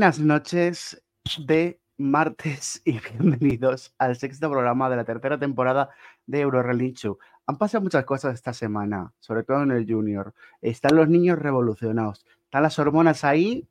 [0.00, 1.04] Buenas noches
[1.46, 5.90] de martes y bienvenidos al sexto programa de la tercera temporada
[6.24, 7.18] de Eurorelinchu.
[7.46, 10.32] Han pasado muchas cosas esta semana, sobre todo en el Junior.
[10.62, 13.68] Están los niños revolucionados, están las hormonas ahí,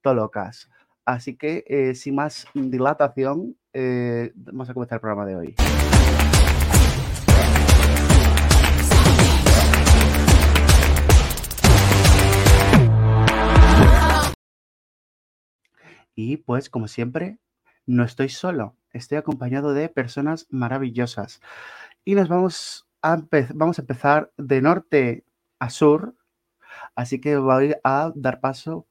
[0.00, 0.68] todo locas.
[1.04, 5.54] Así que, eh, sin más dilatación, eh, vamos a comenzar el programa de hoy.
[16.14, 17.38] Y pues, como siempre,
[17.86, 21.40] no estoy solo, estoy acompañado de personas maravillosas.
[22.04, 23.22] Y nos vamos a,
[23.54, 25.24] vamos a empezar de norte
[25.58, 26.14] a sur.
[26.94, 28.86] Así que voy a dar paso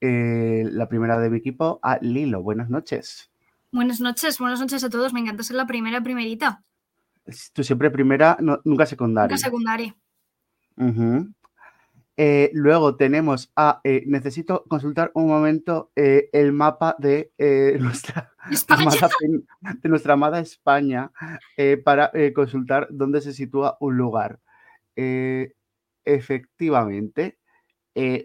[0.00, 2.42] eh, la primera de mi equipo a Lilo.
[2.42, 3.30] Buenas noches.
[3.72, 5.12] Buenas noches, buenas noches a todos.
[5.12, 6.64] Me encanta ser la primera, primerita.
[7.52, 9.36] Tú siempre primera, nunca secundaria.
[9.36, 9.96] Nunca secundaria.
[12.22, 17.32] Eh, luego tenemos a, eh, necesito consultar un momento eh, el mapa de,
[17.80, 18.30] nuestra
[18.68, 19.08] amada,
[19.80, 21.10] de nuestra amada España
[21.82, 24.38] para consultar dónde se sitúa un lugar.
[26.04, 27.38] efectivamente,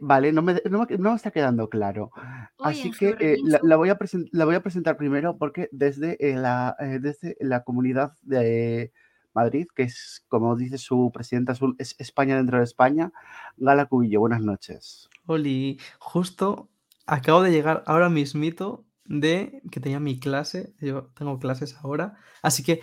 [0.02, 2.12] vale, no me, no, me, está quedando claro.
[2.60, 3.98] Así que la, voy a
[4.34, 8.92] la voy a presentar primero porque desde la, desde la comunidad de
[9.36, 13.12] Madrid, que es, como dice su presidenta, es España dentro de España.
[13.58, 15.10] Gala Cubillo, buenas noches.
[15.26, 16.70] Oli, justo
[17.06, 22.64] acabo de llegar ahora mismito de que tenía mi clase, yo tengo clases ahora, así
[22.64, 22.82] que,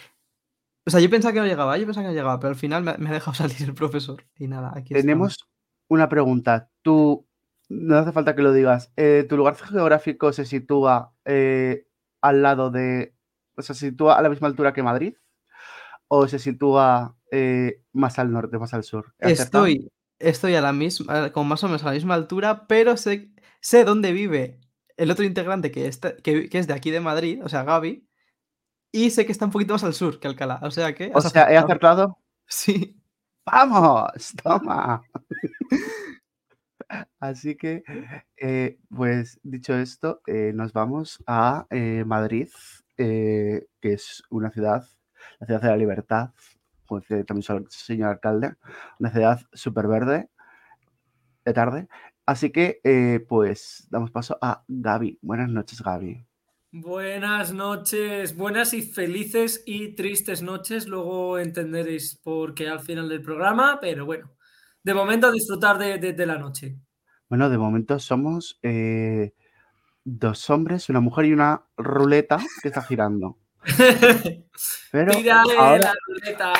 [0.86, 2.84] o sea, yo pensaba que no llegaba, yo pensaba que no llegaba, pero al final
[2.84, 5.48] me, ha dejado salir el profesor y nada, aquí Tenemos
[5.88, 7.26] una pregunta, tú,
[7.68, 11.86] no hace falta que lo digas, eh, ¿tu lugar geográfico se sitúa eh,
[12.20, 13.14] al lado de,
[13.56, 15.14] o sea, se sitúa a la misma altura que Madrid?
[16.14, 19.14] O se sitúa eh, más al norte, más al sur?
[19.18, 23.32] Estoy, estoy a la misma, con más o menos a la misma altura, pero sé,
[23.62, 24.60] sé dónde vive
[24.98, 28.06] el otro integrante que, está, que, es de aquí de Madrid, o sea, Gaby,
[28.92, 30.60] y sé que está un poquito más al sur que Alcalá.
[30.62, 31.10] O sea que.
[31.14, 32.18] O sea, ¿he acertado?
[32.46, 33.00] Sí.
[33.46, 34.12] ¡Vamos!
[34.42, 35.02] ¡Toma!
[37.20, 37.84] Así que,
[38.36, 41.66] eh, pues dicho esto, eh, nos vamos a
[42.04, 42.50] Madrid,
[42.98, 44.86] que es una ciudad
[45.40, 46.30] la ciudad de la libertad,
[46.86, 48.54] como dice también el señor alcalde,
[48.98, 50.28] una ciudad súper verde,
[51.44, 51.88] de tarde.
[52.26, 55.18] Así que, eh, pues, damos paso a Gaby.
[55.22, 56.24] Buenas noches, Gaby.
[56.74, 60.86] Buenas noches, buenas y felices y tristes noches.
[60.86, 64.30] Luego entenderéis por qué al final del programa, pero bueno,
[64.82, 66.78] de momento disfrutar de, la noche.
[67.28, 69.34] Bueno, de momento somos eh,
[70.02, 73.36] dos hombres, una mujer y una ruleta que está girando.
[74.90, 76.52] Pero la ruleta.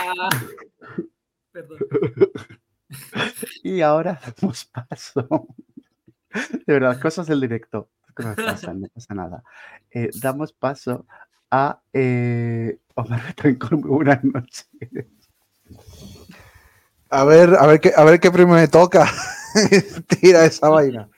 [1.52, 1.78] Perdón.
[3.62, 5.49] Y ahora damos paso.
[6.66, 7.88] De verdad, cosas del directo.
[8.19, 9.43] No pasa, no pasa nada.
[9.90, 11.06] Eh, damos paso
[11.50, 13.34] a eh, Omar
[13.70, 14.66] Buenas noches.
[17.08, 19.06] A ver, a ver qué, a ver qué primero me toca.
[20.20, 21.08] Tira esa vaina.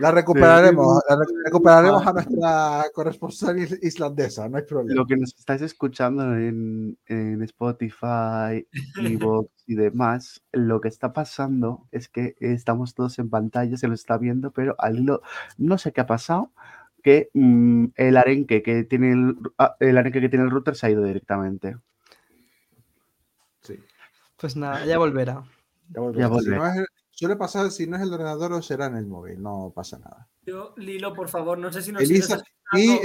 [0.00, 4.94] La recuperaremos, la recuperaremos a nuestra corresponsal islandesa, no hay problema.
[4.94, 8.66] Lo que nos estáis escuchando en, en Spotify,
[8.96, 13.94] Evox y demás, lo que está pasando es que estamos todos en pantalla, se lo
[13.94, 15.20] está viendo, pero al hilo,
[15.58, 16.50] no sé qué ha pasado,
[17.02, 20.86] que mm, el arenque que tiene el, ah, el arenque que tiene el router se
[20.86, 21.76] ha ido directamente.
[23.60, 23.78] Sí.
[24.38, 25.44] Pues nada, ya volverá.
[25.90, 26.86] Ya volverá.
[27.20, 30.26] Suele pasar, si no es el ordenador o será en el móvil, no pasa nada.
[30.40, 32.98] Yo, Lilo, por favor, no sé si nos Elisa, y,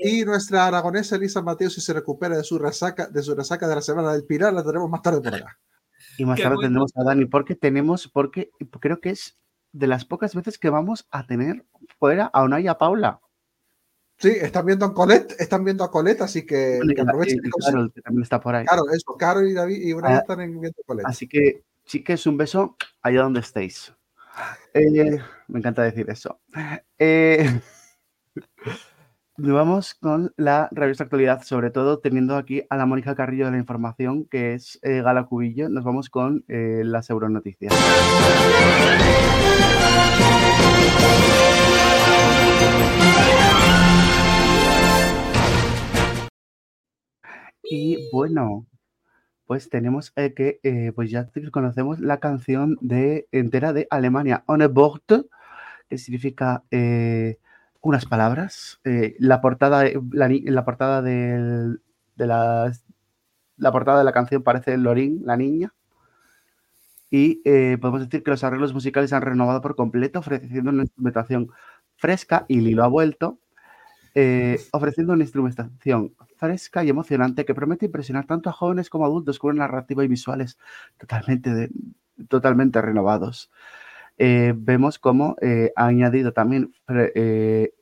[0.00, 3.76] y nuestra aragonesa Elisa Mateo, si se recupera de su resaca de su resaca de
[3.76, 5.60] la semana del Pilar, la tenemos más tarde por acá.
[6.18, 8.50] Y más tarde tendremos a Dani, porque tenemos, porque
[8.80, 9.38] creo que es
[9.70, 11.64] de las pocas veces que vamos a tener
[11.96, 13.20] fuera a Una y a Paula.
[14.18, 17.40] Sí, están viendo a Colette, están viendo a Colette, así que, aprovechen.
[17.64, 18.66] Carol, que también está por ahí.
[18.66, 21.06] Claro, eso, Carol y David y una ah, están viendo a Colette.
[21.06, 23.92] Así que Chiques, un beso allá donde estéis.
[24.74, 26.40] Eh, me encanta decir eso.
[26.96, 27.60] Eh,
[29.36, 33.50] nos vamos con la revista actualidad, sobre todo teniendo aquí a la Mónica Carrillo de
[33.50, 35.68] la información, que es eh, Gala Cubillo.
[35.68, 37.74] Nos vamos con las Euronoticias.
[47.64, 48.69] Y bueno,
[49.50, 54.68] pues tenemos eh, que, eh, pues ya conocemos la canción de, entera de Alemania, Ohne
[54.68, 55.02] Bord,
[55.88, 57.36] que significa eh,
[57.80, 58.80] unas palabras.
[58.84, 59.82] la portada,
[60.12, 61.78] la, la portada de,
[62.14, 62.72] la,
[63.56, 65.74] la portada de la canción parece Lorin, la niña.
[67.10, 67.42] Y
[67.78, 71.50] podemos decir que los arreglos musicales han renovado por completo, ofreciendo una instrumentación
[71.96, 73.40] fresca y Lilo ha vuelto,
[74.70, 79.38] ofreciendo una instrumentación fresca y emocionante que promete impresionar tanto a jóvenes como a adultos
[79.38, 80.58] con una narrativa y visuales
[80.98, 81.68] totalmente,
[82.28, 83.50] totalmente renovados.
[84.16, 87.72] Eh, vemos cómo eh, ha añadido también eh,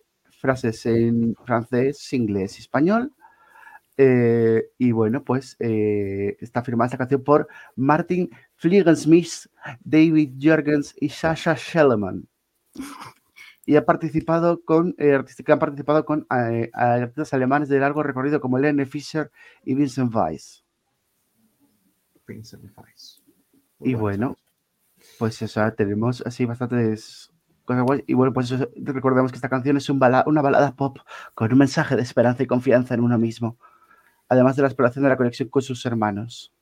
[0.40, 3.12] frases en francés, inglés y español.
[4.78, 9.48] Y bueno, pues está firmada esta canción por Martin Fliegensmith,
[9.80, 12.28] David Jürgens y Sasha Schellemann.
[13.68, 18.02] Y ha participado con eh, artistas que han participado con eh, artistas alemanes de largo
[18.02, 19.30] recorrido como Lene Fischer
[19.62, 20.64] y Vincent Weiss.
[22.26, 23.22] Vincent Weiss.
[23.78, 24.38] Muy Y bueno,
[25.18, 27.30] pues o sea, tenemos así bastantes
[27.66, 28.04] cosas guays.
[28.06, 31.00] Y bueno, pues eso, recordemos que esta canción es un bala- una balada pop
[31.34, 33.58] con un mensaje de esperanza y confianza en uno mismo.
[34.30, 36.54] Además de la exploración de la conexión con sus hermanos.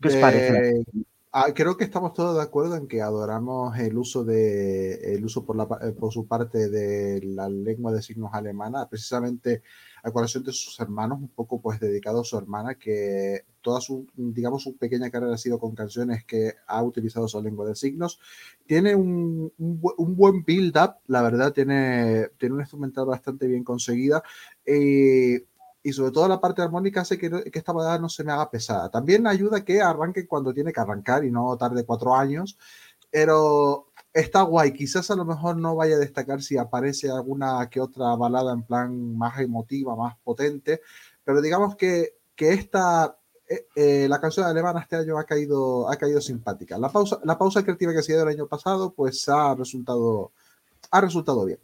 [0.00, 0.84] ¿Qué os parece?
[1.34, 5.46] Ah, creo que estamos todos de acuerdo en que adoramos el uso de el uso
[5.46, 9.62] por, la, eh, por su parte de la lengua de signos alemana, precisamente
[10.02, 14.06] a colación de sus hermanos, un poco pues dedicado a su hermana, que toda su,
[14.14, 18.20] digamos, su pequeña carrera ha sido con canciones que ha utilizado su lengua de signos.
[18.66, 24.22] Tiene un, un un buen build-up, la verdad, tiene, tiene una instrumental bastante bien conseguida.
[24.66, 25.46] eh,
[25.82, 28.50] y sobre todo la parte armónica hace que, que esta balada no se me haga
[28.50, 28.90] pesada.
[28.90, 32.56] También ayuda que arranque cuando tiene que arrancar y no tarde cuatro años,
[33.10, 34.72] pero está guay.
[34.72, 38.62] Quizás a lo mejor no vaya a destacar si aparece alguna que otra balada en
[38.62, 40.80] plan más emotiva, más potente,
[41.24, 43.16] pero digamos que, que esta,
[43.48, 46.78] eh, eh, la canción alemana este año ha caído, ha caído simpática.
[46.78, 50.32] La pausa, la pausa creativa que se dio el año pasado, pues ha resultado,
[50.90, 51.58] ha resultado bien.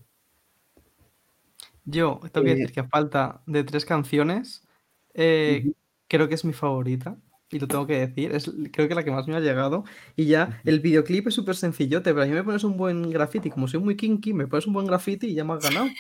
[1.90, 4.67] Yo tengo que Eh, decir que a falta de tres canciones,
[5.14, 5.69] eh,
[6.08, 7.17] creo que es mi favorita.
[7.50, 9.85] Y lo tengo que decir, es creo que la que más me ha llegado.
[10.17, 13.49] Y ya, el videoclip es súper sencillote, pero a mí me pones un buen graffiti.
[13.50, 15.97] Como soy muy kinky, me pones un buen graffiti y ya me has ganado.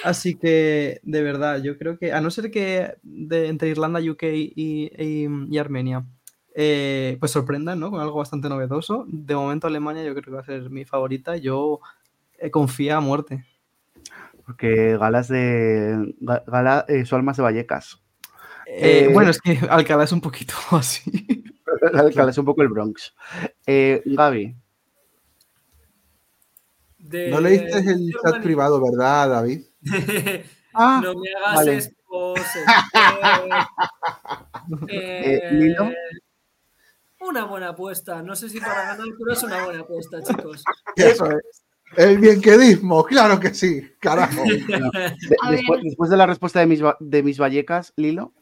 [0.00, 4.34] Así que, de verdad, yo creo que, a no ser que de, entre Irlanda, UK
[4.34, 6.04] y, y- y Armenia,
[6.54, 7.90] eh, pues sorprendan, ¿no?
[7.90, 9.06] Con algo bastante novedoso.
[9.08, 11.36] De momento, Alemania yo creo que va a ser mi favorita.
[11.38, 11.80] Yo
[12.38, 13.44] eh, confía a muerte.
[14.46, 16.14] Porque galas de.
[16.20, 18.00] ga- Gala, eh, su alma de Vallecas.
[18.66, 21.02] Eh, Eh, bueno, es que Alcalá es un poquito así.
[22.14, 23.14] Gala es un poco el Bronx.
[23.66, 24.56] Eh, Gaby.
[26.98, 29.62] De- No leíste el chat privado, ¿verdad, David?
[30.76, 31.78] Ah, no me hagas vale.
[34.88, 35.88] Eh, Eh, Lilo.
[37.20, 38.22] Una buena apuesta.
[38.22, 40.64] No sé si para ganar, pero es una buena apuesta, chicos.
[40.96, 41.63] Eso es.
[41.96, 44.42] El bienquedismo, claro que sí, carajo.
[45.82, 48.32] después, de la respuesta de mis, de mis Vallecas, Lilo.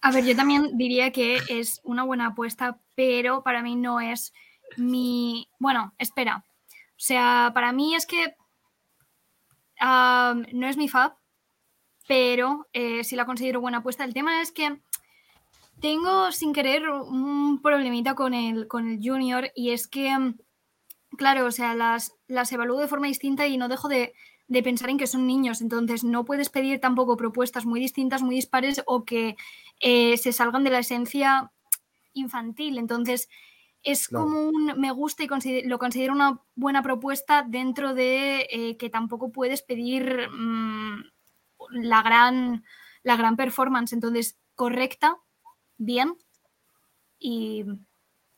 [0.00, 4.32] A ver, yo también diría que es una buena apuesta, pero para mí no es
[4.76, 5.48] mi...
[5.58, 6.44] Bueno, espera.
[6.68, 8.34] O sea, para mí es que
[9.80, 11.14] no es mi fab,
[12.06, 14.04] pero eh, sí la considero buena apuesta.
[14.04, 14.78] El tema es que
[15.80, 20.34] tengo sin querer un problemita con el, con el junior y es que,
[21.16, 24.14] claro, o sea, las, las evalúo de forma distinta y no dejo de,
[24.48, 25.60] de pensar en que son niños.
[25.60, 29.36] Entonces, no puedes pedir tampoco propuestas muy distintas, muy dispares o que
[29.80, 31.50] eh, se salgan de la esencia
[32.12, 32.78] infantil.
[32.78, 33.28] Entonces,
[33.82, 34.24] es Claro.
[34.26, 38.88] como un me gusta y consider- lo considero una buena propuesta dentro de eh, que
[38.90, 41.04] tampoco puedes pedir mm,
[41.70, 42.64] la, gran,
[43.02, 43.92] la gran performance.
[43.92, 45.18] Entonces, correcta,
[45.76, 46.16] bien
[47.18, 47.64] y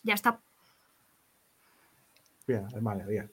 [0.02, 0.42] ya está.
[2.46, 3.30] Bien, Alemania, bien.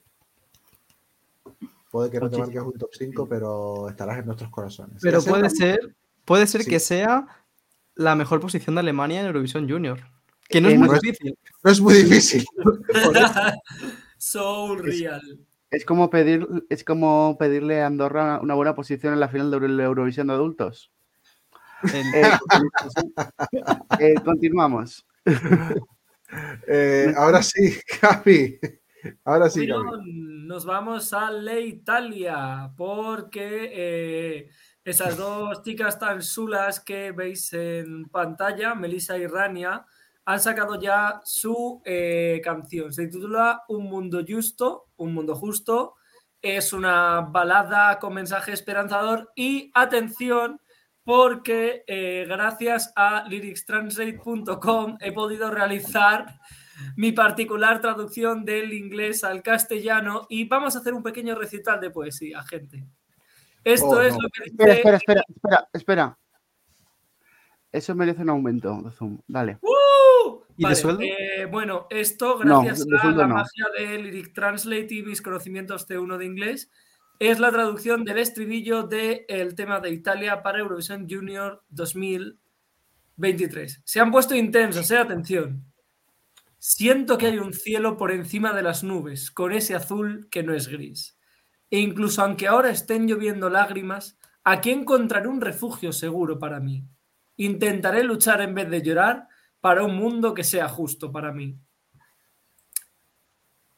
[1.90, 4.98] Puede que no te marques un top 5, pero estarás en nuestros corazones.
[5.00, 5.94] Pero puede ser,
[6.24, 6.70] puede ser Sí.
[6.70, 7.26] que sea
[7.94, 10.00] la mejor posición de Alemania en Eurovisión Junior.
[10.48, 11.38] Que no es Eh, muy no es- difícil.
[11.62, 12.44] No es muy difícil.
[14.18, 15.22] so real.
[15.70, 19.50] Es como, pedir, es como pedirle a Andorra una, una buena posición en la final
[19.50, 20.90] de Euro- Eurovisión de adultos.
[21.92, 22.22] Eh,
[24.00, 25.06] eh, continuamos.
[26.66, 28.58] Eh, ahora sí, Gaby.
[29.24, 34.50] Ahora sí, Bueno, nos vamos a la Italia porque eh,
[34.84, 39.84] esas dos chicas tan chulas que veis en pantalla, Melissa y Rania,
[40.26, 42.92] han sacado ya su eh, canción.
[42.92, 45.94] Se titula Un mundo justo, un mundo justo.
[46.40, 50.60] Es una balada con mensaje esperanzador y atención
[51.04, 56.40] porque eh, gracias a lyricstranslate.com he podido realizar
[56.96, 61.90] mi particular traducción del inglés al castellano y vamos a hacer un pequeño recital de
[61.90, 62.86] poesía, gente.
[63.64, 64.20] Esto Oh, es no.
[64.22, 64.78] lo que Espera, dice...
[64.80, 66.18] espera, espera, espera, espera.
[67.72, 69.18] Eso merece un aumento de Zoom.
[69.26, 69.58] Dale.
[69.62, 70.40] ¡Uh!
[70.56, 71.02] ¿Y de Vale, sueldo?
[71.02, 73.34] eh, bueno, esto gracias de a sueldo la no.
[73.34, 76.70] magia de Lyric Translate y mis conocimientos C1 de inglés,
[77.18, 83.82] es la traducción del estribillo del tema de Italia para Eurovisión Junior 2023.
[83.84, 85.64] Se han puesto intensos, eh, atención.
[86.66, 90.54] Siento que hay un cielo por encima de las nubes, con ese azul que no
[90.54, 91.18] es gris.
[91.68, 96.82] E incluso aunque ahora estén lloviendo lágrimas, aquí encontraré un refugio seguro para mí.
[97.36, 99.28] Intentaré luchar en vez de llorar
[99.60, 101.58] para un mundo que sea justo para mí.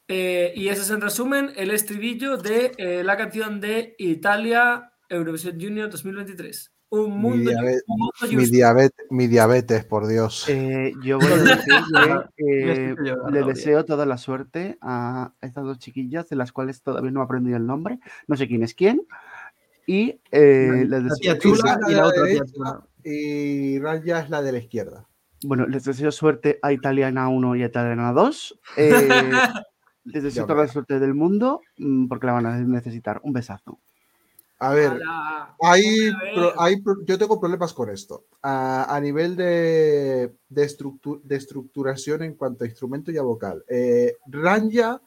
[0.07, 5.59] Eh, y ese es en resumen el estribillo de eh, la canción de Italia Eurovisión
[5.59, 6.76] Junior 2023.
[6.89, 7.51] Un mundo,
[8.31, 10.45] mi, diabetes, mi, diabetes, por Dios.
[10.47, 11.73] Eh, yo voy a decir
[12.37, 12.95] que
[13.31, 17.23] le deseo toda la suerte a estas dos chiquillas, de las cuales todavía no he
[17.25, 17.99] aprendido el nombre.
[18.27, 19.01] No sé quién es quién.
[19.85, 21.37] Y les deseo.
[21.87, 22.23] y la otra
[23.03, 25.05] Y Raya es la de la izquierda.
[25.43, 28.59] Bueno, les deseo suerte a Italiana 1 y a Italiana 2.
[28.77, 33.19] Eh, Les deseo toda la suerte del mundo mm, porque la van a necesitar.
[33.23, 33.79] Un besazo.
[34.59, 34.99] A ver,
[35.61, 36.11] hay,
[37.05, 38.25] yo tengo problemas con esto.
[38.41, 43.63] A, nivel de, de, estructuración en cuanto a instrumento y a vocal.
[43.67, 44.99] Eh, Ranja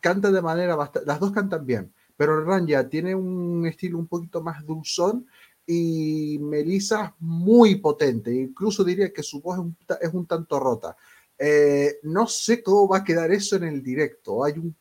[0.00, 1.08] canta de manera bastante.
[1.08, 5.26] Las dos cantan bien, pero Ranja tiene un estilo un poquito más dulzón
[5.66, 8.32] y Melissa muy potente.
[8.32, 9.58] Incluso diría que su voz
[10.00, 10.96] es un tanto rota.
[11.38, 14.44] Eh, no sé cómo va a quedar eso en el directo.
[14.44, 14.76] Hay un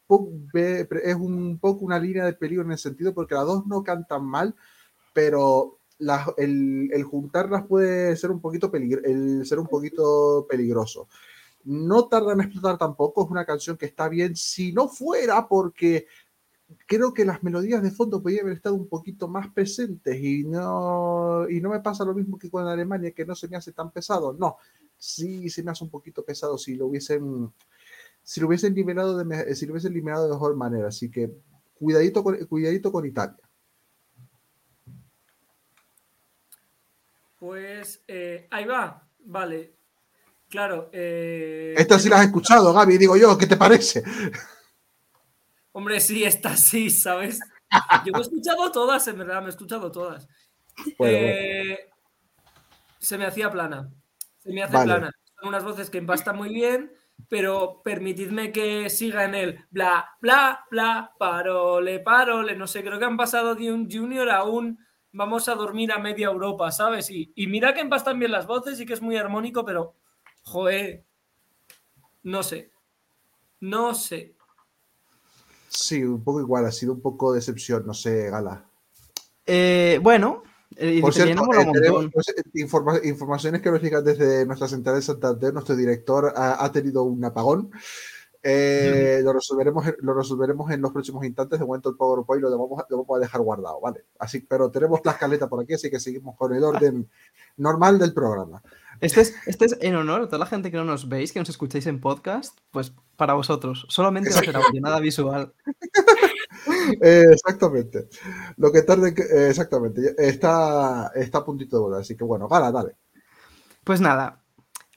[0.54, 4.24] es un poco una línea de peligro en el sentido porque las dos no cantan
[4.26, 4.56] mal,
[5.14, 5.80] pero
[6.38, 8.72] el, juntarlas puede ser un poquito
[9.46, 11.08] ser un poquito peligroso.
[11.66, 16.08] No tarda en explotar tampoco, es una canción que está bien, si no fuera porque
[16.88, 21.48] creo que las melodías de fondo podrían haber estado un poquito más presentes y no,
[21.50, 23.92] y no me pasa lo mismo que con Alemania, que no se me hace tan
[23.92, 24.34] pesado.
[24.34, 24.58] No,
[25.04, 27.52] sí se me hace un poquito pesado si lo hubiesen,
[28.24, 30.88] si lo hubiesen liberado de, si lo hubiesen eliminado de mejor manera.
[30.88, 31.30] Así que
[31.74, 33.38] cuidadito con, cuidadito con Italia.
[37.38, 39.76] Pues eh, ahí va, vale.
[40.48, 40.90] Claro.
[40.94, 44.04] Eh, Esta sí la has escuchado, Gaby, digo yo, ¿qué te parece?
[45.74, 47.40] Hombre, sí, esta sí, ¿sabes?
[48.06, 50.30] Yo he escuchado todas, en verdad, me he escuchado todas.
[51.00, 51.90] Eh,
[53.00, 53.92] se me hacía plana.
[54.44, 55.12] Se me hace plana.
[55.40, 56.92] Son unas voces que empastan muy bien,
[57.30, 62.56] pero permitidme que siga en el bla, bla, bla, parole, parole.
[62.56, 64.78] No sé, creo que han pasado de un junior a un
[65.14, 67.10] vamos a dormir a media Europa, ¿sabes?
[67.10, 69.96] Y, y mira que empastan bien las voces y que es muy armónico, pero,
[70.42, 71.06] joder,
[72.24, 72.72] no sé.
[73.62, 74.36] No sé.
[75.70, 78.66] Sí, un poco igual, ha sido un poco decepción, no sé, Gala.
[79.46, 80.44] Eh, bueno,
[81.02, 85.54] por cierto, eh, pues, eh, informaciones que nos llegan desde nuestra central de Santander.
[85.54, 87.72] Nuestro director ha, tenido un apagón.
[88.42, 91.60] Eh, lo, resolveremos, lo resolveremos en los próximos instantes.
[91.60, 94.06] De momento el PowerPoint lo vamos, lo vamos a dejar guardado, ¿vale?
[94.20, 97.10] Así, pero tenemos la escaleta por aquí, así que seguimos con el orden
[97.58, 98.62] normal del programa.
[99.04, 101.40] Este es, este es en honor a toda la gente que no nos veis, que
[101.40, 103.86] nos escucháis en podcast, pues para vosotros.
[103.90, 105.54] Solamente va a ser audio, nada visual.
[107.02, 108.08] Eh, exactamente.
[108.58, 110.14] Lo que tarde, eh, exactamente.
[110.18, 112.96] Está, está a puntito de volar, así que bueno, gala, dale.
[113.84, 114.44] Pues nada,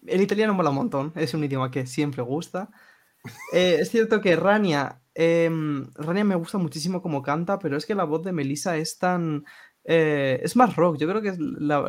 [0.07, 2.71] el italiano mola un montón, es un idioma que siempre gusta.
[3.53, 7.95] Eh, es cierto que Rania, em, Rania me gusta muchísimo como canta, pero es que
[7.95, 9.45] la voz de Melissa es tan...
[9.83, 11.81] es más rock, yo creo que es la,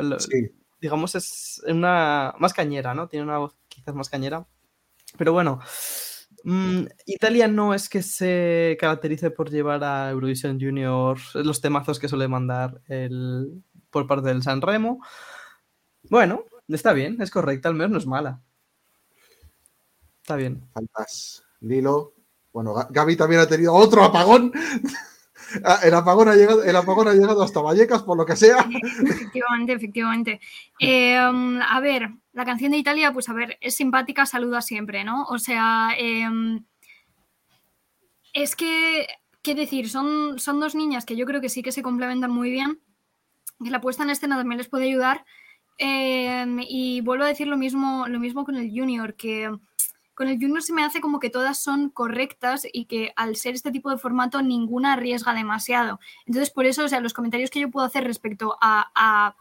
[0.80, 3.08] digamos, es una más cañera, ¿no?
[3.08, 4.46] Tiene una voz quizás más cañera.
[5.16, 5.60] Pero bueno,
[6.44, 12.08] Mm, Italia no es que se caracterice por llevar a Eurovision Junior los temazos que
[12.08, 15.00] suele mandar el, por parte del San Remo.
[16.08, 18.40] Bueno, está bien, es correcta, al menos no es mala.
[20.22, 20.68] Está bien.
[20.72, 21.44] Faltas.
[21.60, 22.14] Lilo.
[22.52, 24.52] Bueno, Gaby también ha tenido otro apagón.
[25.64, 28.58] Ah, el apagón, ha llegado, el apagón ha llegado hasta Vallecas, por lo que sea.
[29.02, 30.40] Efectivamente, efectivamente.
[30.78, 35.24] Em, a ver, la canción de Italia, pues a ver, es simpática, saluda siempre, ¿no?
[35.24, 36.64] O sea, em,
[38.32, 39.06] es que,
[39.42, 39.88] ¿qué decir?
[39.88, 42.80] Son, son dos niñas que yo creo que sí que se complementan muy bien,
[43.62, 45.24] que la puesta en escena también les puede ayudar.
[45.78, 49.50] Em, y vuelvo a decir lo mismo, lo mismo con el Junior, que
[50.18, 53.54] con el Junior se me hace como que todas son correctas y que al ser
[53.54, 56.00] este tipo de formato ninguna arriesga demasiado.
[56.26, 59.36] Entonces, por eso, o sea, los comentarios que yo puedo hacer respecto a, a,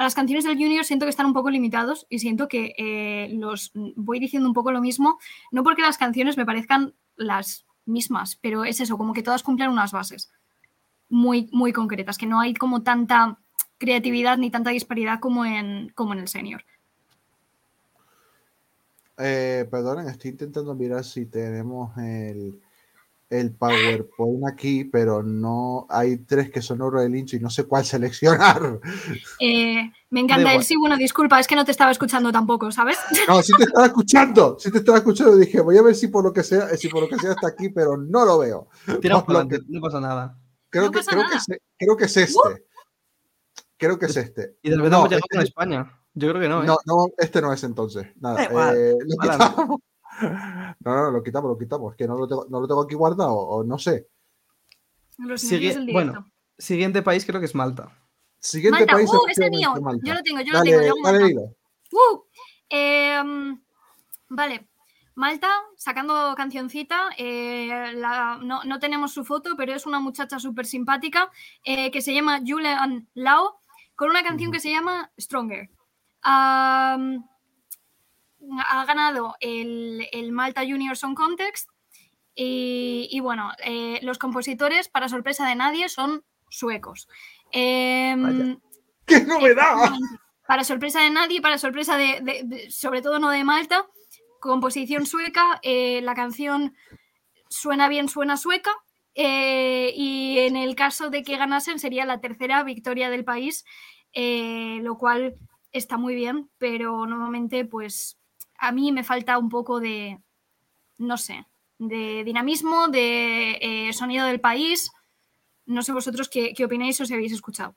[0.00, 3.72] las canciones del Junior siento que están un poco limitados y siento que eh, los
[3.74, 5.18] voy diciendo un poco lo mismo,
[5.50, 9.68] no porque las canciones me parezcan las mismas, pero es eso, como que todas cumplen
[9.68, 10.30] unas bases
[11.08, 13.40] muy, muy concretas, que no hay como tanta
[13.78, 16.64] creatividad ni tanta disparidad como en, como en el senior.
[19.18, 22.60] Eh, perdonen, estoy intentando mirar si tenemos el,
[23.30, 27.64] el PowerPoint aquí, pero no hay tres que son oro de lincho y no sé
[27.64, 28.80] cuál seleccionar.
[29.40, 32.96] Eh, me encanta el sí, bueno, disculpa, es que no te estaba escuchando tampoco, ¿sabes?
[33.26, 35.36] No, sí te estaba escuchando, sí te estaba escuchando.
[35.36, 37.48] Dije, voy a ver si por lo que sea, si por lo que sea está
[37.48, 38.68] aquí, pero no lo veo.
[39.00, 40.38] Tira adelante, que- no pasa nada.
[40.70, 41.46] creo, No que, pasa creo, que es,
[41.78, 42.64] creo que es este.
[43.76, 44.56] Creo que es este.
[44.62, 45.97] Y de repente No, hemos llegado este España.
[46.18, 46.66] Yo creo que no, ¿eh?
[46.66, 48.08] No, no, este no es entonces.
[48.20, 48.44] Nada,
[48.74, 49.80] eh, lo quitamos.
[50.80, 51.92] No, no, lo quitamos, lo quitamos.
[51.92, 54.08] Es que no lo tengo, no lo tengo aquí guardado, o no sé.
[55.18, 56.26] Los del bueno,
[56.58, 57.96] Siguiente país creo que es Malta.
[58.40, 59.08] Siguiente Malta, país.
[59.10, 59.72] uh, ese es mío.
[59.76, 60.02] efectivamente, Malta.
[60.04, 60.96] Yo lo tengo, yo Dale, lo tengo.
[60.96, 61.34] yo dale.
[61.92, 62.22] ¡Uh!
[62.68, 63.62] Em,
[64.28, 64.68] vale.
[65.14, 70.66] Malta, sacando cancioncita, eh, la- no, no tenemos su foto, pero es una muchacha súper
[70.66, 71.30] simpática
[71.64, 73.60] eh, que se llama Julian Lao,
[73.94, 75.70] con una canción que se llama Stronger.
[76.22, 76.98] Ha
[78.86, 81.68] ganado el, el Malta Junior Song Contest
[82.34, 87.08] y, y bueno, eh, los compositores, para sorpresa de nadie, son suecos.
[87.52, 88.58] Em.
[89.06, 89.90] ¡Qué novedad!
[90.46, 93.86] Para sorpresa de nadie, para sorpresa de, de- de- sobre todo no de Malta,
[94.40, 96.74] composición sueca, eh, la canción
[97.50, 98.70] suena bien, suena sueca,
[99.14, 103.64] eh, y en el caso de que ganasen sería la tercera victoria del país,
[104.14, 105.34] lo cual
[105.78, 108.18] está muy bien, pero nuevamente pues
[108.58, 110.20] a mí me falta un poco de,
[110.98, 111.46] no sé,
[111.78, 114.90] de dinamismo, de eh, sonido del país.
[115.66, 117.74] No sé vosotros qué, qué opináis o si habéis escuchado.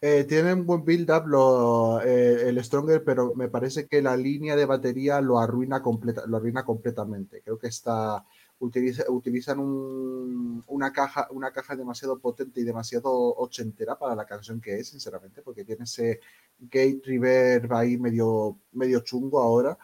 [0.00, 4.64] Eh, tienen buen build-up lo- eh, el Stronger, pero me parece que la línea de
[4.64, 7.42] batería lo arruina, completa, lo arruina completamente.
[7.42, 8.24] Creo que está,
[8.60, 14.60] utiliza, utilizan un- una, caja, una caja demasiado potente y demasiado ochentera para la canción
[14.60, 16.20] que es, sinceramente, porque tiene ese
[16.58, 19.78] gate reverb ahí medio, medio chungo ahora.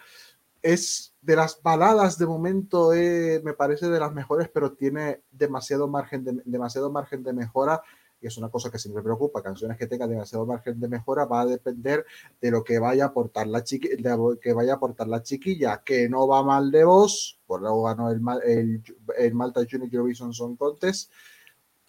[0.62, 5.86] Es de las baladas de momento, eh, me parece de las mejores, pero tiene demasiado
[5.88, 7.82] margen de, demasiado margen de mejora
[8.24, 9.42] y es una cosa que siempre preocupa.
[9.42, 12.06] Canciones que tengan demasiado margen de mejora va a depender
[12.40, 15.82] de lo que vaya a aportar la, chiqui de que vaya a aportar la chiquilla,
[15.84, 18.82] que no va mal de voz, por luego ganó el, el,
[19.18, 21.12] el Malta Junior Eurovision Song Contest,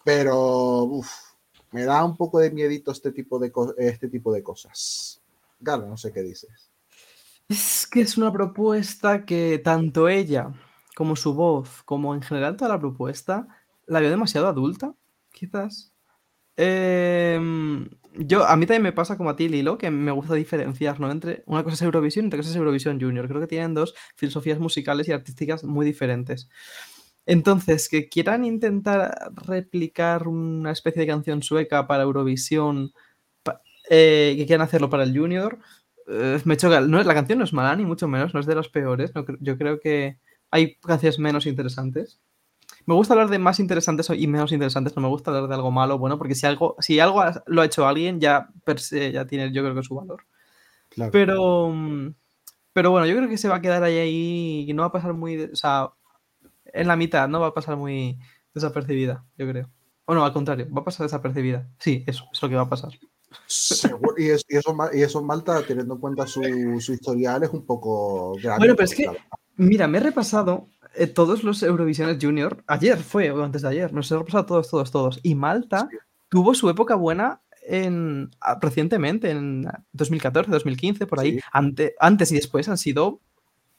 [0.04, 1.08] pero uf,
[1.72, 5.22] me da un poco de miedito este tipo de, este tipo de cosas.
[5.58, 6.70] Gala, no sé qué dices.
[7.48, 10.52] Es que es una propuesta que tanto ella
[10.94, 13.48] como su voz, como en general toda la propuesta,
[13.86, 14.92] la veo demasiado adulta,
[15.32, 15.95] quizás.
[16.56, 21.00] Em, yo, a mí también me pasa como a ti, Lilo, que me gusta diferenciar,
[21.00, 21.10] ¿no?
[21.10, 23.28] Entre una cosa es Eurovisión y otra cosa es Eurovisión Junior.
[23.28, 26.48] Creo que tienen dos filosofías musicales y artísticas muy diferentes.
[27.26, 32.92] Entonces, que quieran intentar replicar una especie de canción sueca para Eurovisión,
[33.90, 35.58] eh, que quieran hacerlo para el Junior,
[36.08, 36.80] eh, me choca.
[36.80, 39.12] No, la canción no es mala, ni mucho menos, no es de las peores.
[39.40, 40.18] yo creo que
[40.50, 42.20] hay canciones menos interesantes.
[42.86, 45.70] Me gusta hablar de más interesantes y menos interesantes, no me gusta hablar de algo
[45.72, 49.26] malo, bueno, porque si algo, si algo lo ha hecho alguien, ya per se, ya
[49.26, 50.24] tiene, yo creo que su valor.
[50.88, 51.10] Claro.
[51.10, 51.74] Pero,
[52.72, 54.92] pero bueno, yo creo que se va a quedar ahí, ahí y no va a
[54.92, 55.90] pasar muy, o sea,
[56.66, 58.18] en la mitad, no va a pasar muy
[58.54, 59.68] desapercibida, yo creo.
[60.04, 61.68] O no, al contrario, va a pasar desapercibida.
[61.80, 62.92] Sí, eso es lo que va a pasar.
[63.46, 66.40] Seguro- y, es- y eso, y eso Malta, teniendo en cuenta su,
[66.80, 68.58] su historial, es un poco grande.
[68.58, 69.10] Bueno, pero es que-.
[69.56, 72.62] Mira, me he repasado eh, todos los Eurovisiones Junior.
[72.66, 73.92] Ayer fue, o antes de ayer.
[73.92, 75.20] Nos he repasado todos, todos, todos.
[75.22, 75.96] Y Malta Sí.
[76.28, 78.30] tuvo su época buena en,
[78.60, 81.32] recientemente, en 2014, 2015, por ahí.
[81.34, 81.40] Sí.
[81.52, 83.20] Ante- antes y después han sido,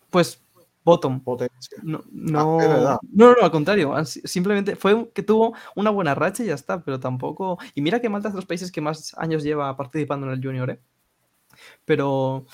[0.10, 0.44] pues,
[0.84, 1.22] bottom.
[1.22, 1.78] Potencia.
[1.84, 3.94] No, no, Ah, no, no, al contrario.
[4.06, 7.58] Simplemente fue que tuvo una buena racha y ya está, pero tampoco.
[7.76, 10.44] Y mira que Malta es de los países que más años lleva participando en el
[10.44, 10.80] Junior, ¿eh?
[11.86, 12.46] Pero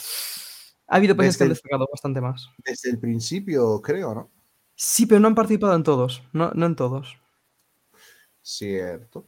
[0.88, 2.47] ha habido países que han destacado bastante más.
[2.65, 4.30] Desde el principio, creo, ¿no?
[4.75, 6.23] Sí, pero no han participado en todos.
[6.33, 7.17] No, no en todos.
[8.41, 9.25] Cierto.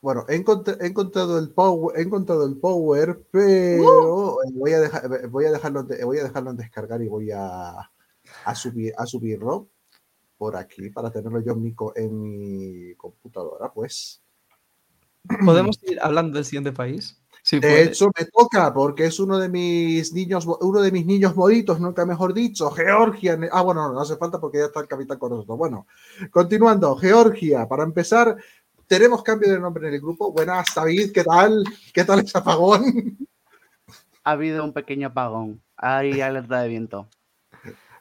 [0.00, 4.80] Bueno, he, encont- he encontrado el power, he encontrado el power, pero eh, voy a
[4.80, 7.70] dejar, voy a dejarlo, de- voy a dejarlo en descargar y voy a,
[8.44, 9.68] a subir, a subirlo
[10.38, 14.22] por aquí para tenerlo yo en mi, en mi computadora, pues.
[15.44, 17.20] ¿Podemos ir hablando del siguiente país?
[17.48, 17.82] Sí, De puede.
[17.84, 22.04] hecho, me toca porque es uno de mis niños, uno de mis niños moritos, nunca
[22.04, 23.38] mejor dicho, Georgia.
[23.52, 25.56] Ah, bueno, no, no hace falta porque ya está el capitán con nosotros.
[25.56, 25.86] Bueno,
[26.32, 27.68] continuando, Georgia.
[27.68, 28.36] Para empezar,
[28.88, 30.32] tenemos cambio de nombre en el grupo.
[30.32, 31.62] Buenas, David, ¿qué tal?
[31.94, 33.16] ¿Qué tal ese apagón?
[34.24, 35.62] Ha habido un pequeño apagón.
[35.76, 37.08] Hay alerta de viento.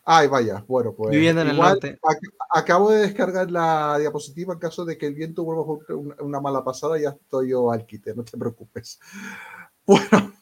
[0.07, 1.11] Ay, vaya, bueno, pues.
[1.11, 1.99] Viviendo en el norte.
[2.03, 6.15] ac- acabo de descargar la diapositiva en caso de que el viento vuelva a una,
[6.21, 8.99] una mala pasada, ya estoy yo al quite, no te preocupes.
[9.87, 10.33] Bueno,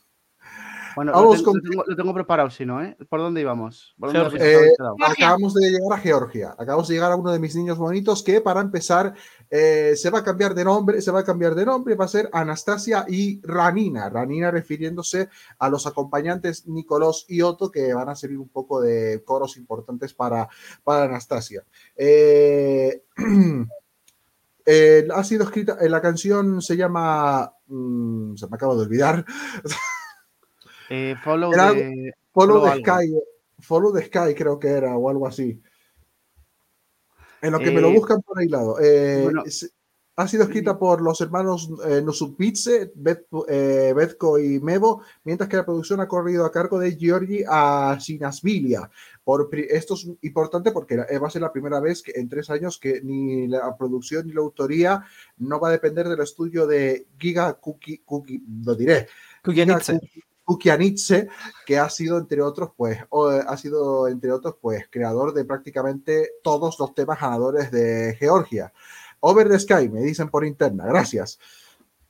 [0.96, 2.96] Bueno, Vamos lo, tengo, con- lo tengo- lo tengo preparado, si no, ¿eh?
[3.10, 3.96] ¿Por dónde íbamos?
[4.00, 4.58] ¿Por dónde Georgia.
[4.58, 5.12] habéis- habéis Eh.
[5.24, 6.56] Acabamos de llegar a Georgia.
[6.58, 9.14] Acabamos de llegar a uno de mis niños bonitos que, para empezar,
[9.50, 11.02] eh, se va a cambiar de nombre.
[11.02, 11.96] Se va a cambiar de nombre.
[11.96, 14.10] Va a ser Anastasia y Ranina.
[14.10, 15.30] Ranina refiriéndose
[15.60, 20.14] a los acompañantes Nicolás y Otto que van a servir un poco de coros importantes
[20.14, 20.48] para,
[20.84, 21.64] para Anastasia.
[21.96, 23.04] Eh,
[24.66, 25.78] eh, ha sido escrita.
[25.82, 27.54] eh, la canción se llama.
[27.68, 29.26] mm, se me acaba de olvidar.
[30.96, 32.14] Eh, follow Era de...
[32.32, 32.68] Follow.
[32.78, 33.14] Sky,
[33.60, 35.60] Follow the Sky creo que era o algo así.
[37.42, 38.80] En lo que me lo Eh, buscan por ahí lado.
[38.80, 39.44] Eh, bueno.
[39.44, 39.74] es-
[40.16, 42.04] ha sido escrita por los hermanos eh,
[42.94, 47.44] Bet, eh, Betko y Mevo, mientras que la producción ha corrido a cargo de Giorgi
[47.48, 48.88] a Sinasvilia.
[49.24, 52.78] Por, esto es importante porque va a ser la primera vez que, en tres años
[52.78, 55.04] que ni la producción ni la autoría
[55.38, 59.08] no va a depender del estudio de Giga Cookie, Cookie lo diré.
[60.44, 61.28] Kukianitze,
[61.66, 66.32] que ha sido entre otros, pues, o, ha sido entre otros, pues, creador de prácticamente
[66.44, 68.74] todos los temas ganadores de Georgia.
[69.20, 71.40] Over the Sky, me dicen por interna, gracias.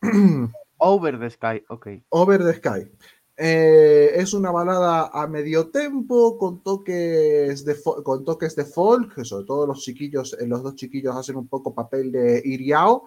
[0.77, 1.87] Over the Sky, ok.
[2.09, 2.91] Over the Sky.
[3.35, 9.45] Eh, es una balada a medio tempo con toques de con toques de folk, sobre
[9.45, 13.05] todo los chiquillos, eh, los dos chiquillos hacen un poco papel de Iriao,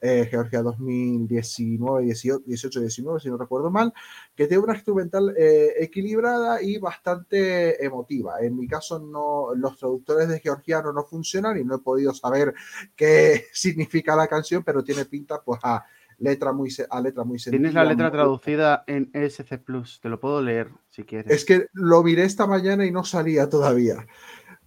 [0.00, 3.92] eh, Georgia 2019, 18, 18, 19, si no recuerdo mal,
[4.34, 8.40] que tiene una instrumental eh, equilibrada y bastante emotiva.
[8.40, 12.54] En mi caso, no, los traductores de georgiano no funcionan y no he podido saber
[12.96, 15.84] qué significa la canción, pero tiene pinta pues a
[16.18, 20.40] letra muy, a letra muy Tienes la letra traducida en ESC Plus, te lo puedo
[20.42, 21.30] leer si quieres.
[21.32, 24.06] Es que lo miré esta mañana y no salía todavía.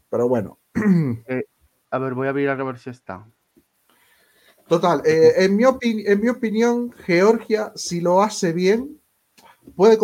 [0.10, 0.60] Pero bueno.
[1.92, 3.26] A ver, voy a mirar a ver si está.
[4.70, 9.02] Total, eh, en, mi opi- en mi opinión, Georgia, si lo hace bien,
[9.76, 9.98] puede,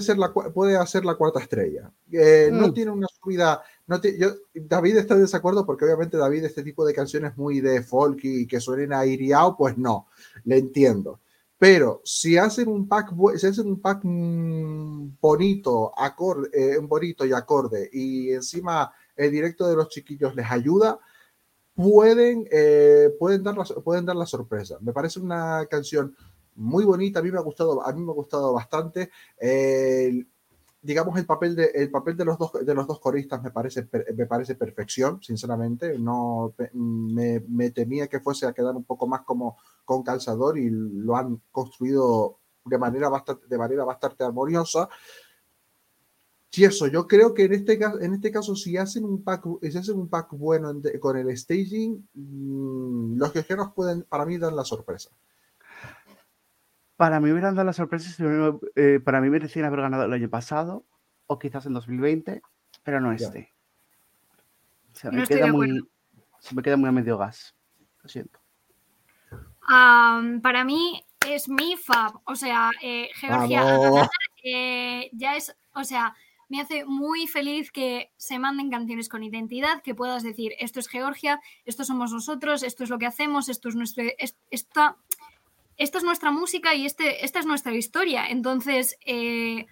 [0.00, 1.92] ser la, puede hacer la cuarta estrella.
[2.10, 2.74] Eh, No Mm.
[2.74, 3.62] tiene una subida.
[3.86, 7.60] No ti- yo, David está en desacuerdo porque obviamente David este tipo de canciones muy
[7.60, 10.08] de folk y que suenen a Iriao, pues no,
[10.44, 11.20] le entiendo.
[11.58, 17.32] Pero si hacen un pack, si hacen un pack mm, bonito, acorde, eh, bonito y
[17.32, 20.98] acorde, y encima el directo de los chiquillos les ayuda,
[21.76, 24.78] pueden, eh, pueden, dar la, pueden dar la sorpresa.
[24.80, 26.16] Me parece una canción
[26.56, 29.10] muy bonita, a mí me ha gustado, a mí me ha gustado bastante.
[30.86, 33.88] Digamos, el papel, de, el papel de, los dos, de los dos coristas me parece,
[34.16, 35.98] me parece perfección, sinceramente.
[35.98, 40.70] No, me, me temía que fuese a quedar un poco más como con calzador y
[40.70, 44.88] lo han construido de manera bastante, de manera bastante armoniosa.
[46.52, 49.44] Y eso, yo creo que en este caso, en este caso si hacen un pack,
[49.62, 54.38] si hacen un pack bueno en- con el staging, mm, los georgianos pueden, para mí,
[54.38, 55.10] dar la sorpresa.
[56.96, 58.10] Para mí hubieran dado la sorpresa,
[58.74, 60.86] eh, para mí merecían haber ganado el año pasado,
[61.26, 62.40] o quizás en 2020,
[62.82, 63.26] pero no Ya.
[63.26, 63.52] este.
[64.94, 65.88] Se No me, estoy queda de muy,
[66.38, 67.54] se me queda muy a medio gas.
[68.02, 68.40] Lo siento.
[69.68, 72.20] Am, para mí es mi fab.
[72.24, 73.62] O sea, eh, Georgia
[74.42, 76.14] eh, ya es, o sea,
[76.48, 80.88] me hace muy feliz que se manden canciones con identidad, que puedas decir, esto es
[80.88, 84.96] Georgia, esto somos nosotros, esto es lo que hacemos, esto es nuestro, es- esta,
[85.76, 88.26] esta es nuestra música y este, esta es nuestra historia.
[88.28, 89.66] Entonces, eh,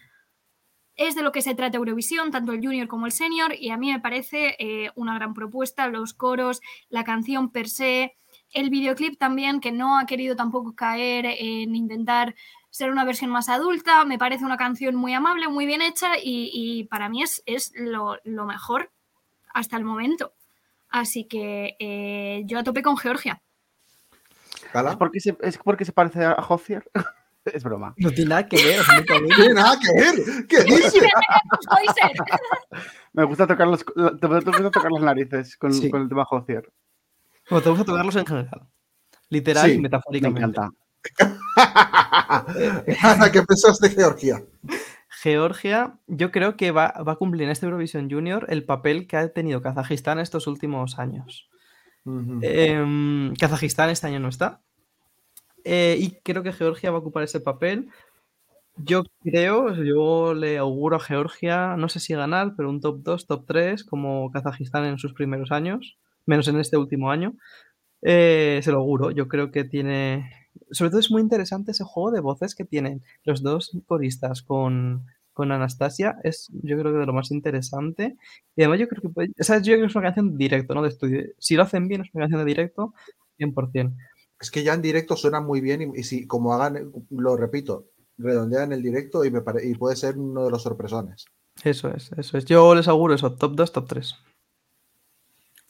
[0.96, 3.76] es de lo que se trata Eurovisión, tanto el junior como el senior, y a
[3.76, 8.16] mí me parece eh, una gran propuesta, los coros, la canción per se,
[8.52, 12.34] el videoclip también, que no ha querido tampoco caer en intentar
[12.74, 16.50] ser una versión más adulta, me parece una canción muy amable, muy bien hecha y,
[16.52, 18.90] y para mí es, es lo, lo mejor
[19.52, 20.32] hasta el momento.
[20.88, 23.40] Así que eh, yo a tope con Georgia.
[24.72, 26.84] ¿Es porque se, es porque se parece a Hozier?
[27.44, 27.94] es broma.
[27.96, 28.80] No tiene nada que ver.
[29.22, 30.46] No tiene nada que ver.
[30.48, 30.98] ¿Qué dice?
[31.70, 32.10] Poison.
[33.12, 35.88] Me gusta tocar los, te, te gusta tocar las narices con, Sí.
[35.90, 36.68] con el tema Hozier.
[37.48, 38.66] Como te gusta tocarlos en general.
[39.28, 40.40] Literal Sí, y Me metafóricamente.
[40.60, 40.70] encanta.
[41.56, 44.44] Ana, ¿qué pensaste de Georgia?
[45.22, 49.16] Georgia, yo creo que va, va a cumplir en este Eurovision Junior el papel que
[49.16, 51.48] ha tenido Kazajistán estos últimos años.
[52.06, 54.60] Em, Kazajistán este año no está.
[55.64, 57.88] Eh, y creo que Georgia va a ocupar ese papel.
[58.76, 63.26] Yo creo, yo le auguro a Georgia, no sé si ganar, pero un top 2,
[63.26, 67.34] top 3, como Kazajistán en sus primeros años, menos en este último año.
[68.02, 70.43] Eh, se lo auguro, yo creo que tiene...
[70.70, 75.06] Sobre todo es muy interesante ese juego de voces que tienen los dos coristas con,
[75.32, 76.16] con Anastasia.
[76.24, 78.16] Es, yo creo que de lo más interesante.
[78.56, 80.36] Y además yo creo que puede- o sea, yo creo que es una canción de
[80.36, 81.22] directo, no de estudio.
[81.38, 82.94] Si lo hacen bien, es una canción de directo,
[83.38, 83.96] 100%.
[84.40, 87.86] Es que ya en directo suena muy bien y, y si, como hagan, lo repito,
[88.18, 91.24] redondean el directo y, me pare- y puede ser uno de los sorpresones.
[91.62, 92.44] Eso es, eso es.
[92.44, 94.14] Yo les auguro eso, top 2, top 3.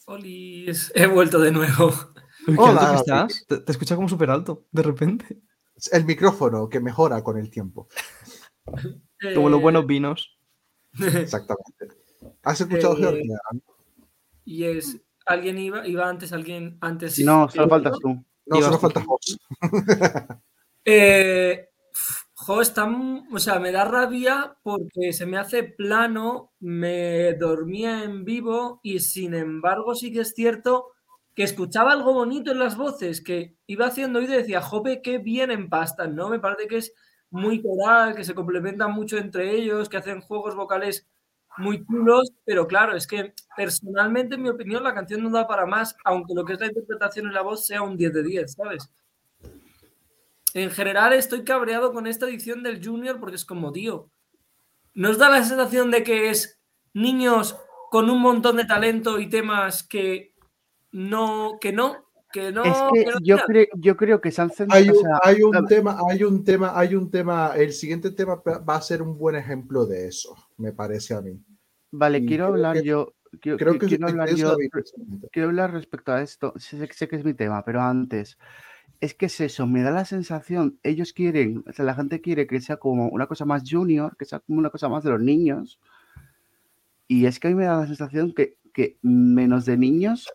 [0.07, 1.93] Olis, he vuelto de nuevo.
[2.47, 2.97] Uy, qué Hola, alto que David.
[2.97, 3.47] estás.
[3.47, 5.41] Te, te escucha como súper alto, de repente.
[5.93, 7.89] El micrófono que mejora con el tiempo.
[9.35, 10.39] Como los Eh, buenos vinos.
[10.99, 11.89] Exactamente.
[12.43, 13.39] ¿Has escuchado Eh, Georgia?
[14.45, 15.87] Y es, ¿alguien iba?
[15.87, 17.19] ¿Iba antes alguien antes?
[17.19, 18.25] No, solo faltas tú.
[18.47, 18.79] No, solo tú.
[18.79, 19.39] falta Hobbs.
[20.85, 21.69] Eh,
[22.35, 22.85] jo, está,
[23.33, 29.01] o sea, me da rabia porque se me hace plano, me dormía en vivo y
[29.01, 30.93] sin embargo sí que es cierto
[31.35, 35.51] que escuchaba algo bonito en las voces, que iba haciendo y decía, jope, qué bien
[35.51, 36.29] empastan, ¿no?
[36.29, 36.93] Me parece que es
[37.31, 41.09] muy coral, que se complementan mucho entre ellos, que hacen juegos vocales
[41.57, 45.67] muy chulos, pero claro, es que personalmente, en mi opinión, la canción no da para
[45.67, 48.53] más, aunque lo que es la interpretación y la voz sea un 10 de 10,
[48.53, 48.91] ¿sabes?
[50.53, 54.11] En general estoy cabreado con esta edición del Junior porque es como, tío,
[54.95, 56.61] ¿nos da la sensación de que es
[56.93, 57.57] niños
[57.91, 60.34] con un montón de talento y temas que
[60.95, 62.65] no, que no, que no...
[62.65, 64.83] Es que no yo, creo, yo creo que se han centrado.
[64.83, 67.53] Hay o un, sea, hay un tema, hay un tema, hay un tema.
[67.57, 71.39] El siguiente tema va a ser un buen ejemplo de eso, me parece a mí.
[71.91, 73.13] Vale, y quiero hablar que- yo.
[73.41, 74.57] Quiero, Creo que quiero hablar es yo.
[75.33, 76.55] Quiero hablar respecto a esto.
[76.57, 78.39] Sé, sé que es mi tema, pero antes.
[79.01, 82.47] Es que es eso, me da la sensación, ellos quieren, o sea, la gente quiere
[82.47, 85.21] que sea como una cosa más junior, que sea como una cosa más de los
[85.21, 85.81] niños.
[87.09, 90.33] Y es que a mí me da la sensación que, que menos de niños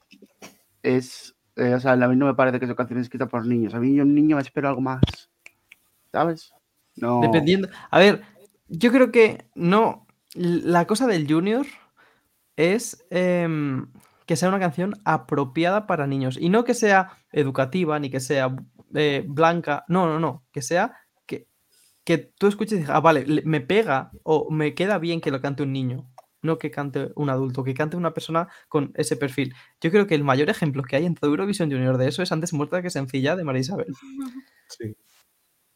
[0.83, 3.73] es, eh, o sea, a mí no me parece que son canciones escritas por niños.
[3.73, 5.01] A mí yo un niño me espero algo más,
[6.11, 6.53] ¿sabes?
[6.95, 7.21] No.
[7.21, 7.69] Dependiendo.
[7.89, 8.21] A ver,
[8.67, 10.05] yo creo que no.
[10.35, 11.65] La cosa del Junior
[12.55, 13.87] es em,
[14.25, 16.37] que sea una canción apropiada para niños.
[16.39, 18.55] Y no que sea educativa ni que sea
[18.93, 19.85] eh, blanca.
[19.87, 20.43] No, no, no.
[20.51, 20.93] Que sea
[21.25, 21.47] que,
[22.03, 25.31] que tú escuches y digas, ah, vale, le- me pega o me queda bien que
[25.31, 26.09] lo cante un niño.
[26.41, 29.53] No que cante un adulto, que cante una persona con ese perfil.
[29.81, 32.31] Yo creo que el mayor ejemplo que hay en todo Eurovisión Junior de eso es
[32.31, 33.87] Antes muerta que sencilla de María Isabel.
[34.67, 34.95] Sí.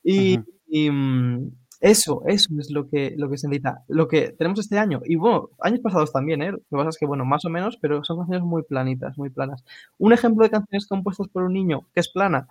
[0.04, 3.84] Y, mm, eso, eso es lo que, lo que se necesita.
[3.90, 6.52] Lo que tenemos este año, y bueno, años pasados también, ¿eh?
[6.52, 9.30] Lo que pasa es que, bueno, más o menos, pero son canciones muy planitas, muy
[9.30, 9.64] planas.
[9.98, 12.48] Un ejemplo de canciones compuestas por un niño que es plana,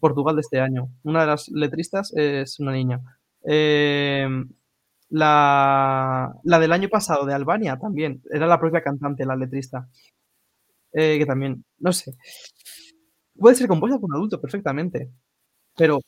[0.00, 0.88] Portugal de este año.
[1.02, 3.00] Una de las letristas es una niña.
[3.44, 4.26] Eh,
[5.12, 9.88] la, la del año pasado de Albania también, era la propia cantante, la letrista.
[10.92, 12.14] Eh, que también, no sé.
[13.38, 15.10] Puede ser compuesta por un adulto perfectamente,
[15.76, 16.00] pero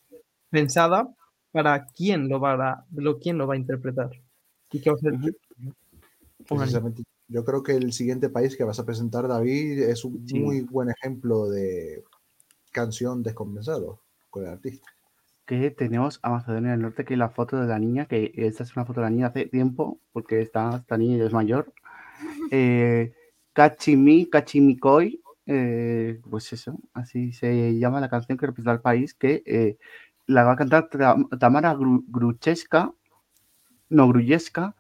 [0.51, 1.09] pensada
[1.53, 4.11] para quién lo va a, lo, quién lo va a interpretar.
[4.73, 6.55] Y qué va a.
[6.59, 10.39] Precisamente, yo creo que el siguiente país que vas a presentar, David, es un Sí.
[10.39, 12.05] muy buen ejemplo de
[12.73, 14.89] canción descompensado con el artista.
[15.47, 18.77] Que tenemos a Macedonia del Norte, que la foto de la niña, que esta es
[18.77, 21.73] una foto de la niña hace tiempo, porque esta, esta niña ya es mayor.
[22.51, 23.13] Eh,
[23.53, 29.43] Kachimi, Kachimikoi, eh, pues eso, así se llama la canción que representa al país, que
[29.47, 29.79] eh,
[30.27, 30.89] la va a cantar
[31.39, 32.93] Tamara Gru- Gruchevska,
[33.91, 34.75] no, Gruyeska,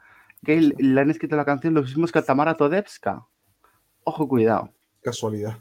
[0.44, 3.26] que le han escrito la canción los mismos que a Tamara Todevska.
[4.04, 4.70] Ojo, cuidado.
[5.02, 5.58] Casualidad.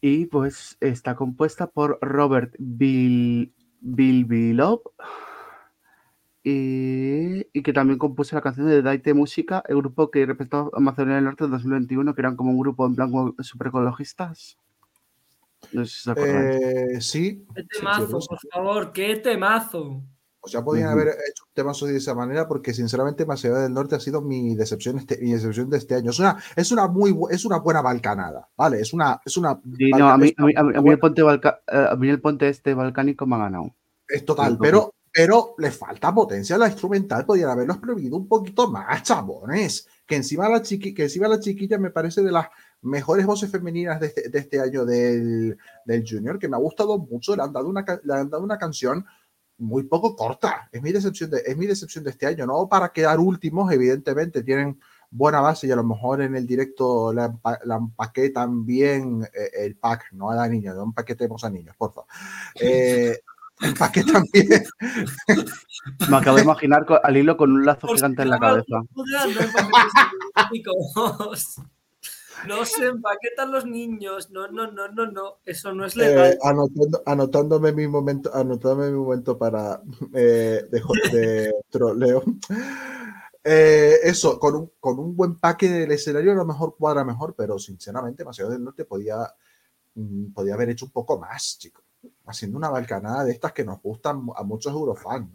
[0.00, 4.82] Y pues está compuesta por Robert Bil Bilbilov
[6.42, 10.80] y, y que también compuso la canción de Daite Música, el grupo que representó a
[10.80, 14.56] Macedonia del Norte en 2021, que eran como un grupo en plan como super ecologistas.
[15.72, 16.62] No sé si os acordáis.
[16.62, 17.44] Eh, sí.
[17.54, 18.28] ¡Qué temazo, sí.
[18.28, 18.92] por favor!
[18.92, 20.02] ¡Qué temazo!
[20.40, 20.92] Pues ya podían Ujú.
[21.00, 24.54] haber hecho un tema de esa manera, porque sinceramente Macedonia del Norte ha sido mi
[24.54, 26.10] decepción, este, mi decepción de este año.
[26.10, 28.80] Es una, es una muy es una buena balcanada, ¿vale?
[28.80, 31.60] Es una, es una Sí, no, a mí, a mí, a mí- el ponte balca-
[31.70, 33.74] eh, a mí el ponte este balcánico me ha ganado.
[34.08, 38.70] es total, pero, pero le falta potencia a la instrumental, podrían haberlo exprimido un poquito
[38.70, 39.86] más, chabones.
[40.06, 42.46] Que encima la chiqui, que encima la chiquilla me parece de las
[42.82, 46.98] mejores voces femeninas de este, de este año del, del Junior, que me ha gustado
[46.98, 47.36] mucho.
[47.36, 49.04] Le han dado una, le han dado una canción
[49.60, 50.68] muy poco corta.
[50.72, 52.46] Es mi decepción de, es mi decepción de este año.
[52.46, 57.12] No para quedar últimos, evidentemente, tienen buena base y a lo mejor en el directo
[57.12, 61.76] la, la empaquetan bien eh, el pack, no a la niña, no empaquetemos a niños,
[61.76, 62.08] por favor.
[62.60, 63.18] Eh,
[63.60, 64.64] empaquetan bien.
[66.08, 68.82] Me acabo de imaginar al hilo con un lazo Por gigante en la cabeza.
[72.46, 72.68] No chicos.
[72.70, 74.30] Se empaquetan los niños.
[74.30, 75.38] No, no, no, no, no.
[75.44, 76.32] Eso no es legal.
[76.32, 79.80] Eh, anotando- anotándome mi momento, anotándome mi momento para
[80.14, 82.22] eh, de, troleo.
[83.42, 87.34] Eh, eso, con un, con un buen paque del escenario a lo mejor cuadra mejor,
[87.34, 89.16] pero sinceramente Maceo del Norte podía,
[89.94, 91.82] mm, podía haber hecho un poco más, chico.
[92.26, 95.30] haciendo una balcanada de estas que nos gustan a muchos eurofans.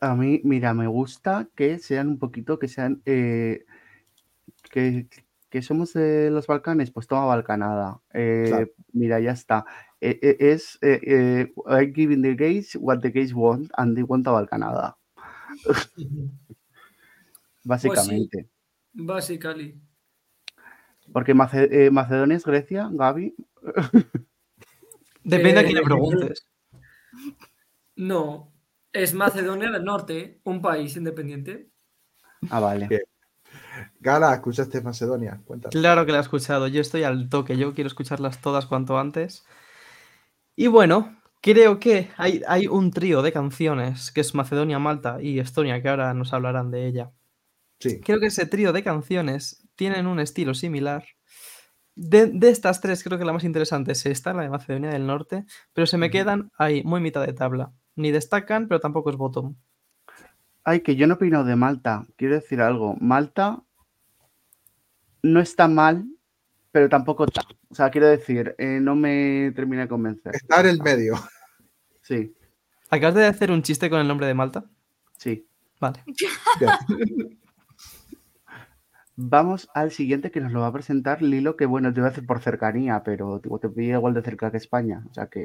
[0.00, 3.64] A mí, mira, me gusta que sean un poquito, que sean, eh,
[4.70, 5.06] que,
[5.56, 8.00] que somos de los Balcanes, pues toma balcanada.
[8.12, 8.68] Eh, Claro.
[8.92, 9.64] Mira, ya está.
[10.02, 14.02] Eh, eh, es eh, eh, I giving the gays what the gays want and they
[14.04, 14.98] want a balcanada,
[17.64, 18.48] básicamente.
[18.92, 19.80] Basically.
[21.12, 23.34] Porque Mace- eh, Macedonia es Grecia, Gaby.
[25.24, 26.46] Depende a quién le preguntes.
[27.96, 28.52] No,
[28.92, 31.70] es Macedonia del Norte, un país independiente.
[32.50, 32.88] Ah, vale.
[34.00, 35.40] Gala, ¿escuchaste Macedonia?
[35.44, 35.72] Cuéntanos.
[35.72, 36.68] Claro que la he escuchado.
[36.68, 37.56] Yo estoy al toque.
[37.56, 39.44] Yo quiero escucharlas todas cuanto antes.
[40.54, 45.38] Y bueno, creo que hay, hay un trío de canciones que es Macedonia, Malta y
[45.38, 47.10] Estonia, que ahora nos hablarán de ella.
[47.78, 48.00] Sí.
[48.00, 51.04] Creo que ese trío de canciones tienen un estilo similar.
[51.94, 55.06] De, de estas tres, creo que la más interesante es esta, la de Macedonia del
[55.06, 57.72] Norte, pero se me quedan ahí, muy mitad de tabla.
[57.94, 59.56] Ni destacan, pero tampoco es bottom.
[60.64, 62.06] Ay, que yo no he opinado de Malta.
[62.16, 62.96] Quiero decir algo.
[63.00, 63.62] Malta
[65.22, 66.04] no está mal,
[66.72, 67.42] pero tampoco está.
[67.68, 70.34] O sea, quiero decir, eh, no me termina de convencer.
[70.34, 71.14] Está en el medio.
[72.02, 72.32] Sí,
[72.88, 74.64] ¿Acabas de hacer un chiste con el nombre de Malta?
[75.18, 75.46] sí.
[75.78, 76.02] Vale.
[79.18, 82.10] Vamos al siguiente que nos lo va a presentar Lilo, que bueno, te voy a
[82.12, 85.02] hacer por cercanía, pero tipo, te pide igual de cerca que España.
[85.10, 85.44] O sea que.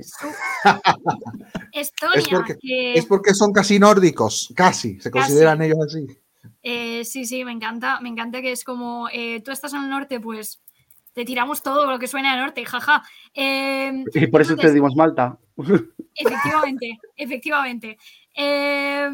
[1.71, 6.05] Estonia, Es porque- que Es porque son casi nórdicos, casi, se consideran ellos así.
[6.63, 9.89] Eh, sí, sí, me encanta, me encanta que es como eh, tú estás en el
[9.89, 10.61] norte, pues
[11.13, 13.03] te tiramos todo lo que suena al norte, jaja.
[13.33, 15.37] Eh, Y por eso te entonces, dimos Malta.
[16.15, 17.97] Efectivamente, efectivamente.
[18.35, 19.09] Eh,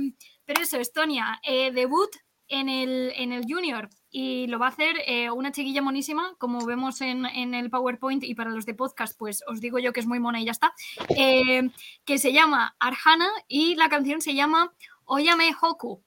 [0.46, 2.10] pero eso, Estonia, eh, debut
[2.48, 6.66] en el, en el Junior y lo va a hacer eh, una chiquilla monísima, como
[6.66, 10.00] vemos en, en el PowerPoint y para los de podcast, pues os digo yo que
[10.00, 10.74] es muy mona y ya está,
[11.18, 11.70] eh,
[12.06, 16.04] que se llama Arjana y la canción se llama Óyame Hoku.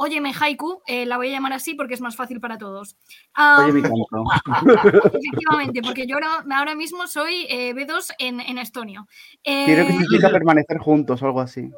[0.00, 2.96] Óyeme Haiku, eh, la voy a llamar así porque es más fácil para todos.
[3.36, 4.24] Oye, mi canto.
[5.12, 9.08] efectivamente, porque yo ahora, ahora mismo soy eh, B2 en, en estonio.
[9.42, 11.68] Quiero que Eh, significa permanecer juntos o algo así.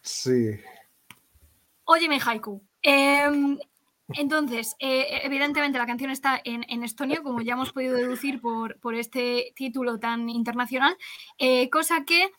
[0.00, 0.58] Sí.
[1.84, 2.62] Óyeme, Haiku.
[2.80, 3.58] Em,
[4.14, 8.80] entonces, eh, evidentemente la canción está en, en estonio, como ya hemos podido deducir por,
[8.80, 10.96] por este título tan internacional,
[11.36, 12.32] eh, cosa que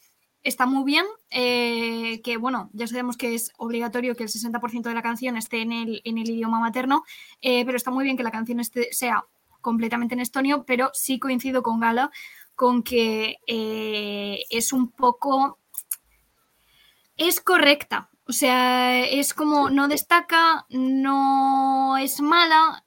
[0.44, 4.96] está muy bien, eh, que bueno, ya sabemos que es obligatorio que el 60% de
[4.96, 7.04] la canción esté en el, en el idioma materno,
[7.42, 9.26] eh, pero está muy bien que la canción esté- sea
[9.62, 12.12] completamente en estonio, pero sí coincido con Gala
[12.56, 15.58] con que eh, es un poco...
[17.18, 22.84] Es correcta, o sea, es como no destaca, no es mala,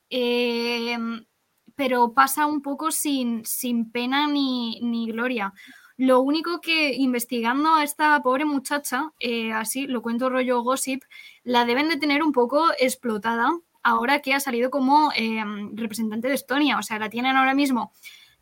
[1.76, 5.52] pero pasa un poco sin, sin pena ni, ni gloria.
[5.96, 11.02] Lo único que investigando a esta pobre muchacha, eh, así lo cuento rollo gossip,
[11.44, 13.50] la deben de tener un poco explotada
[13.82, 16.78] ahora que ha salido como eh, representante de Estonia.
[16.78, 17.92] O sea, la tienen ahora mismo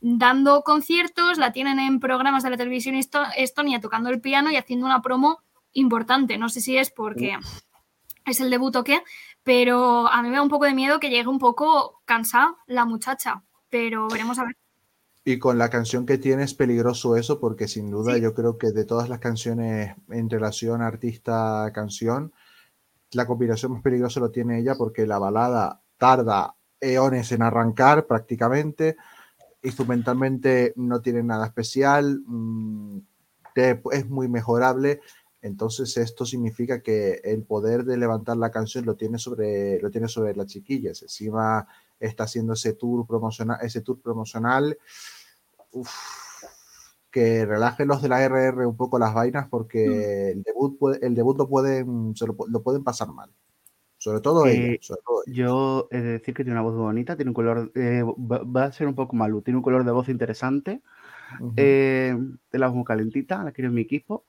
[0.00, 4.56] dando conciertos, la tienen en programas de la televisión esto- estonia tocando el piano y
[4.56, 5.42] haciendo una promo
[5.72, 6.38] importante.
[6.38, 7.38] No sé si es porque
[8.24, 9.02] es el debut o qué,
[9.42, 12.84] pero a mí me da un poco de miedo que llegue un poco cansada la
[12.84, 14.56] muchacha, pero veremos a ver.
[15.24, 18.20] Y con la canción que tiene es peligroso eso, porque sin duda Sí.
[18.20, 22.32] yo creo que de todas las canciones en relación artista-canción,
[23.12, 28.96] la combinación más peligrosa lo tiene ella porque la balada tarda eones en arrancar prácticamente,
[29.62, 32.98] instrumentalmente no tiene nada especial, mm,
[33.54, 35.00] es muy mejorable.
[35.40, 40.08] Entonces esto significa que el poder de levantar la canción lo tiene sobre, lo tiene
[40.08, 41.02] sobre las chiquillas.
[41.02, 41.66] Encima
[42.00, 44.78] está haciendo ese tour promocional, ese tour promocional.
[45.74, 45.90] Uf,
[47.10, 51.38] que relajen los de la RR un poco las vainas porque el debut, el debut
[51.38, 53.34] lo pueden, se lo, lo pueden pasar mal.
[53.98, 54.78] Sobre todo Eh, ella.
[54.80, 55.34] sobre todo ella.
[55.34, 58.64] Yo he de decir que tiene una voz bonita, tiene un color, eh, va, va
[58.64, 60.82] a ser un poco malo, tiene un color de voz interesante,
[61.38, 61.52] Ujú.
[61.56, 62.16] eh,
[62.52, 64.26] de la voz muy calentita, la quiero en mi equipo,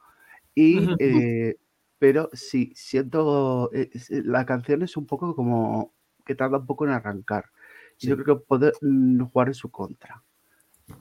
[0.55, 1.57] y, eh,
[1.99, 6.85] pero sí, siento, eh, eh, la canción es un poco como que tarda un poco
[6.85, 7.45] en arrancar,
[8.01, 8.23] y yo Sí.
[8.23, 10.23] creo que puede mm, jugar en su contra.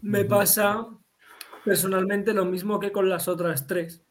[0.01, 0.89] Me pasa
[1.65, 4.03] personalmente lo mismo que con las otras tres.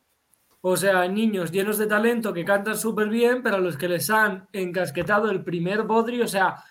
[0.61, 4.09] O sea, niños llenos de talento que cantan súper bien, pero a los que les
[4.11, 6.63] han encasquetado el primer bodrio, o sea,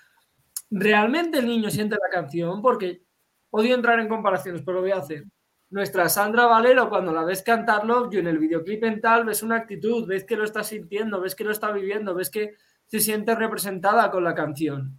[0.71, 3.03] realmente el niño siente la canción, porque
[3.51, 5.25] odio entrar en comparaciones, pero lo voy a hacer.
[5.71, 9.43] Nuestra Sandra Valero, cuando la ves cantar Love You en el videoclip en tal, ves
[9.43, 12.55] una actitud, ves que lo está sintiendo, ves que lo está viviendo, ves que
[12.87, 14.99] se siente representada con la canción.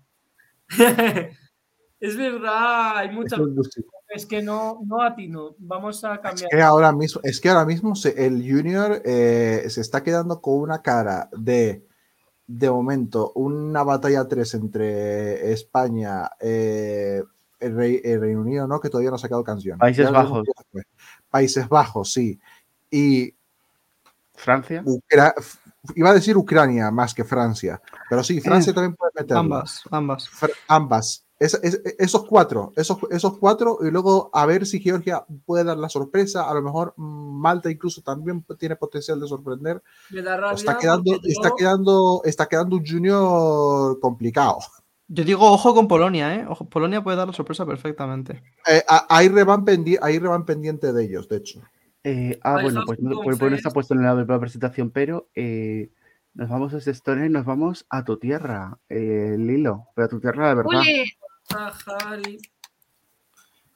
[1.99, 3.45] es verdad, hay mucha Eso
[4.13, 4.21] es.
[4.23, 5.55] Es que no, no atino.
[5.59, 6.49] Vamos a Es cambiar.
[6.49, 10.55] que ahora mismo, es que ahora mismo se- el Junior eh, se está quedando con
[10.59, 11.85] una cara de,
[12.47, 17.23] de momento, una batalla 3 entre España, eh,
[17.59, 18.79] el, Rey- el Reino Unido, ¿no?
[18.79, 19.77] Que todavía no ha sacado canción.
[19.77, 20.43] Países Ya Bajos.
[20.45, 20.85] después.
[21.29, 22.39] Países Bajos, sí.
[22.89, 23.33] Y
[24.35, 24.81] Francia.
[24.85, 25.33] Ucra-
[25.95, 29.39] iba a decir Ucrania más que Francia, pero sí, Francia Eh, también puede meterla.
[29.39, 30.29] Ambas, ambas.
[30.29, 31.25] Fr- ambas.
[31.41, 35.75] Es- es- esos cuatro, esos, esos cuatro, y luego a ver si Georgia puede dar
[35.77, 36.47] la sorpresa.
[36.47, 39.81] A lo mejor mm, Malta incluso también tiene potencial de sorprender.
[40.11, 44.59] Me da rabia Está quedando, está quedando, está quedando un junior complicado.
[45.07, 46.45] Yo digo, ojo con Polonia, ¿eh?
[46.47, 48.43] Ojo, Polonia puede dar la sorpresa perfectamente.
[48.67, 51.61] Eh, ahí revan pendi- ahí revan pendiente de ellos, de hecho.
[52.03, 54.39] Eh, ah, bueno, pues no, pues, pues no está puesto en el lado de la
[54.39, 55.89] presentación, pero eh,
[56.35, 60.09] nos vamos a esta historia y nos vamos a tu tierra, eh, Lilo, pero a
[60.09, 60.71] tu tierra de verdad.
[61.49, 62.37] Sahari.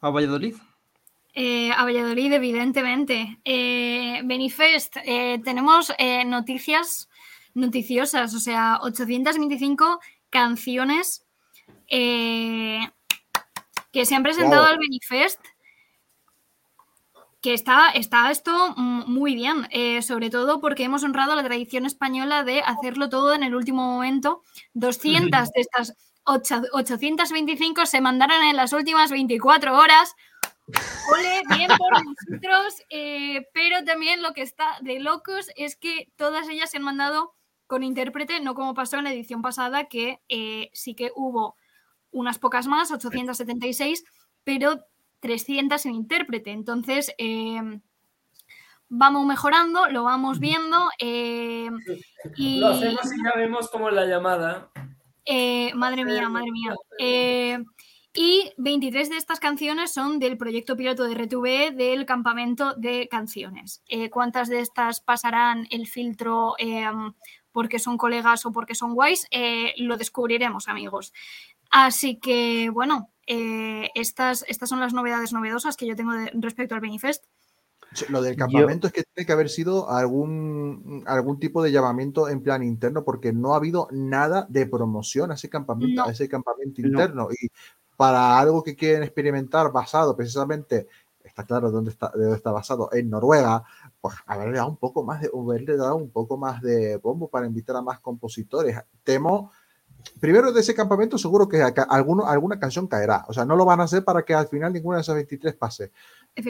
[0.01, 0.55] A Valladolid.
[1.33, 3.39] eh, a Valladolid, evidentemente.
[3.43, 7.09] Eh, Benifest, eh, tenemos eh, noticias
[7.53, 9.99] noticiosas, o sea, 825
[10.29, 11.25] canciones
[11.87, 12.79] eh,
[13.91, 14.71] que se han presentado Wow.
[14.73, 15.39] al Benifest.
[17.41, 22.43] Que está, está esto muy bien, eh, sobre todo porque hemos honrado la tradición española
[22.43, 24.41] de hacerlo todo en el último momento.
[24.73, 25.93] 200 de estas
[26.25, 30.13] ocho- 825 se mandaron en las últimas 24 horas.
[31.11, 36.49] Ole, bien por nosotros, eh, pero también lo que está de locos es que todas
[36.49, 37.33] ellas se han mandado
[37.67, 41.55] con intérprete, no como pasó en la edición pasada, que eh, sí que hubo
[42.11, 44.03] unas pocas más, 876,
[44.43, 44.85] pero
[45.19, 46.51] 300 sin intérprete.
[46.51, 47.79] Entonces, eh,
[48.87, 50.89] vamos mejorando, lo vamos viendo.
[50.99, 51.69] eh,
[52.37, 54.69] y, Lo hacemos y ya vemos como en la llamada.
[55.25, 56.75] Eh, madre mía, madre mía.
[56.99, 57.57] Eh,
[58.13, 63.81] y 23 de estas canciones son del proyecto piloto de RTV del campamento de canciones.
[63.87, 66.85] Eh, ¿Cuántas de estas pasarán el filtro eh,
[67.51, 69.27] porque son colegas o porque son guays?
[69.77, 71.11] Lo descubriremos, amigos.
[71.71, 76.81] Así que, bueno, estas, estas son las novedades novedosas que yo tengo de- respecto al
[76.81, 77.25] Benifest.
[78.09, 82.41] Lo del campamento es que tiene que haber sido algún, algún tipo de llamamiento en
[82.41, 86.07] plan interno, porque no ha habido nada de promoción a ese campamento, No.
[86.07, 86.87] a ese campamento No.
[86.87, 87.27] interno.
[87.31, 87.49] Y
[87.97, 90.87] para algo que quieren experimentar basado precisamente,
[91.23, 93.63] está claro dónde está, de dónde está basado, en Noruega,
[94.01, 97.47] pues haberle dado un poco más de, haberle dado un poco más de bombo para
[97.47, 98.79] invitar a más compositores.
[99.03, 99.51] Temo.
[100.19, 103.25] Primero de ese campamento seguro que alguno, alguna canción caerá.
[103.27, 105.55] O sea, no lo van a hacer para que al final ninguna de esas 23
[105.55, 105.91] pase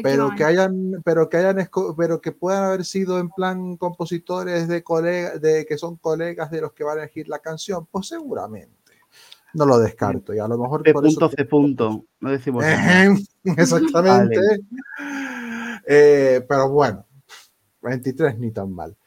[0.01, 4.83] pero que hayan pero que hayan pero que puedan haber sido en plan compositores de
[4.83, 8.73] colegas de que son colegas de los que van a elegir la canción pues seguramente.
[9.53, 12.65] No lo descarto y a lo mejor por eso punto, C punto, no decimos
[13.43, 14.39] exactamente.
[15.87, 17.05] Eh, pero bueno
[17.81, 18.97] 23 ni tan mal.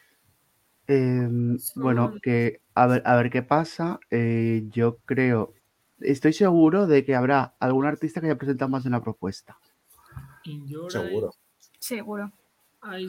[0.86, 4.00] Em, bueno, que a ver, a ver qué pasa.
[4.10, 5.52] Eh, yo creo,
[6.00, 9.58] estoy seguro de que habrá algún artista que haya presentado más de una propuesta.
[10.48, 11.30] In your seguro
[11.78, 12.32] Seguro.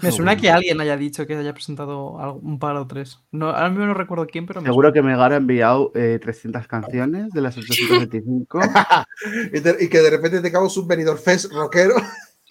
[0.02, 3.20] Me suena que alguien haya dicho que haya presentado un par o tres.
[3.32, 4.94] No, ahora mismo no recuerdo quién, pero me Seguro suena.
[4.94, 8.60] que Megara ha enviado eh, 300 canciones de las 825.
[9.54, 11.96] y, y que de repente tengamos un venidor fest rockero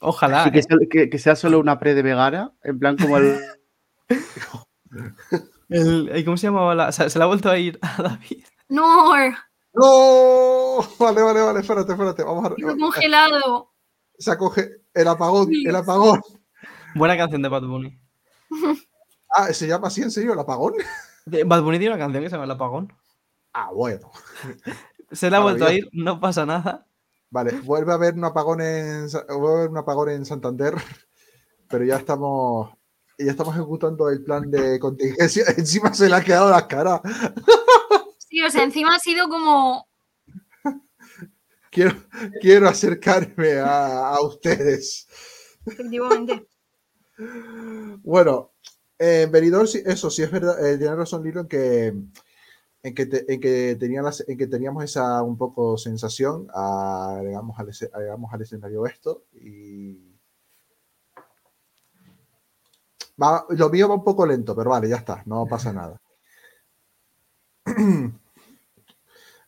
[0.01, 0.47] Ojalá.
[0.47, 0.63] y que ¿eh?
[0.63, 3.37] sea, que- que sea solo una pre de Megara, en plan como el.
[5.69, 6.75] El- ¿y ¿Cómo se llamaba?
[6.75, 8.45] La, se, se la ha vuelto a ir a David.
[8.69, 9.13] No,
[9.75, 13.68] no vale vale vale espérate espérate vamos a congelado.
[14.19, 16.21] Se acoge el apagón el apagón
[16.95, 17.99] Buena canción de Bad Bunny.
[19.31, 20.75] ah se llama así en serio el apagón
[21.27, 22.93] De- Bad Bunny tiene una canción que se llama El Apagón.
[23.53, 24.11] ah bueno
[25.13, 26.87] Se la ha vuelto a ir, no pasa nada.
[27.31, 30.75] Vale, vuelve a haber un apagón en, vuelve a haber un apagón en Santander,
[31.69, 32.71] pero ya estamos,
[33.19, 35.45] ya estamos ejecutando el plan de contingencia.
[35.57, 37.01] Encima se le ha quedado la cara.
[38.19, 39.87] Sí, o sea, encima ha sido como.
[41.79, 41.95] Quiero,
[42.41, 45.07] quiero acercarme a, a ustedes.
[45.65, 46.49] Efectivamente.
[48.03, 48.51] Bueno,
[48.99, 51.95] en Benidorm, sí- eso sí es verdad, eh, tiene razón Lilo en que,
[52.83, 57.57] en que, te- en que, tenía las- en que teníamos esa un poco sensación, agregamos
[57.61, 60.17] al, ese- agregamos al escenario esto y...
[63.23, 66.01] Va- lo mío va un poco lento, pero vale, ya está, no pasa nada.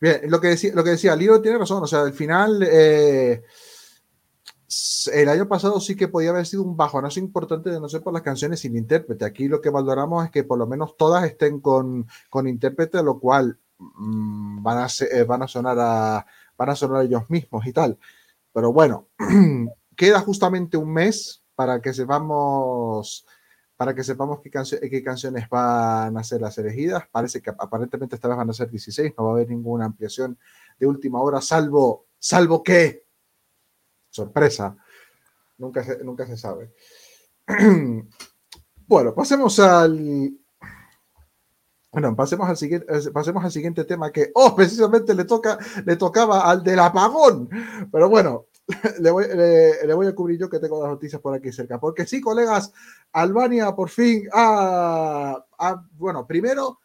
[0.00, 2.62] Bien, lo que decía, lo que decía Lilo tiene razón, o sea, al final...
[2.62, 3.42] eh,
[5.12, 8.12] el año pasado sí que podía haber sido un bajonazo importante de no ser por
[8.12, 9.24] las canciones sin intérprete.
[9.24, 13.18] Aquí lo que valoramos es que por lo menos todas estén con, con intérprete, lo
[13.18, 16.26] cual mm, van, a eh, van, a sonar a,
[16.56, 17.98] van a sonar ellos mismos y tal.
[18.52, 19.08] Pero bueno,
[19.96, 23.26] queda justamente un mes para que sepamos
[23.80, 24.50] para que sepamos qué,
[25.02, 27.04] canciones van a ser las elegidas.
[27.10, 30.36] Parece que aparentemente esta vez van a ser 16, no va a haber ninguna ampliación
[30.78, 33.06] de última hora, salvo, salvo que,
[34.10, 34.76] sorpresa,
[35.56, 36.74] nunca se, nunca se sabe.
[38.86, 40.30] bueno, pasemos al,
[41.90, 45.96] bueno, pasemos al siguiente, eh, pasemos al siguiente tema que, oh, precisamente le toca, le
[45.96, 47.48] tocaba al del apagón.
[47.90, 48.44] Pero bueno,
[49.00, 51.78] le voy, le, voy, a cubrir yo que tengo las noticias por aquí cerca.
[51.78, 52.72] Porque sí, colegas,
[53.12, 55.44] Albania por fin ha,
[55.92, 56.80] bueno, primero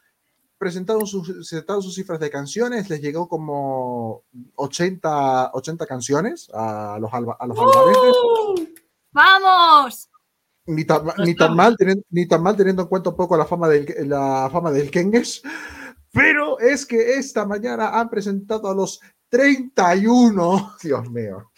[0.58, 4.24] presentaron sus, presentaron sus cifras de canciones, les llegó como
[4.56, 8.76] 80, 80 canciones a los, a los albaneses.
[9.12, 10.10] ¡Vamos!
[10.68, 13.46] Ni tan, ni, tan mal, teniendo, ni tan mal teniendo en cuenta un poco la
[13.46, 15.44] fama del, la fama del Kenges.
[16.12, 19.02] Pero es que esta mañana han presentado a los
[19.36, 21.52] 31, Dios mío,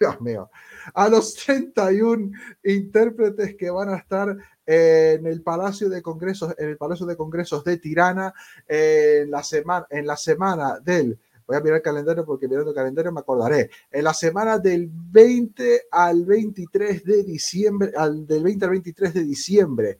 [0.00, 0.50] Dios mío,
[0.92, 2.32] a los 31
[2.64, 4.36] intérpretes que van a estar
[4.66, 8.34] en el Palacio de Congresos, en el Palacio de Congresos de Tirana
[8.66, 12.76] en la semana, en la semana del voy a mirar el calendario porque mirando el
[12.76, 13.70] calendario me acordaré.
[13.88, 17.92] En la semana del 20 al 23 de diciembre,
[18.26, 19.98] del 20 al 23 de diciembre.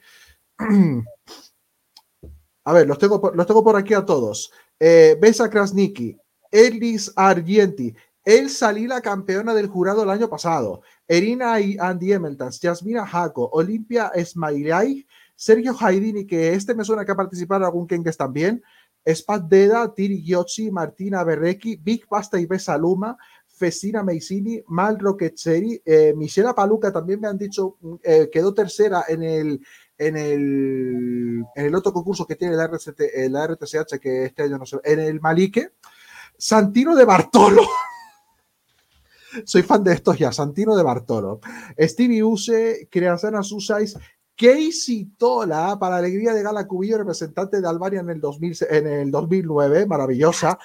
[2.64, 4.50] A ver, los tengo, los tengo por aquí a todos.
[4.80, 6.18] Eh, Besa Krasniki,
[6.56, 7.94] Elis Argenti,
[8.24, 14.10] El Salila, campeona del jurado el año pasado, Erina y Andy Emeltans, Yasmina Jaco, Olimpia
[14.14, 18.62] Esmailay, Sergio Haidini, que este me suena que ha participado algún Kengues también,
[19.06, 26.14] Spat Deda, Tiri Giocci, Martina Berrecchi, Big Pasta y Besaluma, Festina Meisini, Mal Roquetzeri, eh,
[26.16, 29.60] Michela Paluca también me han dicho, eh, quedó tercera en el,
[29.98, 34.44] en el, en el otro concurso que tiene la, RCT, eh, la RTCH, que este
[34.44, 35.72] año no sé, en el Malique,
[36.38, 37.62] Santino de Bartolo.
[39.44, 41.40] Soy fan de estos ya, Santino de Bartolo.
[41.78, 43.96] Stevie Use, Creazana Susais,
[44.36, 49.10] Casey Tola, para alegría de Gala Cubillo, representante de Albania en el, 2000, en el
[49.10, 50.58] 2009, maravillosa.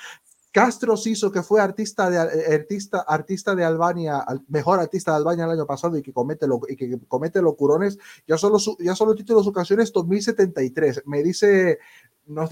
[0.51, 2.17] Castro Siso, que fue artista de,
[2.53, 6.59] artista, artista de Albania, mejor artista de Albania el año pasado y que comete, lo,
[6.67, 7.97] y que comete locurones,
[8.27, 11.03] ya solo, su, ya solo título de su canción es 2073.
[11.05, 11.79] Me dice,
[12.27, 12.49] nos,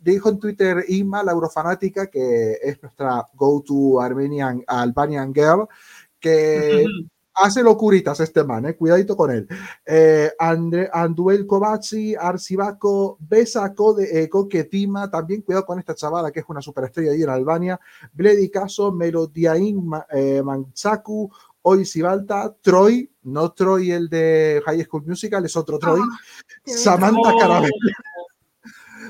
[0.00, 5.68] dijo en Twitter Ima, la eurofanática, que es nuestra go-to Armenian, Albanian girl,
[6.18, 6.84] que
[7.38, 9.46] hace locuritas este man, eh, cuidadito con él.
[9.86, 16.40] Eh, Andre, Anduel Kovaci, Arcibaco, Besaco de eh, Coquetima, también cuidado con esta chavala que
[16.40, 17.80] es una superestrella ahí en Albania.
[18.12, 21.30] Bledi Caso, Melodiain eh, Manchaku,
[21.62, 26.00] Hoy Sibalta, Troy, no Troy el de High School Musical, es otro Troy.
[26.00, 26.18] Ah,
[26.64, 27.70] Samantha Carabella.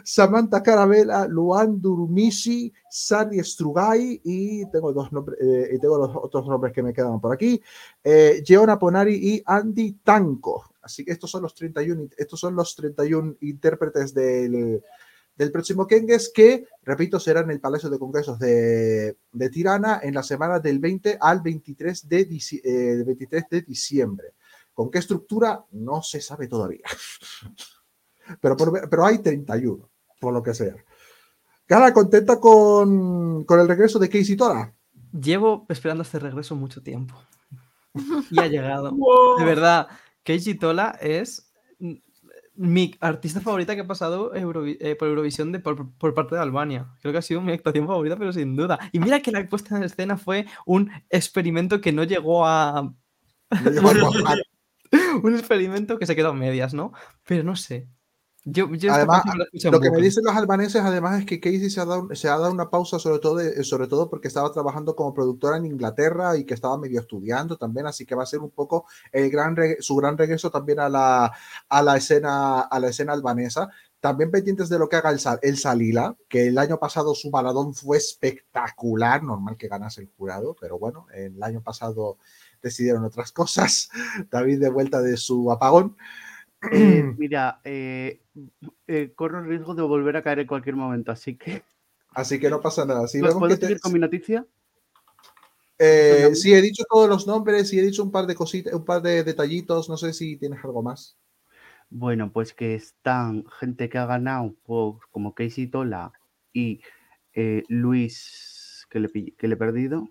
[0.05, 6.47] Samantha Carabella, Luan Durmisi, Sari Strugai y tengo, dos nombres, eh, y tengo los otros
[6.47, 7.61] nombres que me quedan por aquí,
[8.03, 10.73] eh, Giona Ponari y Andy Tanco.
[10.83, 14.83] Así que estos son los 31, estos son los 31 intérpretes del,
[15.39, 20.15] del próximo Kengues que, repito, será en el Palacio de Congresos de, de Tirana en
[20.15, 24.35] la semana del 20 al 23 de, eh, 23 de diciembre.
[24.75, 25.65] ¿Con qué estructura?
[25.73, 26.85] No se sabe todavía.
[28.41, 29.89] Pero, pero hay 31,
[30.21, 30.75] por lo que sea.
[31.67, 34.75] Cara, ¿contenta con, con el regreso de Casey Tora?
[35.13, 37.15] Llevo esperando este regreso mucho tiempo.
[38.31, 38.93] Y ha llegado.
[39.39, 39.89] De verdad,
[40.23, 41.51] Casey Tola es
[42.59, 46.89] mi artista favorita que ha pasado eh, por Eurovisión de, por, por, parte de Albania.
[47.01, 48.79] Creo que ha sido mi actuación favorita, pero sin duda.
[48.91, 52.93] Y mira que la puesta en escena fue un experimento que no llegó a...
[53.63, 54.37] No llegó a...
[55.23, 56.93] un experimento que se quedó a medias, ¿no?
[57.25, 57.89] Pero no sé.
[58.51, 59.23] Yo, además,
[59.65, 62.39] lo que me dicen los albaneses además es que Casey se ha dado, se ha
[62.39, 66.45] dado una pausa sobre todo, sobre todo porque estaba trabajando como productora en Inglaterra y
[66.45, 69.97] que estaba medio estudiando también, así que va a ser un poco el gran su
[69.97, 71.33] gran regreso también a la,
[71.69, 73.69] a la, escena, a la escena albanesa.
[74.01, 77.75] También pendientes de lo que haga el, el Salila, que el año pasado su baladón
[77.75, 82.19] fue espectacular, normal que ganase el jurado, pero bueno, el año pasado
[82.63, 83.91] decidieron otras cosas.
[84.31, 85.97] David de vuelta de su apagón.
[86.73, 88.21] Eh, mira, eh,
[88.87, 91.63] eh, corro el riesgo de volver a caer en cualquier momento, así que.
[92.11, 93.07] Así que no pasa nada.
[93.07, 94.47] Si ¿Puedo seguir con mi noticia?
[95.79, 99.03] sí, he dicho todos los nombres y he dicho un par de cositas, un par
[99.03, 99.89] de detallitos.
[99.89, 101.17] No sé si tienes algo más.
[101.91, 104.55] Bueno, pues que están gente que ha ganado
[105.11, 106.13] como Casey Tola
[106.53, 106.81] y
[107.69, 110.11] Luis, que le, que le he perdido.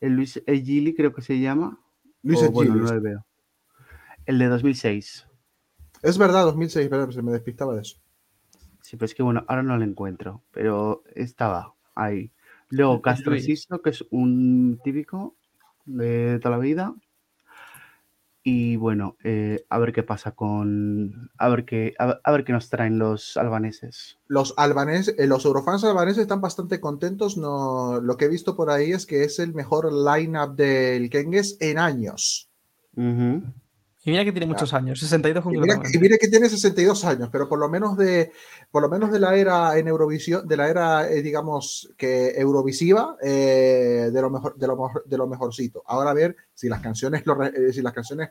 [0.00, 1.80] El Luis Egili, creo que se llama.
[2.22, 2.54] Luis Egili.
[2.54, 3.26] Bueno, no lo veo.
[4.26, 5.26] El de 2006.
[6.02, 7.96] Es verdad, 2006, pero se me despistaba de eso.
[8.82, 12.30] Sí, pues que bueno, ahora no lo encuentro, pero estaba ahí.
[12.68, 13.00] Luego.
[13.02, 15.36] Castro Sisto, que es un típico
[15.84, 16.94] de toda la vida.
[18.42, 21.30] Y bueno, eh, a ver qué pasa con.
[21.36, 24.18] A ver qué, a, ver- a ver qué nos traen los albaneses.
[24.28, 27.36] Los albaneses, eh, los eurofans albaneses están bastante contentos.
[27.36, 31.56] No, lo que he visto por ahí es que es el mejor lineup del Kenges
[31.60, 32.48] en años.
[32.94, 33.42] Ujú.
[34.06, 37.28] Y mira que tiene muchos años, 62 Y mira, y mira que tiene 62 años,
[37.32, 38.30] pero por lo menos de,
[38.70, 43.16] por lo menos de la era en Eurovisión, de la era, eh, digamos, que Eurovisiva,
[43.20, 45.82] eh, de, lo mejor, de, lo de lo mejorcito.
[45.86, 48.30] Ahora a ver si las canciones lo, eh, si las canciones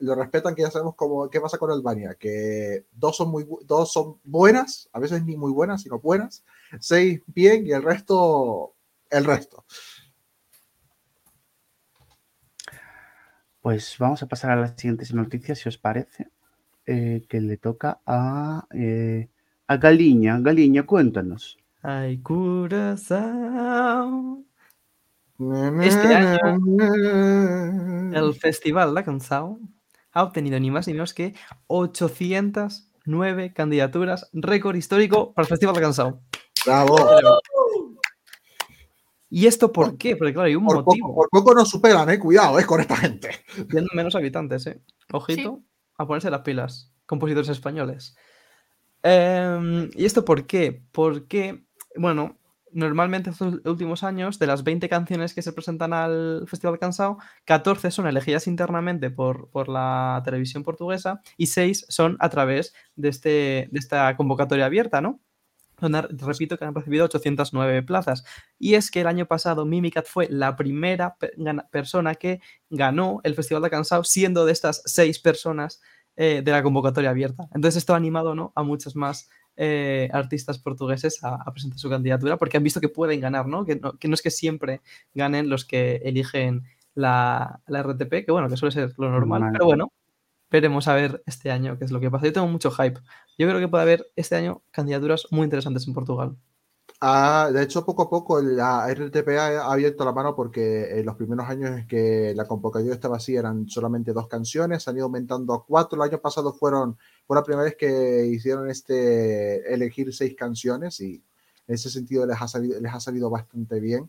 [0.00, 3.92] lo respetan, que ya sabemos cómo, qué pasa con Albania, que dos son, muy, dos
[3.92, 6.42] son buenas, a veces ni muy buenas, sino buenas,
[6.80, 8.74] seis bien y el resto,
[9.10, 9.64] el resto.
[13.64, 16.28] Pues vamos a pasar a las siguientes noticias, si os parece.
[16.84, 19.30] eh, que le toca a, eh,
[19.66, 20.38] a Galiña.
[20.38, 21.56] Galiña, cuéntanos.
[21.80, 23.22] Ay, Curazao.
[25.80, 26.58] Este año,
[28.12, 29.58] El Festival La Canção
[30.12, 31.34] ha obtenido ni más ni menos que
[31.68, 36.20] 809 candidaturas, récord histórico para el Festival La Canção.
[36.66, 36.98] Bravo.
[39.36, 40.14] ¿Y esto por qué?
[40.14, 41.08] Porque claro, hay un Por motivo.
[41.08, 42.20] poco, por poco nos superan, eh.
[42.20, 43.30] Cuidado, es con esta gente.
[43.68, 44.80] Siendo menos habitantes, ¿eh?
[45.12, 45.60] Ojito
[45.98, 48.16] a ponerse las pilas, compositores españoles.
[49.02, 50.84] Em, ¿Y esto por qué?
[50.92, 51.64] Porque,
[51.96, 52.38] bueno,
[52.70, 57.90] normalmente estos últimos años, de las 20 canciones que se presentan al Festival Cansao, 14
[57.90, 63.68] son elegidas internamente por, por la televisión portuguesa y 6 son a través de, este,
[63.72, 65.18] de esta convocatoria abierta, ¿no?
[65.92, 68.24] Repito, que han recibido 809 plazas.
[68.58, 71.32] Y es que el año pasado Mimicat fue la primera pe-
[71.70, 75.80] persona que ganó el Festival de Cansao, siendo de estas seis personas
[76.16, 77.44] eh, de la convocatoria abierta.
[77.54, 78.52] Entonces esto ha animado ¿no?
[78.54, 82.88] a muchos más eh, artistas portugueses a, a presentar su candidatura porque han visto que
[82.88, 83.64] pueden ganar, ¿no?
[83.64, 83.92] Que, ¿no?
[83.98, 84.80] que no es que siempre
[85.12, 86.64] ganen los que eligen
[86.94, 89.50] la, la RTP, que bueno, que suele ser lo Normal.
[89.52, 89.92] pero bueno,
[90.54, 92.26] veremos a ver este año qué es lo que pasa.
[92.26, 93.00] Yo tengo mucho hype.
[93.36, 96.36] Yo creo que puede haber este año candidaturas muy interesantes en Portugal.
[97.00, 101.16] Ah, de hecho, poco a poco la RTP ha abierto la mano porque en los
[101.16, 105.54] primeros años en que la convocatoria estaba así eran solamente dos canciones, han ido aumentando
[105.54, 106.00] a cuatro.
[106.00, 106.96] El año pasado fueron,
[107.26, 111.20] fue la primera vez que hicieron este elegir seis canciones y
[111.66, 114.08] en ese sentido les ha salido, les ha salido bastante bien.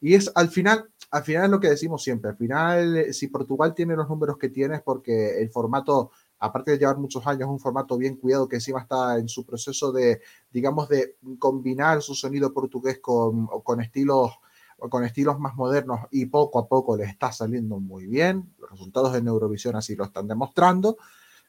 [0.00, 3.28] Y es al final, al final es lo que decimos siempre, al final eh, si
[3.28, 7.42] Portugal tiene los números que tiene es porque el formato, aparte de llevar muchos años,
[7.42, 10.20] es un formato bien cuidado que encima está en su proceso de,
[10.50, 14.32] digamos, de combinar su sonido portugués con, con estilos
[14.76, 18.54] con estilos más modernos y poco a poco le está saliendo muy bien.
[18.58, 20.98] Los resultados en Eurovisión así lo están demostrando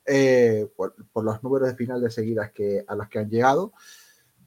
[0.05, 0.93] eh, por,
[1.23, 3.73] los números de final de seguidas que, a las que han llegado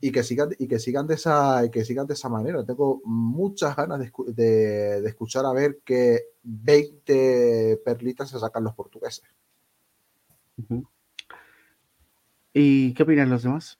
[0.00, 2.64] y que sigan y que sigan de esa y que sigan de esa manera.
[2.64, 8.74] Tengo muchas ganas de, de, de escuchar a ver qué 20 perlitas se sacan los
[8.74, 9.24] portugueses.
[12.52, 13.78] ¿Y qué opinan los demás?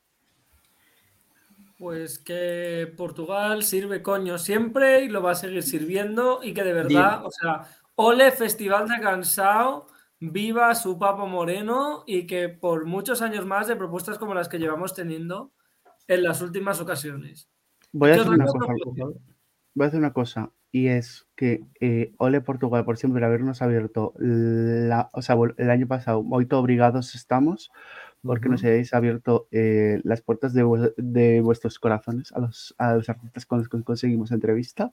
[1.78, 6.72] Pues que Portugal sirve coño siempre y lo va a seguir sirviendo y que de
[6.72, 7.26] verdad, Bien.
[7.26, 9.86] o sea, ole Festival de Cansao,
[10.18, 14.58] viva su Papo Moreno y que por muchos años más de propuestas como las que
[14.58, 15.52] llevamos teniendo
[16.08, 17.48] en las últimas ocasiones.
[17.92, 18.72] Voy a, hacer una cosa,
[19.74, 24.12] voy a hacer una cosa y es que eh, ole Portugal por siempre habernos abierto
[24.18, 27.70] la, o sea, el año pasado, hoy todo obligados estamos
[28.22, 28.52] porque uh -huh.
[28.52, 33.46] nos hayáis abierto eh, las puertas de, de, vuestros corazones a los, a los artistas
[33.46, 34.92] con los que conseguimos entrevista.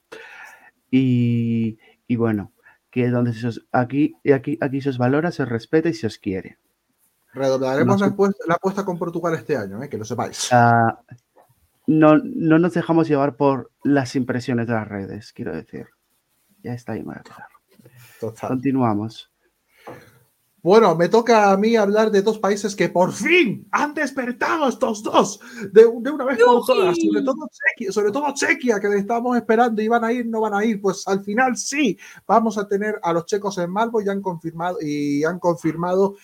[0.92, 2.54] Y, y bueno,
[2.92, 6.08] que donde se os, aquí, aquí, aquí se os valora, se os respeta y se
[6.08, 6.58] os quiere.
[7.36, 10.50] Redoblaremos no, la, apuesta, la, apuesta, con Portugal este año, eh, que lo sepáis.
[10.52, 11.16] Uh,
[11.88, 15.88] no, no nos dejamos llevar por las impresiones de las redes, quiero decir.
[16.64, 17.48] Ya está ahí, me voy a quedar.
[18.20, 18.50] Total.
[18.50, 19.30] Continuamos.
[20.66, 25.04] Bueno, me toca a mí hablar de dos países que por fin han despertado estos
[25.04, 25.40] dos
[25.72, 29.38] de, de una vez por todas, sobre todo, Chequia, sobre todo Chequia, que le estábamos
[29.38, 32.68] esperando y van a ir, no van a ir, pues al final sí, vamos a
[32.68, 36.16] tener a los checos en Malmo y han confirmado, y han confirmado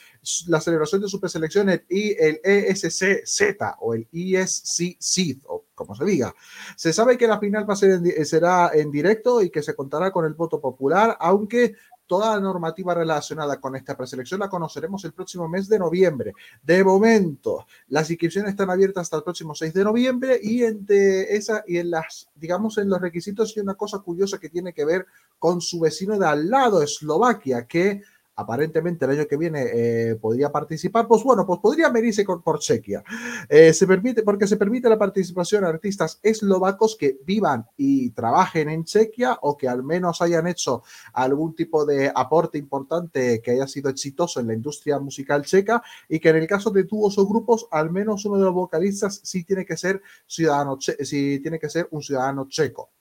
[0.47, 3.41] la celebración de su preselección y el ESCZ
[3.79, 6.33] o el ESCC, o como se diga.
[6.75, 10.25] Se sabe que la final va en, será en directo y que se contará con
[10.25, 11.75] el voto popular, aunque
[12.11, 16.33] toda la normativa relacionada con esta preselección la conoceremos el próximo mes de noviembre.
[16.61, 21.63] De momento, las inscripciones están abiertas hasta el próximo 6 de noviembre y entre esa
[21.65, 25.05] y en las, digamos, en los requisitos hay una cosa curiosa que tiene que ver
[25.39, 28.01] con su vecino de al lado, Eslovaquia, que
[28.35, 33.03] aparentemente el año que viene eh, podría participar, pues bueno, pues podría venirse por Chequia.
[33.49, 38.69] Eh, se permite, porque se permite la participación de artistas eslovacos que vivan y trabajen
[38.69, 43.67] en Chequia o que al menos hayan hecho algún tipo de aporte importante que haya
[43.67, 47.27] sido exitoso en la industria musical checa y que en el caso de dúos o
[47.27, 51.69] grupos, al menos uno de los vocalistas sí tiene que ser ciudadano, sí tiene que
[51.69, 52.91] ser un ciudadano checo.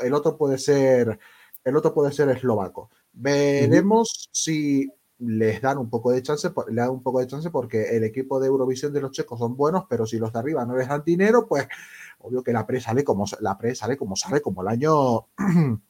[0.00, 1.18] El otro puede ser,
[1.68, 2.90] el otro puede ser eslovaco.
[3.12, 7.96] Veremos si les dan un poco de chance, le dan un poco de chance porque
[7.96, 10.76] el equipo de Eurovisión de los checos son buenos, pero si los de arriba no
[10.76, 11.66] les dan dinero, pues
[12.20, 15.26] obvio que la pre sale como la pre sale como sale como el año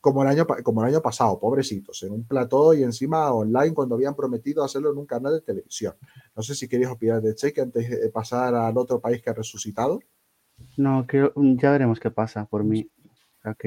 [0.00, 3.94] como el año como el año pasado, pobrecitos, en un plató y encima online cuando
[3.94, 5.94] habían prometido hacerlo en un canal de televisión.
[6.34, 9.34] No sé si queréis opinar de Cheque antes de pasar al otro país que ha
[9.34, 10.00] resucitado.
[10.76, 12.90] No, creo, ya veremos qué pasa por mí.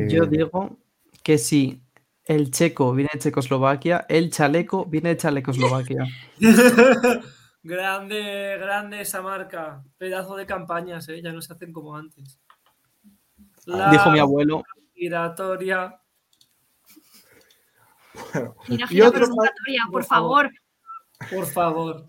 [0.09, 0.77] Yo digo
[1.29, 1.79] que sí
[2.25, 6.03] el checo viene de Checoslovaquia, el chaleco viene de Chalecoslovaquia.
[7.63, 9.83] grande, grande esa marca.
[9.99, 11.21] Pedazo de campañas, ¿eh?
[11.21, 12.39] ya no se hacen como antes.
[13.63, 14.63] Dijo mi abuelo.
[14.95, 16.01] Giratoria.
[18.89, 19.27] y otro
[19.91, 20.49] por favor.
[21.29, 22.07] Por favor.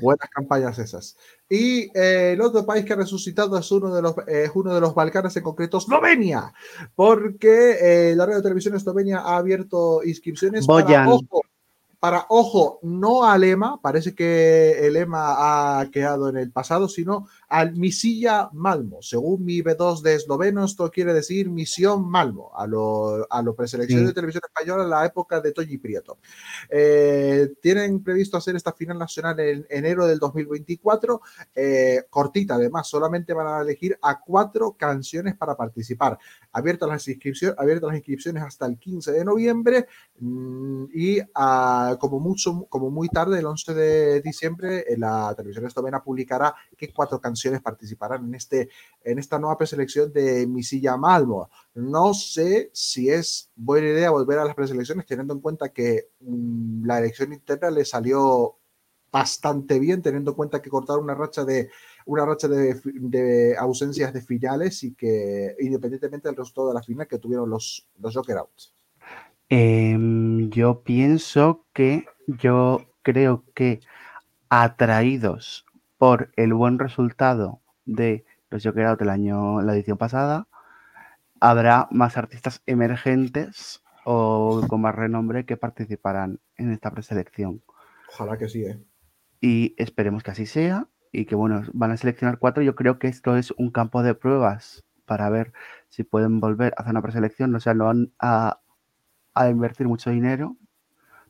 [0.00, 1.16] Buenas campañas esas.
[1.48, 4.80] Y eh, el otro país que ha resucitado es uno de los, eh, uno de
[4.80, 6.52] los Balcanes, en concreto Eslovenia,
[6.94, 11.06] porque eh, la radio televisión Eslovenia ha abierto inscripciones para,
[12.00, 17.28] para, ojo, no al EMA, parece que el EMA ha quedado en el pasado, sino
[17.48, 18.98] al Misilla Malmo.
[19.02, 24.04] Según mi B2 de esloveno, esto quiere decir Misión Malmo, a lo, a lo preselección
[24.04, 26.18] de televisión española en la época de Toyi Prieto.
[26.68, 31.20] Eh, tienen previsto hacer esta final nacional en enero del 2024,
[31.54, 36.18] eh, cortita además, solamente van a elegir a cuatro canciones para participar.
[36.52, 39.86] Abiertas las, inscripciones, abiertas las inscripciones hasta el 15 de noviembre
[40.18, 41.20] mm, y
[42.00, 47.20] como, mucho, como muy tarde, el 11 de diciembre, la televisión eslovena publicará que cuatro
[47.20, 48.68] canciones participarán en, este,
[49.02, 51.50] en esta nueva preselección de Misilla Malmo.
[51.74, 56.86] No sé si es buena idea volver a las preselecciones teniendo en cuenta que mm,
[56.86, 58.56] la elección interna le salió
[59.10, 61.70] bastante bien, teniendo en cuenta que cortaron una racha de
[62.06, 67.18] una racha de, ausencias de finales y que independientemente del resto de la final que
[67.18, 68.74] tuvieron los, los Joker Outs.
[69.48, 73.80] Em, yo pienso que yo creo que
[74.48, 75.64] atraídos
[75.98, 80.48] por el buen resultado de los Joker del año, la edición pasada,
[81.40, 87.62] habrá más artistas emergentes o con más renombre que participarán en esta preselección.
[88.08, 88.80] Ojalá que sí, ¿eh?
[89.40, 92.62] Y esperemos que así sea y que, bueno, van a seleccionar cuatro.
[92.62, 95.52] Yo creo que esto es un campo de pruebas para ver
[95.88, 97.54] si pueden volver a hacer una preselección.
[97.54, 98.60] O sea, no van a,
[99.34, 100.56] a invertir mucho dinero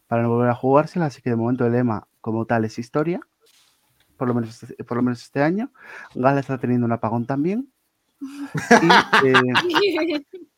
[0.06, 1.06] para no volver a jugársela.
[1.06, 3.20] Así que de momento el lema como tal es historia
[4.16, 5.70] por lo menos, este, por lo menos este año.
[6.14, 7.70] Gala está teniendo un apagón también.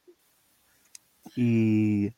[1.40, 2.14] Y,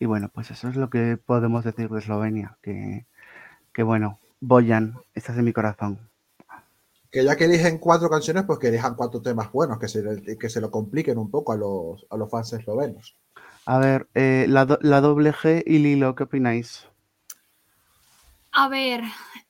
[0.00, 3.06] y, bueno, pues eso es lo que podemos decir de Eslovenia, que,
[3.72, 6.00] que bueno, Boyan, estás en mi corazón.
[7.12, 10.48] Que ya que eligen cuatro canciones, pues que elijan cuatro temas buenos, que se, que
[10.48, 13.16] se lo compliquen un poco a los, a los fans eslovenos.
[13.64, 16.88] A ver, eh, la, la doble G y Lilo, ¿qué opináis?
[18.50, 19.02] A ver,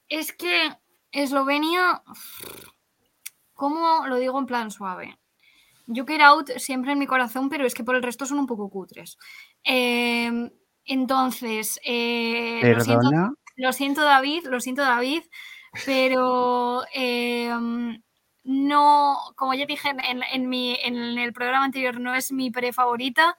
[0.09, 0.71] es que
[1.13, 2.03] Eslovenia,
[3.55, 5.19] ¿cómo lo digo en plan suave?
[5.95, 8.69] Joker Out siempre en mi corazón, pero es que por el resto son un poco
[8.69, 9.19] cutres.
[9.65, 10.51] Em,
[10.85, 15.23] entonces, eh, lo, siento, David, lo siento David,
[15.87, 18.03] pero em,
[18.45, 19.91] no, como ya dije
[20.33, 23.37] en, mi, en, el programa anterior, no es mi pre-favorita.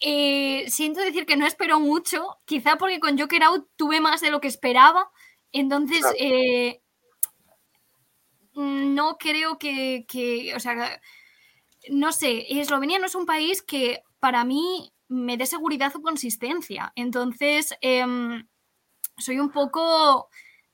[0.00, 4.30] Eh, siento decir que no espero mucho, quizá porque con Joker Out tuve más de
[4.30, 5.10] lo que esperaba,
[5.52, 6.80] entonces, eh,
[8.54, 11.00] no creo que, o sea,
[11.90, 16.92] no sé, Eslovenia no es un país que para mí me dé seguridad o consistencia.
[16.96, 18.46] Entonces, em,
[19.16, 20.28] soy un poco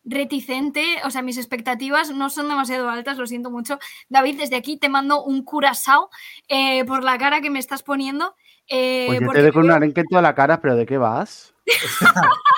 [0.04, 3.78] reticente, o sea, mis expectativas no son demasiado altas, lo siento mucho.
[4.08, 6.10] David, desde aquí te mando un curasao
[6.48, 8.34] eh, por la cara que me estás poniendo.
[8.68, 11.51] Eh, pues yo te con un arenque en toda la cara, pero ¿de qué vas?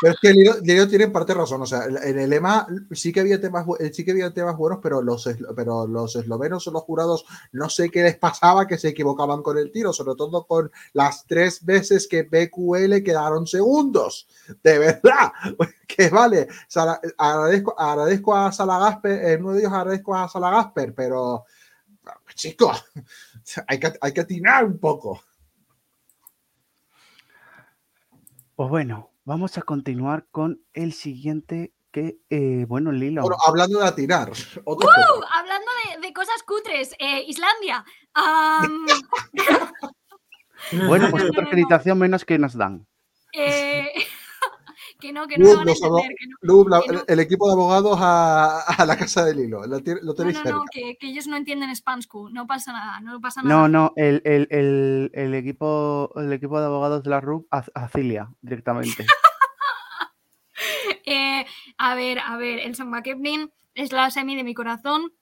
[0.00, 1.62] Pero es que Leo, tiene en parte razón.
[1.62, 4.80] O sea, en el lema sí que había temas, eh, sí que había temas buenos,
[4.82, 9.42] pero los, pero los eslovenos los jurados no sé qué les pasaba que se equivocaban
[9.42, 14.26] con el tiro, sobre todo con las tres veces que BQL quedaron segundos.
[14.62, 15.32] De verdad,
[15.86, 16.48] que vale.
[17.18, 21.44] Agradezco, agradezco a Salagasper, en uno de ellos agradezco a Salagasper, pero
[22.34, 22.84] chicos,
[23.68, 25.22] hay que, hay que atinar un poco.
[28.56, 33.22] Pues bueno, vamos a continuar con el siguiente que, eh, bueno, Lilo.
[33.22, 34.30] Bueno, hablando de atinar.
[34.64, 35.22] otro ¡Uh!
[35.32, 37.84] Hablando de, de cosas cutres, eh, Islandia.
[40.88, 42.86] Bueno, pues otra acreditación menos que nos dan.
[43.34, 43.92] eh,
[45.06, 46.16] que no, que no van a entender.
[46.18, 47.02] Que no, Luz, la- que no.
[47.06, 49.66] el equipo de abogados a, a la casa del hilo.
[49.66, 50.50] Lo, No, tenéis no, cerca.
[50.50, 52.30] no, que, que ellos no entienden Spansku.
[52.30, 53.54] No pasa nada, no pasa nada.
[53.54, 57.64] No, no, el, el- el- el equipo, el equipo de abogados de la RUP a,
[57.74, 59.04] a Cilia directamente.
[61.06, 61.44] Eh,
[61.76, 65.12] a ver, a ver, el Samba Kepling es la semi de mi corazón.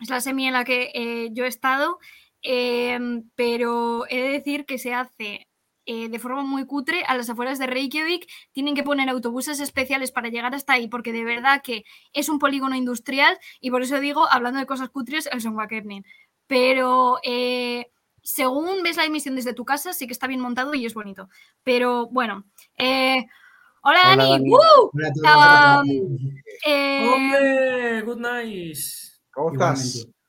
[0.00, 1.98] Es la semi en la que eh, yo he estado.
[2.40, 5.46] em, pero he de decir que se hace
[5.86, 8.28] eh, de forma muy cutre a las afueras de Reykjavik.
[8.52, 12.38] Tienen que poner autobuses especiales para llegar hasta ahí, porque de verdad que es un
[12.38, 13.38] polígono industrial.
[13.60, 16.04] Y por eso digo, hablando de cosas cutres, el Kepling.
[16.46, 17.90] Pero eh,
[18.22, 21.28] según ves la emisión desde tu casa, sí que está bien montado y es bonito.
[21.62, 22.44] Pero bueno.
[22.78, 23.24] eh,
[23.82, 24.30] hola, Hola, Dani.
[24.30, 24.50] Dani.
[24.50, 24.90] ¡Uh!
[25.24, 26.36] Hola Um.
[26.66, 28.02] Eh, ¡Hombre!
[28.02, 28.78] Good night.
[29.32, 29.96] ¿Cómo estás?
[29.96, 30.21] Igualmente.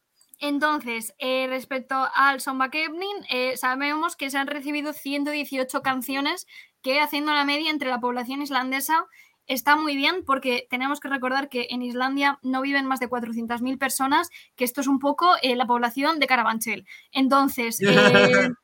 [0.44, 6.48] Entonces, eh, respecto al Samba Kepling, eh, sabemos que se han recibido 118 canciones
[6.82, 9.06] que haciendo la media entre la población islandesa
[9.48, 13.78] está muy bien porque tenemos que recordar que en Islandia no viven más de 400.000
[13.78, 16.86] personas, que esto es un poco eh, la población de Carabanchel.
[17.14, 17.80] Entonces,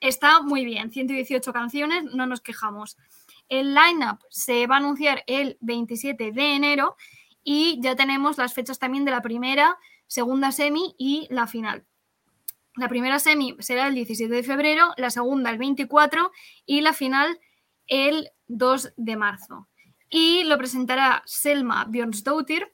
[0.00, 2.98] está muy bien, 118 canciones, no nos quejamos.
[3.48, 6.94] El lineup se va a anunciar el 27 de enero
[7.44, 11.84] y ya tenemos las fechas también de la primera, segunda semi y la final.
[12.76, 16.32] La primera semi será el 17 de febrero, la segunda el 24
[16.64, 17.38] y la final
[17.86, 19.68] el 2 de marzo.
[20.08, 22.72] Y lo presentará Selma Björnsdóttir,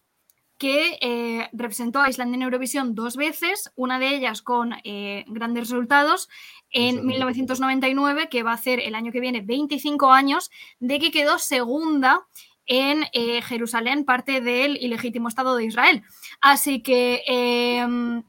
[0.57, 5.71] que eh, representó a Islandia en Eurovisión dos veces, una de ellas con eh, grandes
[5.71, 6.29] resultados
[6.71, 10.51] en Eso es 1999, que va a hacer el año que viene 25 años,
[10.81, 12.27] de que quedó segunda
[12.69, 16.05] en eh, Jerusalén, parte del ilegítimo Estado de Israel.
[16.41, 18.23] Así que, eh,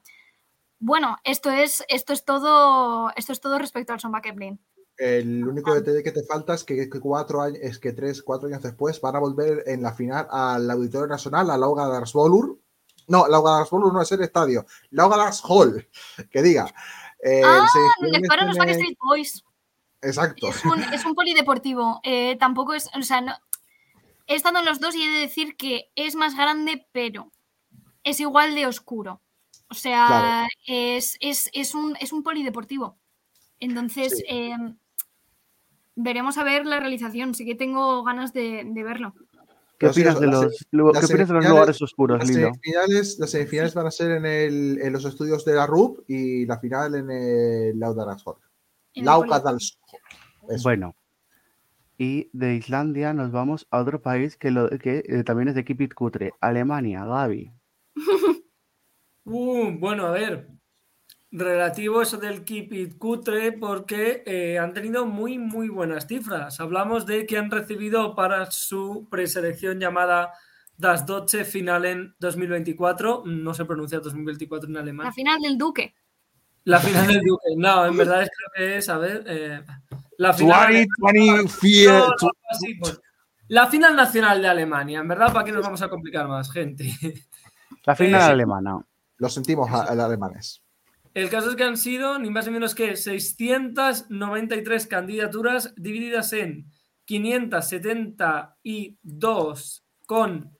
[0.79, 4.59] bueno, esto es, esto, es todo, esto es todo respecto al Samba Kepling.
[4.97, 8.61] El único detalle que te falta es que, cuatro años, es que tres, cuatro años
[8.61, 12.59] después van a volver en la final al Auditorio Nacional, a Lauga Darsbolur.
[13.07, 15.87] No, Lauga Darsbolur no es el estadio, Lauga Dars Hall,
[16.29, 16.73] que diga.
[17.23, 19.43] Eh, Ah, se Les para los Backstreet Boys.
[20.01, 20.49] Exacto.
[20.49, 21.99] Es un, es un polideportivo.
[22.03, 22.89] eh, tampoco es.
[22.97, 23.33] O sea, no,
[24.29, 27.31] he estado en los dos y he de decir que es más grande, pero
[28.05, 29.21] es igual de oscuro.
[29.69, 30.47] O sea, Claro.
[30.65, 32.97] es, es- es un, es un polideportivo.
[33.59, 34.23] Entonces, Sí.
[34.29, 34.55] eh,
[35.95, 37.35] veremos a ver la realización.
[37.35, 39.13] Sí que tengo ganas de, de verlo.
[39.77, 42.47] ¿Qué opinas de los, lu- las ¿qué opinas de los semifinales- lugares oscuros, Las Lilo?
[42.53, 46.45] semifinales, las semifinales van a ser en, el, en los estudios de la RUP y
[46.45, 48.37] la final en el Lauga Dars Hall.
[52.01, 55.65] Y de Islandia nos vamos a otro país que, lo, que eh, también es de
[55.65, 57.51] Keep It Cutre, Alemania, Gaby.
[59.25, 60.49] Uh, bueno, a ver.
[61.31, 66.59] Relativo eso del Keep It Cutre, porque eh, han tenido muy, muy buenas cifras.
[66.59, 70.33] Hablamos de que han recibido para su preselección llamada
[70.77, 73.23] Das Deutsche Finalen 2024.
[73.25, 75.05] No se pronuncia 2024 en alemán.
[75.05, 75.93] La final del Duque.
[76.69, 77.47] La final del Duque.
[77.57, 79.23] No, en verdad es, creo que es, a ver.
[79.27, 79.61] eh,
[80.17, 80.85] la final.
[80.99, 81.99] 2024.
[81.99, 82.99] No, no, algo así, pues.
[83.47, 86.85] La final nacional de Alemania, en verdad, ¿para qué nos vamos a complicar más, gente?
[87.85, 88.29] La final sí.
[88.31, 88.79] alemana.
[89.17, 90.61] Lo sentimos, a- a- alemanes.
[91.15, 96.69] El caso es que han sido ni más ni menos que 693 candidaturas divididas en
[97.05, 100.55] 572 con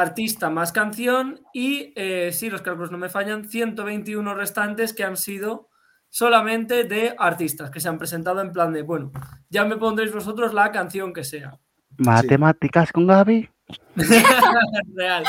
[0.00, 5.16] artista más canción y, eh, si los cálculos no me fallan, 121 restantes que han
[5.16, 5.68] sido
[6.08, 9.12] solamente de artistas que se han presentado en plan de, bueno,
[9.48, 11.60] ya me pondréis vosotros la canción que sea.
[11.98, 13.48] Matemáticas con Gaby.
[14.94, 15.24] Real.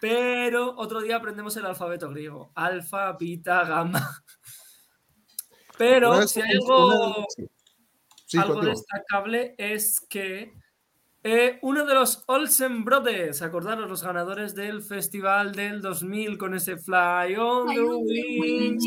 [0.00, 2.50] Pero otro día aprendemos el alfabeto griego.
[2.56, 4.22] Alfa, beta, gamma.
[5.76, 7.26] Pero si hay algo,
[8.62, 10.52] destacable es que
[11.30, 16.78] eh, uno de los Olsen Brothers, acordaros los ganadores del festival del 2000 con ese
[16.78, 18.84] Fly on Fly the on the Wings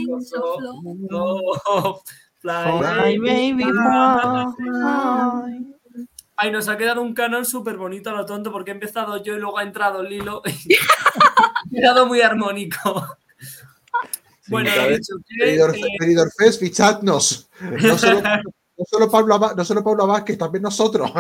[1.68, 2.02] of.
[2.40, 5.68] Fly, baby, fly.
[6.36, 9.36] Ay, nos ha quedado un canon súper bonito a lo tonto porque he empezado yo
[9.36, 10.42] y luego ha entrado Lilo.
[10.46, 13.06] ha quedado muy armónico.
[14.48, 17.48] bueno, he dicho que, eh, fichadnos.
[17.60, 18.22] No solo,
[18.78, 21.12] no solo Pablo, Abad- no solo Pablo Vázquez, también nosotros.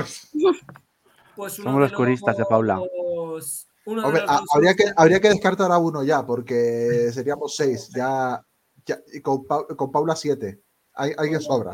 [1.42, 2.76] Pues uno Somos los coristas de Paula.
[2.76, 6.24] los- Uno de Hombre, los ha- dos- habría, que, habría que descartar a uno ya,
[6.24, 7.90] porque seríamos seis.
[7.96, 8.40] Ya,
[8.86, 10.62] ya- y con, Pa- con Paula siete.
[10.94, 11.74] Hay, alguien sobra.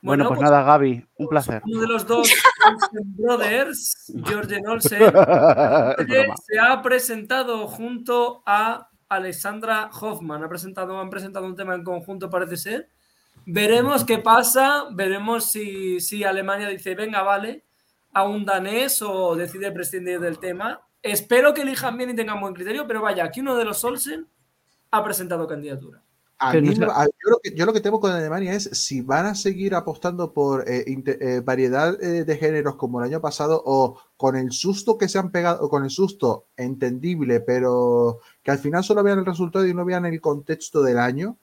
[0.00, 1.62] Bueno, pues pues nada, Gaby, un placer.
[1.66, 2.28] Uno de los dos
[2.92, 5.00] Brothers, George Olsen,
[6.46, 10.44] se ha presentado junto a Alexandra Hoffman.
[10.44, 12.88] Ha presentado, han presentado un tema en conjunto, parece ser.
[13.46, 17.64] Veremos qué pasa, veremos si, si Alemania dice, venga, vale,
[18.18, 20.80] a un danés o decide prescindir del tema.
[21.02, 24.26] Espero que elijan bien y tengan buen criterio, pero vaya, aquí uno de los Olsen
[24.90, 26.02] ha presentado candidatura.
[26.40, 29.26] A mí a- yo, lo que, yo lo que temo con Alemania es si van
[29.26, 33.98] a seguir apostando por eh, eh, variedad eh, de géneros como el año pasado o
[34.16, 38.58] con el susto que se han pegado, o con el susto entendible, pero que al
[38.58, 41.36] final solo vean el resultado y no vean el contexto del año,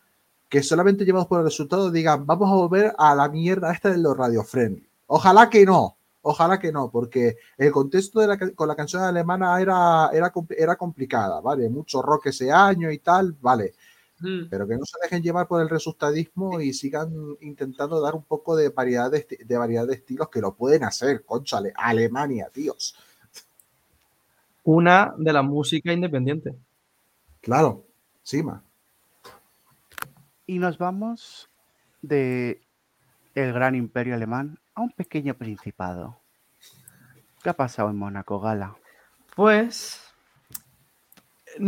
[0.49, 3.97] que solamente llevados por el resultado digan, vamos a volver a la mierda esta de
[3.97, 4.88] los radio friendly.
[5.07, 5.97] Ojalá que no,
[6.28, 10.32] ojalá que no, porque el contexto de la, ca- con la canción alemana era, era,
[10.57, 11.69] era complicada, ¿vale?
[11.69, 13.73] Mucho rock ese año y tal, vale
[14.21, 14.47] Mm.
[14.49, 17.11] pero que no se dejen llevar por el resultadismo y sigan
[17.41, 20.86] intentando dar un poco de variedad de, esti- de variedad de estilos que lo pueden
[20.86, 22.95] hacer, conchale, Alemania, tíos.
[24.63, 26.55] Una de la música independiente.
[27.41, 27.84] Claro,
[28.23, 28.63] Sima.
[30.47, 31.49] Y nos vamos
[32.01, 32.61] de
[33.36, 36.19] el gran imperio alemán a un pequeño principado.
[37.41, 38.76] ¿Qué ha pasado en Mónaco, Gala?
[39.36, 40.01] Pues.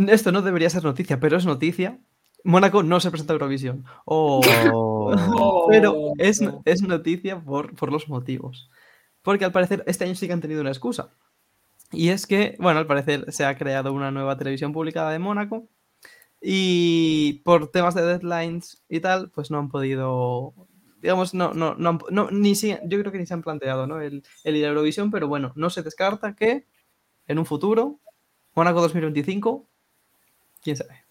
[0.08, 1.98] Esto no debería ser noticia, pero es noticia.
[2.44, 3.84] Mónaco no se presenta a Eurovisión.
[4.04, 4.40] Oh.
[4.72, 8.70] Oh, Pero es, es noticia por, por los motivos.
[9.22, 11.10] Porque al parecer este año sí que han tenido una excusa.
[11.90, 15.68] Y es que, bueno, al parecer se ha creado una nueva televisión publicada de Mónaco.
[16.40, 20.54] Y por temas de deadlines y tal, pues no han podido.
[21.00, 21.98] Digamos, no, no, no,
[22.30, 24.00] ni si, yo creo que ni se han planteado ¿no?
[24.00, 26.66] el, el ir a Eurovisión, pero bueno, no se descarta que
[27.26, 28.00] en un futuro,
[28.54, 29.68] Mónaco 2025,
[30.62, 31.04] quién sabe.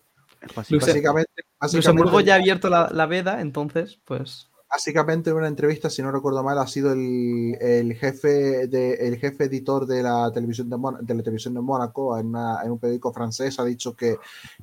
[0.70, 1.32] Luxe- Básicamente,
[1.62, 4.50] Luxemburgo básicamente, ya ha abierto la, la veda, entonces, pues.
[4.70, 9.18] Básicamente en una entrevista, si no recuerdo mal, ha sido el, el jefe de, el
[9.18, 13.14] jefe editor de la televisión de, la televisión de Mónaco en, una- en un periódico
[13.14, 14.18] francés ha dicho que,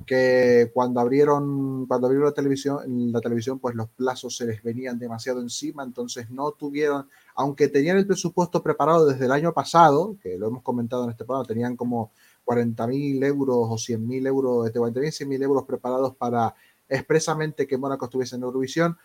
[0.05, 4.99] que cuando abrieron cuando abrieron la televisión la televisión pues los plazos se les venían
[4.99, 10.37] demasiado encima entonces no tuvieron aunque tenían el presupuesto preparado desde el año pasado que
[10.37, 12.11] lo hemos comentado en este programa tenían como
[12.43, 16.53] 40.000 euros o 100.000 euros este 40.000 100.000 euros preparados para
[16.87, 18.97] expresamente que Mónaco estuviese en Eurovisión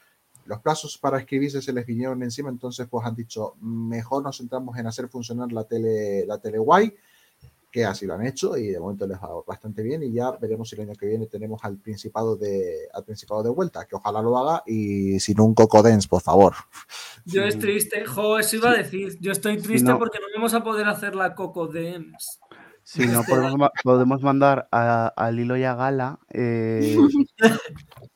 [0.50, 4.76] los plazos para escribirse se les vinieron encima, entonces pues han dicho, mejor nos centramos
[4.76, 6.92] en hacer funcionar la tele, la tele guay,
[7.70, 10.68] que así lo han hecho y de momento les va bastante bien y ya veremos
[10.68, 14.20] si el año que viene tenemos al Principado de, al Principado de vuelta, que ojalá
[14.20, 16.54] lo haga y sin un Coco Dance, por favor.
[17.24, 19.16] Yo es triste, jo, eso iba a decir.
[19.20, 22.40] Yo estoy triste no- porque no vamos a poder hacer la Coco Dems.
[22.82, 26.96] Si no, podemos, podemos mandar a, a Lilo y a Gala eh,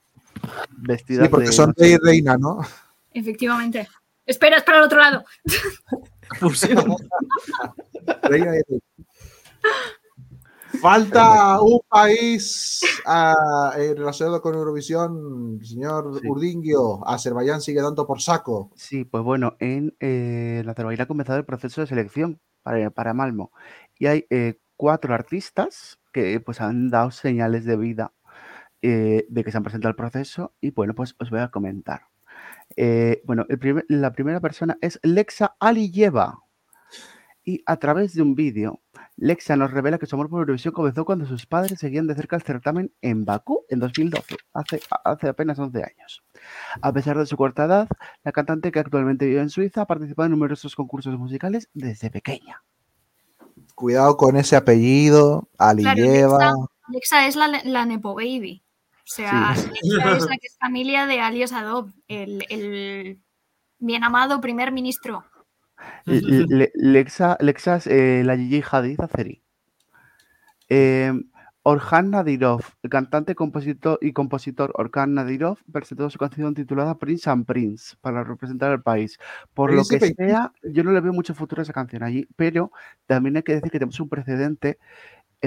[0.71, 1.53] vestidas Sí, porque de...
[1.53, 2.61] son rey y reina, ¿no?
[3.13, 3.89] Efectivamente.
[4.27, 5.25] Espera, es para el otro lado.
[8.23, 8.83] Reina y reina.
[10.81, 16.29] Falta un país ah, eh, relacionado con Eurovisión, señor Sí.
[16.29, 17.07] Urdinguio.
[17.07, 18.71] Azerbaiyán sigue dando por saco.
[18.75, 23.15] Sí, pues bueno, en eh, en Azerbaiyán ha comenzado el proceso de selección para, para
[23.15, 23.53] Malmo
[23.99, 28.13] y hay eh, cuatro artistas que pues han dado señales de vida
[28.87, 32.03] eh, de que se han presentado al proceso y bueno, pues os voy a comentar.
[32.77, 36.41] Eh, bueno, el primer- la primera persona es Lexa Aliyeva
[37.47, 38.81] y a través de un vídeo,
[39.17, 42.37] Lexa nos revela que su amor por Eurovisión comenzó cuando sus padres seguían de cerca
[42.37, 46.23] el certamen en Bakú en 2012, hace, hace apenas 11 años.
[46.83, 47.89] A pesar de su corta edad,
[48.23, 52.63] la cantante que actualmente vive en Suiza ha participado en numerosos concursos musicales desde pequeña.
[53.75, 56.39] Cuidado con ese apellido, Aliyeva.
[56.39, 58.63] Lexa- Alexa es la, la Nepo Baby.
[59.05, 59.71] O sea, Alexa
[60.17, 63.21] es la que es familia de Alias Adob, el, el
[63.79, 65.25] bien amado primer ministro.
[66.07, 69.43] Le- Le- Lexa, Lexa es eh, la Gigi Hadid azeri.
[70.69, 71.13] Eh,
[71.67, 77.47] Orhan Nadirov, el cantante compositor y compositor Orhan Nadirov, presentó su canción titulada Prince and
[77.47, 79.19] Prince para representar al país.
[79.55, 82.71] Por lo que sea, yo no le veo mucho futuro a esa canción allí, pero
[83.07, 84.79] también hay que decir que tenemos un precedente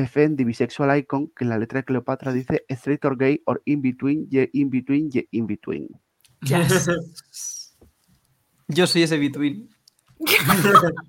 [0.06, 3.82] FN Bisexual Icon, que en la letra de Cleopatra dice straight or gay or in
[3.82, 5.88] between, ye in between, ye in between.
[8.68, 9.70] Yo soy ese between.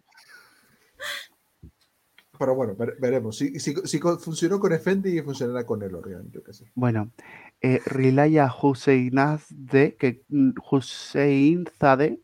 [2.39, 3.37] Pero bueno, vere- veremos.
[3.37, 6.71] Si, si, si co- funcionó con Effendi, funcionará con el Organ, yo qué sé.
[6.75, 7.11] Bueno,
[7.61, 12.21] eh, Rilaya Husseinazade, que mm, Husseinzade,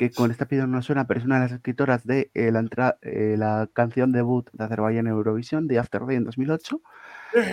[0.00, 2.60] que con esta apellido no suena, pero es una de las escritoras de eh, la,
[2.60, 6.80] entra- eh, la canción debut de Azerbaiyán en Eurovisión, de After Day en 2008,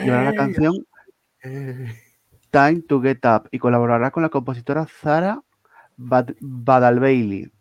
[0.06, 0.74] llevará la canción
[2.52, 5.44] Time to Get Up y colaborará con la compositora Zara
[5.98, 7.52] Bad, Badal Bailey.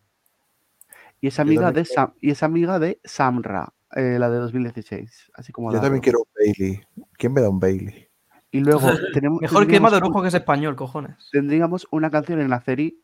[1.21, 5.33] Y es amiga, de Sam, y es amiga de Samra, eh, la de 2016.
[5.35, 6.81] Así como Yo también quiero un Bailey.
[7.19, 8.07] ¿Quién me da un Bailey?
[8.53, 8.83] Y luego
[9.13, 11.29] tenemos, Mejor un- orujo que es español, cojones.
[11.33, 12.95] tendríamos una canción en la serie,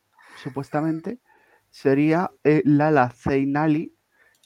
[0.44, 1.18] supuestamente,
[1.72, 3.96] sería eh, Lala Zeinali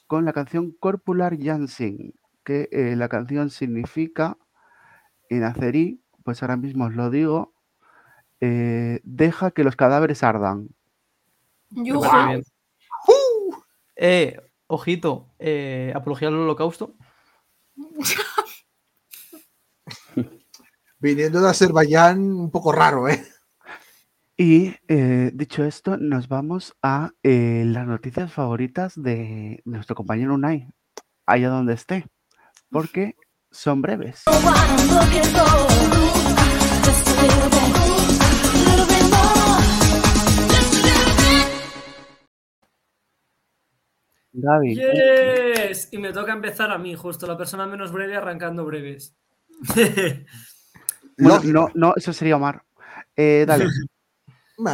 [0.07, 4.37] con la canción Corpular Jansing, que eh, la canción significa
[5.29, 7.53] en azerí, pues ahora mismo os lo digo,
[8.39, 10.69] eh, deja que los cadáveres ardan.
[11.69, 12.43] Muy bien.
[13.97, 16.93] Eh, ojito, eh, apología al holocausto.
[20.99, 23.21] Viniendo de Azerbaiyán, un poco raro, ¿eh?
[24.39, 30.67] Y eh, dicho esto, nos vamos a eh, las noticias favoritas de nuestro compañero Unai,
[31.25, 32.05] allá donde esté,
[32.69, 33.15] porque
[33.49, 34.25] son breves.
[44.33, 45.89] Gaby, Yes.
[45.91, 49.17] Y me toca empezar a mí, justo la persona menos breve arrancando breves.
[49.75, 50.25] bueno,
[51.17, 51.53] Lógico.
[51.53, 52.61] no, no, eso sería Omar.
[53.15, 53.65] Eh, dale.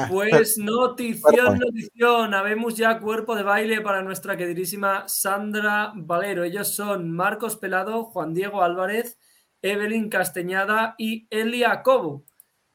[0.09, 2.33] Pues notición, notición.
[2.33, 6.45] Habemos ya cuerpo de baile para nuestra queridísima Sandra Valero.
[6.45, 9.17] Ellos son Marcos Pelado, Juan Diego Álvarez,
[9.61, 12.23] Evelyn Casteñada y Elia Cobo.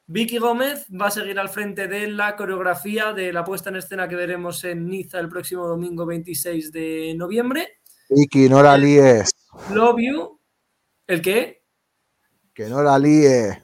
[0.05, 4.07] Vicky Gómez va a seguir al frente de la coreografía de la puesta en escena
[4.07, 7.79] que veremos en Niza el próximo domingo 26 de noviembre.
[8.09, 9.31] Vicky, no la líes.
[9.71, 10.39] Love You.
[11.07, 11.63] ¿El qué?
[12.53, 13.57] Que no la líes.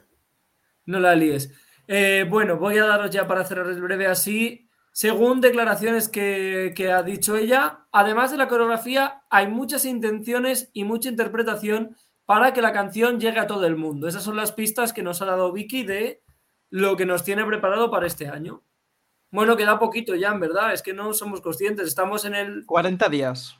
[0.84, 1.50] No la líes.
[1.88, 4.68] Eh, bueno, voy a daros ya para cerrar el breve así.
[4.92, 10.84] Según declaraciones que, que ha dicho ella, además de la coreografía, hay muchas intenciones y
[10.84, 14.08] mucha interpretación para que la canción llegue a todo el mundo.
[14.08, 16.22] Esas son las pistas que nos ha dado Vicky de
[16.70, 18.62] lo que nos tiene preparado para este año.
[19.30, 20.72] Bueno, queda poquito ya, en verdad.
[20.72, 21.86] Es que no somos conscientes.
[21.86, 23.58] Estamos en el 40 días.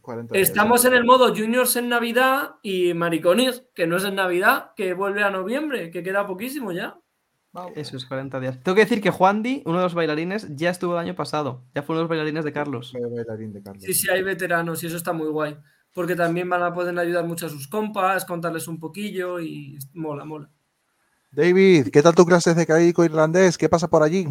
[0.00, 0.48] 40 días.
[0.48, 4.92] Estamos en el modo juniors en Navidad y maricones, que no es en Navidad, que
[4.92, 6.98] vuelve a noviembre, que queda poquísimo ya.
[7.74, 8.60] Eso es 40 días.
[8.62, 11.62] Tengo que decir que Juan Di, uno de los bailarines, ya estuvo el año pasado.
[11.74, 12.88] Ya fue uno de los bailarines de Carlos.
[12.88, 13.84] Soy bailarín de Carlos.
[13.84, 15.56] Sí, sí, hay veteranos y eso está muy guay.
[15.92, 20.24] Porque también van a poder ayudar mucho a sus compas, contarles un poquillo y mola,
[20.24, 20.50] mola.
[21.30, 23.56] David, ¿qué tal tu clases de caíco irlandés?
[23.58, 24.26] ¿Qué pasa por allí?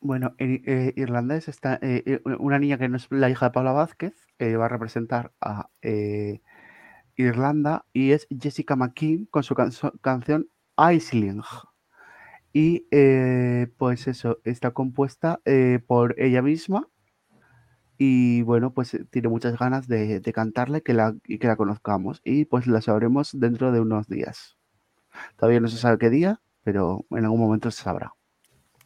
[0.00, 3.52] Bueno, en eh, irlandés está eh, eh, una niña que no es la hija de
[3.52, 6.42] Paula Vázquez, eh, va a representar a eh,
[7.16, 11.42] Irlanda y es Jessica McKean con su canso- canción Aisling.
[12.54, 16.88] Y eh, pues eso, está compuesta eh, por ella misma
[17.98, 21.46] y bueno, pues eh, tiene muchas ganas de, de cantarla y que la, y que
[21.46, 24.56] la conozcamos y pues la sabremos dentro de unos días.
[25.36, 28.12] Todavía no se sabe qué día, pero en algún momento se sabrá.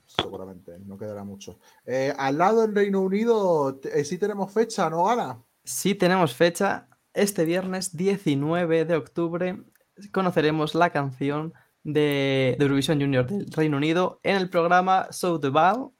[0.06, 1.58] Seguramente, no quedará mucho.
[1.86, 5.42] Eh, al lado en Reino Unido, eh, sí tenemos fecha, ¿no, Gana?
[5.64, 6.88] Sí tenemos fecha.
[7.14, 9.64] Este viernes 19 de octubre
[10.12, 11.52] conoceremos la canción
[11.92, 15.90] de, de Eurovision Junior del Reino Unido en el programa So the Ball,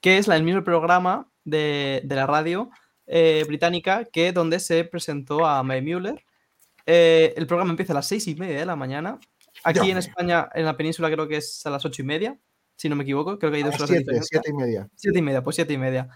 [0.00, 2.70] que es la- el mismo programa de, de la radio
[3.06, 6.22] eh, británica que donde se presentó a Mae Mueller.
[6.86, 9.18] Eh, el programa empieza a las seis y media de la mañana.
[9.64, 9.98] Aquí Dios en.
[9.98, 12.38] España, en la península, creo que es a las ocho y media,
[12.76, 13.38] si no me equivoco.
[13.38, 14.88] Creo que hay dos horas siete, siete y media.
[14.94, 16.08] Siete y media, pues siete y media.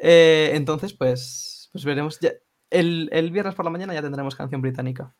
[0.00, 2.18] Eh, entonces, pues, pues veremos.
[2.20, 2.32] ya-
[2.70, 5.14] el, el viernes por la mañana ya tendremos canción británica.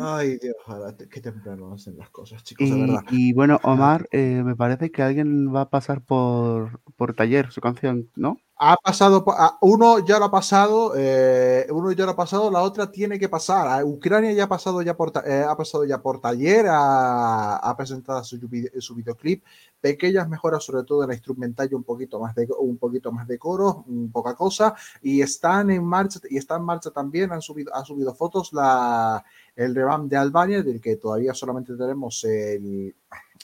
[0.00, 0.56] Ay, Dios,
[0.96, 3.02] te- qué temprano hacen las cosas, chicos, de verdad.
[3.10, 7.60] y bueno, Omar, eh, me parece que alguien va a pasar por, por taller su
[7.60, 8.38] canción, ¿no?
[8.60, 12.50] Ha pasado, po- a- uno ya lo ha pasado, eh, uno ya lo ha pasado,
[12.50, 13.68] la otra tiene que pasar.
[13.68, 17.76] A Ucrania ya ha pasado ya por, eh, ha pasado ya por taller, ha, ha
[17.76, 18.36] presentado su,
[18.80, 19.44] su videoclip,
[19.80, 23.28] pequeñas mejoras sobre todo en la instrumental y un poquito más de un poquito más
[23.28, 27.42] de coro, mm, poca cosa, y están en marcha y está en marcha también, han
[27.42, 29.24] subido, ha subido fotos la
[29.58, 32.94] el revamp de Albania, del que todavía solamente tenemos el,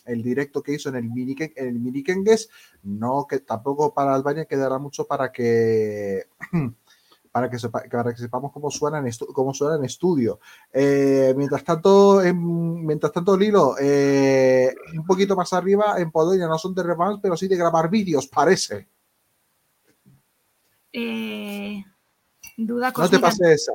[0.04, 2.48] el directo que hizo en el mini en el mini Kengues,
[2.84, 6.22] no que tampoco para Albania quedará mucho para que
[7.32, 10.38] para que, sepa- para que sepamos cómo suena en, estu- cómo suena en estudio.
[10.72, 16.58] Eh, mientras tanto, en- mientras tanto, Lilo, eh, un poquito más arriba, en Polonia no
[16.58, 18.86] son de revamps, pero sí de grabar vídeos, parece.
[20.92, 21.84] Eh,
[22.56, 23.72] duda No te pase esa.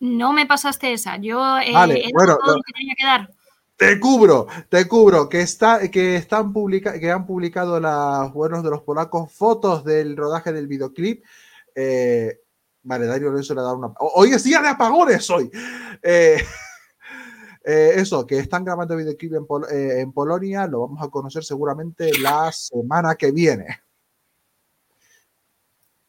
[0.00, 1.16] No me pasaste esa.
[1.18, 3.30] Yo eh, Vale, he dado bueno, todo lo- lo que tenía que dar.
[3.76, 8.68] Te cubro, te cubro, que, está, que, están publica, que han publicado los buenos de
[8.70, 11.24] los polacos fotos del rodaje del videoclip.
[11.74, 12.40] Eh,
[12.82, 13.94] vale, Dario Lorenzo le ha dado una...
[14.00, 15.50] Hoy es día de apagones, hoy.
[16.02, 16.36] Eh,
[17.64, 21.42] eh, eso, que están grabando videoclip en, Pol- eh, en Polonia, lo vamos a conocer
[21.42, 23.80] seguramente la semana que viene.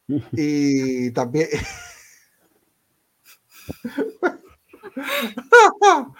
[0.33, 1.47] Y también.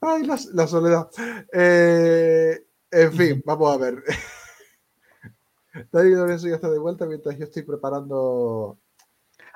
[0.00, 1.08] Ay, la, la soledad.
[1.52, 4.02] Eh, en fin, vamos a ver.
[5.92, 8.78] David Lorenzo ya está de vuelta mientras yo estoy preparando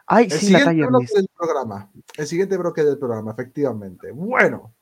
[0.07, 1.91] Ay, el sí, la siguiente Tier bloque del programa.
[2.17, 4.11] El siguiente bloque del programa, efectivamente.
[4.11, 4.75] Bueno,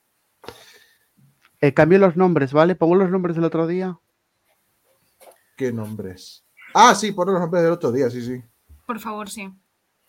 [1.61, 2.75] Eh, cambio los nombres, ¿vale?
[2.77, 3.99] Pongo los nombres del otro día.
[5.57, 6.47] ¿qué nombres?
[6.81, 8.41] Ah, sí, pon los nombres del otro día, sí, sí.
[8.87, 9.51] Por favor, sí.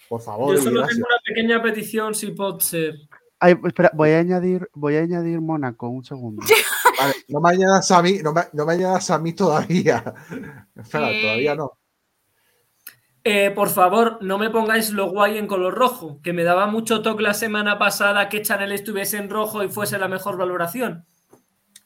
[0.07, 0.97] Por favor, Yo solo gracias.
[0.97, 2.95] tengo una pequeña petición, si puede ser.
[3.39, 6.43] Ay, espera, voy a añadir, voy a añadir Mónaco, un segundo.
[6.99, 10.13] Vale, no me añadas a mí, no me, no me añadas a mí todavía.
[10.75, 11.71] Espera, Eh, todavía no.
[13.23, 17.01] Eh, por favor, no me pongáis lo guay en color rojo, que me daba mucho
[17.01, 21.05] toque la semana pasada que Chanel estuviese en rojo y fuese la mejor valoración.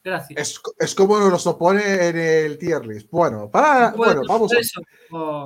[0.04, 0.38] Gracias.
[0.38, 3.10] Es, es como nos lo pone en el tier list.
[3.10, 4.56] Bueno, para, bueno, vamos a,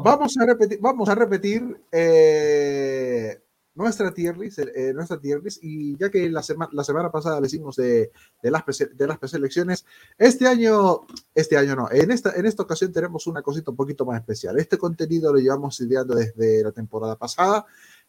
[0.03, 3.41] vamos a repetir, vamos a repetir eh,
[3.75, 7.41] nuestra tier list, eh, nuestra tier list, y ya que la, sema- la semana pasada
[7.41, 8.11] le hicimos de,
[8.43, 9.87] de las de las preselecciones,
[10.19, 11.03] este año,
[11.37, 14.59] este año no, en esta, en esta ocasión tenemos una cosita un poquito más especial.
[14.59, 17.65] Este contenido lo llevamos ideando desde la temporada pasada.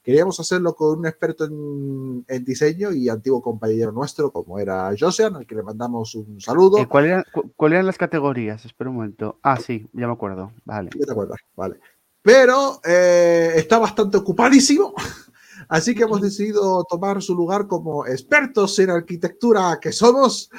[0.10, 5.36] Queríamos hacerlo con un experto en, en diseño y antiguo compañero nuestro, como era Josean,
[5.36, 6.80] al que le mandamos un saludo.
[6.80, 8.65] Eh, ¿cuál eran, cu- ¿Cuáles eran las categorías?
[8.65, 9.38] Espera un momento.
[9.44, 10.52] Ah, sí, ya me acuerdo.
[10.65, 10.90] Vale.
[10.98, 11.80] Ya te acuerdas, vale.
[12.23, 14.95] Pero eh, está bastante ocupadísimo,
[15.69, 20.49] así que hemos decidido tomar su lugar como expertos en arquitectura que somos.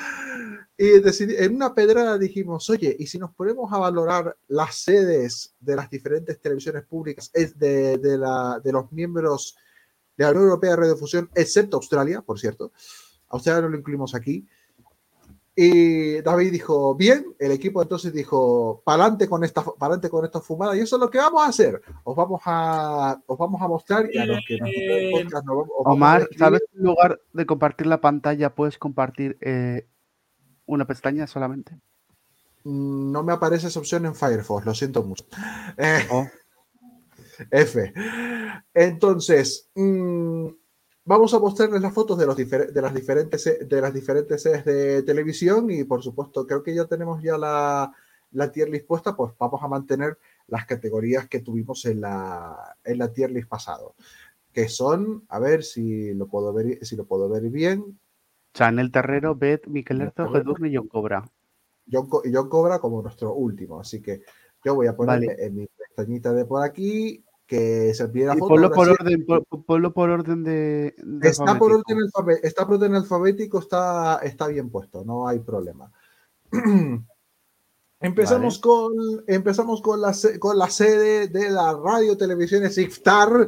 [0.83, 5.55] Y decidi- en una pedrada dijimos, oye, ¿y si nos ponemos a valorar las sedes
[5.61, 9.57] de las diferentes televisiones públicas es de, de la- de los miembros
[10.17, 12.73] de la Unión Europea de Radiofusión, excepto Australia, por cierto?
[13.29, 14.47] Australia no lo incluimos aquí.
[15.55, 20.75] Y David dijo, bien, el equipo entonces dijo, pa'lante con esta, pa'lante con esta fumada,
[20.75, 21.83] y eso es lo que vamos a hacer.
[22.05, 24.71] Os vamos a, os vamos a mostrar y a los que nos
[25.13, 26.29] podcast nos vamos- os vamos a Omar.
[26.39, 26.63] ¿sabes?
[26.75, 29.87] En lugar de compartir la pantalla, puedes compartir eh,
[30.73, 31.75] una pestaña solamente.
[32.65, 35.25] Mm, No me aparece esa opción en Firefox, lo siento mucho.
[35.77, 36.27] Eh, Oh.
[37.51, 37.93] F.
[38.75, 40.47] Entonces, mm,
[41.05, 44.65] vamos a mostrarles las fotos de, los difer- de, las diferentes, de las diferentes sedes
[44.65, 47.93] de televisión y por supuesto, creo que ya tenemos ya la,
[48.33, 50.19] la tier list puesta, pues vamos a mantener
[50.49, 53.95] las categorías que tuvimos en la, en la tier list pasado,
[54.53, 57.99] que son, a ver si lo puedo ver, si lo puedo ver bien,
[58.55, 60.41] Chanel Terrero, Beth, Miquel Herzog, Terrero.
[60.41, 61.25] Edurne y John Cobra.
[61.91, 63.81] John, John Cobra como nuestro último.
[63.81, 64.23] Así que
[64.65, 65.45] yo voy a ponerle Vale.
[65.47, 68.49] en mi pestañita de por aquí que se pide la foto.
[68.55, 69.27] ponlo por orden,
[69.67, 70.95] ponlo por orden de.
[70.99, 71.93] de Está por, alfabético.
[71.95, 75.91] orden alfabe- está por orden alfabético, está, está bien puesto, no hay problema.
[78.03, 78.93] Empezamos, con,
[79.27, 83.47] empezamos con, la, con la sede de la radio televisión Iftar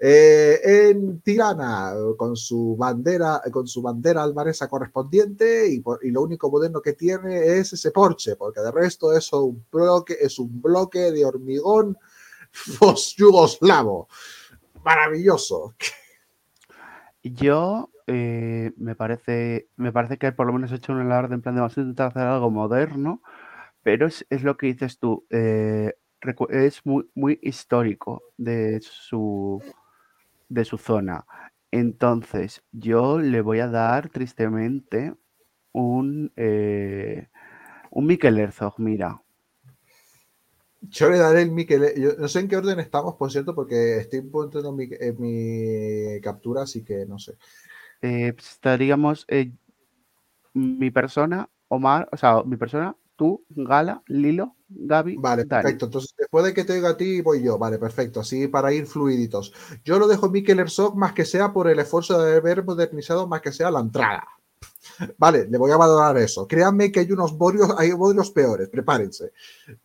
[0.00, 6.22] eh, en Tirana, con su bandera, con su bandera albanesa correspondiente, y, por- y lo
[6.22, 10.62] único moderno que tiene es ese porche, porque de resto es un bloque, es un
[10.62, 11.98] bloque de hormigón
[13.16, 14.08] yugoslavo.
[14.82, 15.74] Maravilloso.
[17.22, 21.54] Yo eh, me parece me parece que por lo menos he hecho un en plan
[21.54, 23.22] de vamos a intentar hacer algo moderno,
[23.82, 25.94] pero es, es lo que dices tú, eh,
[26.50, 29.62] es muy, muy histórico de su
[30.48, 31.24] de su zona.
[31.70, 35.14] Entonces, yo le voy a dar tristemente
[35.72, 37.28] un eh,
[37.90, 39.22] un Mikel Herzog, mira.
[40.82, 41.94] Yo le daré el Mikel.
[41.96, 46.20] Yo no sé en qué orden estamos, por cierto, porque estoy poniendo mi, en mi
[46.20, 47.36] captura, así que no sé.
[48.00, 49.52] Eh, pues estaríamos eh,
[50.54, 55.62] mi persona, Omar, o sea, mi persona, tú, Gala, Lilo, Gaby, Vale, Dani.
[55.62, 55.84] perfecto.
[55.86, 57.58] Entonces, después de que te oiga a ti, voy yo.
[57.58, 58.20] Vale, perfecto.
[58.20, 59.52] Así para ir fluiditos.
[59.84, 63.40] Yo lo dejo Mikel Herzog más que sea por el esfuerzo de haber modernizado, más
[63.42, 64.24] que sea la entrada.
[65.18, 66.46] Vale, le voy a valorar eso.
[66.48, 68.68] Créanme que hay unos bodrios, hay bodrios peores.
[68.68, 69.32] Prepárense.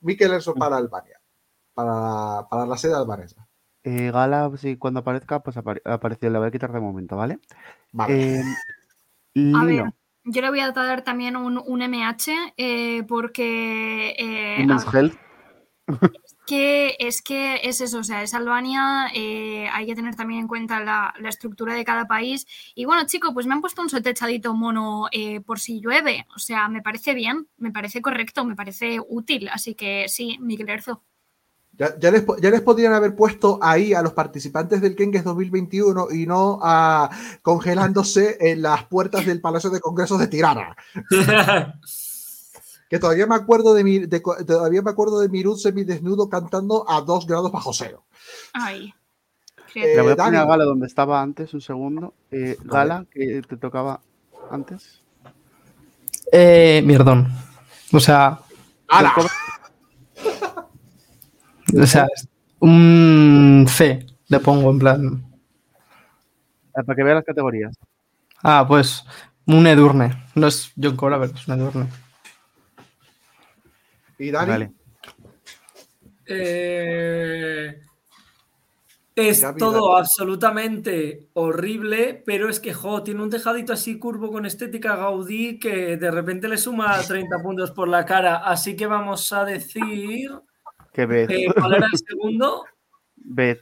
[0.02, 1.20] Mikel Herzog para Albania.
[1.74, 3.48] Para, para la sede albanesa.
[3.84, 7.40] Eh, Gala, sí, cuando aparezca, pues apare- apareció, le voy a quitar de momento, ¿vale?
[7.92, 8.38] Vale.
[8.38, 8.44] Eh, A
[9.34, 9.94] Lilo, ver,
[10.28, 15.18] yo le voy a dar también un, un MH eh, porque eh, Health,
[16.46, 20.48] que es que es eso, o sea, es Albania, eh, hay que tener también en
[20.48, 22.46] cuenta la, la estructura de cada país.
[22.76, 26.40] Y bueno, chico, pues me han puesto un sotechadito mono eh, por si llueve, o
[26.40, 31.02] sea, me parece bien, me parece correcto, me parece útil, así que sí, Miguel Herzog.
[31.78, 36.08] Ya, ya les, ya les podrían haber puesto ahí a los participantes del Kengues 2021
[36.12, 37.10] y no a
[37.44, 40.76] congelándose en las puertas del Palacio de Congresos de Tirana.
[42.90, 47.02] que todavía me acuerdo de mi, de todavía me acuerdo de Mirut semidesnudo cantando a
[47.02, 48.06] dos grados bajo cero.
[48.54, 48.94] Ay.
[49.76, 50.46] Eh, Le voy a poner a.
[50.46, 52.14] Gala donde estaba antes, un segundo.
[52.32, 54.02] Eh, Gala, que te tocaba
[54.50, 55.02] antes.
[56.32, 57.28] Eh, mierdón.
[57.94, 58.40] O sea,
[58.88, 59.14] ¡Hala!
[61.76, 62.08] O sea,
[62.60, 65.24] un C le pongo en plan.
[66.76, 67.76] Eh, Para que vea las categorías.
[68.44, 69.04] Ah, pues
[69.46, 70.26] un Edurne.
[70.36, 71.88] No es John Cobra, pero es un Edurne.
[74.20, 74.72] Y Dani, Vale.
[76.26, 77.82] Eh,
[79.16, 80.00] es Gaby, todo Dani.
[80.02, 85.98] absolutamente horrible, pero es que jo, tiene un tejadito así curvo con estética Gaudí que
[85.98, 88.38] de repente le suma 30 puntos por la cara.
[88.38, 90.32] Así que vamos a decir.
[90.98, 91.30] Que Bet.
[91.30, 92.66] eh, ¿Cuál era el segundo?
[93.18, 93.62] Bet.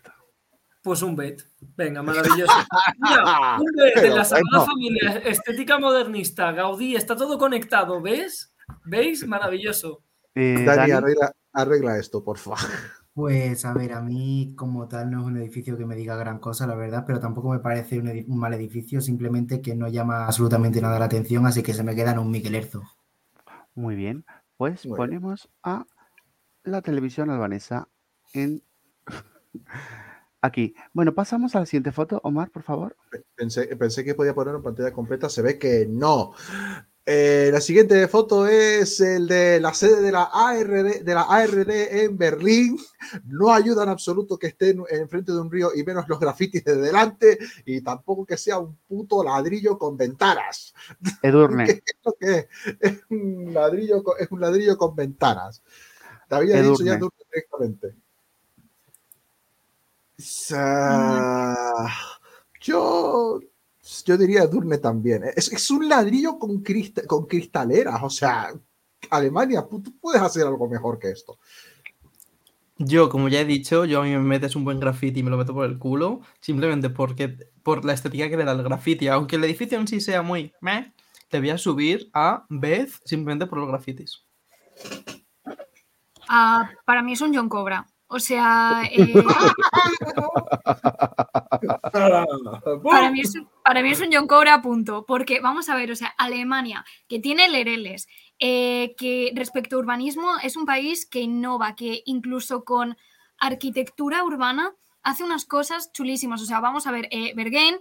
[0.81, 1.41] Pues un bet.
[1.75, 2.53] Venga, maravilloso.
[2.99, 4.65] Mira, un bet de la Sagrada.
[4.65, 8.55] Familia, estética modernista, Gaudí, está todo conectado, ¿ves?
[8.85, 9.27] ¿Veis?
[9.27, 10.01] Maravilloso.
[10.33, 12.59] Eh, Dani, Dani, arregla, arregla esto, por favor.
[13.13, 16.39] Pues a ver, a mí como tal no es un edificio que me diga gran
[16.39, 20.79] cosa, la verdad, pero tampoco me parece un, mal edificio, simplemente que no llama absolutamente
[20.79, 22.81] nada la atención, así que se me queda en un Miquel Erzo.
[23.73, 24.23] Muy bien.
[24.55, 24.97] Pues Muy bien.
[24.97, 25.85] ponemos a
[26.65, 27.87] la televisión albanesa
[28.33, 28.63] en.
[30.41, 30.75] Aquí.
[30.93, 32.19] Bueno, pasamos a la siguiente foto.
[32.23, 32.95] Omar, por favor.
[33.35, 36.33] Pensé, pensé que podía poner en pantalla completa, se ve que no.
[37.07, 41.69] Eh, la siguiente foto es el de la sede de la ARD, de la ARD
[42.03, 42.77] en Berlín.
[43.25, 46.63] No ayuda en absoluto que esté en- enfrente de un río y menos los grafitis
[46.63, 50.73] de delante y tampoco que sea un puto ladrillo con ventanas.
[51.21, 51.65] Edurne.
[51.67, 52.47] ¿Qué es lo que es?
[52.79, 55.61] Es un ladrillo es un ladrillo con ventanas.
[56.27, 56.97] Te había dicho ya Edurne.
[56.97, 57.95] Edurne directamente.
[60.17, 61.89] Sa-
[62.61, 63.39] Yo,
[64.05, 65.23] yo diría Edurne también.
[65.35, 68.01] Es, es un ladrillo con, crista- con cristaleras.
[68.01, 68.53] O sea,
[69.09, 71.37] Alemania, tú puedes hacer algo mejor que esto.
[72.77, 75.29] Yo, como ya he dicho, yo a mí me metes un buen graffiti y me
[75.29, 77.29] lo meto por el culo, simplemente porque
[77.63, 79.07] por la estética que le da el graffiti.
[79.07, 80.93] Aunque el edificio en sí sea muy meh,
[81.31, 84.23] le voy a subir a Beth simplemente por los grafitis.
[86.27, 87.87] Ah, para mí es un John Cobra.
[88.07, 89.13] O sea, eh,
[92.83, 93.35] para, mí es,
[94.01, 95.05] un- John Cobra, punto.
[95.05, 98.07] Porque, vamos a ver, o sea, Alemania, que tiene lereles,
[98.39, 102.95] eh, que respecto a urbanismo es un país que innova, que incluso con
[103.39, 106.41] arquitectura urbana hace unas cosas chulísimas.
[106.41, 107.79] O sea, vamos a ver, eh, Bergen,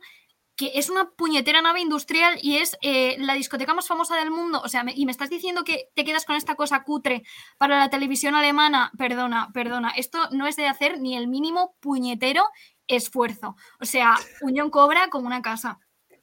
[0.57, 4.61] que es una puñetera nave industrial y es eh, la discoteca más famosa del mundo.
[4.65, 7.23] O sea, me- y me estás diciendo que te quedas con esta cosa cutre
[7.59, 8.93] para la televisión alemana.
[8.97, 9.91] Perdona, perdona.
[9.97, 12.45] Esto no es de hacer ni el mínimo puñetero
[12.87, 13.57] esfuerzo.
[13.81, 15.79] O sea, Unión Cobra como una casa.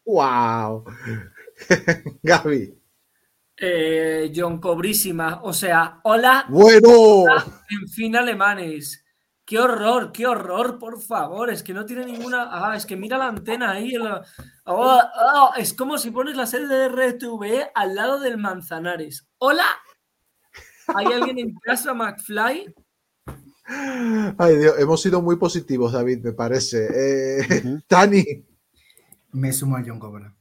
[0.06, 0.86] ¡Wow!
[2.24, 2.78] Gaby.
[3.58, 5.41] Eh, John Cobrísima.
[5.44, 7.26] O sea, hola, ¡Bueno!
[7.70, 9.06] en fin, alemanes.
[9.45, 11.49] Qué horror, qué horror, por favor.
[11.49, 12.47] Es que no tiene ninguna.
[12.51, 13.91] Ah, es que mira la antena ahí.
[13.91, 14.23] la-
[14.65, 14.99] Oh,
[15.35, 19.27] oh, es como si pones la serie de RTV al lado del Manzanares.
[19.39, 19.65] ¡Hola!
[20.95, 22.73] ¿Hay alguien en casa, McFly?
[24.38, 26.88] Ay, Dios, hemos sido muy positivos, David, me parece.
[26.93, 27.80] Eh.
[27.89, 28.23] Dani.
[29.34, 30.34] Me sumo a John Cobra.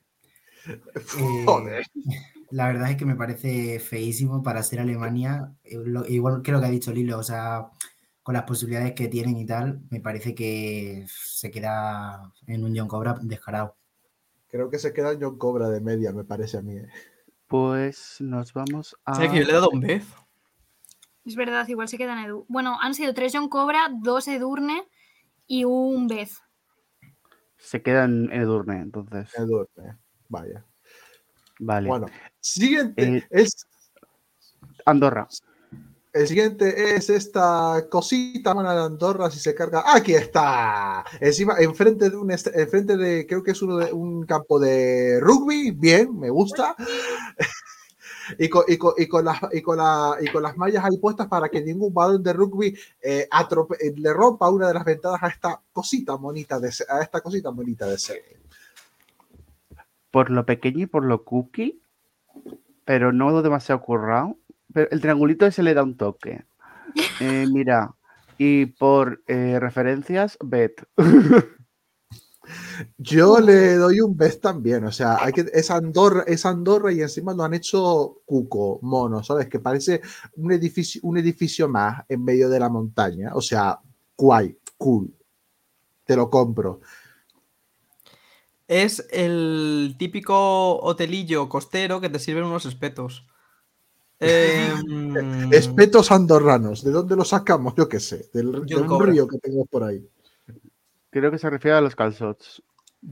[0.67, 1.87] Eh, Joder.
[2.51, 5.53] La verdad es que me parece feísimo para ser Alemania.
[5.65, 5.79] eh,
[6.09, 7.67] Igual que lo que ha dicho Lilo, o sea,
[8.31, 12.87] con las posibilidades que tienen y tal, me parece que se queda en un John
[12.87, 13.75] Cobra descarado.
[14.47, 16.77] Creo que se queda John Cobra de media, me parece a mí.
[16.77, 16.87] eh.
[17.49, 19.17] Pues nos vamos a.
[19.17, 20.05] Sea, que yo le he dado un Beth.
[21.25, 22.47] Es verdad, igual se quedan Edu.
[22.47, 24.87] Bueno, han sido tres John Cobra, dos Edurne
[25.49, 26.31] y un Beth.
[27.57, 29.37] Se queda en Edurne, entonces.
[29.37, 29.99] Edurne.
[30.29, 30.65] Vaya.
[31.59, 31.89] Vale.
[31.89, 32.07] Bueno,
[32.39, 33.17] siguiente.
[33.17, 33.67] Eh, es,
[34.87, 35.27] Andorra.
[36.13, 39.85] El siguiente es esta cosita mona de Andorra, si se carga.
[39.95, 41.05] ¡Aquí está!
[41.21, 42.31] Encima, enfrente de un.
[42.31, 43.27] Enfrente de.
[43.27, 45.71] Creo que es uno de un campo de rugby.
[45.73, 46.75] Bien, me gusta.
[48.39, 50.99] Y con, y, con, y, con las, y, con la- y con las mallas ahí
[50.99, 54.85] puestas para que ningún balón de rugby eh, atrope- eh, le rompa una de las
[54.85, 58.39] ventanas a esta cosita monita de a esta cosita bonita de serie.
[60.13, 61.83] Por lo pequeño y por lo cookie,
[62.85, 64.37] pero no demasiado currado.
[64.73, 66.45] Pero el triangulito ese le da un toque.
[67.21, 67.95] Eh, mira,
[68.37, 70.83] y por eh, referencias, Bet.
[72.97, 77.03] Yo le doy un best también, o sea, hay que, es Andorra, es Andorra y
[77.03, 79.49] encima lo han hecho cuco, mono, ¿sabes?
[79.49, 80.01] Que parece
[80.37, 83.79] un edificio, un edificio más en medio de la montaña, o sea,
[84.17, 85.15] guay, cool,
[86.05, 86.81] te lo compro.
[88.67, 93.27] Es el típico hotelillo costero que te sirven unos espetos.
[94.21, 97.75] Em, Espetos andorranos, ¿de dónde los sacamos?
[97.75, 99.11] Yo qué sé, del, John del Cobra.
[99.13, 100.07] río que tenemos por ahí.
[101.11, 102.63] Creo que se refiere a los calzots.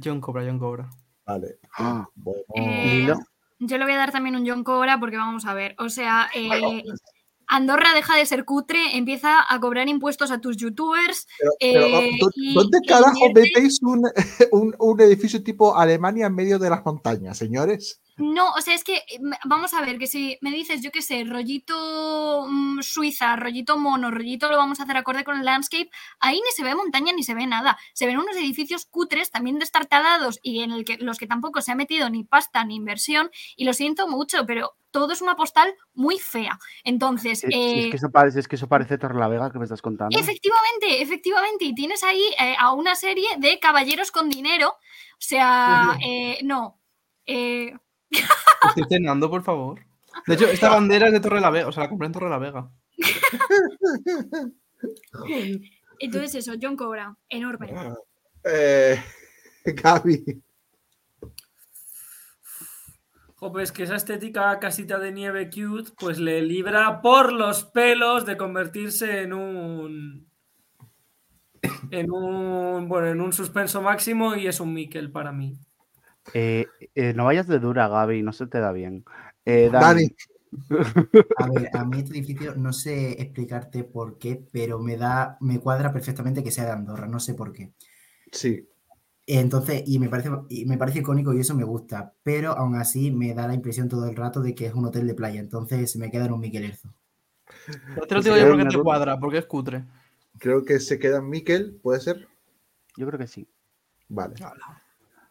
[0.03, 0.91] John Cobra, John Cobra.
[1.27, 1.59] Vale.
[1.79, 3.13] Ah, Bueno, Eh.
[3.61, 5.75] Yo le voy a dar también un John Cobra porque vamos a ver.
[5.79, 6.85] O sea, eh,
[7.49, 11.27] Andorra deja de ser cutre, empieza a cobrar impuestos a tus youtubers.
[11.59, 14.03] pero, pero, eh, ¿dó- y- ¿dónde y carajo invierte- metéis un,
[14.53, 18.01] un, un edificio tipo Alemania en medio de las montañas, señores?
[18.19, 21.03] No, o sea, es que eh, vamos a ver, que si me dices, yo qué
[21.03, 25.90] sé, rollito mm, Suiza, rollito mono, rollito lo vamos a hacer acorde con el landscape,
[26.20, 27.78] ahí ni se ve montaña ni se ve nada.
[27.95, 31.73] Se ven unos edificios cutres, también destartalados y en el que los que tampoco se
[31.73, 33.31] ha metido ni pasta ni inversión.
[33.57, 36.59] Y lo siento mucho, pero todo es una postal muy fea.
[36.85, 40.19] Entonces, es, eh, que eso parece, es que eso parece Torrelavega que me estás contando.
[40.19, 41.65] Efectivamente, efectivamente.
[41.66, 44.70] Y tienes ahí eh, a una serie de caballeros con dinero.
[44.70, 46.81] O sea, eh, no.
[48.11, 49.81] Estoy cenando, por favor.
[50.27, 52.31] De hecho, esta bandera es de Torre la Vega, o sea, la compré en Torre
[52.31, 52.71] la Vega.
[55.99, 57.73] entonces eso, John Cobra, enorme.
[58.45, 59.03] Eh,
[59.65, 60.43] Gaby.
[63.37, 68.27] Jo, pues que esa estética casita de nieve cute, pues le libra por los pelos
[68.27, 70.29] de convertirse en un.
[71.91, 72.89] En un.
[72.89, 75.57] Bueno, en un suspenso máximo y es un Mikel para mí.
[76.35, 79.05] Eh, eh, no vayas de dura, Gaby, no se te da bien.
[79.45, 80.15] Eh, Dani.
[80.61, 80.87] Dani,
[81.37, 85.61] A ver, a mí este edificio no sé explicarte por qué, pero me da, me
[85.61, 87.73] cuadra perfectamente que sea de Andorra, no sé por qué.
[88.33, 88.69] Sí.
[89.27, 93.11] Entonces, y me parece, y me parece icónico y eso me gusta, pero aún así
[93.11, 95.93] me da la impresión todo el rato de que es un hotel de playa, entonces
[95.93, 96.95] se me queda en un Miquel Erzo.
[97.95, 99.85] No te lo digo yo porque te cuadra, porque es cutre.
[100.39, 102.27] Creo que se queda en Miquel, ¿puede ser?
[102.97, 103.49] yo creo que sí.
[104.09, 104.35] Vale.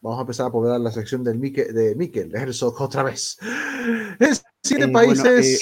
[0.07, 3.37] Vamos a empezar a poblar la sección del Miquel, de Miquel Herzog otra vez.
[4.21, 5.55] En siete Eh, bueno, países.
[5.55, 5.59] eh,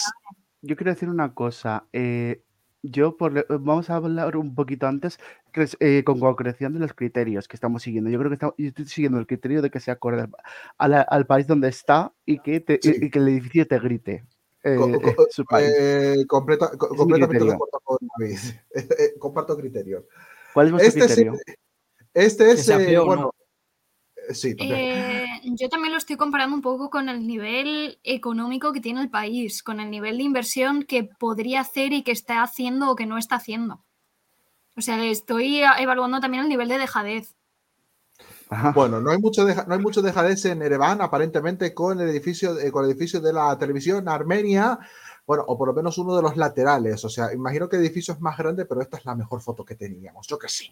[0.61, 1.87] yo quiero decir una cosa.
[1.93, 2.43] eh,
[2.83, 5.17] yo, por, vamos a hablar un poquito antes
[5.79, 8.11] eh, con concreción de los criterios que estamos siguiendo.
[8.11, 10.29] Yo creo que estamos, yo estoy siguiendo el criterio de que se acorde al,
[10.77, 12.93] a la- al país donde está y que, te- Sí.
[13.01, 14.25] y que el edificio te grite.
[14.61, 15.73] eh, Co- co- su país.
[15.75, 17.53] eh, completa- co- completamente de criterio.
[17.55, 18.37] acuerdo con David.
[18.99, 20.05] Eh, comparto criterio.
[20.53, 21.39] ¿Cuál es vuestro Este es, criterio?
[22.13, 23.31] este Que es eh, bueno, ¿no?
[24.29, 24.55] Eh, sí.
[24.59, 29.09] Eh, yo también lo estoy comparando un poco con el nivel económico que tiene el
[29.09, 33.05] país, con el nivel de inversión que podría hacer y que está haciendo o que
[33.05, 33.83] no está haciendo.
[34.77, 37.35] O sea, estoy evaluando también el nivel de dejadez.
[38.49, 38.71] Ajá.
[38.73, 42.71] Bueno, no hay mucho no hay mucho dejadez en Ereván, aparentemente con el edificio, eh,
[42.71, 44.77] con el edificio de la televisión Armenia,
[45.25, 47.03] bueno, o por lo menos uno de los laterales.
[47.03, 49.65] O sea, imagino que el edificio es más grande, pero esta es la mejor foto
[49.65, 50.27] que teníamos.
[50.27, 50.71] Yo que sí.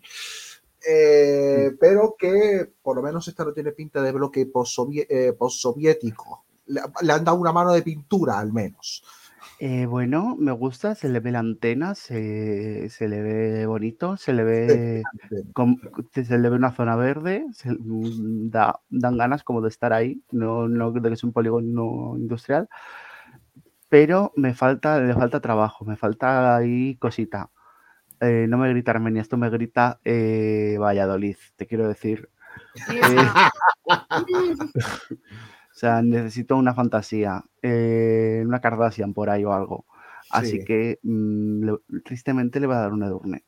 [0.87, 6.45] Eh, pero que por lo menos esta no tiene pinta de bloque eh, postsoviético.
[6.65, 9.03] Le, le han dado una mano de pintura, al menos.
[9.59, 14.33] Eh, bueno, me gusta, se le ve la antena, se, se le ve bonito, se
[14.33, 15.03] le ve,
[16.11, 20.21] se le ve una zona verde, se- mm, da, dan ganas como de estar ahí,
[20.31, 22.67] no, no de que es un polígono industrial,
[23.89, 27.51] pero me falta, le falta trabajo, me falta ahí cosita.
[28.25, 32.29] Eh, no me grita Armenia, esto me grita eh, Valladolid, te quiero decir.
[35.73, 39.85] O sea, necesito una fantasía, eh, una Kardashian por ahí o algo.
[40.29, 40.65] Así Sí.
[40.65, 43.43] que mm, le- tristemente le voy a dar un Edurne.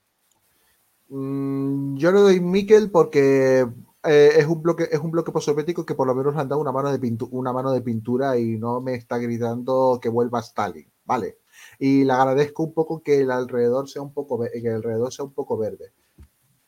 [1.09, 3.67] Mm, yo le doy Miquel porque
[4.03, 6.59] eh, es un bloque, es un bloque postsoviético que por lo menos le han dado
[6.61, 10.39] una mano de pintu- una mano de pintura y no me está gritando que vuelva
[10.39, 11.37] Stalin, ¿vale?
[11.79, 15.25] Y le agradezco un poco que el alrededor sea un poco que el alrededor sea
[15.25, 15.91] un poco verde.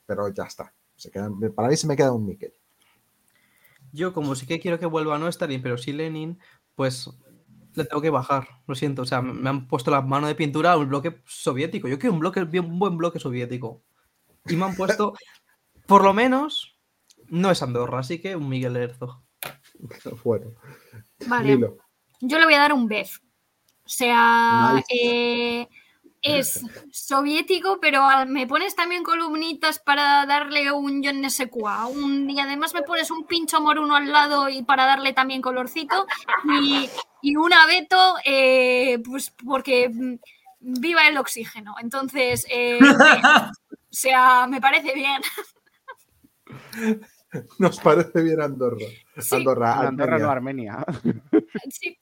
[0.06, 0.74] Pero ya está.
[0.96, 2.54] Se queda- para mí se me queda un Miquel.
[3.94, 6.40] Yo, como sí que quiero que vuelva no Stalin, pero sí Lenin,
[6.76, 7.10] pues
[7.74, 8.48] le tengo que bajar.
[8.68, 9.04] Lo siento.
[9.04, 11.88] O sea, me han puesto la mano de pintura a un bloque soviético.
[11.88, 13.82] Yo quiero un bloque, un buen bloque soviético.
[14.48, 15.14] Y me han puesto,
[15.88, 16.78] por lo menos,
[17.30, 19.22] no es Andorra, así que un Miguel Herzog.
[20.24, 20.52] Bueno,
[21.28, 21.78] Vale, Lilo.
[22.22, 23.08] yo le voy a dar un Bev.
[23.88, 24.86] O sea, Nice.
[24.92, 25.70] eh,
[26.22, 26.62] es
[26.92, 32.38] soviético, pero me pones también columnitas para darle un yo no sé cuá, un, y
[32.38, 36.06] además me pones un pincho moruno al lado y para darle también colorcito
[36.62, 36.90] y,
[37.22, 40.16] y un abeto, eh, pues porque mm,
[40.60, 41.76] viva el oxígeno.
[41.82, 42.80] Entonces, eh,
[43.72, 45.22] o sea, me parece bien.
[47.58, 48.86] Nos parece bien Andorra.
[49.18, 50.86] Sí, Andorra, Andorra no Armenia.
[51.70, 51.98] Sí.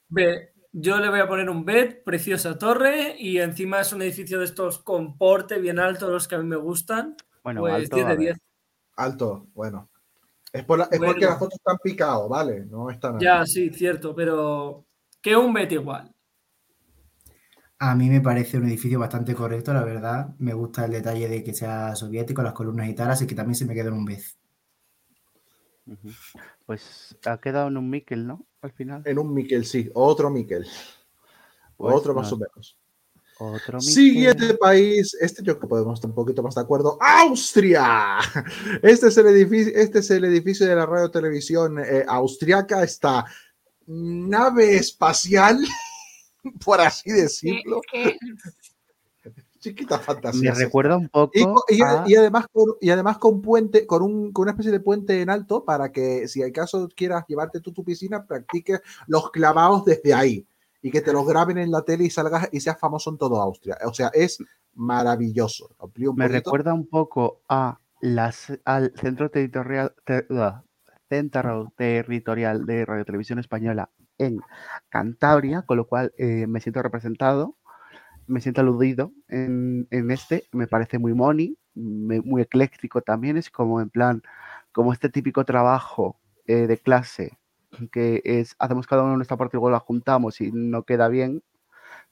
[0.78, 4.46] Yo le voy a poner un bed, preciosa torre, y encima es un edificio de
[4.46, 7.16] estos con porte bien alto, los que a mí me gustan.
[7.44, 8.20] Bueno, Pues alto, 10 a de ver.
[8.20, 8.38] 10.
[8.98, 9.90] Alto, bueno.
[10.54, 11.14] Es, por la- es Bueno.
[11.14, 12.66] porque las fotos están picado, ¿vale?
[12.66, 14.86] No están Ya, sí, cierto, pero
[15.22, 16.12] que un bet igual.
[17.80, 20.36] A mí me parece un edificio bastante correcto, la verdad.
[20.40, 23.56] Me gusta el detalle de que sea soviético, las columnas y tal, así que también
[23.56, 24.38] se me quedó en un vez.
[25.88, 26.10] Ujú.
[26.66, 28.46] Pues ha quedado en un Miquel, ¿no?
[28.62, 29.04] Al final.
[29.06, 29.90] En un Miquel, sí.
[29.94, 30.66] Otro Miquel.
[31.78, 32.78] Pues Otro más o menos.
[33.38, 33.82] Otro.
[33.82, 36.98] Siguiente país, este yo creo que podemos estar un poquito más de acuerdo.
[37.02, 38.18] ¡Austria!
[38.82, 43.26] Este es el edificio, este es el edificio de la radio televisión eh, austriaca, esta
[43.88, 45.60] nave espacial,
[46.64, 47.82] por así decirlo.
[47.92, 48.18] que
[49.70, 50.52] Chiquita fantasía.
[50.54, 51.08] Me recuerda un Y,
[51.44, 52.04] poco co- y- a...
[52.06, 55.30] y además con, y además con puente, con, un, con una especie de puente en
[55.30, 60.14] alto para que si al caso quieras llevarte tú tu piscina, practiques los clavados desde
[60.14, 60.46] ahí
[60.82, 63.42] y que te los graben en la tele y salgas y seas famoso en todo
[63.42, 63.78] Austria.
[63.86, 64.38] O sea, es
[64.76, 65.70] maravilloso.
[65.80, 66.28] Un Me poquito.
[66.28, 70.62] recuerda un poco a las, al centro territorial, ter- uh,
[71.10, 74.40] centro territorial de Radio Televisión Española en
[74.90, 77.56] Cantabria, con lo cual eh, me siento representado,
[78.28, 83.90] me siento aludido en, este, me parece muy money, muy ecléctico también, es como en
[83.90, 84.24] plan,
[84.72, 87.38] como este típico trabajo eh, de clase
[87.92, 91.44] que es, hacemos cada uno nuestra parte y luego la juntamos y no queda bien,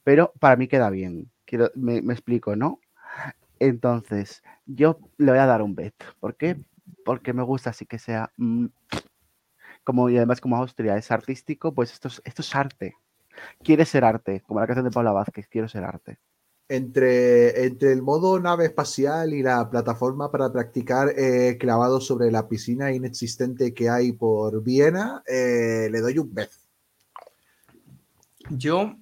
[0.03, 1.31] pero para mí queda bien.
[1.45, 2.79] Quiero, me, me explico, ¿no?
[3.59, 5.95] Entonces, yo le voy a dar un bet.
[6.19, 6.57] ¿Por qué?
[7.05, 8.67] Porque me gusta así que sea mm,
[9.83, 12.95] como y además como Austria es artístico, pues esto es, esto es arte.
[13.63, 16.19] Quiere ser arte, como la canción de Paula Vázquez, quiero ser arte.
[16.69, 22.47] Entre, entre el modo nave espacial y la plataforma para practicar eh, clavados sobre la
[22.47, 26.61] piscina inexistente que hay por Viena, eh, le doy un vez.
[28.49, 28.95] Yo,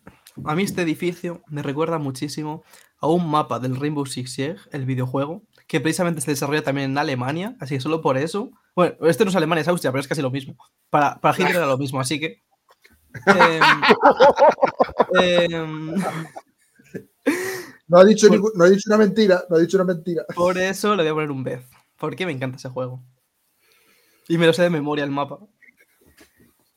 [0.43, 2.63] a mí este edificio me recuerda muchísimo
[2.99, 6.97] a un mapa del Rainbow Six Siege, el videojuego, que precisamente se desarrolla también en
[6.97, 8.51] Alemania, así que solo por eso.
[8.75, 10.55] Bueno, este no es Alemania, es Austria, pero es casi lo mismo.
[10.89, 12.41] Para, para Hitler era lo mismo, así que.
[13.25, 13.61] Em,
[15.21, 15.95] em,
[17.87, 20.23] No ha dicho, Por- ningún- no ha dicho una mentira, no ha dicho una mentira.
[20.33, 21.65] por eso le voy a poner un Beth,
[21.97, 23.03] porque me encanta ese juego.
[24.27, 25.39] Y me lo sé de memoria el mapa.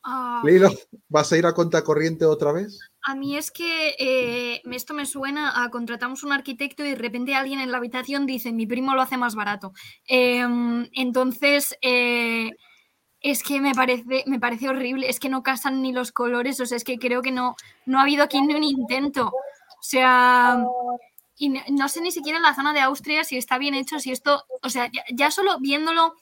[0.03, 0.71] ah, Lilo,
[1.09, 2.79] ¿vas a ir a contracorriente otra vez?
[3.07, 7.35] a mí es que eh, esto me suena a contratamos un arquitecto y de repente
[7.35, 9.73] alguien en la habitación dice mi primo lo hace más barato.
[10.07, 12.51] Em, entonces, eh,
[13.25, 16.67] es que me parece, me parece horrible, es que no casan ni los colores, o
[16.67, 17.57] sea, es que creo que no,
[17.87, 19.29] no ha habido aquí ni un intento.
[19.29, 20.63] O sea,
[21.39, 24.13] y no, sé ni siquiera en la zona de Austria si está bien hecho, si
[24.13, 26.15] esto, o sea, ya, ya solo viéndolo,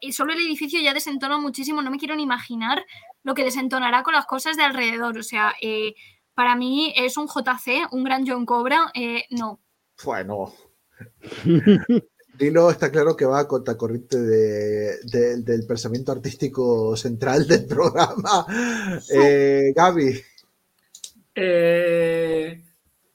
[0.00, 2.86] y solo el edificio ya desentona muchísimo, no me quiero ni imaginar
[3.24, 5.96] lo que desentonará con las cosas de alrededor, o sea, eh,
[6.34, 9.58] para mí es un JC, un gran John Cobra, eh, no.
[10.04, 10.52] Bueno.
[12.38, 18.46] Lilo está claro que va a contracorriente de, de- del pensamiento artístico central del programa.
[19.14, 20.20] Eh, Gaby,
[21.36, 22.62] Eh,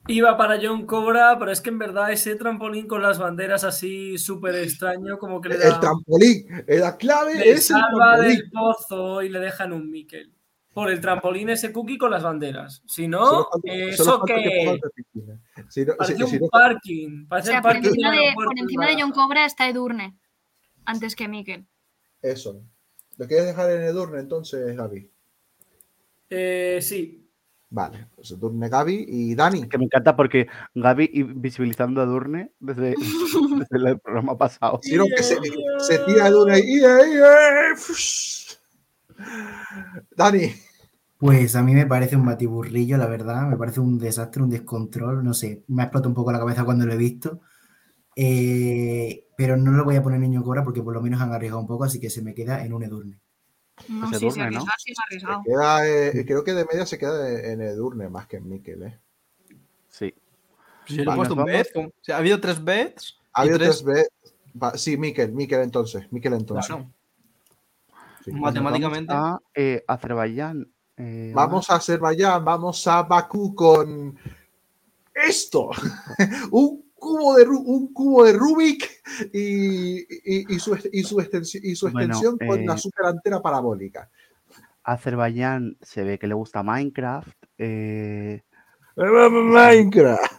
[0.08, 4.18] iba para John Cobra, pero es que en verdad ese trampolín con las banderas así
[4.18, 5.80] súper extraño, como que le el da.
[5.80, 8.38] trampolín, eh, la clave le es el salva trampolín.
[8.38, 10.34] del pozo y le dejan un Miquel.
[10.80, 12.82] Por el trampolín ese cookie con las banderas.
[12.88, 14.62] Si no, eh, ¿eso que qué?
[14.66, 15.40] ponga otra piscina.
[15.68, 17.24] Si no- Parece si- si un no- parking.
[17.26, 19.12] O Parece sea, el por parking encima, de, por encima de John.
[19.12, 20.18] Cobra está Edurne,
[20.86, 21.66] antes que Miquel.
[22.22, 22.62] Eso.
[23.18, 25.12] ¿Lo quieres dejar en Edurne entonces, Gaby?
[26.30, 27.26] Eh, sí.
[27.72, 29.68] Vale, pues Edurne, Gaby y Dani.
[29.68, 32.96] Que me encanta porque Gaby visibilizando a Durne desde,
[33.70, 34.80] desde el programa pasado.
[34.82, 35.38] Sino que se,
[35.80, 36.80] se tira Edurne y.
[40.16, 40.54] Dani.
[41.20, 43.46] Pues a mí me parece un batiburrillo, la verdad.
[43.48, 45.22] Me parece un desastre, un descontrol.
[45.24, 47.42] No sé, me ha explotado un poco la cabeza cuando lo he visto.
[48.16, 51.62] Eh, pero no lo voy a poner niño cobra porque por lo menos han arriesgado
[51.62, 53.20] un poco, así que se me queda en un Edurne.
[53.88, 54.62] No, Pues sí, se Edurne, ¿no?
[54.78, 55.42] sí, se ha arriesgado.
[55.46, 58.84] Queda, eh, creo que de media se queda en Edurne más que en Miquel.
[58.84, 59.00] ¿eh?
[59.90, 60.14] Sí.
[60.86, 63.20] Pues yo le he Vale, puesto un como- o sea, ha habido tres Beths.
[63.34, 64.10] Ha habido tres- tres
[64.64, 64.82] veces.
[64.82, 66.12] Sí, Miquel, Miquel entonces.
[66.12, 66.66] Miquel entonces.
[66.68, 66.90] Claro.
[68.26, 68.32] Sí.
[68.32, 69.14] Matemáticamente.
[69.14, 70.68] A eh, Azerbaiyán.
[71.00, 74.18] Eh, Vamos a Azerbaiyán, vamos a Bakú con
[75.14, 75.70] esto.
[76.52, 78.90] un, cubo de, un cubo de Rubik
[79.34, 83.06] y, y- y su, y su extensión, y su Bueno, extensión con eh, la super
[83.06, 84.10] antena parabólica.
[84.84, 87.38] Azerbaiyán se ve que le gusta Minecraft.
[87.58, 88.42] eh,
[88.96, 90.34] Minecraft.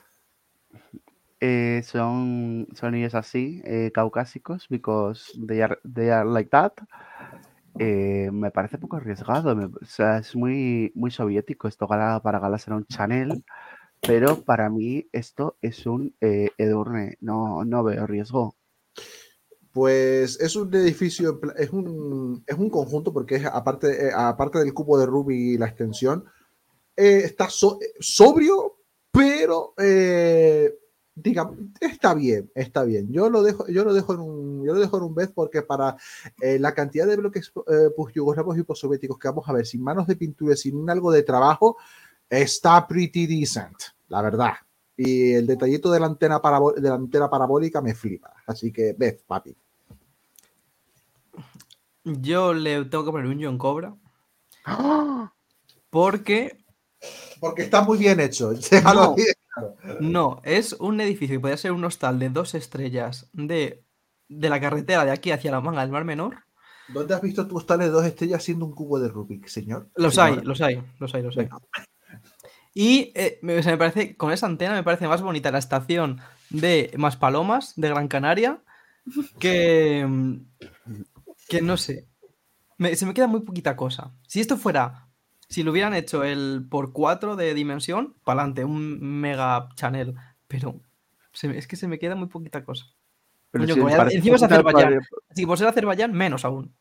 [1.41, 3.63] eh, son, son ellos así,
[3.95, 6.73] caucásicos, because they are, they are like that.
[7.79, 9.53] Eh, me parece poco arriesgado.
[9.81, 11.69] o sea, es muy, muy soviético.
[11.69, 13.45] Esto para Gala será un Chanel.
[14.01, 17.17] Pero para mí esto es un eh, Edurne.
[17.21, 18.57] No, no veo riesgo.
[19.73, 24.99] Pues es un edificio, es un, es un conjunto porque aparte, eh, aparte del cubo
[24.99, 26.25] de Rubik y la extensión,
[26.97, 28.79] eh, está so- sobrio,
[29.13, 29.75] pero
[31.23, 33.13] digamos, está bien, está bien.
[33.13, 35.63] Yo lo dejo, yo lo dejo en un, yo lo dejo en un vez porque
[35.63, 35.97] para
[36.41, 40.07] eh, la cantidad de bloques eh, yugoslavos y postsoviéticos que vamos a ver sin manos
[40.07, 41.77] de pintura, sin un algo de trabajo,
[42.29, 43.77] está pretty decent,
[44.09, 44.55] la verdad.
[44.97, 46.41] Y el detallito de la antena,
[46.77, 48.35] de la antena parabólica me flipa.
[48.47, 49.57] Así que, ves, papi.
[52.05, 53.95] Yo le tengo que poner un John Cobra.
[55.91, 56.59] Porque.
[57.41, 58.53] Porque está muy bien hecho.
[58.85, 59.15] No,
[60.01, 63.85] no, es un edificio que podría ser un hostal de dos estrellas de,
[64.29, 66.45] de la carretera de aquí hacia la manga del Mar Menor.
[66.89, 69.89] ¿Dónde has visto tu hostal de dos estrellas siendo un cubo de Rubik, señor?
[69.95, 71.49] Los hay, los hay, los hay, los hay.
[72.75, 76.21] Y eh, me, me parece, con esa antena me parece más bonita la estación
[76.51, 78.63] de Maspalomas, de Gran Canaria,
[79.39, 80.07] que,
[81.49, 82.07] que no sé.
[82.95, 84.13] se me queda muy poquita cosa.
[84.27, 85.10] Si esto fuera,
[85.51, 90.15] si lo hubieran hecho el por 4 de dimensión, para adelante, un mega channel.
[90.47, 90.81] Pero
[91.43, 92.87] es que se me queda muy poquita cosa.
[93.51, 95.01] Pero encima es Azerbaiyán.
[95.29, 96.75] Así que por ser Azerbaiyán, menos aún.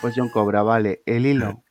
[0.00, 1.02] Pues John Cobra, vale.
[1.04, 1.62] El hilo.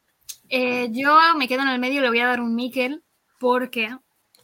[0.50, 3.04] Eh, yo me quedo en el medio y le voy a dar un Miquel
[3.40, 3.90] porque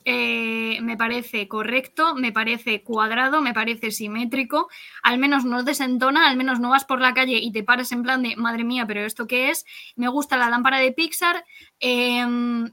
[0.06, 4.70] eh, me parece correcto, me parece cuadrado, me parece simétrico,
[5.02, 8.04] al menos no desentona, al menos no vas por la calle y te pares en
[8.04, 9.66] plan de, madre mía, pero ¿esto qué es?
[9.96, 11.46] Me gusta la lámpara de Pixar,
[11.80, 12.70] em,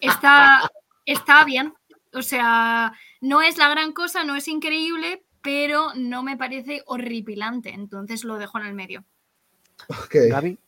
[0.00, 0.70] está,
[1.04, 1.74] está bien,
[2.12, 7.70] o sea, no es la gran cosa, no es increíble, pero no me parece horripilante,
[7.70, 9.04] entonces lo dejo en el medio.
[10.10, 10.58] Gaby.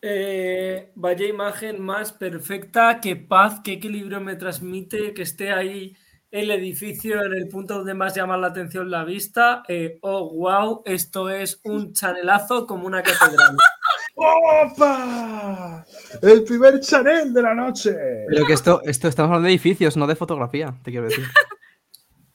[0.00, 5.96] Eh, vaya imagen más perfecta, qué paz, qué equilibrio me transmite, que esté ahí
[6.30, 9.62] el edificio en el punto donde más llama la atención la vista.
[9.66, 13.56] Eh, oh, wow, esto es un chanelazo como una catedral.
[14.14, 15.84] ¡Opa!
[16.22, 17.96] El primer Chanel de la noche.
[18.28, 21.24] Pero que esto, esto estamos hablando de edificios, no de fotografía, te quiero decir.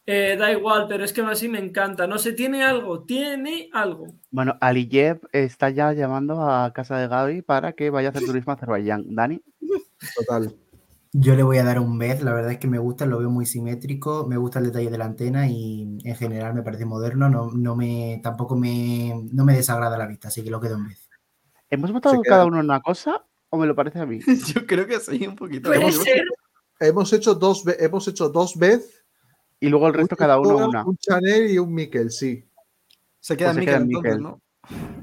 [0.05, 2.07] Eh, da igual, pero es que así me encanta.
[2.07, 4.07] No sé, tiene algo, tiene algo.
[4.31, 8.51] Bueno, Aliyev está ya llamando a casa de Gaby para que vaya a hacer turismo
[8.51, 9.15] a Azerbaiyán.
[9.15, 9.41] Dani.
[10.17, 10.53] Total.
[11.13, 13.29] Yo le voy a dar un vez, la verdad es que me gusta, lo veo
[13.29, 17.29] muy simétrico, me gusta el detalle de la antena y en general me parece moderno,
[17.29, 20.87] no, no me, tampoco me, no me desagrada la vista, así que lo quedo un
[20.87, 21.07] vez.
[21.69, 24.21] ¿Hemos votado cada uno una cosa o me lo parece a mí?
[24.55, 25.69] Yo creo que sí, un poquito.
[25.69, 26.23] Puede ser.
[26.79, 29.02] Hemos hecho dos, hemos hecho dos veces
[29.63, 30.85] y luego el resto cada uno una.
[30.85, 32.43] Un Chanel y un Miquel, sí.
[33.21, 34.19] Se queda Pues queda entonces.
[34.19, 34.41] ¿no?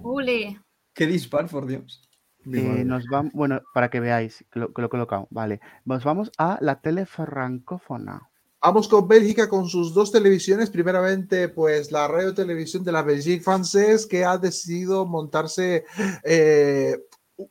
[0.03, 0.61] Ule.
[0.93, 2.07] Qué dispar, por Dios.
[2.45, 5.29] Eh, nos vamos, bueno, para que veáis que lo, que lo he colocado.
[5.31, 5.61] Vale.
[5.87, 8.29] Nos vamos a la tele francófona.
[8.61, 10.69] Vamos con Bélgica con sus dos televisiones.
[10.69, 15.87] Primeramente, pues la radio televisión de la Belgique Française que ha decidido montarse
[16.23, 16.99] eh,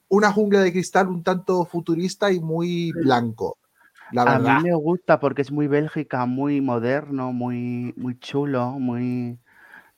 [0.10, 3.57] una jungla de cristal un tanto futurista y muy blanco.
[4.11, 9.40] La A mí me gusta porque es muy Bélgica, muy moderno, muy, muy chulo, muy...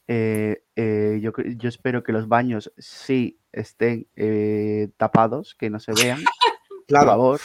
[0.07, 5.93] eh, eh, yo, yo espero que los baños sí estén eh, tapados, que no se
[5.93, 6.19] vean,
[6.87, 7.41] por favor.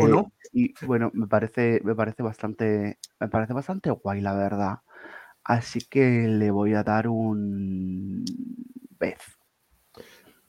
[0.00, 0.32] ¿O no?
[0.52, 4.78] Y bueno, me parece, me parece bastante, me parece bastante guay, la verdad.
[5.44, 8.24] Así que le voy a dar un
[8.98, 9.18] vez.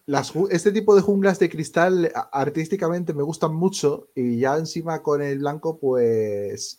[0.08, 5.24] Las este tipo de junglas de cristal artísticamente me gustan mucho y ya encima con
[5.24, 6.78] el blanco pues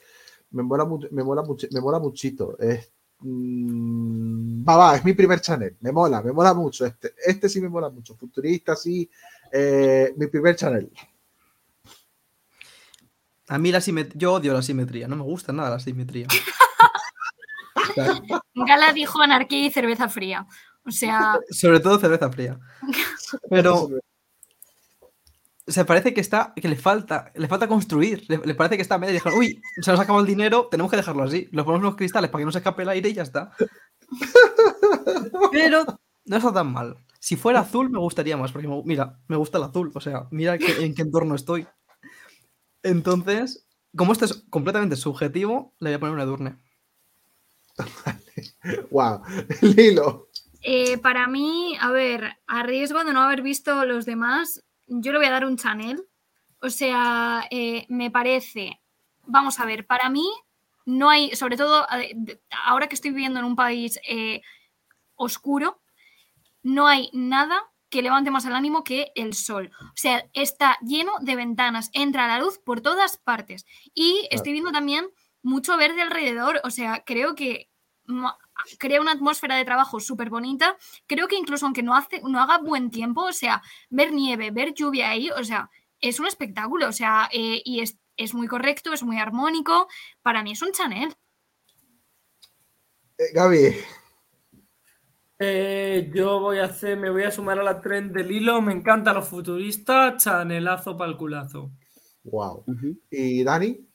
[0.51, 1.43] me mola, me mola,
[1.73, 2.57] me mola muchito.
[2.59, 2.91] Es,
[3.21, 5.77] mm, va, va, es mi primer Chanel.
[5.81, 6.87] Me mola, me mola mucho.
[6.87, 8.17] Este, este sí me mola mucho.
[8.17, 9.09] Futurista, sí.
[9.53, 10.91] eh, mi primer Chanel.
[13.49, 16.27] A mí la simetría, yo odio la simetría, no me gusta nada la simetría.
[18.55, 20.47] Gala dijo anarquía y cerveza fría.
[20.85, 22.59] O sea, sobre todo cerveza fría.
[23.51, 23.89] Pero
[25.67, 28.25] se parece que está, que le falta, le falta construir.
[28.29, 30.91] Le, le parece que está a medio dijeron, uy, se nos acabó el dinero, tenemos
[30.91, 31.49] que dejarlo así.
[31.51, 33.51] Le ponemos unos cristales para que no se escape el aire y ya está.
[35.51, 35.85] Pero
[36.25, 36.97] no está tan mal.
[37.19, 39.91] Si fuera azul me gustaría más, porque me- mira, me gusta el azul.
[39.95, 41.67] O sea, mira que- en qué entorno estoy.
[42.83, 43.67] Entonces,
[43.97, 46.59] como esto es completamente subjetivo, le voy a poner una Edurne.
[48.91, 49.23] Wow.
[49.63, 50.26] Lilo.
[50.69, 55.19] Eh, para mí, a ver, a riesgo de no haber visto los demás, yo le
[55.19, 56.03] voy a dar un Chanel.
[56.61, 58.83] O sea, eh, me parece,
[59.23, 60.29] vamos a ver, para mí
[60.85, 61.87] no hay, sobre todo
[62.65, 64.43] ahora que estoy viviendo en un país eh,
[65.15, 65.81] oscuro,
[66.65, 69.71] no hay nada que levante más el ánimo que el sol.
[69.81, 73.67] O sea, está lleno de ventanas, entra la luz por todas partes.
[73.95, 75.07] Y estoy viendo también
[75.45, 76.61] mucho verde alrededor.
[76.65, 77.71] O sea, creo que
[78.79, 80.77] crea una atmósfera de trabajo súper bonita.
[81.07, 84.75] Creo que incluso aunque no, hace, no haga buen tiempo, o sea, ver nieve, ver
[84.75, 85.71] lluvia ahí, o sea,
[86.01, 86.89] es un espectáculo.
[86.89, 89.89] O sea, eh, y es- es muy correcto, es muy armónico.
[90.23, 91.15] Para mí es un Chanel.
[93.19, 93.75] Eh, Gaby,
[95.39, 98.63] Eh, yo voy a hacer, me voy a sumar a la tren del hilo.
[98.63, 101.73] Me encanta lo futurista, chanelazo pa'l culazo.
[102.25, 102.65] wow.
[103.11, 103.87] ¿Y Dani?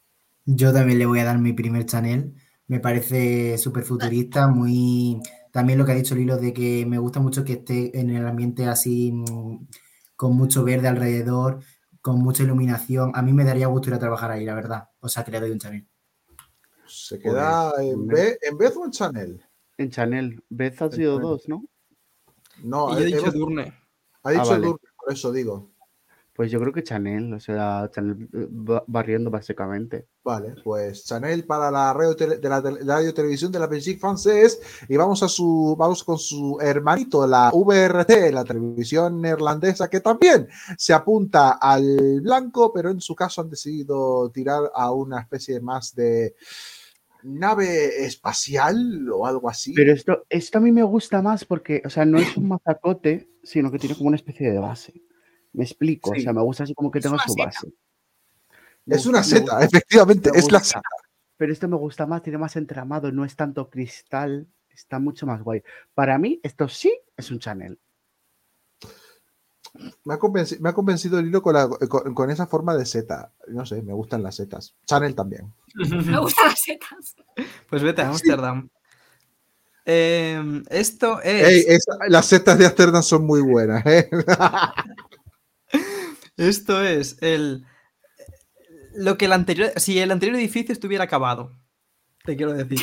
[0.45, 2.33] Yo también le voy a dar mi primer Chanel.
[2.71, 5.19] Me parece súper futurista, muy...
[5.51, 8.25] También lo que ha dicho Lilo de que me gusta mucho que esté en el
[8.25, 9.67] ambiente así, mm,
[10.15, 11.59] con mucho verde alrededor,
[12.01, 13.11] con mucha iluminación.
[13.13, 14.87] A mí me daría gusto ir a trabajar ahí, la verdad.
[15.01, 15.85] O sea, que le doy un Chanel.
[16.87, 19.43] Se queda en, vez, en vez o en Chanel.
[19.77, 20.41] En Chanel.
[20.47, 21.29] Beth ha En sido Chanel.
[21.29, 21.65] dos, ¿no?
[22.63, 23.73] No, Y yo he dicho Durne.
[24.23, 24.67] ha dicho Ah, vale.
[24.67, 25.70] Durne, por eso digo.
[26.33, 30.07] Pues yo creo que Chanel, o sea, Chanel eh, va- barriendo básicamente.
[30.23, 34.95] Vale, pues Chanel para la radio, de la radio televisión de la Belgique francés y
[34.95, 40.47] vamos a su vamos con su hermanito la VRT, la televisión neerlandesa que también
[40.77, 45.93] se apunta al blanco, pero en su caso han decidido tirar a una especie más
[45.95, 46.35] de
[47.23, 49.73] nave espacial o algo así.
[49.73, 53.29] Pero esto, esto a mí me gusta más porque, o sea, no es un mazacote,
[53.43, 54.93] sino que tiene como una especie de base.
[55.53, 56.21] Me explico, Sí.
[56.21, 57.71] o sea, me gusta así como que tenga su base.
[58.85, 60.81] Me es una gusta- gusta- efectivamente, me es la seta.
[61.37, 65.41] Pero esto me gusta más, tiene más entramado, no es tanto cristal, está mucho más
[65.43, 65.61] guay.
[65.93, 67.79] Para mí, esto sí es un Chanel.
[70.03, 72.85] Me ha, convenci- me ha convencido el hilo con, la- con- con esa forma de
[72.85, 73.31] seta.
[73.47, 74.75] No sé, me gustan las setas.
[74.85, 75.53] Chanel también.
[76.15, 77.15] Me gustan las setas.
[77.69, 78.69] Pues vete a Ámsterdam.
[79.85, 81.47] Em, esto es.
[81.47, 83.85] Ey, esa- las setas de Amsterdam son muy buenas.
[83.85, 84.09] ¿eh?
[86.37, 87.65] Esto es el.
[88.93, 89.71] Lo que el anterior.
[89.77, 91.55] Si el anterior edificio estuviera acabado.
[92.23, 92.79] Te quiero decir.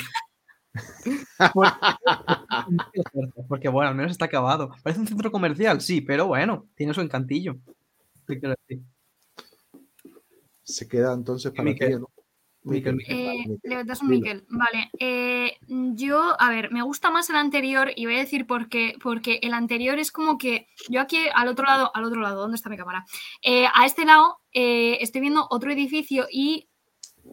[1.55, 4.71] Porque, porque, bueno, al menos está acabado.
[4.83, 7.57] Parece un centro comercial, sí, pero bueno, tiene su encantillo.
[8.27, 8.85] Te quiero decir.
[10.63, 12.11] Se queda entonces para ti, ¿no?
[12.69, 13.61] Miquel, Miquel, Eh, vale, Miquel.
[13.71, 14.21] le das un Dilo.
[14.21, 14.47] Miquel.
[14.49, 14.91] Vale.
[14.99, 18.95] eh, yo, a ver, me gusta más el anterior y voy a decir por qué.
[19.03, 22.57] Porque el anterior es como que yo aquí al otro lado, al otro lado, ¿dónde
[22.57, 23.05] está mi cámara?
[23.43, 26.69] Eh, a este lado eh, estoy viendo otro edificio y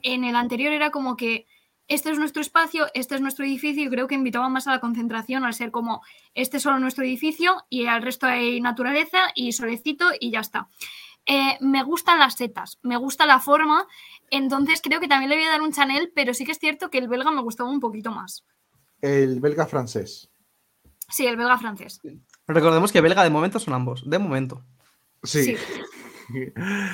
[0.01, 1.45] en el anterior era como que
[1.87, 4.79] este es nuestro espacio, este es nuestro edificio y creo que invitaba más a la
[4.79, 6.01] concentración al ser como
[6.33, 10.67] este es solo nuestro edificio y al resto hay naturaleza y solecito y ya está.
[11.27, 13.88] Eh, me gustan las setas, me gusta la forma,
[14.30, 16.89] entonces creo que también le voy a dar un Chanel, pero sí que es cierto
[16.89, 18.45] que el belga me gustaba un poquito más.
[19.02, 20.30] El belga francés.
[21.10, 21.99] Sí, el belga francés.
[22.47, 24.07] Recordemos que belga de momento son ambos.
[24.07, 24.61] De momento.
[25.23, 25.43] Sí.
[25.43, 25.56] Sí.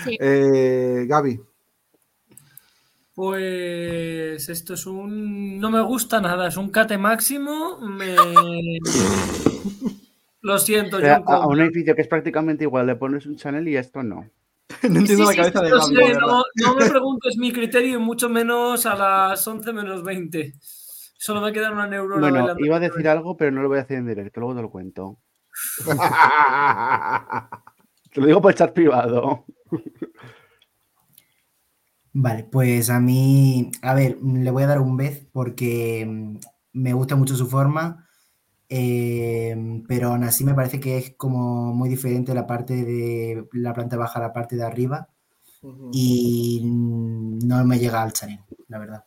[0.04, 0.18] Sí.
[0.20, 1.40] Eh, Gaby.
[3.16, 5.58] Pues esto es un.
[5.58, 7.80] No me gusta nada, es un cate máximo.
[7.80, 8.14] Me...
[10.42, 13.26] Lo siento, O sea, John a, a un edificio que es prácticamente igual, le pones
[13.26, 14.30] un Chanel y esto no.
[14.90, 17.98] No entiendo Sí, la sí, cabeza de Gaby, sé, no, no me preguntes mi criterio,
[17.98, 20.54] y mucho menos a las 11 menos 20.
[20.60, 23.82] Solo me queda una neurona Bueno, iba a decir algo, pero no lo voy a
[23.82, 25.20] hacer en directo, luego te lo cuento.
[28.14, 29.46] Te lo digo por chat privado.
[32.14, 36.38] Vale, pues a mí, a ver, le voy a dar un vez porque mm,
[36.74, 38.06] me gusta mucho su forma,
[38.74, 43.74] eh, pero aún así me parece que es como muy diferente la parte de la
[43.74, 45.10] planta baja a la parte de arriba
[45.92, 48.40] y no me llega al Chanel,
[48.70, 49.04] la verdad.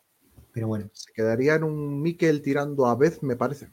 [0.53, 3.69] Pero bueno, Se quedaría en un Miquel tirando a vez, me parece.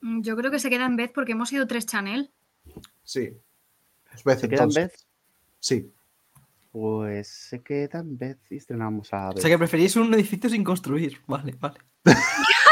[0.00, 2.30] Mm, Yo creo que se queda en vez porque hemos ido tres Chanel.
[3.02, 3.36] Sí.
[4.24, 5.06] Vez, ¿Se queda en vez?
[5.58, 5.92] Sí.
[6.70, 9.42] Pues se queda en vez y estrenamos a O vez.
[9.42, 11.18] sea que preferís un edificio sin construir.
[11.26, 11.78] Vale, vale.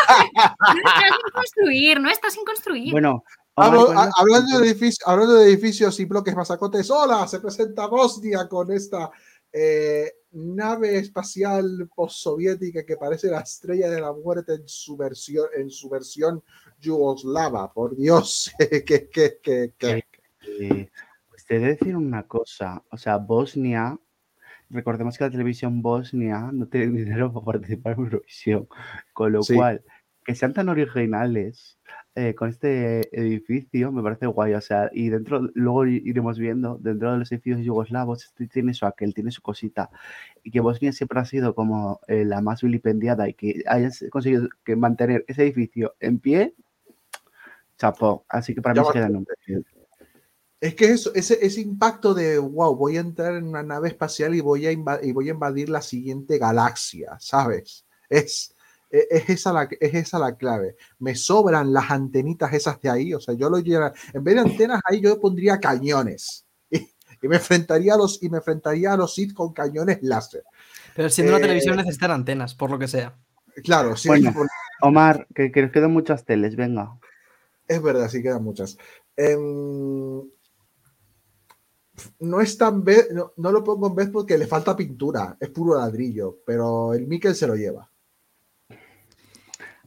[0.09, 2.93] No está sin construir, no está sin construir.
[2.93, 3.23] Bueno,
[3.57, 7.87] Hablo- a- la- hablando, de edificio- hablando de edificios y bloques masacotes, hola, se presenta
[7.87, 9.11] Bosnia con esta
[9.53, 15.71] eh, nave espacial postsoviética que parece la estrella de la muerte en su versión, en
[15.71, 16.43] su versión
[16.79, 17.73] yugoslava.
[17.73, 20.05] Por Dios, que, que, que, que- que-
[20.61, 20.91] Eh,
[21.31, 23.99] pues te he de decir una cosa, o sea, Bosnia,
[24.71, 26.87] recordemos que la televisión bosnia no tiene
[27.21, 28.69] dinero para participar en Eurovisión,
[29.15, 29.55] con lo Sí.
[29.57, 29.83] cual,
[30.29, 31.79] que sean tan originales
[32.15, 37.11] eh, con este edificio me parece guay, o sea, y dentro, luego iremos viendo, dentro
[37.13, 39.89] de los edificios yugoslavos, este tiene su aquel, tiene su cosita,
[40.43, 44.51] y que Bosnia siempre ha sido como eh, la más vilipendiada y que hayas conseguido
[44.65, 46.55] que mantener ese edificio en pie,
[47.79, 49.27] chapó, así que para mí se queda en un
[50.61, 54.35] Es que eso, ese, ese impacto de, wow, voy a entrar en una nave espacial
[54.35, 57.87] y voy a, inva- y voy a invadir la siguiente galaxia, ¿sabes?
[58.11, 58.55] Es,
[58.91, 60.77] es, esa la, es esa la clave.
[60.99, 64.41] Me sobran las antenitas esas de ahí, o sea, yo lo llena- en vez de
[64.41, 66.79] antenas ahí yo pondría cañones y,
[67.23, 70.45] y me enfrentaría a los y me enfrentaría a los Sith con cañones láser.
[70.95, 73.17] Pero siendo una Eh, televisión necesitan antenas, por lo que sea.
[73.63, 74.33] Claro, sí, Bueno.
[74.33, 74.49] por-
[74.81, 76.99] Omar, que, que nos quedan muchas teles, venga.
[77.67, 78.79] es verdad, sí quedan muchas.
[79.17, 80.23] Em,
[82.21, 85.51] no es tan vez, no, no lo pongo en vez porque le falta pintura, es
[85.51, 87.91] puro ladrillo, pero el Mikel se lo lleva.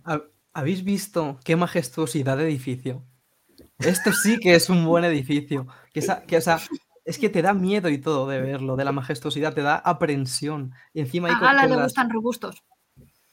[0.05, 0.21] ¿Ha-
[0.53, 3.03] ¿Habéis visto qué majestuosidad de edificio?
[3.79, 5.67] Esto sí que es un buen edificio.
[5.93, 6.59] Que, esa- que, o sea,
[7.05, 10.73] es que te da miedo y todo de verlo, de la majestuosidad, te da aprensión.
[10.93, 12.63] Y encima ahí A Gala le las- gustan robustos.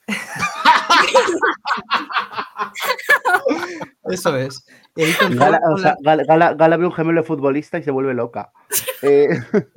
[4.11, 4.65] Eso es.
[4.97, 7.79] Y ahí con Gala, o con sea, la- Gala, Gala- Gala ve un gemelo futbolista
[7.79, 8.53] y se vuelve loca.
[9.03, 9.29] Eh,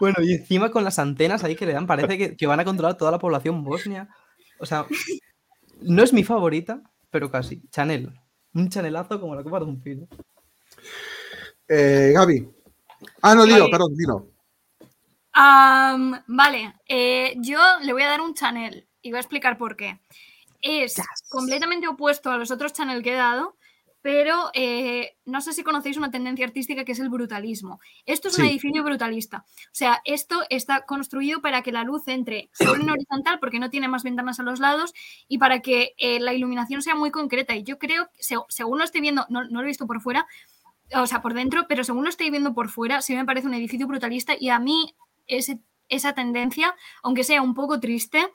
[0.00, 2.64] Bueno, y encima con las antenas ahí que le dan, parece que, que van a
[2.64, 4.08] controlar toda la población bosnia.
[4.60, 4.86] O sea,
[5.84, 7.62] no es mi favorita, pero casi.
[7.70, 8.12] Chanel.
[8.54, 10.06] Un chanelazo como la copa de un pino.
[11.68, 12.48] Eh, Gaby.
[13.22, 13.70] Ah, no, Dino, Vale.
[13.70, 14.26] perdón, Dino.
[15.32, 19.76] Am, vale, eh, yo le voy a dar un channel y voy a explicar por
[19.76, 20.00] qué.
[20.60, 20.94] Es
[21.30, 23.56] completamente opuesto a los otros channel que he dado,
[24.02, 27.80] pero eh, no sé si conocéis una tendencia artística que es el brutalismo.
[28.04, 29.44] Esto es un edificio brutalista.
[29.46, 33.70] O sea, esto está construido para que la luz entre solo en horizontal porque no
[33.70, 34.92] tiene más ventanas a los lados
[35.28, 37.54] y para que eh, la iluminación sea muy concreta.
[37.54, 40.26] Y yo creo, se- según lo estoy viendo, no, no lo he visto por fuera,
[40.94, 43.54] o sea, por dentro, pero según lo estoy viendo por fuera, sí me parece un
[43.54, 44.94] edificio brutalista y a mí
[45.28, 46.74] ese- esa tendencia,
[47.04, 48.26] aunque sea un poco triste,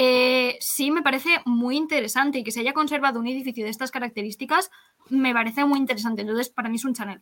[0.00, 3.90] eh, sí me parece muy interesante y que se haya conservado un edificio de estas
[3.90, 4.70] características
[5.10, 6.22] me parece muy interesante.
[6.22, 7.20] Entonces, para mí es un channel.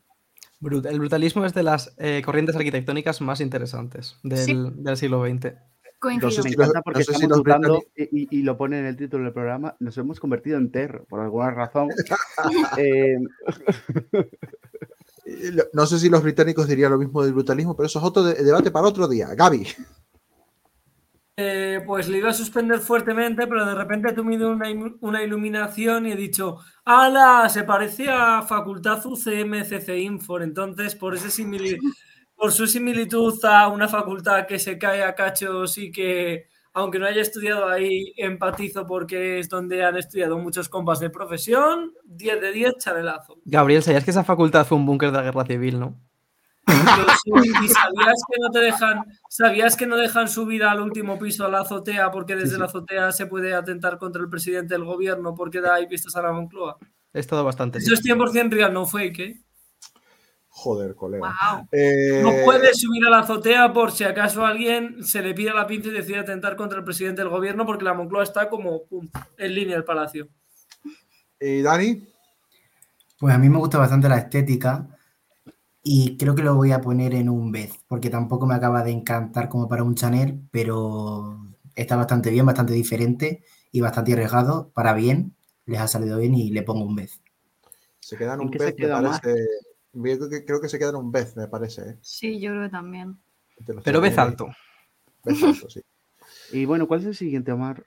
[0.61, 4.57] Brut- el brutalismo es de las eh, corrientes arquitectónicas más interesantes del, Sí.
[4.77, 5.53] del siglo XX.
[5.99, 6.31] Coincido.
[6.31, 8.97] sé me encanta porque no sé si estamos dudando y, y- lo pone en el
[8.97, 9.77] título del programa.
[9.81, 11.89] Nos hemos convertido en TER por alguna razón.
[12.79, 13.17] Eh,
[15.73, 18.43] No sé si los británicos dirían lo mismo del brutalismo, pero eso es otro de-
[18.45, 19.35] debate para otro día.
[19.35, 19.67] Gaby.
[21.39, 25.23] Eh, pues le iba a suspender fuertemente, pero de repente he tenido una, ilu- una
[25.23, 26.57] iluminación y he dicho,
[26.87, 27.47] ¡Hala!
[27.51, 30.43] Se parece a Facultad UCM CC Infor.
[30.43, 31.31] Entonces, por, ese
[32.51, 37.21] su similitud a una facultad que se cae a cachos y que, aunque no haya
[37.21, 42.75] estudiado ahí, empatizo porque es donde han estudiado muchos compas de profesión, 10 de 10,
[42.79, 43.37] chanelazo.
[43.45, 46.01] Gabriel, ¿sabías que esa facultad fue un búnker de la guerra civil, no?
[46.67, 51.17] Pero sí, ¿Y sabías que no te dejan, sabías que no dejan subir al último
[51.19, 52.59] piso a la azotea porque desde sí.
[52.59, 56.23] la azotea se puede atentar contra el presidente del gobierno porque da ahí vistas a
[56.23, 56.77] la Moncloa?
[57.13, 57.79] He estado bastante.
[57.79, 59.41] Eso es 100% real, no fake, ¿eh?
[60.49, 61.35] Joder, colega.
[61.53, 61.69] Wow.
[61.71, 65.53] Eh, No puedes subir a la azotea por si acaso a alguien se le pide
[65.53, 68.87] la pinza y decide atentar contra el presidente del gobierno porque la Moncloa está como
[68.87, 69.07] pum,
[69.37, 70.29] en línea del palacio.
[71.39, 72.03] ¿Y Dani?
[73.19, 74.96] Pues a mí me gusta bastante la estética
[75.89, 78.91] y creo que lo voy a poner en un vez, porque tampoco me acaba de
[78.91, 81.47] encantar como para un Chanel, pero
[81.77, 85.37] está bastante bien, bastante diferente y bastante arriesgado para bien.
[85.65, 87.21] Les ha salido bien y le pongo un vez.
[88.01, 89.37] Se quedan ¿En un vez, me queda parece.
[89.93, 91.83] Yo creo que, creo que se quedan un vez, me parece.
[91.83, 91.99] ¿eh?
[92.01, 93.21] Sí, yo creo que también.
[93.85, 94.49] Pero vez alto.
[95.25, 95.83] Vez alto, sí.
[96.51, 97.85] y bueno, ¿cuál es el siguiente, Omar?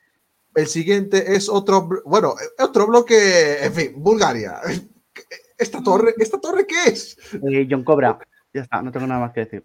[0.56, 4.62] El siguiente es otro, bueno, eh, otro bloque, en fin, Bulgaria.
[5.60, 7.18] ¿Esta torre, ¿esta torre qué es?
[7.34, 8.18] Eh, John Cobra.
[8.54, 9.62] Ya está, no tengo nada más que decir.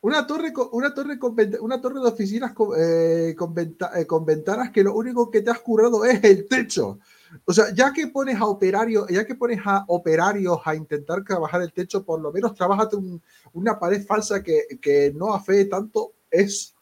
[0.00, 4.06] Una torre, con- una torre, con, una torre de oficinas con, eh, con venta- eh,
[4.06, 6.98] con ventanas que lo único que te has currado es el techo.
[7.44, 11.62] O sea, ya que pones a operarios, ya que pones a operarios a intentar trabajar
[11.62, 13.20] el techo, por lo menos trabajate un-
[13.54, 16.12] una pared falsa que, que no afee tanto.
[16.30, 16.74] Es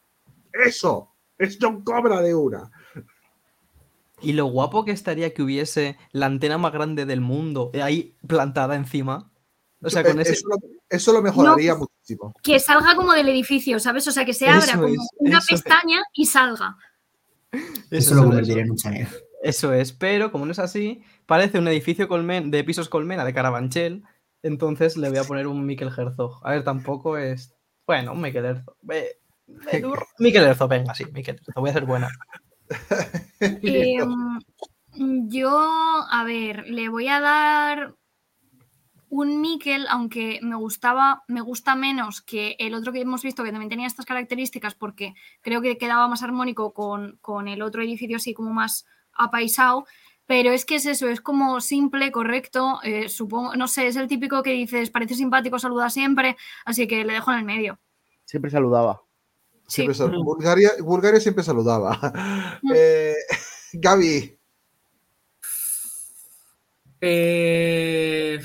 [0.51, 1.09] eso.
[1.37, 2.69] Es John Cobra de una.
[4.23, 8.15] Y lo guapo que estaría que hubiese la antena más grande del mundo eh, ahí
[8.27, 9.31] plantada encima.
[9.81, 10.33] O sea, con Eh, ese.
[10.33, 10.55] eso, lo,
[10.89, 12.33] eso lo mejoraría muchísimo.
[12.41, 14.07] Que salga como del edificio, ¿sabes?
[14.07, 15.61] O sea, que se abra Eso como es, una eso es.
[15.61, 16.77] pestaña y salga.
[17.91, 19.07] Eso, lo convertiría en un Chanel.
[19.43, 23.33] Eso es, pero como no es así, parece un edificio colmen, de pisos colmena de
[23.33, 24.03] Carabanchel.
[24.41, 26.39] Entonces le voy a poner un Mikel Herzog.
[26.43, 27.53] A ver, tampoco es.
[27.85, 28.75] Bueno, un Mikel Herzog.
[30.19, 31.55] Mikel Herzog, venga, sí, Mikel Herzog.
[31.61, 32.09] Voy a ser buena.
[33.39, 34.39] Em,
[35.27, 37.95] yo, a ver, le voy a dar
[39.09, 43.51] un Mikel, aunque me gustaba, me gusta menos que el otro que hemos visto, que
[43.51, 48.17] también tenía estas características, porque creo que quedaba más armónico con, con el otro edificio
[48.17, 49.85] así como más apaisado.
[50.25, 52.79] Pero es que es eso, es como simple, correcto.
[52.83, 57.03] eh, supongo, no sé, es el típico que dices, parece simpático, saluda siempre, así que
[57.03, 57.79] le dejo en el medio.
[58.25, 59.03] Siempre saludaba.
[59.67, 59.75] Sí.
[59.83, 61.99] Siempre sal- Bulgaria, Bulgaria siempre saludaba.
[62.73, 63.15] Eh,
[63.73, 64.37] Gaby,
[67.05, 68.39] Eh,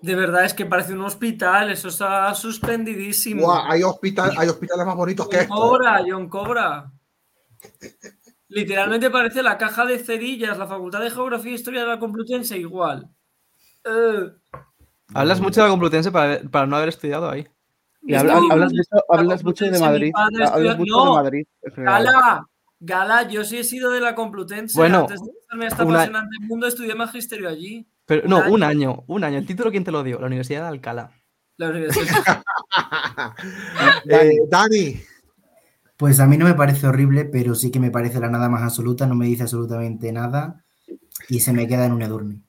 [0.00, 3.54] De verdad, es que parece un hospital, eso está suspendidísimo.
[3.54, 5.54] Hay, hospital, hay hospitales más bonitos que John esto.
[5.54, 5.58] ¿eh?
[5.58, 6.92] Cobra, John Cobra.
[8.48, 12.58] Literalmente parece la caja de cerillas, la Facultad de Geografía e Historia de la Complutense
[12.58, 13.08] igual.
[13.84, 14.30] Eh,
[15.14, 17.46] Hablas mucho de la Complutense para, para no haber estudiado ahí.
[18.04, 20.10] Y habla- hablas, mucho, la hablas mucho de Madrid.
[20.12, 21.46] padre Hablas mucho No, de Madrid.
[21.76, 22.46] Gala,
[22.80, 24.76] Gala, yo sí he sido de la Complutense.
[24.76, 27.86] Bueno, Antes de empezarme a una- apasionante mundo estudié magisterio allí.
[28.06, 28.52] Pero Un no, año.
[28.54, 29.38] un año, un año.
[29.38, 30.18] ¿El título quién te lo dio?
[30.18, 31.12] La Universidad de Alcalá.
[31.58, 32.42] La universidad.
[34.08, 35.00] Eh, Dani,
[35.96, 38.62] Pues a mí no me parece horrible, pero sí que me parece la nada más
[38.62, 40.64] absoluta, no me dice absolutamente nada
[41.28, 42.42] y se me queda en un Edurne.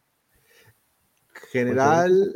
[1.51, 2.31] general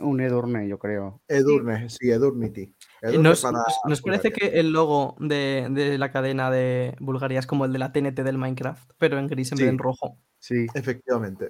[0.00, 1.20] Un Edurne, yo creo.
[1.28, 2.74] Edurne, sí, Edurnity.
[3.02, 7.38] Edurne ¿Nos, para nos- nos parece que el logo de, de la cadena de Bulgaria
[7.40, 9.78] es como el de la TNT del Minecraft, pero en gris en vez de en
[9.78, 10.16] rojo?
[10.38, 10.66] Sí.
[10.74, 11.48] Efectivamente.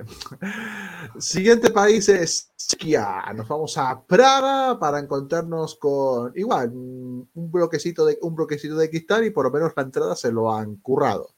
[1.19, 3.23] Siguiente país es Chequia.
[3.37, 9.25] Nos vamos a Praga para encontrarnos con igual un bloquecito de un bloquecito de cristal
[9.25, 11.29] y por lo menos la entrada se lo han currado.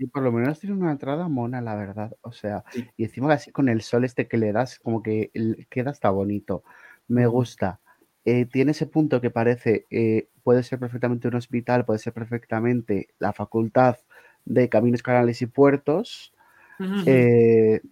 [0.00, 2.16] Y por lo menos tiene una entrada mona, la verdad.
[2.22, 2.88] O sea, Sí.
[2.96, 5.30] y encima así con el sol este que le das, como que
[5.68, 6.64] queda hasta bonito.
[7.06, 7.80] Me gusta.
[8.24, 13.10] Eh, tiene ese punto que parece, eh, puede ser perfectamente un hospital, puede ser perfectamente
[13.18, 13.98] la facultad
[14.46, 16.32] de caminos, canales y puertos.
[17.04, 17.82] eh,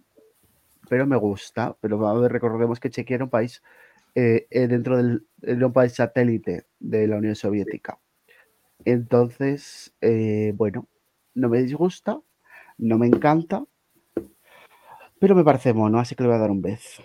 [0.89, 1.77] pero me gusta.
[1.79, 3.61] Pero a ver, recordemos que Chequia era un país
[4.15, 7.99] dentro del era un país satélite de la Unión Soviética.
[8.83, 9.93] Entonces,
[10.55, 10.87] bueno,
[11.39, 12.19] no me disgusta,
[12.77, 13.65] no me encanta,
[15.19, 17.01] pero me parece mono, así que le voy a dar un vez.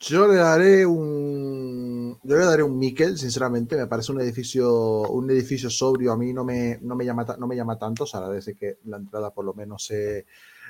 [0.00, 5.30] Yo le daré un yo le daré un Miquel, sinceramente, me parece un edificio un
[5.30, 8.28] edificio sobrio, a mí no me, no me llama no me llama tanto, o sea,
[8.28, 10.26] desde que la entrada por lo menos se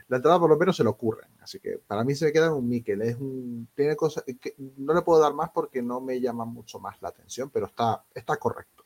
[0.08, 2.52] la entrada por lo menos se le ocurre, así que para mí se me queda
[2.52, 6.20] un Miquel, es un tiene cosas que no le puedo dar más porque no me
[6.20, 8.84] llama mucho más la atención, pero está está correcto.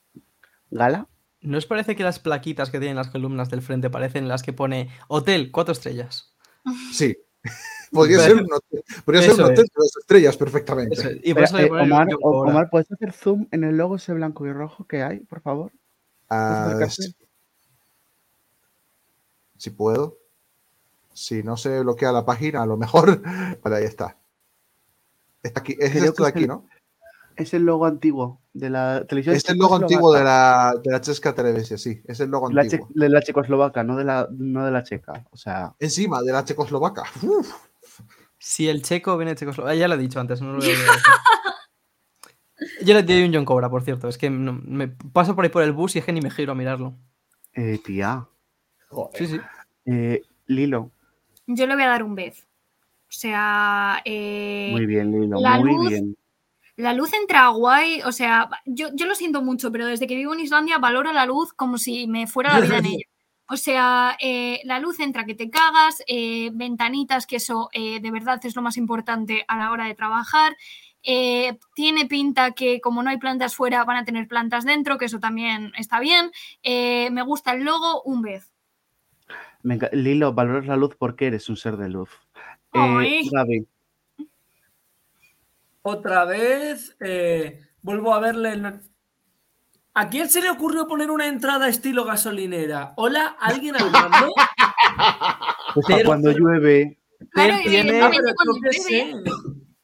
[0.70, 1.08] ¿Gala?
[1.46, 4.52] ¿No os parece que las plaquitas que tienen las columnas del frente parecen las que
[4.52, 6.34] pone Hotel, cuatro estrellas?
[6.92, 7.16] Sí.
[7.92, 9.70] Podría ser un hotel, podría ser un Eso hotel es.
[9.70, 10.94] de dos estrellas perfectamente.
[11.00, 11.70] Es, y por eso eh,
[12.20, 15.70] Omar, ¿puedes hacer zoom en el logo ese blanco y rojo que hay, por favor?
[16.28, 17.14] Ah, si,
[19.56, 20.18] si puedo.
[21.14, 23.22] Si no se bloquea la página, a lo mejor.
[23.62, 24.16] Vale, ahí está.
[25.44, 26.66] Está aquí, es Creo esto de aquí, el- ¿no?
[27.36, 29.36] Es el logo antiguo de la televisión.
[29.36, 32.00] Es el logo antiguo de la, de la Chesca Televisia, sí.
[32.06, 32.88] Es el logo la antiguo.
[32.88, 35.24] che- de la checoslovaca, no de la, no de la checa.
[35.30, 37.04] O sea, Encima de la checoslovaca.
[37.22, 37.52] Uf.
[38.38, 39.78] Si el checo viene de Checoslovaquia.
[39.80, 40.74] Ya lo he dicho antes, no lo voy a.
[42.84, 44.08] Yo le doy un John Cobra, por cierto.
[44.08, 46.30] Es que no- me paso por ahí por el bus y es que ni me
[46.30, 46.94] giro a mirarlo.
[47.52, 48.26] eh, tía.
[48.88, 49.16] Joder.
[49.18, 49.40] Sí, sí.
[49.86, 50.90] Eh, Lilo,
[51.46, 52.46] Yo le voy a dar un vez.
[53.08, 56.16] O sea, eh, muy bien, Lilo, la muy luz- bien.
[56.76, 58.02] La luz entra guay.
[58.02, 61.26] O sea, yo, yo lo siento mucho, pero desde que vivo en Islandia valoro la
[61.26, 63.04] luz como si me fuera la vida en ella.
[63.48, 68.10] O sea, eh, la luz entra que te cagas, eh, ventanitas, que eso eh, de
[68.10, 70.56] verdad es lo más importante a la hora de trabajar.
[71.02, 75.20] Tiene pinta que como no hay plantas fuera, van a tener plantas dentro, que eso
[75.20, 76.32] también está bien.
[76.64, 78.52] Me gusta el logo, un vez.
[79.92, 82.10] Lilo, valoras la luz porque eres un ser de luz.
[82.72, 83.68] Gaby,
[85.88, 88.54] Otra vez, eh, vuelvo a verle.
[88.54, 88.80] el-
[89.94, 92.92] ¿A quién se le ocurrió poner una entrada estilo gasolinera?
[92.96, 93.36] ¿Hola?
[93.38, 94.32] ¿Alguien al mando?
[95.74, 96.98] pues Pero- cuando llueve,
[97.62, 98.00] tiene-.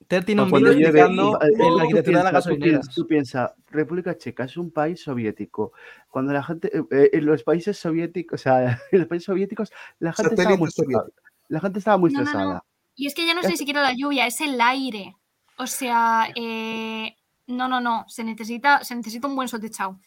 [0.08, 2.80] Ter tiene un llueve, explicando eh, la arquitectura de gasolineras.
[2.88, 5.72] piensas- Tú piensas, República Checa es un país soviético.
[6.10, 9.72] Cuando la gente, eh, eh, en los países soviéticos, o sea, en los países soviéticos,
[10.00, 11.06] la gente estaba muy estresada.
[11.48, 12.30] La gente estaba muy No, no, no.
[12.30, 12.64] estresada.
[12.96, 15.14] Y es que ya no es ni siquiera la lluvia, es el aire.
[15.58, 17.14] O sea, eh,
[17.46, 18.04] no, no, no.
[18.08, 19.98] Se necesita, se necesita un buen sol techado.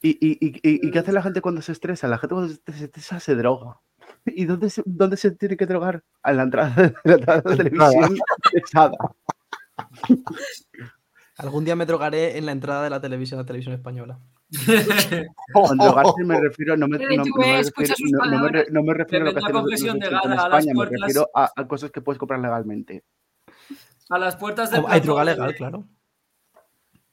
[0.00, 2.06] ¿Y, y, y, qué hace la gente cuando se estresa?
[2.08, 3.80] La gente cuando se estresa se droga.
[4.24, 6.04] ¿Y dónde se, dónde se tiene que drogar?
[6.22, 8.18] A la entrada de la, entrada de la televisión
[8.52, 8.92] pesada.
[11.36, 14.18] Algún día me drogaré en la entrada de la televisión, la televisión española.
[15.52, 18.64] Con drogarse me refiero, no me, no- no me refiero- sus no- no me re-
[18.64, 18.66] palabras.
[18.72, 19.34] no me refiero a lo
[19.66, 21.00] que en España, me puertas.
[21.00, 23.04] refiero a, a cosas que puedes comprar legalmente.
[24.10, 25.84] A las puertas del hay droga de- legal, claro.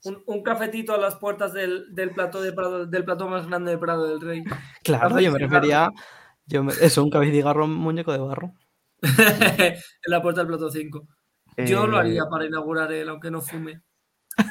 [0.03, 3.77] Un, un cafetito a las puertas del, del de Prado- del plató más grande de
[3.77, 4.43] Prado del Rey.
[4.83, 5.89] Claro, yo me refería.
[6.45, 8.53] Yo me- eso, un cabecigarro, un muñeco de barro.
[9.01, 11.07] en la puerta del plató 5.
[11.65, 13.81] Yo lo Eh, haría para inaugurar él, aunque no fume.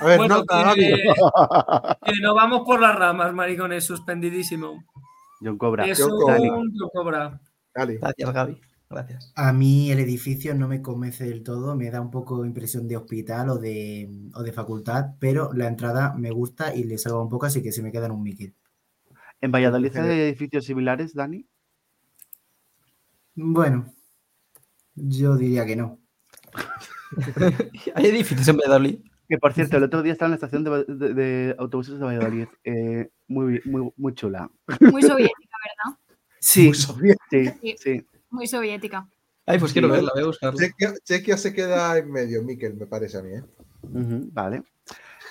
[0.00, 0.80] A ver, Bueno, nota, Gaby.
[0.80, 1.02] que,
[2.12, 4.82] que no vamos por las ramas, maricones, suspendidísimo.
[5.40, 5.84] John Cobra.
[5.84, 6.38] Es Yo un cobra.
[6.38, 7.40] yo cobra.
[7.74, 7.98] Dale.
[7.98, 8.60] Gracias, Gaby.
[8.94, 9.32] Gracias.
[9.36, 12.96] A mí el edificio no me convence del todo, me da un poco impresión de
[12.96, 17.28] hospital o de, o de facultad, pero la entrada me gusta y le salva un
[17.28, 18.52] poco, así que se me queda en un Mickey.
[19.40, 21.46] ¿En Valladolid hay edificios similares, Dani?
[23.34, 23.92] Bueno,
[24.94, 25.98] yo diría que no.
[27.94, 28.98] ¿Hay edificios en Valladolid?
[29.28, 32.04] Que por cierto, el otro día estaba en la estación de, de- de autobuses de
[32.04, 32.46] Valladolid.
[32.62, 34.50] eh, muy, muy, muy chula.
[34.80, 35.98] Muy soviética, ¿verdad?
[36.38, 37.24] Sí, Muy soviético.
[37.30, 37.76] sí, Sí.
[37.78, 38.06] sí.
[38.34, 39.08] Muy soviética.
[39.46, 40.58] Ay, pues quiero verla, voy a buscarla.
[40.58, 43.32] Chequia, Chequia se queda en medio, Miquel, me parece a mí.
[43.34, 43.42] ¿eh?
[43.82, 44.62] Vale.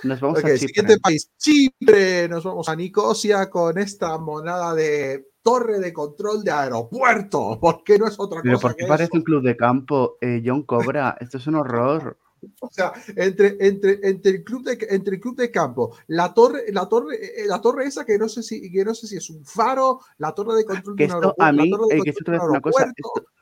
[0.04, 0.58] Nos vamos a Chipre.
[0.58, 2.30] siguiente país, Chipre.
[2.30, 7.58] Nos vamos a Nicosia con esta monada de torre de control de aeropuerto.
[7.60, 9.18] porque no es otra Pero cosa ¿por qué que parece eso?
[9.18, 10.18] un club de campo?
[10.22, 12.18] Eh, John Cobra, esto es un horror.
[12.60, 16.66] O sea, entre, entre, entre, el club de, entre el club de campo, la torre,
[16.72, 19.30] la torre, eh, la torre esa que no sé si, que no sé si es
[19.30, 22.04] un faro, la torre de control Que de esto a mí, la torre de eh,
[22.04, 23.14] que esto a control decir de una un cosa, aeropuerto.
[23.16, 23.34] esto,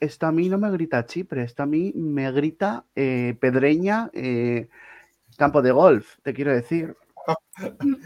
[0.00, 4.68] esto a mí no me grita Chipre, esto a mí me grita eh, Pedreña, eh,
[5.36, 6.96] campo de golf, te quiero decir.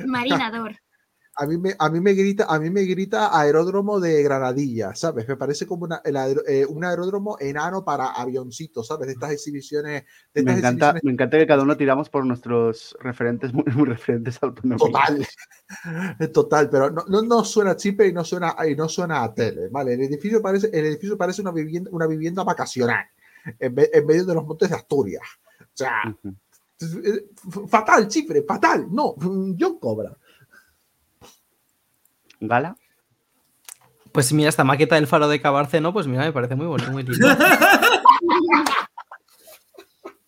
[0.07, 0.77] Marinador.
[1.43, 5.27] A mí, me, a, mí me grita, a mí me grita aeródromo de Granadilla, ¿sabes?
[5.27, 9.07] Me parece como una- el aer- eh, un aeródromo enano para avioncitos, ¿sabes?
[9.07, 10.05] De estas exhibiciones.
[10.35, 13.65] De Me estas encanta, exhibiciones me encanta que cada uno tiramos por nuestros referentes, muy,
[13.75, 14.39] muy referentes.
[14.39, 15.27] Total,
[16.35, 19.69] total, pero no, no, no suena Chipre y no suena, y no suena a tele,
[19.71, 19.95] ¿vale?
[19.95, 23.07] El edificio parece, el edificio parece una vivienda, una vivienda vacacional
[23.59, 25.23] en, ve- en medio de los montes de Asturias.
[25.61, 26.35] O sea, Ujú.
[26.79, 28.87] f- fatal, Chipre, fatal.
[28.91, 30.15] No, John Cobra.
[32.41, 32.77] ¿Gala?
[34.13, 37.03] Pues mira, esta maqueta del faro de Cabárceno, pues mira, me parece muy bonito, muy
[37.05, 37.27] lindo.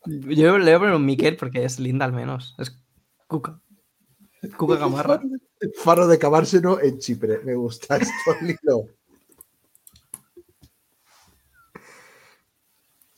[0.05, 2.55] Yo le voy a poner un Miquel porque es linda al menos.
[2.59, 2.76] Es
[3.26, 3.60] Cuca.
[4.56, 5.20] Cuca Gamarra.
[5.82, 7.39] Faro de Cabárseno en Chipre.
[7.44, 8.89] Me gusta esto, Lilo.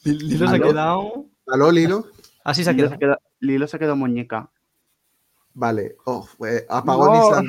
[0.04, 0.66] Lilo se ha ¿Aló?
[0.68, 1.26] quedado.
[1.46, 2.06] ¿Aló, Lilo?
[2.44, 3.18] Así se ha quedado.
[3.40, 4.50] Lilo se quedó muñeca.
[5.54, 5.96] Vale.
[6.04, 7.48] Oh, eh, apagón No.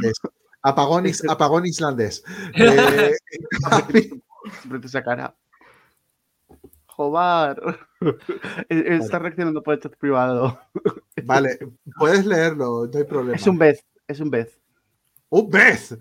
[0.66, 2.24] Apagón, is- apagón islandés.
[2.56, 3.14] Eh,
[4.62, 5.36] Siempre esa cara.
[6.88, 7.80] Jobar.
[8.70, 10.60] Eh, Está reaccionando por el chat privado.
[11.26, 11.58] vale,
[11.98, 13.36] puedes leerlo, no hay problema.
[13.36, 14.52] Es un Beth, es un Beth.
[15.30, 15.98] ¡Un vez!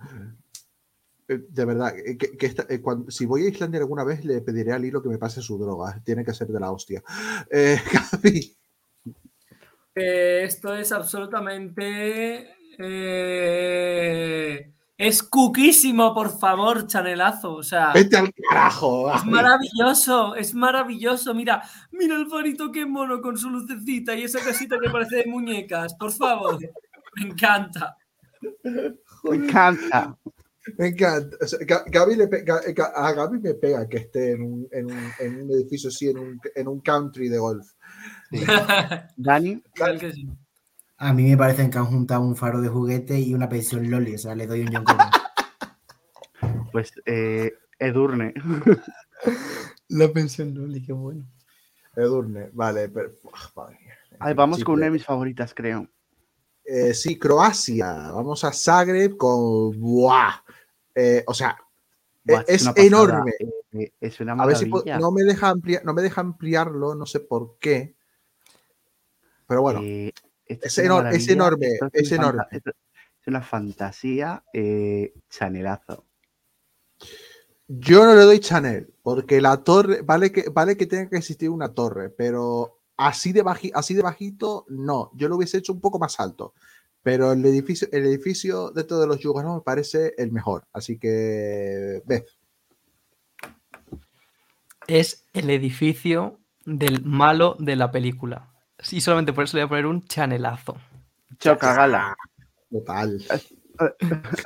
[1.29, 4.23] Eh, De verdad, eh, que, que esta- eh, cuando- si voy a Islandia alguna vez,
[4.25, 5.99] le pediré a Lilo que me pase su droga.
[6.05, 7.03] Tiene que ser de la hostia.
[7.51, 7.81] Eh,
[8.13, 8.55] Gaby,
[9.95, 12.54] Eh, esto es absolutamente.
[12.79, 17.55] Eh, es cuquísimo, por favor, chanelazo.
[17.55, 19.13] O sea, vete al carajo.
[19.15, 21.35] es maravilloso, es maravilloso.
[21.35, 25.27] Mira, mira el farito qué mono con su lucecita y esa casita que parece de
[25.27, 25.95] muñecas.
[25.95, 26.59] Por favor,
[27.17, 27.97] me encanta.
[29.25, 30.17] Me encanta.
[30.79, 31.37] Me encanta.
[31.43, 32.25] O sea, Ga- Gaby le
[32.95, 36.19] a Gaby me pega que esté en un, en un- en un edificio así, en
[36.19, 37.67] un, en un country de golf.
[39.17, 40.29] Dani, Claro que sí.
[41.05, 44.15] A mí me parecen que han juntado un faro de juguete y una pensión Loli,
[44.15, 45.11] o sea, le doy un John Cobra.
[46.73, 48.33] pues eh, Edurne.
[49.89, 51.27] La pensión Loli, qué bueno.
[51.95, 52.89] Edurne, vale.
[52.89, 53.11] Pero,
[53.57, 53.69] ah.
[54.19, 55.87] Ay, vamos con una de mis favoritas, creo.
[56.65, 58.11] Eh, sí, Croacia.
[58.11, 59.79] Vamos a Zagreb con.
[59.79, 60.37] ¡Buah!
[60.95, 61.55] Eh, o sea,
[62.25, 63.33] Buah, es enorme.
[63.73, 67.05] Eh, es una a ver si no me deja ampliar, no me deja ampliarlo, no
[67.05, 67.95] sé por qué.
[69.47, 70.11] Pero bueno, Eh,
[70.47, 72.43] esto es enor- es enorme, esto es enorme.
[72.51, 72.71] esto
[73.21, 76.05] Es una fantasía eh, chanelazo.
[77.69, 81.49] yo no le doy Chanel, porque la torre, vale que, vale que tenga que existir
[81.51, 85.11] una torre, pero así de, baji- así de bajito, no.
[85.15, 86.55] Yo lo hubiese hecho un poco más alto.
[87.03, 90.67] Pero el edificio, el edificio de todos los yugoslavos me parece el mejor.
[90.73, 92.25] Así que, ve.
[94.87, 98.54] Es el edificio del malo de la película.
[98.91, 100.77] Y solamente por eso le voy a poner un chanelazo.
[101.39, 102.17] Choca, gala.
[102.71, 103.21] Total.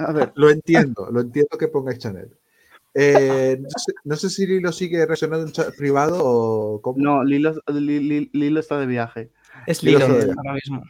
[0.01, 2.37] A ver, Lo entiendo, lo entiendo que pongáis Chanel.
[2.95, 6.97] Eh, no, sé, no sé si Lilo sigue reaccionando en privado o cómo.
[6.99, 9.31] no, Lilo, Li- Li- Lilo está de viaje.
[9.67, 10.83] Es Lilo ahora mismo.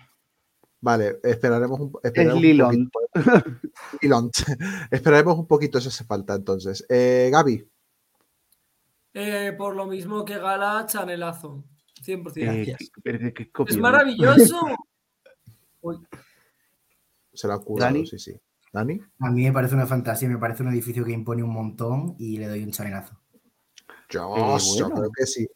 [0.80, 2.90] Vale, esperaremos un, Es esperaremos un Lilon.
[2.90, 3.10] poquito.
[4.02, 4.30] Lilon.
[4.90, 6.86] esperaremos un poquito si hace falta entonces.
[6.88, 7.68] Eh, Gaby,
[9.14, 11.64] Eh, por lo mismo que Gala, chanelazo.
[12.16, 12.36] 100%.
[12.36, 12.78] Eh, Gracias.
[12.78, 14.60] qué- pero qué- qué es maravilloso.
[17.32, 18.06] Se la ha curado, Dani.
[18.06, 18.40] sí, sí.
[18.72, 19.00] ¿Dani?
[19.20, 22.36] A mí me parece una fantasía, me parece un edificio que impone un montón y
[22.38, 23.18] le doy un chanelazo.
[24.10, 25.46] Yo, Eh, yo creo que sí.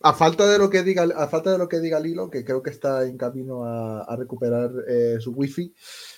[0.00, 2.62] A falta de lo que diga, a falta de lo que diga Lilo, que creo
[2.62, 5.74] que está en camino a, a recuperar eh, su wifi.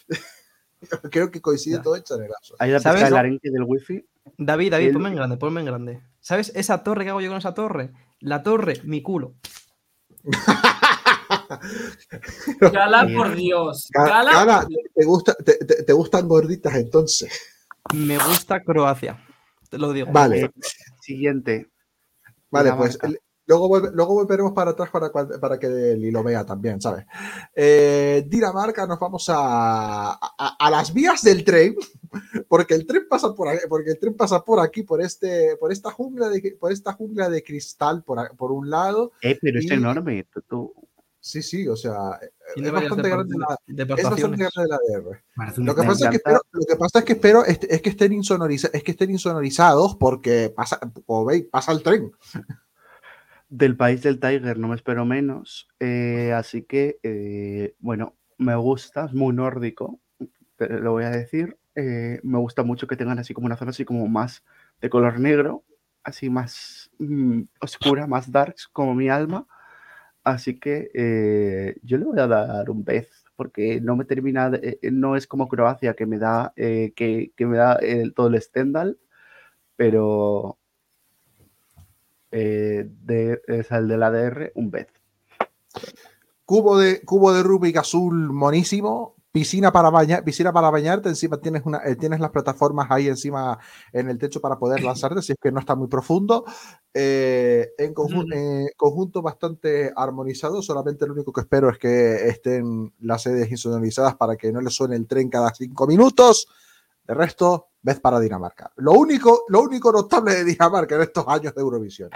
[1.11, 1.83] creo que coincide Ya.
[1.83, 2.55] todo en chanelazo.
[2.59, 3.16] Hay la ¿Sabes, no?
[3.16, 4.05] arenque del wifi.
[4.37, 6.03] David, David, El- ponme en grande, ponme en grande.
[6.20, 7.93] ¿Sabes esa torre que hago yo con esa torre?
[8.20, 9.35] La torre, mi culo.
[12.61, 13.89] Gala, por Dios.
[13.93, 14.82] Ga- Gala, Gala, por Dios.
[14.95, 17.31] ¿te, gusta, te, te- te gustan gorditas entonces?
[17.95, 19.24] Me gusta Croacia.
[19.70, 20.11] Te lo digo.
[20.12, 20.43] Vale.
[20.45, 20.51] Eh,
[21.01, 21.69] siguiente.
[22.51, 26.81] Vale, pues el- luego, luego volveremos para atrás para, para que el lo vea también,
[26.81, 27.05] ¿sabes?
[27.55, 31.75] Eh, Dinamarca, nos vamos a, a, a las vías del tren,
[32.49, 35.73] porque el tren pasa por aquí, porque el tren pasa por aquí, por este, por
[35.73, 39.12] esta jungla de, por esta jungla de cristal, por, a- por un lado.
[39.23, 40.25] Eh, pero es Y- enorme.
[40.33, 40.75] tú- tú-
[41.20, 42.19] Sí, sí, o sea,
[42.57, 45.23] es bastante grande la, es bastante grande la DR.
[45.59, 47.91] Lo que, pasa es que espero, lo que pasa es que espero est- es que
[47.91, 52.12] estén insonoriza- es que estén insonorizados porque pasa, como veis, pasa el tren.
[53.51, 55.69] Del país del Tiger no me espero menos.
[55.81, 60.01] eh, así que, eh, bueno, me gusta, es muy nórdico,
[60.57, 61.59] te lo voy a decir.
[61.77, 64.45] eh, me gusta mucho que tengan así como una zona así como más
[64.83, 65.65] de color negro,
[66.05, 69.47] así más mm, oscura, más darks como mi alma.
[70.25, 70.91] Así que
[71.83, 75.49] yo le voy a dar un pez, porque no me termina, de- no es como
[75.49, 77.79] Croacia que me da, que, que me da
[78.15, 78.99] todo el Stendhal,
[79.77, 80.58] pero
[82.31, 84.89] eh, de, es el de la DR, un pez.
[86.45, 89.17] Cubo de, cubo de Rubik azul monísimo.
[89.31, 91.11] Piscina para, bañar, piscina para bañarte.
[91.11, 93.59] Encima tienes, una, eh, tienes las plataformas ahí encima
[93.93, 96.47] en el techo para poder lanzarte, si es que no está muy profundo.
[96.95, 98.33] Eh, en conju- Mm.
[98.33, 100.63] eh, conjunto bastante armonizado.
[100.63, 104.71] Solamente lo único que espero es que estén las sedes insonorizadas para que no le
[104.71, 106.49] suene el tren cada cinco minutos.
[107.07, 108.73] De resto, vez para Dinamarca.
[108.77, 112.11] Lo único, lo único notable de Dinamarca en estos años de Eurovisión.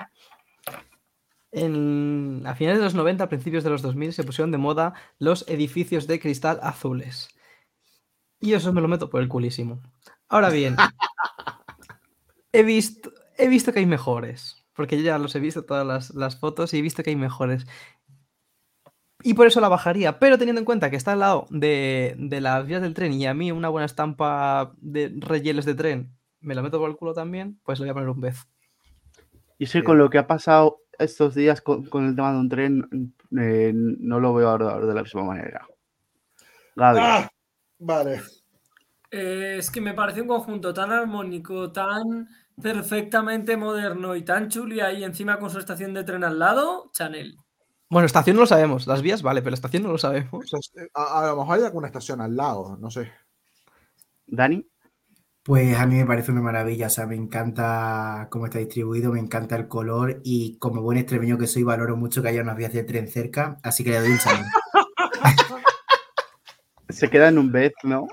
[1.51, 4.95] En- a finales de los 90, a principios de los 2000, se pusieron de moda
[5.19, 7.29] los edificios de cristal azules.
[8.41, 9.81] Y eso me lo meto por el culísimo.
[10.29, 10.77] Ahora bien,
[12.53, 14.59] he visto, he visto que hay mejores.
[14.75, 17.17] Porque yo ya los he visto todas las, las fotos y he visto que hay
[17.17, 17.67] mejores.
[19.23, 20.19] Y por eso la bajaría.
[20.19, 23.27] Pero teniendo en cuenta que está al lado de, de las vías del tren y
[23.27, 27.15] a mí una buena estampa de rellenos de tren me la meto por el culo
[27.15, 28.47] también, pues le voy a poner un vez.
[29.59, 29.87] Y es que Bien.
[29.87, 33.73] con lo que ha pasado estos días con, con el tema de un tren, eh,
[33.75, 35.67] no lo veo ahora de la misma manera.
[36.75, 37.29] Gaby, Ah,
[37.79, 38.23] vale.
[39.11, 42.29] Eh, es que me parece un conjunto tan armónico, tan
[42.61, 46.91] perfectamente moderno y tan chulo y ahí encima con su estación de tren al lado,
[46.93, 47.37] Chanel.
[47.93, 48.87] Bueno, estación no lo sabemos.
[48.87, 50.33] Las vías vale, pero la estación no lo sabemos.
[50.33, 53.13] O sea, a, a lo mejor hay alguna estación al lado, no sé.
[54.27, 54.67] Dani,
[55.43, 59.21] Pues a mí me parece una maravilla, o sea, me encanta cómo está distribuido, me
[59.21, 62.73] encanta el color y como buen extremeño que soy, valoro mucho que haya unas vías
[62.73, 64.47] de tren cerca, así que le doy un Chanel.
[66.89, 68.09] se queda en un vez, ¿no?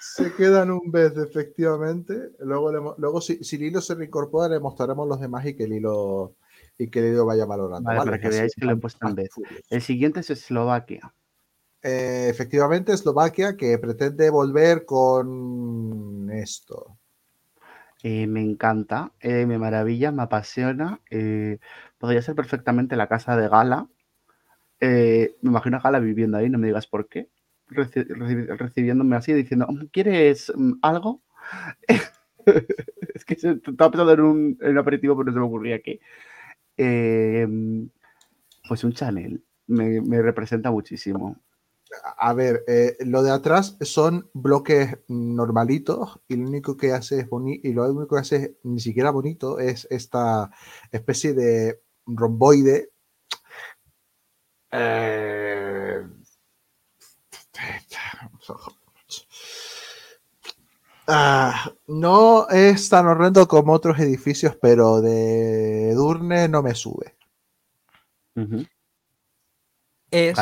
[0.00, 2.30] Se quedan un vez, efectivamente.
[2.38, 6.36] Luego, luego si, si Lilo se reincorpora, le mostraremos los demás y que Lilo,
[6.78, 7.86] y que Lilo vaya valorando.
[7.88, 9.30] Vale, para que veáis que lo he puesto en vez.
[9.70, 11.12] El siguiente es Eslovaquia.
[11.82, 16.96] Eh, efectivamente, Eslovaquia que pretende volver con esto.
[18.02, 21.00] Eh, me encanta, eh, me maravilla, me apasiona.
[21.98, 23.88] podría ser perfectamente la casa de Gala.
[24.80, 27.28] Me imagino a Gala viviendo ahí, no me digas por qué.
[27.68, 31.22] reci- reci- recibiéndome así, diciendo, ¿quieres mm, algo?
[33.14, 36.00] es que estaba pensando en un, en un aperitivo, pero no se me ocurría qué.
[36.76, 37.46] Eh,
[38.68, 39.44] pues un Chanel.
[39.68, 41.36] Me, me representa muchísimo.
[42.18, 47.28] A ver, eh, lo de atrás son bloques normalitos y lo único que hace es
[47.28, 50.50] bonito y lo único que hace es ni siquiera bonito es esta
[50.90, 52.90] especie de romboide.
[54.72, 56.02] Eh,
[61.06, 67.16] ah, no es tan horrendo como otros edificios, pero de Durne no me sube.
[70.10, 70.38] Es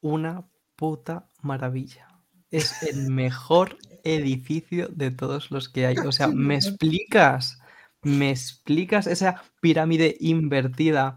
[0.00, 0.44] una
[0.76, 2.08] puta maravilla.
[2.50, 5.96] Es el mejor edificio de todos los que hay.
[5.98, 7.60] O sea, ¿me explicas?
[8.02, 11.16] ¿Me explicas esa pirámide invertida?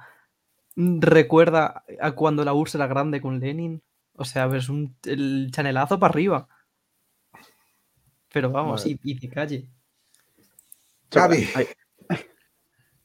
[0.76, 3.82] ¿Recuerda a cuando la URSS era grande con Lenin?
[4.16, 6.48] O sea, ves un, el chanelazo para arriba.
[8.34, 8.92] Pero vamos, Vale.
[8.92, 9.70] y, y de calle.
[11.56, 11.68] Ay,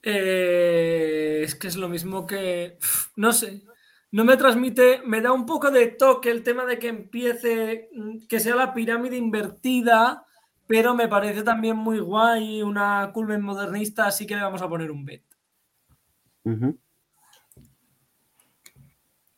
[0.03, 2.79] Eh, es que es lo mismo que.
[3.17, 3.63] No sé.
[4.13, 5.03] No me transmite.
[5.05, 7.89] Me da un poco de toque el tema de que empiece.
[7.95, 10.25] mm, Que sea la pirámide invertida.
[10.67, 12.63] Pero me parece también muy guay.
[12.63, 14.07] Una culmen modernista.
[14.07, 15.25] Así que le vamos a poner un bet.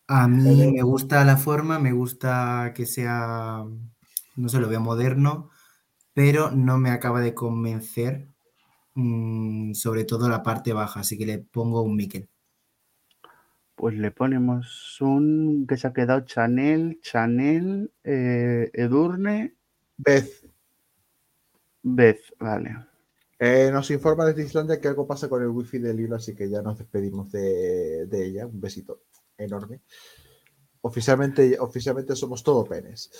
[0.09, 3.65] A mí me gusta la forma, me gusta que sea,
[4.37, 5.51] no sé, lo veo moderno
[6.15, 8.29] pero no me acaba de convencer,
[8.95, 12.29] mm, sobre todo la parte baja, así que le pongo un Miquel.
[13.75, 19.57] Pues le ponemos un que se ha quedado Chanel, Chanel, eh, Edurne,
[19.97, 20.31] Beth,
[21.83, 22.77] Beth, vale.
[23.39, 26.49] eh, nos informa desde Islandia que algo pasa con el wifi del hilo, así que
[26.51, 28.47] ya nos despedimos de, de ella.
[28.47, 29.03] Un besito
[29.39, 29.81] enorme.
[30.83, 33.11] Oficialmente, oficialmente somos todo penes.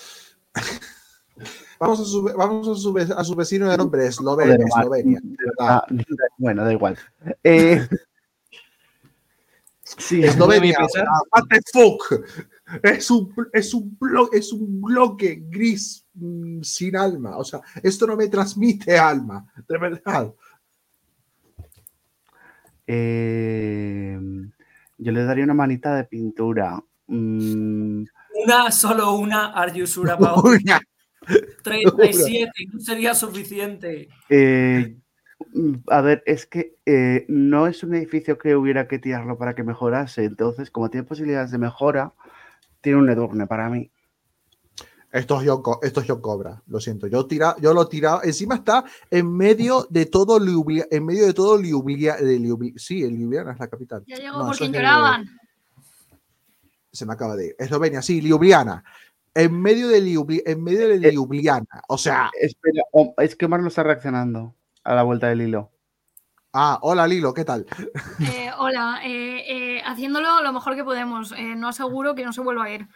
[1.81, 4.59] vamos a su, vamos a su, ve- a su vecino de nombre Eslovenia.
[4.67, 5.21] Eslovenia.
[5.25, 5.83] verdad,
[6.37, 6.97] bueno, da igual.
[7.43, 7.81] Eh,
[9.83, 10.77] sí, Eslovenia.
[10.81, 12.25] ah, What the fuck?
[12.85, 17.37] Es un, es un, blo- es un bloque gris mm, sin alma.
[17.39, 19.45] O sea, esto no me transmite alma.
[19.67, 20.33] De verdad.
[22.87, 24.19] eh,
[24.99, 26.79] yo le daría una manita de pintura.
[27.07, 28.05] Mm,
[28.45, 30.63] Una, solo una, are you sure about it?
[30.63, 30.81] Una.
[31.63, 34.09] 37, no sería suficiente.
[34.29, 34.97] eh,
[35.89, 39.63] a ver, es que eh, no es un edificio que hubiera que tirarlo para que
[39.63, 40.25] mejorase.
[40.25, 42.13] Entonces, como tiene posibilidades de mejora,
[42.83, 43.91] tiene un Edurne para mí.
[45.13, 47.07] Esto es John, Co- esto es John Cobra, lo siento.
[47.09, 48.21] Yo, tira, yo lo tiraba.
[48.23, 50.87] Encima está en medio de todo Ljubljana.
[50.91, 52.21] En medio de todo Ljubljana.
[52.21, 54.05] de Ljubli- sí, Ljubljana es la capital.
[54.07, 55.27] Ya llegó No, por eso quien es de- lloraban.
[56.93, 57.57] Se me acaba de ir.
[57.59, 58.85] Eslovenia, sí, Ljubljana.
[59.35, 61.83] En medio de, Ljubli- en medio de Eh, Ljubljana.
[61.89, 65.71] O sea, Espera, oh, es que Mar no está reaccionando a la vuelta del hilo.
[66.53, 67.65] ah, hola Lilo, ¿qué tal?
[68.21, 69.45] Eh, hola, eh,
[69.79, 71.33] eh, haciéndolo lo mejor que podemos.
[71.33, 72.89] Eh, no aseguro que no se vuelva a ir.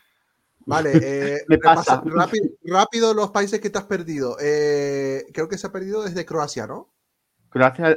[0.66, 2.02] Vale, eh, Me repasa- pasa.
[2.04, 4.36] rápido, rápido los países que te has perdido.
[4.40, 6.92] Eh, creo que se ha perdido desde Croacia, ¿no?
[7.52, 7.96] Gracias.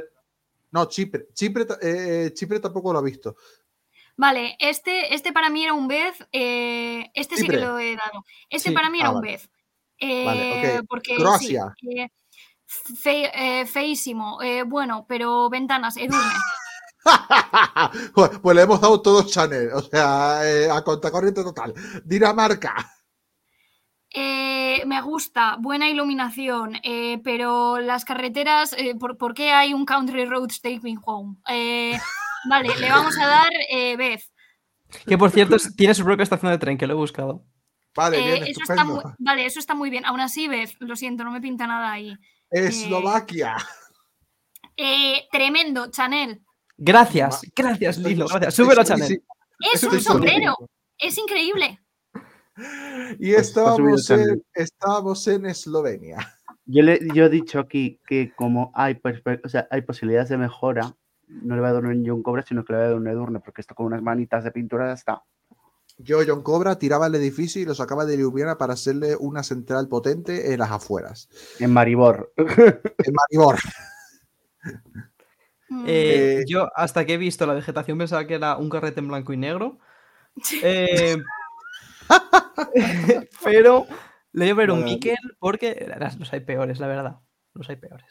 [0.70, 1.26] No, Chipre.
[1.32, 3.34] Chipre, eh, Chipre tampoco lo ha visto.
[4.18, 6.26] Vale, este, este para mí era un Bez.
[6.32, 8.24] eh, este sí que lo he dado.
[8.50, 8.74] Este Sí.
[8.74, 9.40] para mí era Ah, un vale.
[10.00, 10.86] Eh, Vale, ok.
[10.88, 11.74] Porque, sí, Croacia.
[11.82, 12.08] eh,
[12.66, 13.30] fe-
[13.60, 14.42] eh, feísimo.
[14.42, 16.20] eh, bueno, pero ventanas, Edurne.
[18.14, 21.72] pues, pues le hemos dado todos Chanel, o sea, eh, a contracorriente total.
[22.04, 22.74] Dinamarca.
[24.10, 29.84] Eh, me gusta, buena iluminación, eh, pero las carreteras, eh, ¿por, por qué hay un
[29.84, 31.36] Country Roads Take Me Home?
[32.44, 34.22] Eh, vale, le vamos a dar eh, Beth.
[35.06, 37.44] Que por cierto tiene su propia estación de tren, que lo he buscado.
[37.94, 39.16] Vale, Eh, bien, eso está muy, estupendo.
[39.18, 40.04] vale, eso está muy bien.
[40.06, 42.16] Aún así, Beth, lo siento, no me pinta nada ahí.
[42.50, 43.56] Eslovaquia.
[44.76, 46.42] Eh, tremendo, Chanel.
[46.76, 48.26] Gracias, gracias, Lilo.
[48.28, 48.54] Gracias.
[48.54, 49.08] Súbelo, sí, Chanel.
[49.08, 49.18] sí.
[49.74, 50.54] Es un sombrero.
[50.96, 51.80] Es increíble.
[53.18, 56.34] Y Pues subido estábamos en, estábamos en Eslovenia.
[56.64, 59.00] Yo, le, yo he dicho aquí que como hay,
[59.44, 60.94] o sea, hay posibilidades de mejora,
[61.28, 63.08] no le voy a dar un John Cobra, sino que le voy a dar un
[63.08, 65.22] Edurne, porque esto con unas manitas de pintura ya está.
[66.00, 69.88] Yo, John Cobra, tiraba el edificio y lo sacaba de Ljubljana para hacerle una central
[69.88, 71.28] potente en las afueras.
[71.58, 72.32] En Maribor.
[72.36, 73.56] En Maribor.
[75.68, 79.00] Mm, Eh, Eh, yo, hasta que he visto la vegetación, pensaba que era un carrete
[79.00, 79.78] en blanco y negro.
[80.62, 81.16] Eh,
[83.44, 83.86] pero
[84.32, 84.84] le voy a ver un.
[84.84, 87.16] Miquel porque las- los hay peores, la verdad.
[87.54, 88.06] Los hay peores.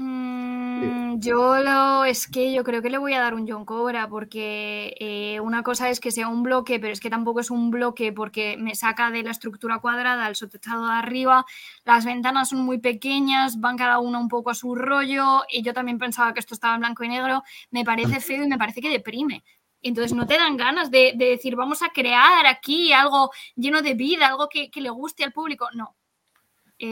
[0.00, 4.08] Mm, yo lo es que yo creo que le voy a dar un John Cobra
[4.08, 7.70] porque eh, una cosa es que sea un bloque, pero es que tampoco es un
[7.72, 11.44] bloque porque me saca de la estructura cuadrada el sotechado de arriba.
[11.84, 15.74] Las ventanas son muy pequeñas, van cada una un poco a su rollo y yo
[15.74, 17.42] también pensaba que esto estaba en blanco y negro.
[17.72, 19.42] Me parece feo y me parece que deprime.
[19.82, 23.94] Entonces no te dan ganas de, de decir vamos a crear aquí algo lleno de
[23.94, 25.68] vida, algo que, que le guste al público.
[25.74, 25.96] No.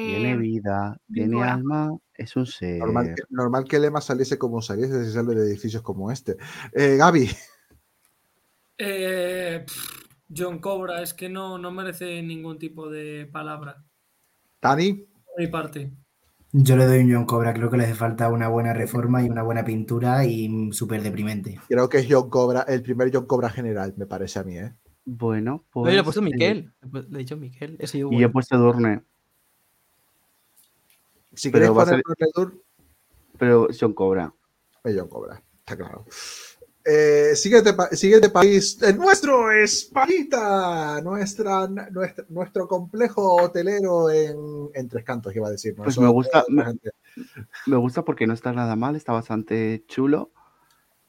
[0.01, 2.79] Tiene Eh, vida, tiene alma, es un ser.
[2.79, 6.37] Normal que, normal que Lema saliese como saliese si sale de edificios como este.
[6.73, 7.31] Eh, Gaby,
[8.79, 13.85] Eh, pff, John Cobra, es que no, no merece ningún tipo de palabra.
[14.61, 15.93] Dani, Por mi parte.
[16.53, 19.29] Yo le doy un John Cobra, creo que le hace falta una buena reforma y
[19.29, 21.59] una buena pintura y súper deprimente.
[21.69, 24.75] creo que es John Cobra, el primer John Cobra general, me parece a mí, ¿eh?
[25.05, 25.91] Bueno, pues.
[25.91, 26.73] yo le he puesto eh, Miquel.
[26.93, 27.77] Le he dicho Miquel.
[27.79, 29.03] Ese yo y yo he puesto Edurne,
[31.37, 32.65] Si Pero a poner ser- Redur,
[33.39, 34.33] pero John Cobra.
[34.85, 36.05] es John Cobra, está claro.
[36.89, 44.89] Eh, siguiente, pa- siguiente país, el nuestro Españita, nuestra, nuestra- nuestro complejo hotelero en, en
[44.89, 45.75] Tres Cantos, iba a decir.
[45.77, 45.83] ¿no?
[45.85, 46.91] Pues Eso- me gusta- gente.
[47.67, 50.31] Me gusta porque no está nada mal, está bastante chulo.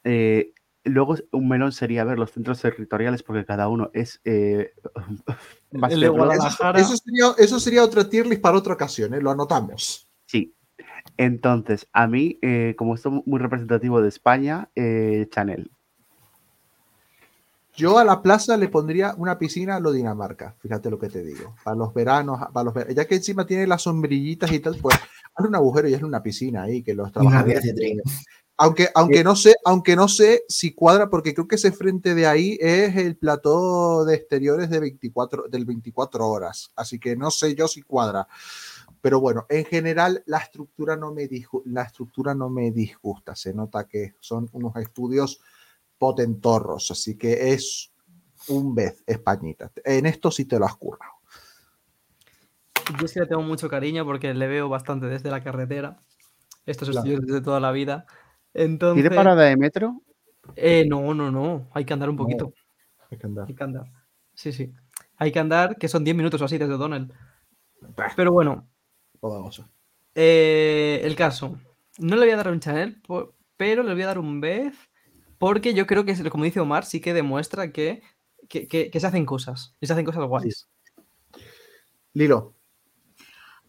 [0.03, 4.73] Eh, luego un melón sería ver los centros territoriales porque cada uno es eh,
[5.91, 6.09] El de.
[6.09, 6.79] Guadalajara.
[6.79, 9.21] Eso sería, eso sería otra tier list para otra ocasión, ¿eh?
[9.21, 10.06] lo anotamos.
[10.27, 10.53] Sí.
[11.17, 15.71] Entonces, a mí, eh, como esto es muy representativo de España, eh, Chanel.
[17.75, 21.23] Yo a la plaza le pondría una piscina a lo Dinamarca, fíjate lo que te
[21.23, 21.55] digo.
[21.63, 24.97] Para los veranos, para los ver- ya que encima tiene las sombrillitas y tal, pues
[25.35, 27.63] hazle un agujero y hazle una piscina ahí, que los trabajadores.
[28.59, 32.25] Aunque, aunque, no sé, aunque no sé si cuadra, porque creo que ese frente de
[32.25, 36.71] ahí es el plató de exteriores de 24, del 24 horas.
[36.75, 38.27] Así que no sé yo si cuadra.
[39.07, 43.37] Pero bueno, en general la estructura no me, disgu- la estructura no me disgusta.
[43.37, 45.39] Se nota que son unos estudios
[45.97, 46.91] potentorros.
[46.91, 47.93] Así que es
[48.49, 49.71] un vez Españita.
[49.85, 51.13] En esto sí te lo has currado.
[52.99, 56.01] Yo es que le tengo mucho cariño porque le veo bastante desde la carretera.
[56.65, 57.07] Estos Claro.
[57.07, 58.07] estudios desde toda la vida.
[58.53, 60.01] Entonces, ¿Tiene parada de metro?
[60.57, 61.69] eh, no, no, no.
[61.71, 62.23] Hay que andar un No.
[62.23, 62.51] poquito.
[63.09, 63.45] Hay que andar.
[63.47, 63.85] Hay que andar.
[64.33, 64.73] Sí, sí.
[65.15, 67.13] Hay que andar, que son 10 minutos o así desde Donald.
[68.17, 68.67] Pero bueno,
[69.19, 69.69] toda cosa.
[70.15, 71.59] eh, el caso.
[71.99, 73.01] No le voy a dar un Chanel,
[73.57, 74.75] pero le voy a dar un Beth
[75.37, 78.01] porque yo creo que, como dice Omar, sí que demuestra que,
[78.49, 79.75] que, que- que se hacen cosas.
[79.79, 80.67] Y se hacen cosas guays.
[82.13, 82.53] Lilo,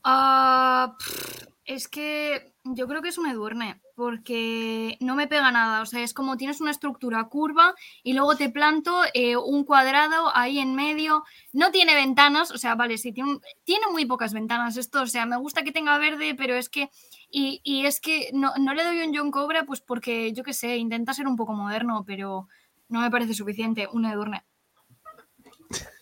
[0.04, 5.82] Ah, pff, es que yo creo que es un Edurne, porque no me pega nada.
[5.82, 10.30] O sea, es como tienes una estructura curva y luego te planto eh, un cuadrado
[10.36, 11.24] ahí en medio.
[11.52, 15.02] No tiene ventanas, o sea, vale, sí, tiene, tiene muy pocas ventanas esto.
[15.02, 16.90] O sea, me gusta que tenga verde, pero es que.
[17.28, 20.52] Y, y es que no, no le doy un John Cobra, pues porque yo qué
[20.52, 22.46] sé, intenta ser un poco moderno, pero
[22.88, 23.88] no me parece suficiente.
[23.92, 24.44] Un Edurne.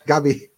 [0.05, 0.56] Gaby.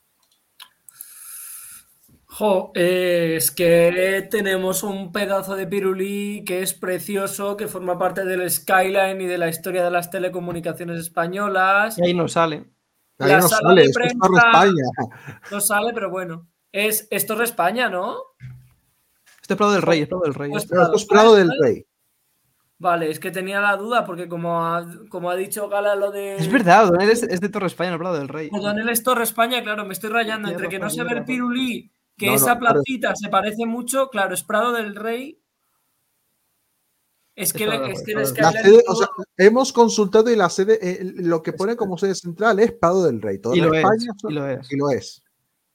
[2.38, 8.24] Jo, eh, es que tenemos un pedazo de pirulí que es precioso, que forma parte
[8.24, 11.98] del skyline y de la historia de las telecomunicaciones españolas.
[11.98, 12.64] Y ahí no sale.
[13.18, 14.84] Ahí La no sala sale, de es prensa- Torre España.
[15.50, 16.46] No sale, pero bueno.
[16.70, 18.18] Es, esto es España, ¿no?
[19.42, 20.50] Esto es Prado del Rey, es Prado del Rey.
[20.50, 21.58] Pues- es Prado del ¿vale?
[21.60, 21.86] Rey.
[22.80, 26.36] Vale, es que tenía la duda porque como ha, como ha dicho Gala lo de...
[26.36, 28.48] Es verdad, Donel es, es de Torre España, no Prado del Rey.
[28.52, 31.90] O'Donnell es Torre España, claro, me estoy rayando entre que no se ve el pirulí,
[32.18, 32.74] que No, no, esa claro.
[32.74, 35.40] placita se parece mucho, claro, es Prado del Rey.
[37.34, 40.78] Es que, le- es que La sede, todo- o sea, hemos consultado y la sede,
[40.82, 43.38] eh, lo que pone como sede central es Prado del Rey.
[43.40, 44.72] Toda Y lo es, España y lo es.
[44.72, 45.22] y lo es.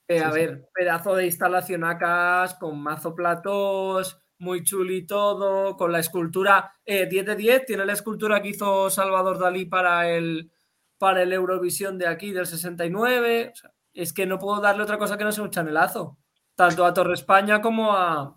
[0.10, 0.46] Eh, a Sí, sí.
[0.46, 7.06] ver, pedazo de instalación acá, con mazo platós, muy chuli todo, con la escultura eh,
[7.06, 10.52] 10 de 10, tiene la escultura que hizo Salvador Dalí para el,
[10.98, 13.52] para el Eurovisión de aquí del 69.
[13.54, 16.18] O sea, es que no puedo darle otra cosa que no sea un chanelazo,
[16.56, 18.36] tanto a Torre España como a,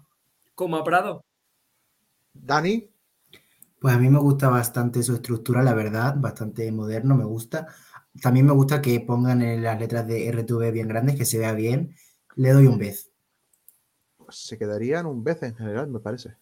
[0.55, 1.22] como a Prado.
[2.34, 2.90] Dani,
[3.80, 7.66] Pues a mí me gusta bastante su estructura, la verdad, bastante moderno, me gusta.
[8.22, 11.52] También me gusta que pongan en las letras de RTV bien grandes, que se vea
[11.52, 11.94] bien.
[12.36, 13.10] Le doy un vez.
[14.16, 16.36] pues se quedaría en un vez en general, me parece.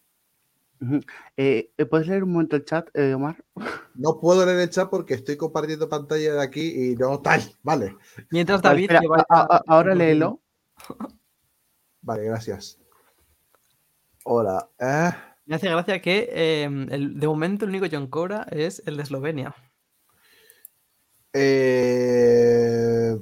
[1.36, 3.42] Eh, eh, ¿Puedes leer un momento el chat, eh, Omar?
[3.96, 7.40] No puedo leer el chat porque estoy compartiendo pantalla de aquí y no tal.
[7.62, 7.96] Vale,
[8.30, 8.84] Mientras Vale, David.
[8.84, 10.40] espera, que vaya- a- a- ahora léelo.
[12.04, 12.78] Vale, gracias.
[14.24, 14.68] Hola.
[14.78, 15.10] eh,
[15.46, 19.02] Me hace gracia que eh, el- de momento el único John Cobra es el de
[19.02, 19.54] Eslovenia.
[21.32, 23.18] eh,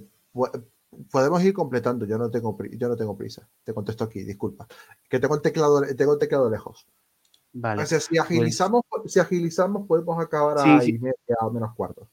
[1.11, 2.05] podemos ir completando.
[2.07, 3.49] Yo no tengo, yo no tengo prisa.
[3.65, 4.67] Te contesto aquí, disculpa.
[5.09, 6.87] Que tengo el teclado, tengo el teclado lejos.
[7.55, 7.83] Vale.
[7.83, 12.09] O sea, si agilizamos, si agilizamos, podemos acabar a Sí, media o menos cuarto.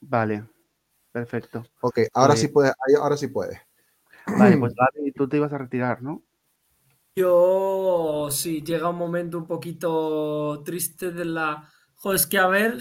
[0.00, 0.44] Vale.
[1.12, 1.64] Perfecto.
[1.80, 3.58] Ok, ahora Pues- sí puedes, ahora sí puedes.
[4.26, 6.22] Vale, pues Gaby, tú te ibas a retirar, ¿no?
[7.16, 11.70] Yo sí, llega un momento un poquito triste de la.
[11.94, 12.78] Joder, es que a ver.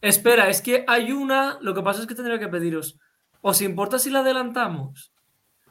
[0.00, 1.58] Espera, es que hay una.
[1.60, 3.00] Lo que pasa es que tendría que pediros.
[3.40, 5.11] ¿Os importa si la adelantamos?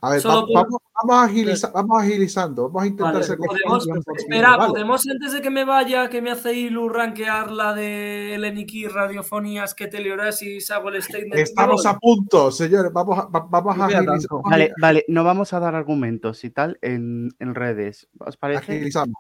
[0.04, 2.64] A ver, Solo va- por- vamos, vamos, agiliza- vamos agilizando.
[2.70, 3.88] Vamos a intentar Vale, más podemos,
[4.18, 4.70] espera, ¿vale?
[4.72, 9.76] podemos antes de que me vaya, que me hace Ilu rankear la de Eleniki Radiofonías,
[9.76, 11.36] que Teleorasis, hago el statement.
[11.36, 12.92] Estamos a punto, señores.
[12.92, 14.06] Vamos a, va- vamos a agilizar.
[14.06, 14.28] tanto.
[14.32, 18.08] vamos a Vale, vale, no vamos a dar argumentos y tal en, en redes.
[18.20, 18.72] ¿Os parece?
[18.74, 19.16] Agilizamos.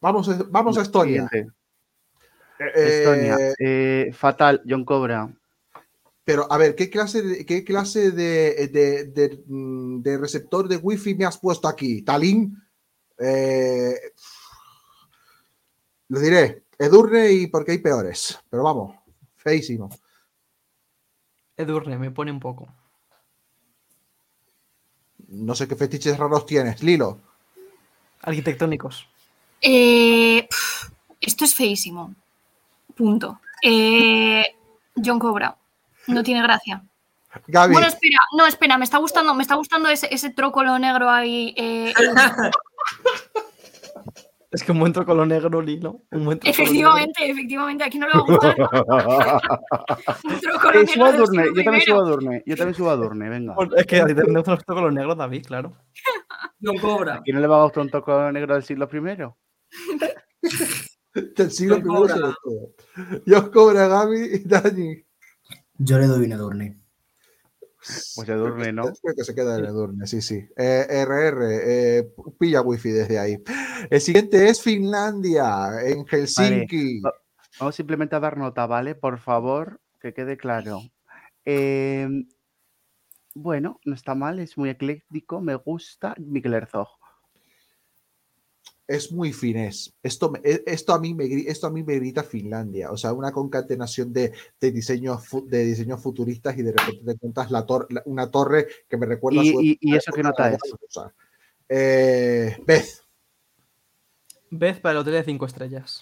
[0.00, 1.28] Vamos, a- vamos a Estonia.
[1.28, 1.52] Siguiente.
[2.58, 3.36] Eh, Estonia.
[3.60, 5.30] Eh, fatal, John Cobra.
[6.28, 10.76] Pero a ver, ¿qué clase de, qué clase de, de- de, mm, de receptor de
[10.76, 12.02] wifi me has puesto aquí?
[12.02, 12.62] Talín.
[13.18, 13.94] Eh,
[16.08, 16.64] lo diré.
[16.78, 18.38] Edurne y porque hay peores.
[18.50, 18.94] Pero vamos,
[19.38, 19.88] feísimo.
[21.56, 22.68] Edurne, me pone un poco.
[25.28, 26.82] No sé qué fetiches raros tienes.
[26.82, 27.20] Lilo.
[28.20, 29.08] Arquitectónicos.
[29.62, 30.46] Eh,
[31.22, 32.14] esto es feísimo.
[32.94, 33.40] Punto.
[33.62, 34.44] Eh,
[35.02, 35.56] John Cobra.
[36.08, 36.82] No tiene gracia.
[37.46, 37.72] Gaby.
[37.72, 41.54] Bueno, espera, no, espera, me está gustando, me está gustando ese, ese trócolo negro ahí.
[41.56, 41.94] eh,
[44.50, 46.04] Es que un buen trocolo negro, Lilo.
[46.10, 48.56] Un buen trocolo Efectivamente, efectivamente, aquí no le va a gustar.
[50.24, 52.90] Un trocolo Eh, negro subo a Durne, yo también subo a Durne, yo también subo
[52.90, 53.54] a Durne, venga.
[53.54, 53.76] negro.
[53.76, 55.76] Es que a ti te gustan los trocolos negros, David, claro.
[56.62, 57.14] John Cobra.
[57.16, 59.36] ¿A quién no le va a gustar un toco negro del siglo primero?
[61.36, 63.20] Del siglo John primero sobre todo.
[63.26, 65.04] Yo cobra Gaby y Dani.
[65.78, 66.80] Yo le doy un Edurne.
[68.14, 68.82] Pues de Durne, ¿no?
[68.82, 70.44] Creo que se queda en Edurne, sí, sí.
[70.56, 73.38] Eh, RR, eh, pilla wifi desde ahí.
[73.88, 77.00] El siguiente es Finlandia, en Helsinki.
[77.00, 77.14] va-
[77.60, 78.94] Vamos simplemente a dar nota, ¿vale?
[78.94, 80.80] Por favor, que quede claro.
[81.44, 82.08] Eh,
[83.34, 86.14] bueno, no está mal, es muy ecléctico, me gusta.
[86.18, 86.88] Mikel Herzog.
[88.88, 89.94] Es muy finés.
[90.02, 92.90] Esto, e- esto, a mí me, esto a mí me grita Finlandia.
[92.90, 97.50] O sea, una concatenación de, de diseños, de diseños futuristas y de repente te encuentras
[97.50, 100.16] la tor- la- una torre que me recuerda a ¿Y, su y- y eso qué
[100.16, 100.58] de nota es?
[101.68, 102.86] Eh, Beth.
[104.50, 106.00] Beth para el hotel de 5 estrellas.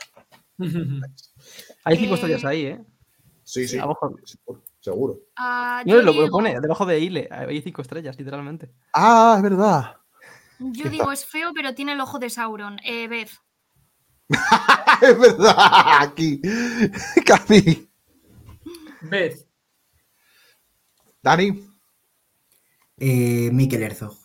[1.82, 2.84] Hay 5 Eh, estrellas ahí, ¿eh?
[3.42, 3.78] Sí, sí.
[3.78, 4.14] Abajo.
[4.24, 5.20] seguro, Seguro.
[5.34, 7.26] Ah, No, yo, lo, lo pone debajo de Ile.
[7.32, 8.70] Hay 5 estrellas, literalmente.
[8.92, 9.96] Ah, es verdad.
[10.58, 12.78] Yo digo, es feo, pero tiene el ojo de Sauron.
[12.84, 13.30] Eh, Beth.
[15.02, 15.54] es verdad.
[16.00, 16.40] Aquí.
[17.26, 17.88] Gaby.
[19.02, 19.46] Beth.
[21.22, 21.64] Dani.
[22.98, 24.16] Eh, Mikel Herzog.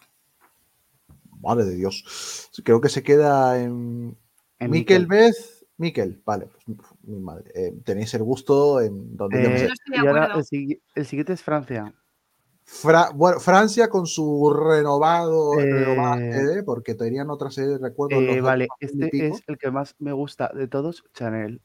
[1.41, 2.49] Madre de Dios.
[2.63, 4.17] Creo que se queda en.
[4.59, 5.07] En Miquel Mikel.
[5.07, 5.35] Beth.
[5.77, 6.47] Miquel, vale.
[6.65, 7.51] Pues, mi madre.
[7.55, 9.67] Eh, tenéis el gusto en donde yo me Eh, sé.
[9.67, 10.39] no estoy de y ahora acuerdo.
[10.39, 11.93] el, sigui- el siguiente es Francia.
[12.73, 18.23] Fra- bueno, Francia con su renovado, Eh, porque tenían otra serie de recuerdos.
[18.23, 19.35] Eh, vale, este pico.
[19.35, 21.61] es el que más me gusta de todos, Chanel.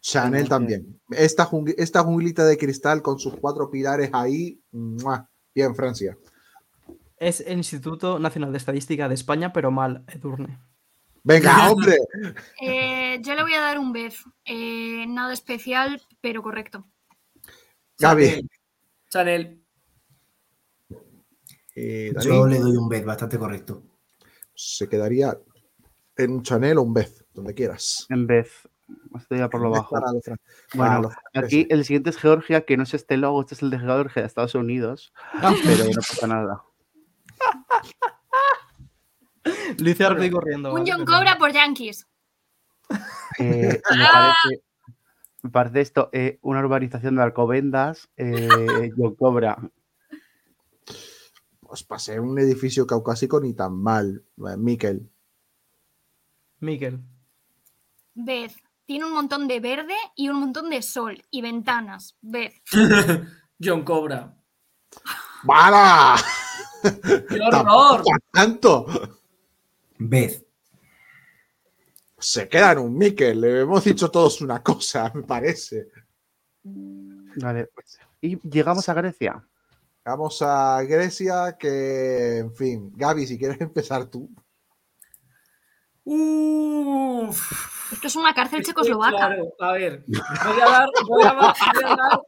[0.00, 1.00] Chanel también.
[1.10, 4.60] Esta, esta junglita de cristal con sus cuatro pilares ahí.
[4.72, 5.28] ¡mua!
[5.54, 6.18] Bien, Francia.
[7.16, 10.58] Es el Instituto Nacional de Estadística de España, pero mal, Edurne.
[11.22, 11.96] Venga, hombre.
[12.60, 14.14] Eh, yo le voy a dar un Beth.
[14.44, 16.86] Eh, nada especial, pero correcto.
[17.98, 18.48] Gaby.
[19.10, 19.59] Chanel.
[21.82, 23.82] Eh, Yo le doy un Beth, bastante correcto.
[24.54, 25.38] se quedaría
[26.16, 28.06] en un Chanel o un Beth, donde quieras.
[28.10, 28.68] En vez,
[29.18, 29.94] estoy ya por lo bajo.
[29.94, 30.40] para los fran-
[30.74, 33.70] Bueno, los Aquí el siguiente es Georgia, que no es este logo, este es el
[33.70, 36.62] de Georgia de Estados Unidos, pero no pasa nada.
[39.78, 40.74] Lo hice y corriendo.
[40.74, 42.06] Un John Cobra por Yankees.
[43.38, 44.62] Eh, me, parece,
[45.42, 49.56] me parece esto eh, una urbanización de Alcobendas, eh, John Cobra.
[51.70, 54.24] Pues para ser un edificio caucásico ni tan mal.
[54.38, 55.08] Eh, Miquel.
[56.58, 57.00] Miquel.
[58.12, 58.56] Beth.
[58.84, 62.16] Tiene un montón de verde y un montón de sol y ventanas.
[62.22, 62.54] Beth.
[63.62, 64.36] John Cobra.
[65.46, 66.16] ¡Para!
[66.82, 68.02] ¡Qué horror!
[68.32, 68.86] ¡Tanto!
[69.96, 70.44] Beth.
[72.18, 73.40] Se queda en un Miquel.
[73.40, 75.86] Le hemos dicho todos una cosa, me parece.
[76.64, 79.46] Vale, pues, y llegamos a Grecia.
[80.04, 84.30] Vamos a Grecia, que, en fin, Gaby, si quieres empezar tú.
[86.04, 87.92] Uf.
[87.92, 89.16] Esto es una cárcel checoslovaca.
[89.16, 92.20] Claro, a ver, voy a dar, voy a, voy a dar,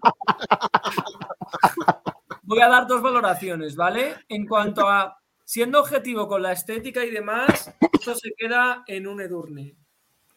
[2.42, 4.16] voy a dar dos valoraciones, ¿vale?
[4.28, 9.20] En cuanto a siendo objetivo con la estética y demás, esto se queda en un
[9.20, 9.76] Edurne.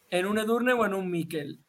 [0.10, 1.65] En un Edurne o en un Miquel.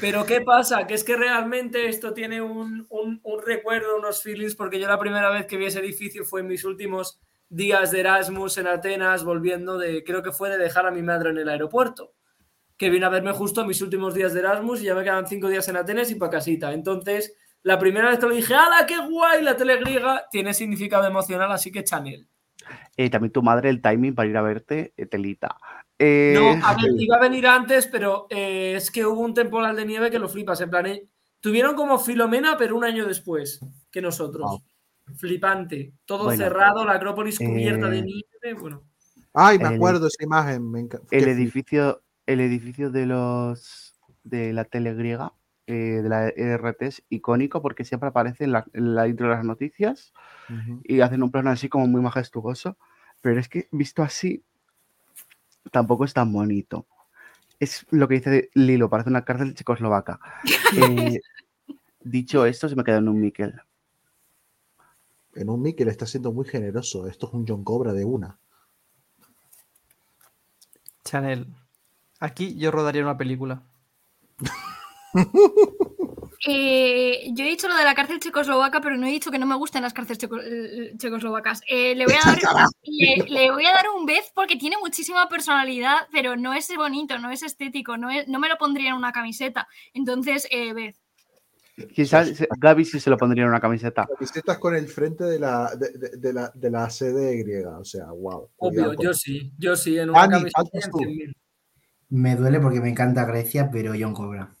[0.00, 0.86] Pero ¿qué pasa?
[0.86, 4.98] Que es que realmente esto tiene un, un- un recuerdo, unos feelings, porque yo la
[4.98, 9.24] primera vez que vi ese edificio fue en mis últimos días de Erasmus en Atenas,
[9.24, 12.12] volviendo de, creo que fue de dejar a mi madre en el aeropuerto
[12.76, 15.26] que vino a verme justo en mis últimos días de Erasmus y ya me quedan
[15.26, 16.72] cinco días en Atenas y para casita.
[16.72, 19.42] Entonces, la primera vez que lo dije, ¡hala, qué guay!
[19.42, 22.26] La tele griega tiene significado emocional, así que Chanel.
[22.96, 25.58] Eh, también tu madre, el timing para ir a verte, eh, telita.
[26.02, 29.76] Eh, No, a ver, iba a venir antes, pero eh, es que hubo un temporal
[29.76, 30.58] de nieve que lo flipas.
[30.62, 31.04] En plan, eh,
[31.40, 33.60] tuvieron como Filomena, pero un año después
[33.90, 34.50] que nosotros.
[34.50, 34.62] Wow.
[35.16, 35.92] Flipante.
[36.06, 38.54] Todo Bueno, cerrado, la Acrópolis cubierta de nieve.
[38.58, 38.82] Bueno,
[39.34, 40.70] Ay, me El- acuerdo esa imagen.
[40.70, 43.94] me el edificio, el edificio de los
[44.24, 45.34] de la tele griega,
[45.66, 49.34] eh, de la ERT, es icónico porque siempre aparece en la, en la intro de
[49.34, 50.12] las noticias
[50.84, 52.76] y hacen un plano así como muy majestuoso.
[53.20, 54.42] Pero es que visto así,
[55.70, 56.86] tampoco es tan bonito.
[57.58, 60.20] Es lo que dice Lilo, parece una cárcel checoslovaca.
[60.76, 61.20] Eh,
[62.00, 63.60] dicho esto, se me queda en un Miquel.
[65.34, 67.08] En un Miquel está siendo muy generoso.
[67.08, 68.38] Esto es un John Cobra de una.
[71.04, 71.48] Chanel.
[72.20, 73.62] Aquí yo rodaría una película.
[76.46, 79.46] Eh, yo he dicho lo de la cárcel checoslovaca, pero no he dicho que no
[79.46, 80.40] me gusten las cárceles checo-
[80.96, 81.60] checoslovacas.
[81.68, 82.38] Eh, le, voy a dar,
[82.82, 87.18] le, le voy a dar un vez porque tiene muchísima personalidad, pero no es bonito,
[87.18, 89.68] no es estético, no, es- no me lo pondría en una camiseta.
[89.92, 91.00] Entonces, eh, vez.
[91.94, 94.06] Quizás Gaby sí se lo pondría en una camiseta.
[94.06, 97.78] Camisetas con el frente de la, de, de- de la, de la sede griega.
[97.78, 98.50] O sea, wow.
[98.56, 100.98] Obvio, yo sí, yo sí, en una camiseta faltas en tú.
[100.98, 101.34] 100.000.
[102.10, 104.54] Me duele porque me encanta Grecia, pero John Cobra.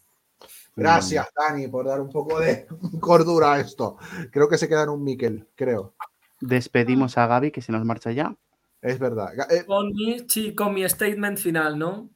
[0.76, 2.66] Gracias, Dani, por dar un poco de
[3.00, 3.96] cordura a esto.
[4.30, 5.94] Creo que se queda en un Miquel, creo.
[6.40, 8.34] Despedimos a Gaby, que se nos marcha ya.
[8.80, 9.28] Es verdad.
[9.50, 12.08] Eh, Con mi, sí, con mi statement final, ¿no?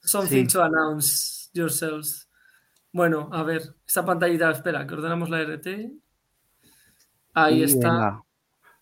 [0.00, 0.52] Something Sí.
[0.52, 2.28] to announce yourselves.
[2.92, 5.92] Bueno, a ver, esta pantallita, espera, que ordenamos la RT.
[7.34, 7.90] Ahí Y está.
[7.90, 8.22] venga.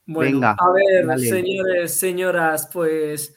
[0.07, 1.29] Bueno, Venga, a ver, dale.
[1.29, 3.33] señores, señoras, pues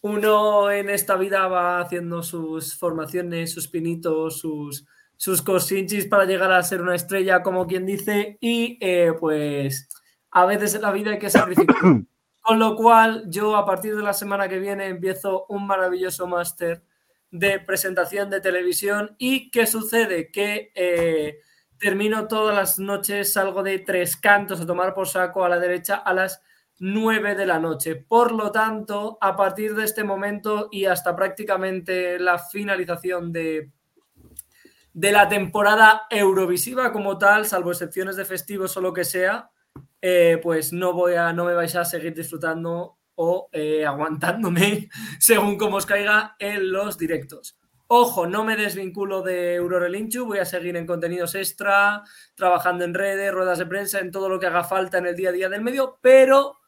[0.00, 6.52] uno en esta vida va haciendo sus formaciones, sus pinitos, sus, sus cosinchis para llegar
[6.52, 9.88] a ser una estrella, como quien dice, y eh, pues
[10.30, 11.76] a veces en la vida hay que sacrificar.
[12.40, 16.82] Con lo cual, yo a partir de la semana que viene empiezo un maravilloso máster
[17.30, 19.14] de presentación de televisión.
[19.18, 20.30] ¿Y qué sucede?
[20.30, 21.40] Que eh,
[21.78, 25.96] termino todas las noches, salgo de tres cantos a tomar por saco a la derecha
[25.96, 26.40] a las
[26.80, 27.96] 9 de la noche.
[27.96, 33.72] Por lo tanto, a partir de este momento y hasta prácticamente la finalización de,
[34.92, 39.50] de la temporada Eurovisiva como tal, salvo excepciones de festivos o lo que sea,
[40.00, 45.58] eh, pues no voy a, no me vais a seguir disfrutando o eh, aguantándome según
[45.58, 47.58] como os caiga en los directos.
[47.90, 52.02] Ojo, no me desvinculo de Eurorelinchu, voy a seguir en contenidos extra,
[52.34, 55.30] trabajando en redes, ruedas de prensa, en todo lo que haga falta en el día
[55.30, 56.58] a día del medio, pero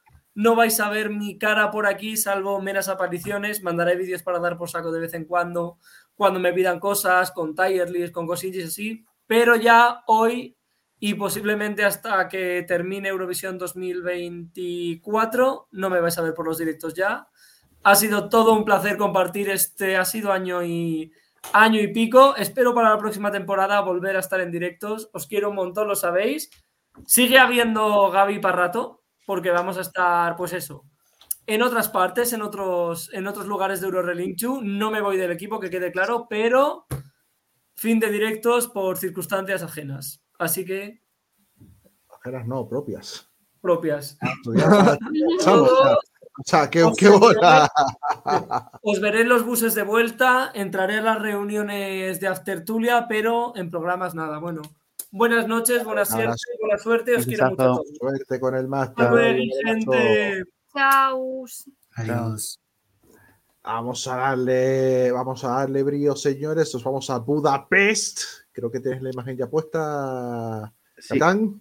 [0.40, 3.62] no vais a ver mi cara por aquí, salvo meras apariciones.
[3.62, 5.76] Mandaré vídeos para dar por saco de vez en cuando,
[6.14, 10.56] cuando me pidan cosas, con tier list, con cosillas así, pero ya hoy
[10.98, 16.94] y posiblemente hasta que termine Eurovisión 2024 no me vais a ver por los directos
[16.94, 17.28] ya.
[17.82, 21.12] Ha sido todo un placer compartir este, ha sido año y
[21.52, 22.34] año y pico.
[22.36, 25.10] Espero para la próxima temporada volver a estar en directos.
[25.12, 26.48] Os quiero un montón, lo sabéis.
[27.06, 30.84] Sigue habiendo Gaby para rato, porque vamos a estar, pues eso,
[31.46, 34.60] en otras partes, en otros, en otros lugares de Eurorelinchu.
[34.62, 36.86] No me voy del equipo, que quede claro, pero
[37.74, 40.22] fin de directos por circunstancias ajenas.
[40.38, 41.02] Así que
[42.08, 43.28] ajenas no, propias.
[43.60, 44.16] propias.
[45.46, 45.98] o
[46.44, 47.70] sea, qué, qué bola.
[48.82, 53.70] Os veré en los buses de vuelta, entraré a las reuniones de Aftertulia, pero en
[53.70, 54.38] programas nada.
[54.38, 54.62] Bueno,
[55.10, 57.86] buenas noches, buena suerte, buena suerte, os quiero mucho todos.
[57.98, 59.36] Suerte con el máster.
[59.64, 60.44] gente.
[60.74, 61.44] Chao.
[61.96, 62.58] Adiós.
[63.62, 66.72] Vamos a darle, vamos a darle brío, señores.
[66.72, 68.20] Nos vamos a Budapest.
[68.52, 71.18] Creo que tienes la imagen ya puesta, Sí.
[71.18, 71.60] Catán,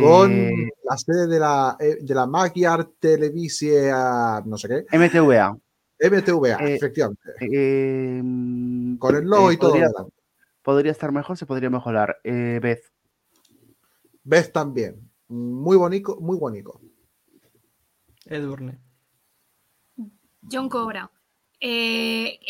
[0.00, 5.56] con Eh, la sede de la, eh, de la Magyar Televisia, no sé qué, MTVA.
[6.00, 7.30] MTVA, Eh, efectivamente.
[7.40, 8.22] Eh,
[8.98, 9.70] Con el logo eh, y todo.
[9.70, 9.90] podría-.
[10.64, 12.16] Podría estar mejor, se podría mejorar.
[12.24, 12.82] Eh, Beth,
[14.24, 15.10] Ves también.
[15.28, 16.80] Muy bonito, muy bonito.
[18.24, 18.80] Edurne.
[20.50, 21.10] John Cobra.
[21.60, 22.40] Eh,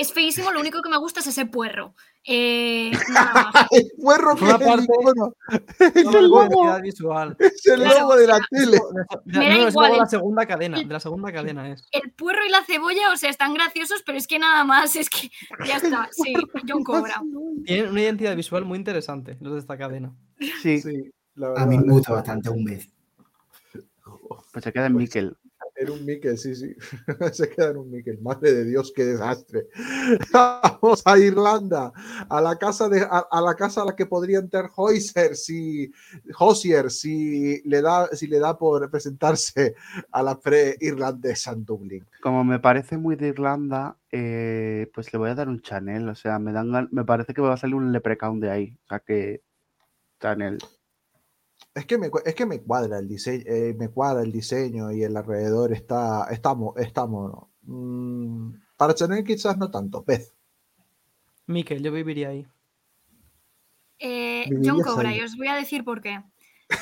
[0.00, 1.94] es feísimo, lo único que me gusta es ese puerro.
[2.24, 3.66] Eh, nada más.
[3.70, 6.00] El puerro que Una es el parte-.
[6.00, 7.36] Es el logo, visual.
[7.38, 8.78] es el Claro, logo de la tele.
[9.24, 10.78] De- Me da no, es igual, luego la el- segunda cadena.
[10.80, 11.84] el- De la segunda cadena es.
[11.90, 15.08] El puerro y la cebolla, o sea, están graciosos, pero es que nada más, es
[15.10, 15.30] que
[15.66, 16.08] ya está.
[16.12, 16.34] Sí,
[16.68, 17.22] John Cobra.
[17.64, 20.12] Tienen una identidad visual muy interesante los de esta cadena.
[20.62, 22.88] sí, Sí, la A mí me gusta bastante un vez.
[24.52, 25.36] pues se queda en Miquel.
[25.78, 26.74] En un Miquel, sí, sí.
[27.32, 28.20] Se queda en un Miquel.
[28.20, 29.68] Madre de Dios, qué desastre.
[30.32, 31.92] Vamos a Irlanda,
[32.28, 35.92] a la casa de a, la casa a la que podría entrar Hoyser si
[36.36, 39.76] Hosier si le da si le da por presentarse
[40.10, 42.06] a la pre-irlandesa en Dublín.
[42.22, 46.08] Como me parece muy de Irlanda, eh, pues le voy a dar un Chanel.
[46.08, 48.76] O sea, me, dan, me parece que me va a salir un leprechaun de ahí.
[48.84, 49.42] O sea que
[50.20, 50.58] Chanel.
[51.74, 55.02] Es que me, es que me cuadra el diseño, eh, me cuadra el diseño y
[55.04, 57.50] el alrededor está, está, está mono.
[57.62, 60.34] Mm, para Chanel quizás no tanto, Pez.
[61.46, 62.46] Miquel, yo viviría ahí.
[63.98, 65.18] Eh, John Cobra, ahí.
[65.18, 66.22] y os voy a decir por qué.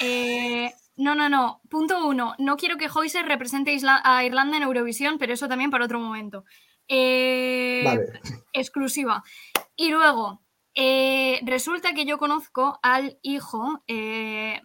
[0.00, 1.60] Eh, no, no, no.
[1.70, 2.34] Punto uno.
[2.38, 6.00] No quiero que Hoyser represente Isla- a Irlanda en Eurovisión, pero eso también para otro
[6.00, 6.44] momento.
[6.88, 8.20] Eh, Vale.
[8.52, 9.22] exclusiva.
[9.76, 10.42] Y luego,
[10.74, 14.60] eh, resulta que yo conozco al hijo eh,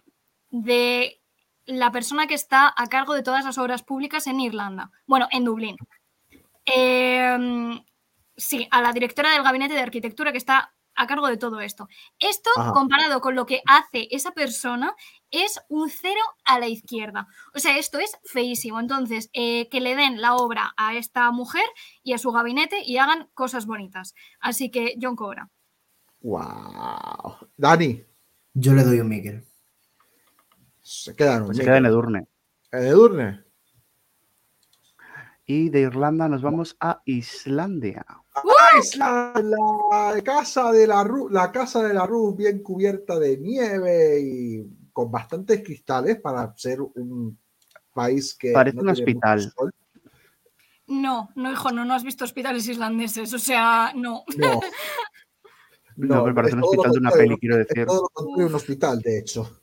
[0.52, 1.20] de
[1.66, 4.92] la persona que está a cargo de todas las obras públicas en Irlanda.
[5.06, 5.76] Bueno, en Dublín.
[6.64, 7.80] Eh,
[8.36, 11.88] sí, a la directora del gabinete de arquitectura que está a cargo de todo esto.
[12.18, 12.72] Esto, Ajá.
[12.72, 14.94] comparado con lo que hace esa persona,
[15.30, 17.28] es un cero a la izquierda.
[17.54, 18.78] O sea, esto es feísimo.
[18.78, 21.64] Entonces, eh, que le den la obra a esta mujer
[22.02, 24.14] y a su gabinete y hagan cosas bonitas.
[24.38, 25.50] Así que, John Cobra.
[26.20, 27.48] Wow.
[27.56, 28.04] Dani,
[28.54, 29.46] Yo le doy un Miquel.
[30.92, 32.26] Se queda en un Pues se queda en Edurne.
[32.72, 33.44] ¿En Edurne?
[35.44, 38.04] Y de Irlanda nos vamos a Islandia.
[38.34, 38.42] ¡Ah,
[38.78, 39.32] es la,
[40.14, 44.64] la casa de la Ru- la casa de la Ruth bien cubierta de nieve y
[44.92, 47.38] con bastantes cristales para ser un
[47.92, 49.52] país que Parece no un hospital.
[50.86, 53.32] No, no, hijo, no, no has visto hospitales islandeses.
[53.34, 54.24] O sea, no.
[54.36, 54.60] No.
[55.94, 57.86] No, me parece es un todo hospital de una peli, quiero es decir.
[57.86, 59.61] todo lo contrario, un hospital, de hecho.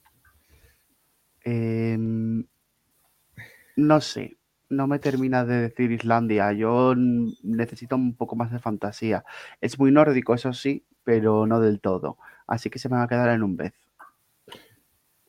[3.75, 4.37] No sé,
[4.69, 6.51] no me termina de decir Islandia.
[6.53, 9.23] Yo necesito un poco más de fantasía.
[9.61, 12.17] Es muy nórdico, eso sí, pero no del todo.
[12.45, 13.73] Así que se me va a quedar en un vez.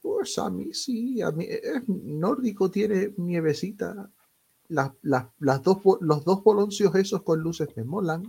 [0.03, 4.11] Pues a mí sí, a mí es nórdico, tiene nievecita.
[4.69, 8.29] Las, las, las dos, los dos boloncios esos con luces me molan.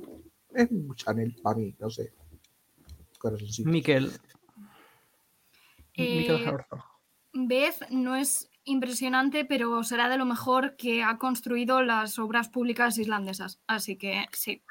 [0.54, 2.12] Es un Chanel para mí, no sé.
[3.18, 3.70] Corazoncito.
[3.70, 4.12] Miquel.
[5.96, 6.91] Miquel Eh, Herzog.
[7.34, 12.98] Beth no es impresionante, pero será de lo mejor que ha construido las obras públicas
[12.98, 13.60] islandesas.
[13.66, 14.62] Así que sí.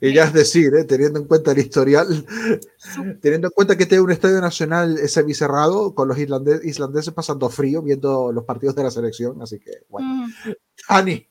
[0.00, 0.84] Y ya es decir, ¿eh?
[0.84, 2.06] teniendo en cuenta el historial,
[3.20, 7.82] teniendo en cuenta que tiene un estadio nacional semicerrado, con los irlande- islandeses pasando frío
[7.82, 10.26] viendo los partidos de la selección, así que bueno.
[10.26, 10.32] Mm,
[10.88, 11.28] Ani.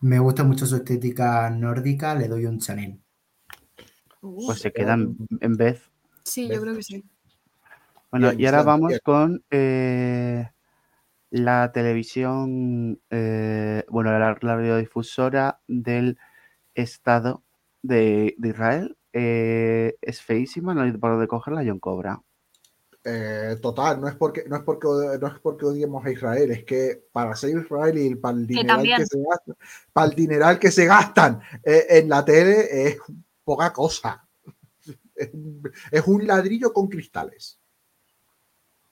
[0.00, 3.00] Me gusta mucho su estética nórdica, le doy un Chanel.
[4.20, 5.80] Pues se quedan en vez.
[6.24, 7.04] sí, yo creo que sí.
[8.14, 9.00] Bueno, Bien, y ahora vamos bien.
[9.02, 10.48] con eh,
[11.30, 16.16] la televisión, eh, bueno, la, la radiodifusora del
[16.76, 17.42] Estado
[17.82, 18.96] de, de Israel.
[19.12, 22.22] Eh, es feísima, no hay por dónde cogerla, John Cobra.
[23.02, 24.86] Eh, total, no es porque no es porque
[25.20, 28.84] no es porque odiemos a Israel, es que para ser Israel y para el dineral
[28.84, 29.56] que se gastan,
[29.92, 32.98] para el dineral que se gastan eh, en la tele es
[33.42, 34.24] poca cosa.
[35.90, 37.58] Es un ladrillo con cristales.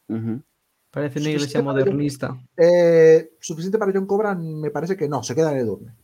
[0.08, 0.42] Ujú.
[0.90, 2.36] Parece una iglesia modernista.
[2.56, 5.94] Eh, suficiente para John Cobra, me parece que no, se queda en Edurne.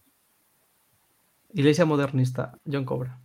[1.52, 3.18] Iglesia modernista, John Cobra.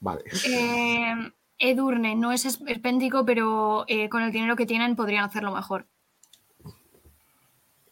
[0.00, 0.22] Vale.
[0.48, 1.14] Eh,
[1.58, 5.86] Edurne no es esperpéntico, pero eh, con el dinero que tienen podrían hacerlo mejor.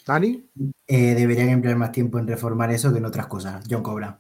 [0.06, 0.44] Dani,
[0.86, 3.64] Eh, deberían emplear más tiempo en reformar eso que en otras cosas.
[3.70, 4.18] John Cobra.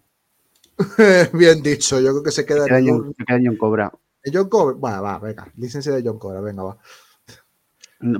[1.32, 3.14] bien dicho, yo creo que se queda Se queda en John, Edurne.
[3.18, 3.92] se queda John Cobra.
[4.32, 6.78] John Cobra, va, va, venga, licencia de John Cobra, venga, va.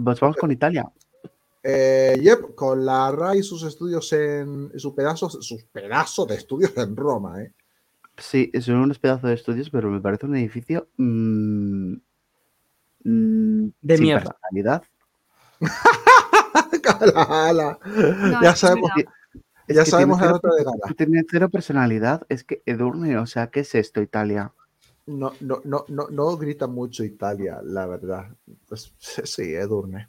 [0.05, 0.91] Pues vamos con Italia.
[1.63, 6.77] Eh, yep, con la RAI y sus estudios en su pedazo, sus pedazos de estudios
[6.77, 7.53] en Roma, ¿eh?
[8.19, 11.95] Sí, son unos pedazos de estudios, pero me parece un edificio mm,
[13.05, 14.37] mm, De sin mierda.
[14.41, 14.83] personalidad.
[17.01, 17.79] Ala, ala.
[17.85, 18.91] No, ya sabemos,
[19.69, 20.95] ya que sabemos la nota de gala.
[20.97, 22.27] tiene cero personalidad.
[22.29, 24.53] Es que Edurne, o sea, ¿qué es esto, Italia?
[25.07, 28.29] No, no, no, no, no grita mucho Italia, la verdad.
[28.69, 30.09] Pues sí, Edurne.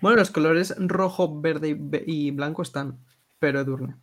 [0.00, 2.98] Bueno, los colores rojo, verde y, blanco están,
[3.38, 3.96] pero Edurne.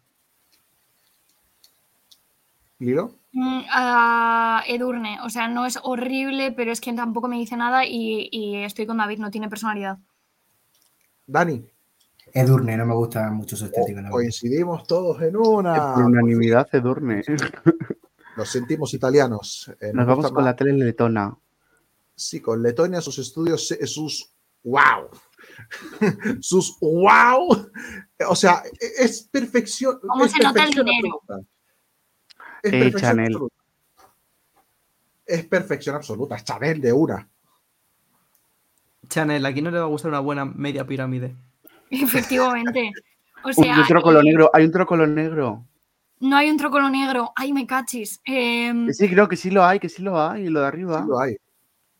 [2.79, 3.15] ¿Lilo?
[3.33, 7.85] Mm, a Edurne, o sea, no es horrible, pero es que tampoco me dice nada
[7.85, 9.97] y, y estoy con David, no tiene personalidad.
[11.25, 11.63] Dani,
[12.33, 13.95] Edurne, no me gusta mucho su estética.
[13.95, 14.11] la verdad.
[14.11, 15.93] coincidimos todos en una.
[15.93, 17.23] Por unanimidad, Edurne.
[18.41, 19.71] Nos sentimos italianos.
[19.79, 21.37] Eh, Nos vamos con más- la tele letona.
[22.15, 24.31] Sí, con Letonia, sus estudios, eh, sus
[24.63, 25.09] wow.
[26.41, 27.69] sus wow.
[28.27, 29.99] O sea, e- es perfección.
[30.01, 31.19] ¿Cómo es se nota el dinero?
[31.21, 31.47] absoluta.
[32.63, 33.25] Es Eh, perfección Chanel.
[33.27, 33.55] absoluta.
[35.27, 36.35] Es perfección absoluta.
[36.35, 37.29] Es Chanel de una.
[39.07, 41.35] Chanel, aquí no le va a gustar una buena media pirámide.
[41.91, 42.91] Efectivamente.
[43.43, 45.63] O Uy, sea, un trócolo negro, hay un trócolo negro.
[46.21, 47.31] No hay un trócolo negro.
[47.35, 48.21] Ay, me cachis.
[48.25, 51.01] Em, Sí, creo que sí lo hay, que sí lo hay, lo de arriba.
[51.01, 51.35] Sí lo hay.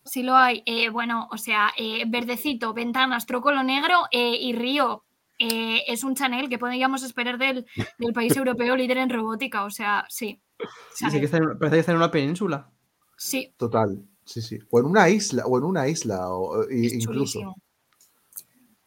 [0.04, 0.64] Sí lo hay.
[0.66, 5.04] Eh, bueno, o sea, eh, verdecito, ventanas, trócolo negro eh, y río.
[5.38, 7.66] Eh, es un Chanel que podríamos esperar del,
[7.98, 9.64] del país europeo líder en robótica.
[9.66, 10.40] O sea, sí.
[10.94, 12.70] Sí, sí que está en- parece que está en una península.
[13.18, 14.04] Sí, Total.
[14.26, 14.60] Sí, sí.
[14.70, 17.40] O en una isla, o en una isla, o, es incluso.
[17.40, 17.56] chulísimo.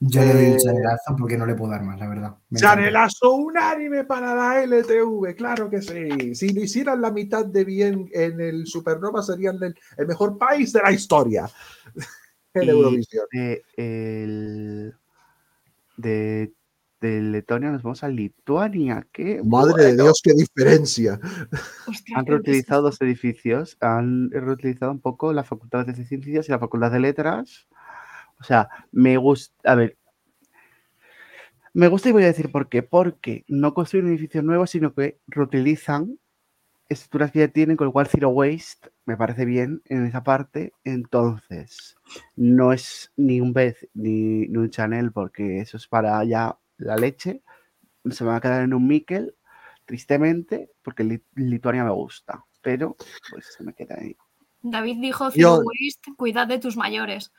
[0.06, 2.36] Yo le doy Eh, un chanelazo porque no le puedo dar más, la verdad.
[2.50, 2.76] Me encanta.
[2.82, 6.34] Chanelazo unánime para la LTV, claro que sí.
[6.34, 10.72] Si lo hicieran la mitad de bien en el Supernova, serían el, el mejor país
[10.72, 11.48] de la historia
[12.54, 13.24] en Y Eurovisión.
[13.32, 14.94] de, el-
[15.96, 16.52] de,
[17.00, 19.06] de Letonia nos vamos a Lituania.
[19.12, 21.20] Que, Madre de Dios, qué diferencia.
[21.86, 26.58] Ostras, Han reutilizado dos edificios, han reutilizado un poco la Facultad de Ciencias y la
[26.58, 27.68] Facultad de Letras.
[28.44, 29.96] O sea, me gusta, a ver,
[31.72, 32.82] me gusta y voy a decir por qué.
[32.82, 36.18] Porque no construyen edificios nuevos, sino que reutilizan
[36.90, 40.74] estructuras que ya tienen, con lo cual Zero Waste me parece bien en esa parte.
[40.84, 41.96] Entonces,
[42.36, 46.96] no es ni un Beth ni, ni un Chanel, porque eso es para ya la
[46.96, 47.42] leche.
[48.10, 49.34] Se me va a quedar en un Mikel,
[49.86, 52.44] tristemente, porque Li- Lituania me gusta.
[52.60, 52.94] Pero,
[53.30, 54.14] pues se me queda ahí.
[54.60, 57.32] David dijo Zero Yo- Waste, cuidad de tus mayores.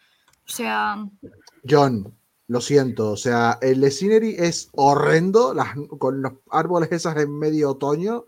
[0.48, 1.08] O sea,
[1.68, 2.14] John,
[2.48, 7.72] lo siento, o sea, el scenery es horrendo, las- con los árboles esas en medio
[7.72, 8.26] otoño,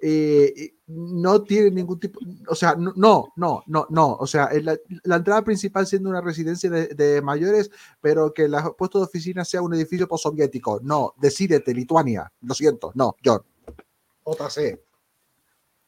[0.00, 4.50] eh, y no tiene ningún tipo, o sea, no, no, no, no, no, o sea,
[4.62, 7.70] la, la entrada principal siendo una residencia de, de mayores,
[8.00, 12.92] pero que el puesto de oficina sea un edificio postsoviético, no, decídete, Lituania, lo siento,
[12.94, 13.40] no, John.
[14.24, 14.80] JC.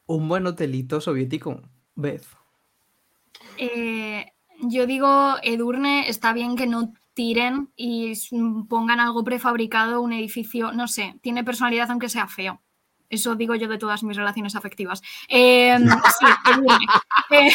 [0.07, 1.61] Un buen hotelito soviético.
[1.95, 2.25] Beth.
[3.57, 4.25] eh,
[4.61, 8.13] yo digo, Edurne, está bien que no tiren y
[8.67, 12.61] pongan algo prefabricado, un edificio, no sé, tiene personalidad aunque sea feo.
[13.09, 15.01] Eso digo yo de todas mis relaciones afectivas.
[15.27, 15.75] Eh,
[16.19, 16.85] sí, Edurne.
[17.31, 17.51] Eh,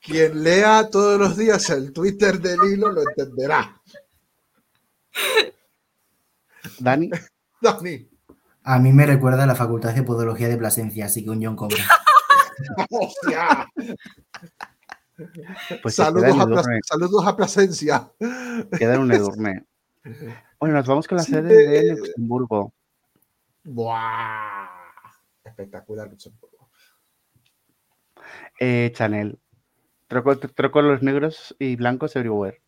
[0.00, 3.80] Quien lea todos los días el Twitter del hilo lo entenderá.
[6.78, 7.10] Dani,
[7.60, 8.11] Dani.
[8.64, 11.56] A mí me recuerda a la Facultad de Podología de Plasencia, así que un John
[11.56, 11.76] Cobra.
[12.90, 13.68] ¡Hostia!
[15.82, 18.12] pues saludos, a saludos Plasencia.
[18.78, 19.66] Queda en un Edurne.
[20.62, 22.72] Bueno, nos vamos con la Sí, sede de eh, Luxemburgo.
[23.64, 24.68] ¡Buah!
[25.42, 26.70] Espectacular Luxemburgo.
[28.60, 29.40] Eh, Chanel.
[30.06, 32.62] Troco, troco los negros y blancos everywhere.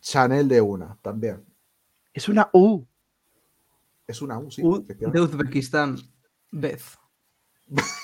[0.00, 1.44] Chanel de una, también.
[2.12, 2.84] Es una U.
[4.10, 5.20] Es una U, sí, U- de.
[5.20, 5.96] Uzbekistán.
[6.50, 6.82] Beth.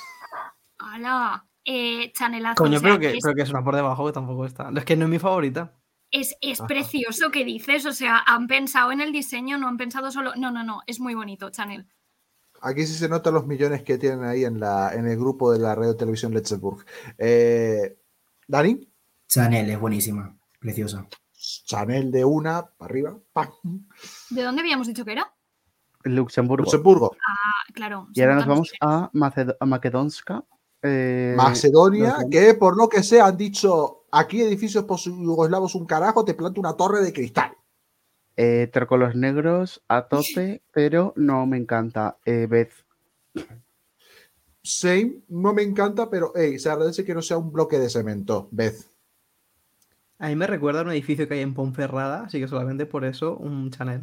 [0.78, 1.46] ¡Hala!
[1.64, 2.62] Eh, Chanelazo.
[2.62, 4.70] Coño, o sea, pero, que, es, pero que es una por debajo que tampoco está.
[4.76, 5.72] Es que no es mi favorita.
[6.10, 7.86] es- es precioso que dices.
[7.86, 10.32] O sea, han pensado en el diseño, no han pensado solo.
[10.36, 10.82] No, no, no.
[10.86, 11.86] Es muy bonito, Chanel.
[12.62, 15.58] Aquí sí se notan los millones que tienen ahí en, la, en el grupo de
[15.58, 16.86] la radio televisión Luxemburg.
[17.18, 17.98] Eh,
[18.48, 18.88] Dani,
[19.28, 21.06] Chanel es buenísima, preciosa.
[21.34, 23.18] Chanel de una, para arriba.
[23.32, 23.50] ¡pam!
[24.30, 25.32] ¿De dónde habíamos dicho que era?
[26.14, 26.64] Luxemburgo.
[26.64, 28.08] Luxemburgo, Ah, claro.
[28.14, 30.44] Y ahora nos vamos a, Macedo- a Makedonska.
[30.82, 36.34] eh, Macedonia, que por lo que sea han dicho aquí edificios post-yugoslavos un carajo, te
[36.34, 37.52] planto una torre de cristal.
[38.38, 42.18] eh, troco los negros a tope, pero no me encanta.
[42.26, 42.72] Eh, Beth.
[44.62, 48.48] Same, no me encanta, pero hey, se agradece que no sea un bloque de cemento.
[48.50, 48.90] Beth.
[50.18, 53.04] A mí me recuerda a un edificio que hay en Ponferrada, así que solamente por
[53.04, 54.02] eso un Chanel.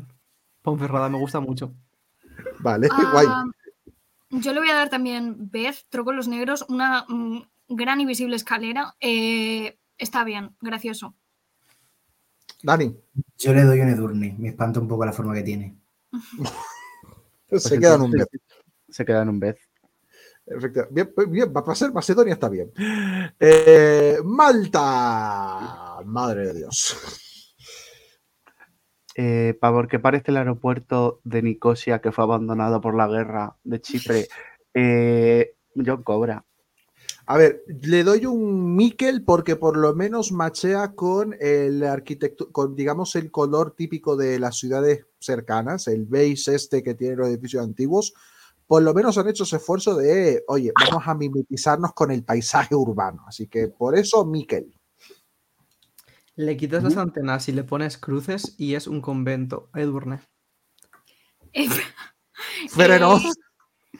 [0.61, 1.73] Ponferrada me gusta mucho.
[2.59, 3.27] Vale, Ah, guay.
[4.29, 8.35] Yo le voy a dar también, Beth, Troco los Negros, una mm, gran y visible
[8.35, 8.95] escalera.
[8.99, 11.15] Eh, está bien, gracioso.
[12.63, 12.97] Dani,
[13.37, 15.75] Yo le doy un Edurne, me espanta un poco la forma que tiene.
[17.47, 18.29] Pues se queda en un Beth.
[18.89, 19.59] Se queda en un Beth.
[20.45, 20.93] Efectivamente.
[20.93, 22.71] Bien, pues bien, va a pasar Macedonia, está bien.
[23.39, 26.01] Eh, Malta.
[26.05, 26.97] Madre de Dios.
[29.15, 33.81] Eh, Pavor, que parece el aeropuerto de Nicosia que fue abandonado por la guerra de
[33.81, 34.27] Chipre.
[34.73, 36.45] Eh, John Cobra.
[37.25, 42.75] A ver, le doy un Miquel porque por lo menos machea con el arquitecto, con
[42.75, 47.63] digamos el color típico de las ciudades cercanas, el beige este que tienen los edificios
[47.63, 48.13] antiguos.
[48.67, 52.75] Por lo menos han hecho ese esfuerzo de, oye, vamos a mimetizarnos con el paisaje
[52.75, 53.23] urbano.
[53.27, 54.73] Así que por eso Miquel.
[56.35, 59.69] Le quitas las antenas y le pones cruces y es un convento.
[59.75, 60.21] Edurne.
[62.69, 63.23] Frenos.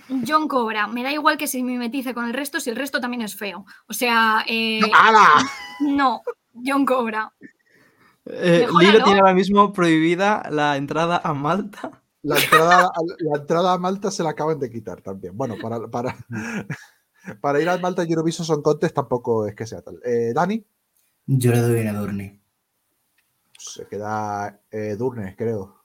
[0.28, 3.22] John Cobra, me da igual que se mimetice con el resto si el resto también
[3.22, 3.66] es feo.
[3.88, 5.28] O sea, eh, ¡Hala!
[5.82, 6.22] no,
[6.54, 7.32] John Cobra.
[8.26, 8.68] Eh.
[8.80, 12.04] Lilo tiene ahora mismo prohibida la entrada a Malta.
[12.22, 15.36] La entrada, la entrada a Malta se la acaban de quitar también.
[15.36, 16.16] Bueno, para, para,
[17.42, 20.00] para ir a Malta Eurovision Song Contest tampoco es que sea tal.
[20.06, 20.66] Eh, Dani,
[21.26, 22.42] Yo le doy un Edurne.
[23.58, 25.84] se queda eh, Edurne, creo.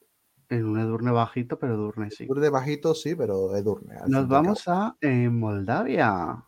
[0.49, 2.25] En un Edurne bajito, pero Edurne sí.
[2.25, 3.97] Edurne bajito, sí, pero Edurne.
[4.07, 6.43] Nos vamos a eh, Moldavia.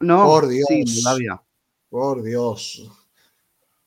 [0.00, 1.02] No, Por sí, Dios.
[1.04, 1.42] Moldavia.
[1.88, 2.90] Por Dios.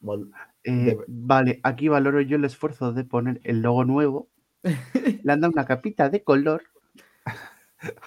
[0.02, 0.32] Mol-
[0.64, 4.30] Eh, De- Vale, aquí valoro yo el esfuerzo de poner el logo nuevo.
[5.24, 6.64] Le han dado una capita de color,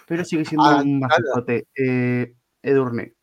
[0.08, 1.68] pero sigue siendo Ah, un masacote.
[1.76, 3.14] Eh, Edurne.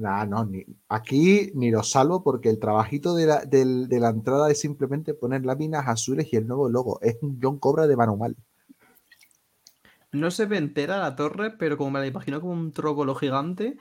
[0.00, 4.50] Nah, no, ni, aquí ni lo salvo porque el trabajito de la, de la entrada
[4.50, 6.98] es simplemente poner láminas azules y el nuevo logo.
[7.02, 8.34] Es un John Cobra de manual.
[10.10, 13.76] No se ve entera la torre, pero como me la imagino como un trócolo gigante,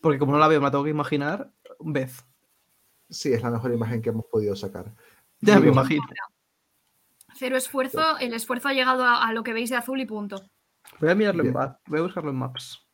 [0.00, 2.24] porque como no la veo, me la tengo que imaginar, un vez.
[3.10, 4.94] Sí, es la mejor imagen que hemos podido sacar.
[5.42, 6.02] Ya me imagino.
[7.34, 10.40] Cero esfuerzo, el esfuerzo ha llegado a, a lo que veis de azul y punto.
[10.98, 11.54] Voy a mirarlo en Bien.
[11.54, 12.88] map, voy a buscarlo en maps.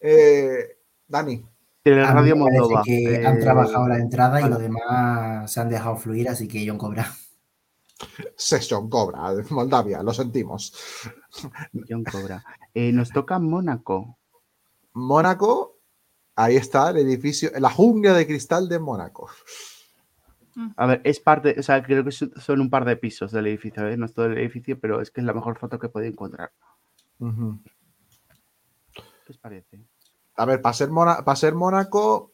[0.00, 1.44] Eh, Dani,
[1.82, 2.82] Tele A mí Radio Moldova.
[2.84, 6.64] que han eh, trabajado la entrada y los demás se han dejado fluir, así que
[6.66, 7.12] John Cobra.
[8.36, 10.74] es John Cobra Moldavia, lo sentimos.
[11.88, 12.44] John Cobra.
[12.74, 14.18] Eh, nos toca Mónaco.
[14.92, 15.78] Mónaco,
[16.36, 19.30] ahí está el edificio, la jungla de cristal de Mónaco.
[20.76, 23.88] A ver, es parte, o sea, creo que son un par de pisos del edificio,
[23.88, 23.96] ¿eh?
[23.96, 26.12] no es todo el edificio, pero es que es la mejor foto que he podido
[26.12, 26.52] encontrar.
[27.18, 27.26] ¿Qué
[29.30, 29.80] os parece?
[30.36, 32.32] A ver, para ser, Mona- para ser Mónaco,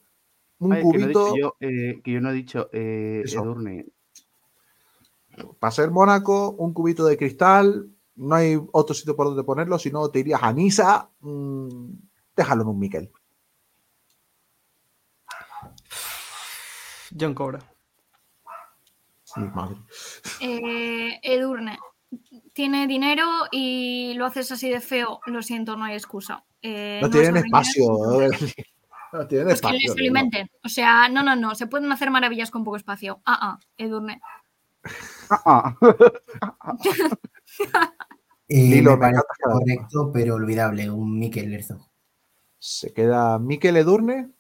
[0.60, 1.36] un Ay, que, no he dicho cubito.
[1.36, 3.42] yo, eh, que yo no he dicho eh, Eso.
[3.42, 3.86] Edurne.
[5.58, 7.90] Para ser Mónaco, un cubito de cristal.
[8.16, 11.10] No hay otro sitio por donde ponerlo, si no te irías a Niza.
[11.20, 11.90] mm,
[12.36, 13.10] déjalo en un Miquel.
[17.18, 17.60] John Cobra.
[19.36, 19.76] Mi madre.
[20.40, 21.78] Eh, Edurne,
[22.52, 25.20] tiene dinero y lo haces así de feo.
[25.26, 26.44] Lo siento, no hay excusa.
[26.62, 27.84] Eh, No tienen espacio.
[29.12, 29.92] No tienen Pues que espacio.
[29.92, 30.50] se lo inventen.
[30.64, 31.54] O sea, no, no, no.
[31.54, 33.20] Se pueden hacer maravillas con poco espacio.
[33.24, 34.20] Ah, ah, Edurne.
[35.30, 36.76] Ah, ah.
[38.50, 41.86] Eh, Lilo, me parece correcto, pero olvidable, un Mikel Herzog.
[42.58, 44.30] Se queda Miquel Edurne.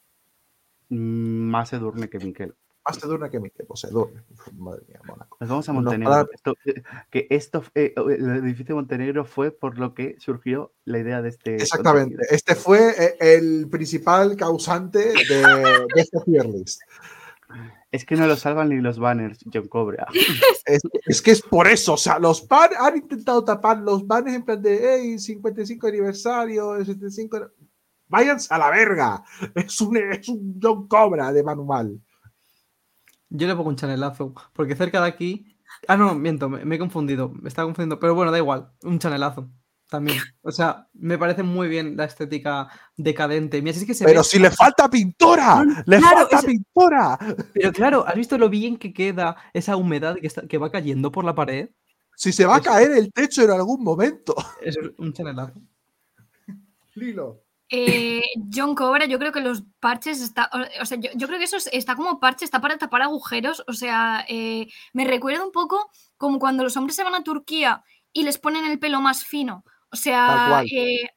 [0.88, 2.54] Mm, Más Edurne que Miquel.
[2.88, 3.66] Más Edurne que Miquel.
[3.66, 4.22] Pues Edurne.
[4.56, 5.36] Madre mía, Mónaco.
[5.40, 6.10] Nos vamos a Montenegro.
[6.10, 10.72] para- Esto, eh, que esto, eh, el edificio de Montenegro fue por lo que surgió
[10.84, 11.56] la idea de este.
[11.56, 12.16] Exactamente.
[12.16, 12.34] contenido.
[12.34, 16.80] Este fue eh, el principal causante de, de este tier list.
[17.90, 20.06] Es que no lo salvan ni los banners, John Cobra.
[20.66, 24.36] Es, es que es por eso, o sea, los pan han intentado tapar los banners
[24.36, 27.50] en plan de hey, 55 aniversario, el 75.
[28.08, 29.22] Váyanse a la verga.
[29.54, 31.98] Es un, es un John Cobra de manual.
[33.30, 35.54] Yo le pongo un chanelazo, porque cerca de aquí.
[35.86, 38.98] Ah, no, miento, me, me he confundido, me estaba confundiendo, pero bueno, da igual, un
[38.98, 39.48] chanelazo
[39.90, 40.18] también.
[40.42, 43.60] O sea, me parece muy bien la estética decadente.
[43.62, 46.44] Mira, si es que se Pero ve- si le falta pintora, le claro, falta es-
[46.44, 47.18] pintora.
[47.54, 51.12] Pero claro, ¿has visto lo bien que queda esa humedad que, está- que va cayendo
[51.12, 51.70] por la pared?
[52.16, 54.34] Si se va a caer el techo en algún momento.
[54.62, 55.60] Es un chanelazo.
[56.94, 57.42] Lilo.
[57.70, 58.22] Eh,
[58.52, 61.56] John Cobra, yo creo que los parches está, o- sea, yo, yo creo que eso
[61.58, 63.62] es- está como parche, está para tapar agujeros.
[63.66, 67.84] O sea, eh, me recuerda un poco como cuando los hombres se van a Turquía
[68.12, 69.64] y les ponen el pelo más fino.
[69.90, 70.26] O sea,
[70.72, 71.10] eh,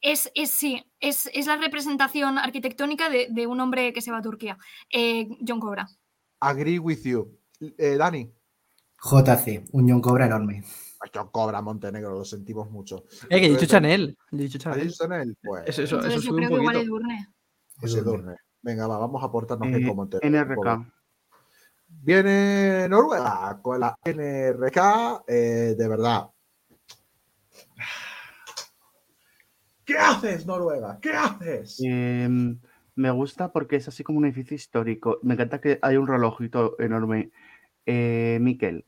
[0.00, 4.18] es, es sí, es, es la representación arquitectónica de, de un hombre que se va
[4.18, 4.56] a Turquía.
[4.90, 5.88] Eh, John Cobra.
[6.40, 7.38] Agree with you.
[7.78, 8.30] Eh, Dani.
[9.02, 10.64] JC, un John Cobra enorme.
[11.06, 13.04] Ay, John Cobra Montenegro, lo sentimos mucho.
[13.30, 14.16] Eh, que he dicho Chanel.
[14.32, 15.28] Yo he dicho ¿has Chanel.
[15.28, 15.36] él?
[15.42, 16.74] Pues, Eso, eso, Entonces eso yo un que igual
[17.80, 17.94] pues.
[17.94, 18.36] Edurne.
[18.62, 20.54] Venga, va, vamos a aportarnos Eh, bien con Montenegro.
[20.56, 20.70] pobre.
[20.72, 20.92] NRK.
[21.88, 26.30] Viene Noruega con la NRK, eh, de verdad.
[29.84, 30.98] ¿Qué haces, Noruega?
[31.00, 31.80] ¿Qué haces?
[31.84, 32.58] Em,
[32.96, 35.18] me gusta porque es así como un edificio histórico.
[35.22, 37.30] Me encanta que hay un relojito enorme.
[37.84, 38.84] Eh, Miquel.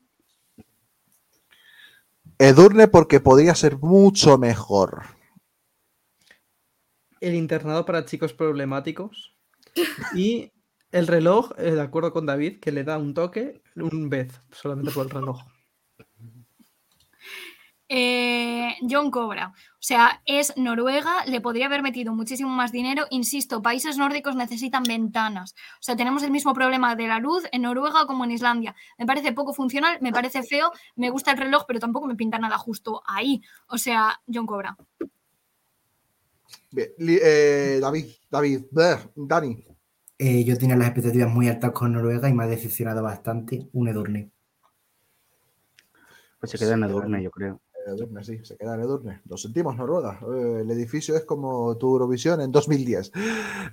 [2.39, 5.03] Edurne porque podría ser mucho mejor.
[7.19, 9.35] El internado para chicos problemáticos.
[10.15, 10.53] Y
[10.91, 14.91] el reloj, eh, de acuerdo con David, que le da un toque, un vez, solamente
[14.91, 15.41] por el reloj.
[17.91, 19.51] Eh, John Cobra.
[19.55, 23.07] O sea, es Noruega, le podría haber metido muchísimo más dinero.
[23.09, 25.55] Insisto, países nórdicos necesitan ventanas.
[25.79, 28.75] O sea, tenemos el mismo problema de la luz en Noruega como en Islandia.
[28.99, 32.37] Me parece poco funcional, me parece feo, me gusta el reloj, pero tampoco me pinta
[32.37, 33.41] nada justo ahí.
[33.67, 34.77] O sea, John Cobra.
[36.71, 38.61] Bien, eh, David, David,
[39.15, 39.65] Dani.
[40.19, 43.87] Eh, yo tenía las expectativas muy altas con Noruega y me ha decepcionado bastante un
[43.87, 44.29] Edurne.
[46.39, 47.61] Pues se queda en Edurne, yo creo.
[47.87, 49.21] Edurne, sí, se queda en Edurne.
[49.25, 50.19] Lo sentimos, Noruega.
[50.33, 53.11] Eh, el edificio es como tu Eurovisión en 2010.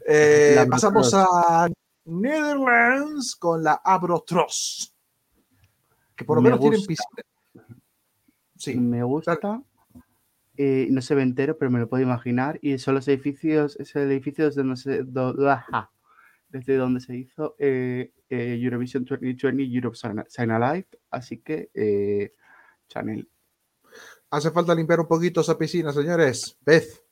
[0.06, 1.68] Eh, pasamos a
[2.04, 4.94] Netherlands con la Abrotros.
[6.14, 7.22] Que por lo Me menos tienen piscina.
[8.56, 9.62] Sí, Me gusta.
[10.56, 12.58] eh, no se ve entero, pero me lo puedo imaginar.
[12.62, 15.90] Y son los edificios, es el edificio desde, no sé, do- ajá,
[16.48, 19.96] desde donde se hizo eh, eh, Eurovision 2020 Europe
[20.28, 20.86] Sign Alive.
[21.10, 22.32] Así que,
[22.88, 23.28] Chanel.
[24.36, 26.56] Hace falta limpiar un poquito esa piscina, señores.
[26.60, 27.02] Beth,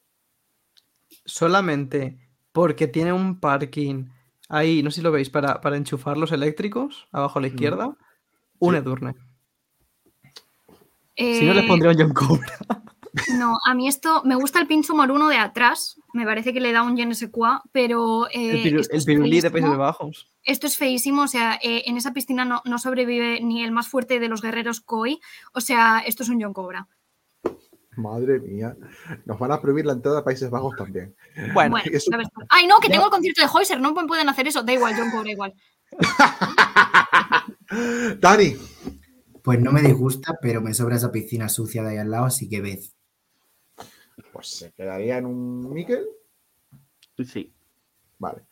[1.24, 2.18] Solamente
[2.52, 4.06] Porque tiene un parking
[4.48, 7.96] ahí, no sé si lo veis, para, para enchufar los eléctricos, abajo a la izquierda,
[8.58, 8.78] un Sí.
[8.78, 9.14] Edurne.
[11.16, 12.58] Si no, les Eh, pondría un John Cobra.
[13.38, 16.00] No, a mí esto me gusta el pincho moruno de atrás.
[16.14, 17.30] Me parece que le da un je
[17.70, 18.26] pero.
[18.26, 19.76] eh, El, piru- el pirulí de Países.
[19.76, 20.32] Bajos.
[20.42, 21.22] Esto es feísimo.
[21.22, 24.42] O sea, eh, en esa piscina no, no sobrevive ni el más fuerte de los
[24.42, 25.20] guerreros Koi.
[25.52, 26.88] O sea, esto es un John Cobra.
[27.96, 28.76] Madre mía.
[29.24, 31.14] Nos van a prohibir la entrada a Países Bajos también.
[31.52, 32.10] Bueno, eso-.
[32.50, 32.94] Ay, no, que Ya.
[32.94, 33.80] tengo el concierto de Heuser.
[33.80, 34.62] No me pueden hacer eso.
[34.62, 35.54] Da igual, John Cobra igual.
[38.20, 38.56] Dani,
[39.42, 42.48] Pues no me disgusta, pero me sobra esa piscina sucia de ahí al lado, así
[42.48, 42.94] que ves.
[44.32, 46.06] pues se quedaría en un Miquel.
[47.26, 47.52] Sí.
[48.18, 48.42] Vale.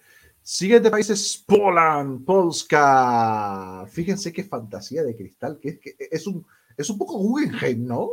[0.42, 3.86] Siguiente país es Poland, Polska.
[3.88, 6.44] Fíjense qué fantasía de cristal, que es, que es un
[6.76, 8.10] es un poco Guggenheim, ¿no?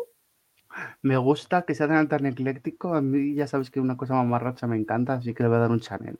[1.01, 2.93] Me gusta que sea tan ecléctico.
[2.93, 5.61] A mí ya sabes que una cosa mamarracha me encanta, así que le voy a
[5.61, 6.19] dar un Chanel.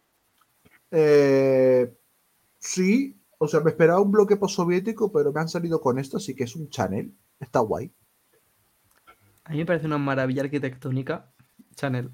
[0.91, 1.93] Eh,
[2.57, 6.35] sí, o sea, me esperaba un bloque postsoviético, pero me han salido con esto, así
[6.35, 7.13] que es un Chanel.
[7.39, 7.91] Está guay.
[9.45, 11.31] a mí me parece una maravilla arquitectónica.
[11.75, 12.11] Chanel.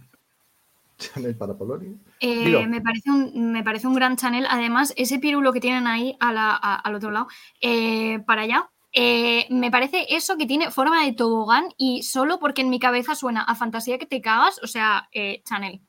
[0.98, 1.92] Chanel para Polonia.
[2.22, 4.46] Eh, me, parece un, me parece un gran channel.
[4.50, 7.28] Además, ese pirulo que tienen ahí a la- a- al otro lado,
[7.62, 12.61] eh, para allá, eh, me parece eso que tiene forma de tobogán y solo porque
[12.61, 15.82] en mi cabeza suena a fantasía que te cagas, o sea, eh, Chanel.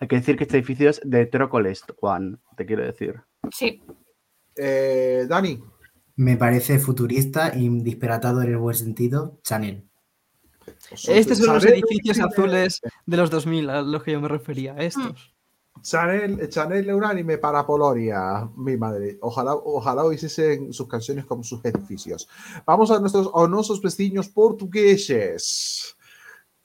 [0.00, 3.20] Hay que decir que este edificio es de Trocolest, Juan, te quiero decir.
[3.52, 3.80] Sí,
[4.56, 5.60] Eh, Dani,
[6.16, 9.38] Me parece futurista y disparatado en el buen sentido.
[9.42, 9.88] Chanel.
[11.08, 14.76] Estos son los edificios azules de los 2000 a los que yo me refería.
[14.76, 15.31] Estos.
[15.82, 19.18] Chanel, Chanel un anime para Polonia, mi madre.
[19.20, 22.28] Ojalá, ojalá hiciesen sus canciones como sus edificios.
[22.64, 25.96] Vamos a nuestros, nuestros vecinos portugueses.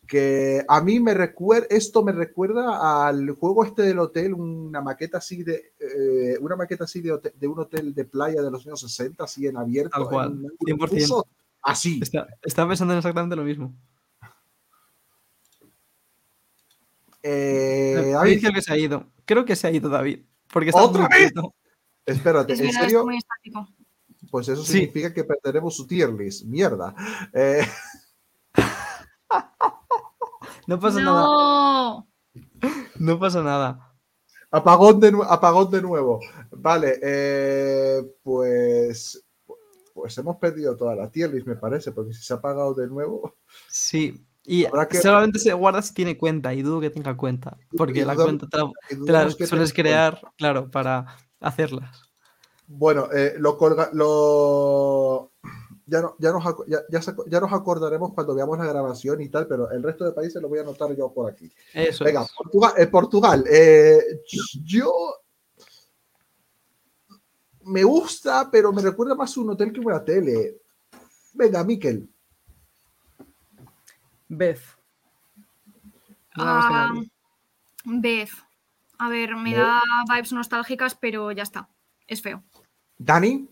[0.08, 5.18] Que a mí me recuerda, esto me recuerda al juego este del hotel, una maqueta
[5.18, 8.66] así de, eh, una maqueta así de, hotel- de un hotel de playa de los
[8.66, 9.90] años 60, así en abierto.
[9.98, 10.90] Tal cual, en un ángulo 100%.
[10.90, 11.28] confuso,
[11.62, 12.00] Así.
[12.02, 13.74] Está- estaba pensando en exactamente lo mismo.
[17.30, 19.06] Eh, David dice que se ha ido.
[19.26, 20.22] Creo que se ha ido David.
[20.52, 21.32] Porque está ¿Otra muy vez?
[21.34, 21.54] quieto.
[22.06, 23.06] espérate, es ¿en verdad, es serio?
[23.06, 23.68] muy estático.
[24.32, 24.74] Pues eso Sí.
[24.74, 26.46] significa que perderemos su tier list.
[26.46, 26.94] Mierda.
[27.34, 27.66] Eh,
[30.68, 32.06] No pasa nada.
[33.00, 33.94] No, pasa nada.
[34.52, 36.20] apagón, de, apagón de nuevo.
[36.52, 39.24] Vale, eh, pues,
[39.94, 42.88] pues hemos perdido toda la tier list, me parece, porque si se ha apagado de
[42.88, 43.36] nuevo.
[43.70, 44.26] Sí.
[44.50, 46.54] Y que- solamente se guarda si tiene cuenta.
[46.54, 47.58] Y dudo que tenga cuenta.
[47.76, 48.72] Porque la cuenta te la,
[49.06, 51.06] te la sueles crear, claro, para
[51.42, 52.02] hacerlas.
[52.66, 55.34] Bueno, eh, lo colga, lo
[55.86, 56.80] ya, no- ya, nos, ya,
[57.28, 60.48] ya nos acordaremos cuando veamos la grabación y tal, pero el resto de países lo
[60.48, 61.52] voy a anotar yo por aquí.
[61.74, 62.32] Eso Venga, es.
[62.32, 64.02] Portugal, eh, Portugal eh,
[64.64, 64.94] yo
[67.64, 70.62] me gusta, pero me recuerda más un hotel que una tele.
[71.34, 72.10] Venga, Miquel.
[74.30, 74.62] Beth.
[76.36, 76.92] Ah.
[77.86, 78.30] Beth.
[79.00, 79.82] A ver, me da
[80.12, 81.70] vibes nostálgicas, pero ya está.
[82.08, 82.44] Es feo.
[82.98, 83.48] Dani.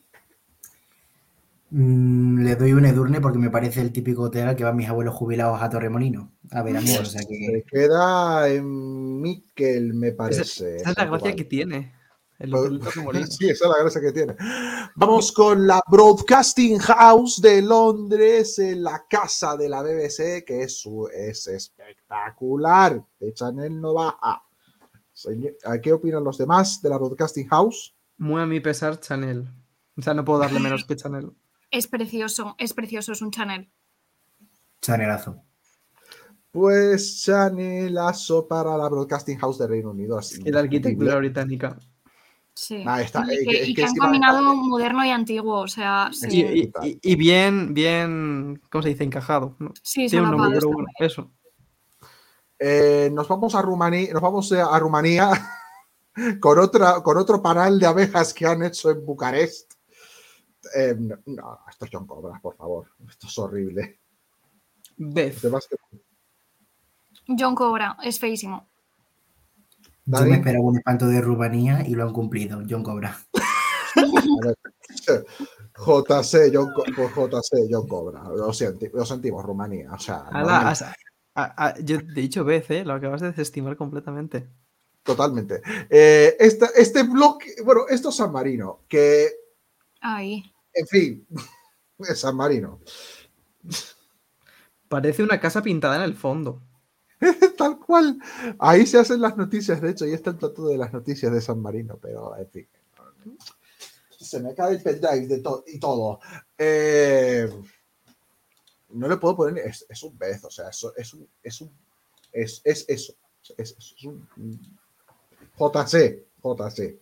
[1.72, 4.88] Mm, le doy un Edurne porque me parece el típico hotel al que van mis
[4.88, 6.32] abuelos jubilados a Torremolino.
[6.52, 7.64] A ver, amor, o sea Se que.
[7.70, 10.78] queda en Miquel, me parece.
[10.78, 11.94] esa es la gracia que tiene.
[12.40, 13.30] El Pues-.
[13.38, 14.36] Sí, esa es la gracia que tiene.
[14.96, 21.48] Vamos con la Broadcasting House de Londres, en la casa de la BBC, que es,
[21.48, 23.04] espectacular.
[23.20, 24.42] De Chanel no baja.
[25.66, 27.96] ¿a ¿Qué opinan los demás de la Broadcasting House?
[28.18, 29.48] Muy a mi pesar, Chanel.
[29.98, 31.32] O sea, no puedo darle menos que Chanel.
[31.72, 33.70] Es precioso, es precioso, es un Chanel.
[34.82, 35.44] Chanelazo.
[36.52, 40.18] Pues Chanelazo para la Broadcasting House de Reino Unido.
[40.18, 41.78] así, Y la arquitectura británica.
[42.58, 42.84] Sí.
[42.88, 45.60] Ah, está, y eh, que, que- es y que han encima- combinado moderno y antiguo,
[45.60, 49.04] o sea, Y, sí, y- y- y bien, bien, ¿cómo se dice?
[49.04, 49.56] Encajado.
[49.60, 49.74] ¿no?
[49.82, 51.32] sí, Tiene un nombre, bueno, eso.
[52.58, 55.30] Eh, nos vamos a Rumanía, nos vamos a a Rumanía
[56.40, 59.74] con, otra, con otro panal de abejas que han hecho en Bucarest.
[60.74, 62.88] Eh, no, no, esto es John Cobra, por favor.
[63.10, 64.00] Esto es horrible.
[64.96, 65.42] Beth.
[67.28, 68.66] John Cobra, es feísimo.
[70.06, 72.62] Yo me esperaba un espanto de Rumanía y lo han cumplido.
[72.70, 73.18] John Cobra.
[75.78, 78.24] JC, John, pues JC, John Cobra.
[78.30, 79.92] Lo, senti- lo sentimos, Rumanía.
[79.94, 80.96] O sea, Ala, normal- has- a-
[81.36, 82.86] a- yo te he dicho Beth, ¿eh?
[82.86, 84.48] Lo acabas de desestimar completamente.
[85.04, 85.62] totalmente.
[85.90, 89.30] Eh, esta- este bloque, bueno, esto es San Marino, que,
[90.02, 90.44] Ahí.
[90.74, 91.28] en fin,
[92.00, 92.80] es San Marino.
[94.88, 96.62] Parece una casa pintada en el fondo.
[97.58, 98.20] Tal cual.
[98.60, 101.42] Ahí se hacen las noticias, de hecho, ahí está el plato de las noticias de
[101.42, 102.68] San Marino, pero en fin.
[104.20, 106.20] Se me cae el pendrive de to- y todo.
[106.58, 107.50] Eh,
[108.90, 111.72] no le puedo poner, es, es un beso, o sea, es un, es un,
[112.32, 113.14] es, es eso,
[113.58, 114.28] es, es un
[115.58, 117.00] JC, JC.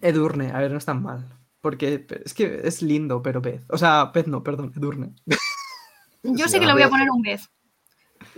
[0.00, 1.34] Edurne, a ver, no es tan mal.
[1.60, 3.62] Porque es que es lindo, pero pez.
[3.68, 5.12] O sea, pez no, perdón, Edurne.
[6.22, 7.48] Yo Sí, sé que le voy a poner un vez.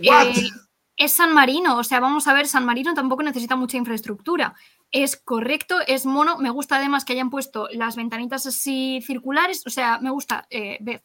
[0.01, 0.33] Eh,
[0.97, 4.53] es San Marino, o sea, vamos a ver, San Marino tampoco necesita mucha infraestructura.
[4.91, 6.37] Es correcto, es mono.
[6.37, 9.63] Me gusta además que hayan puesto las ventanitas así circulares.
[9.65, 10.45] O sea, me gusta.
[10.49, 11.03] Eh, Beth.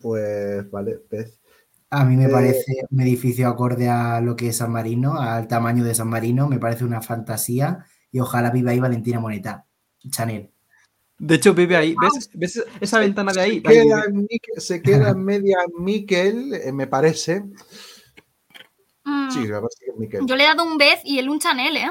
[0.00, 1.40] Pues vale, pez.
[1.90, 5.46] A mí me Eh, parece un edificio acorde a lo que es San Marino, al
[5.46, 9.66] tamaño de San Marino, me parece una fantasía y ojalá viva ahí Valentina Moneta,
[10.10, 10.51] Chanel.
[11.18, 11.94] De hecho, vive ahí.
[12.00, 13.60] ¿Ves, ¿Ves esa ventana de ahí?
[13.60, 14.08] Se Ahí queda, vive.
[14.08, 17.42] en Miquel- se queda en media Miquel, eh, me parece.
[19.04, 20.26] Mm, Sí, me parece que es Miquel.
[20.26, 21.90] Yo le he dado un Beth y él un Chanel, ¿eh?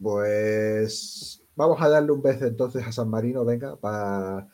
[0.00, 4.46] Pues vamos a darle un beso entonces a San Marino, venga, para...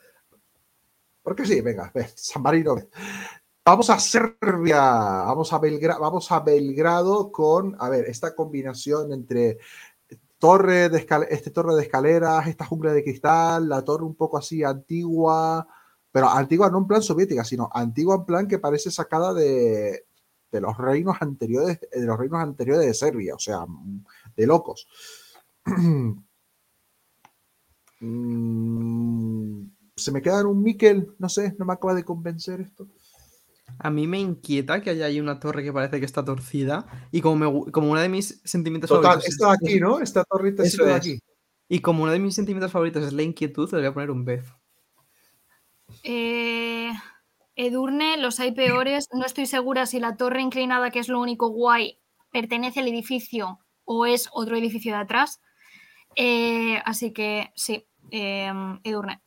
[1.21, 2.75] Porque sí, venga, ve, San Marino.
[3.63, 9.57] Vamos a Serbia, vamos a, Belgra- vamos a Belgrado con, a ver, esta combinación entre
[10.45, 14.63] torre de, este torre de escaleras, esta jungla de cristal, la torre un poco así
[14.63, 15.67] antigua,
[16.11, 20.05] pero antigua no en plan soviética, sino antigua en plan que parece sacada de,
[20.51, 23.65] de los reinos anteriores, de los reinos anteriores de Serbia, o sea,
[24.35, 24.87] de locos.
[28.01, 32.87] Mm, se me queda en un Miquel, no sé, no me acaba de convencer esto.
[33.79, 36.85] A mí me inquieta que haya ahí una torre que parece que está torcida.
[37.11, 37.35] Y como,
[37.65, 39.33] me como uno de mis sentimientos Total, favoritos.
[39.33, 39.99] esta de es- aquí, ¿no?
[39.99, 40.97] Esta torrita esta de es.
[40.97, 41.19] aquí.
[41.67, 44.23] Y como uno de mis sentimientos favoritos es la inquietud, le voy a poner un
[44.23, 44.45] Beth.
[46.03, 46.91] Eh,
[47.55, 49.07] Edurne, los hay peores.
[49.13, 51.99] No estoy segura si la torre inclinada, que es lo único guay,
[52.31, 55.41] pertenece al edificio o es otro edificio de atrás.
[56.15, 58.51] Eh, así que sí, eh,
[58.83, 59.21] Edurne.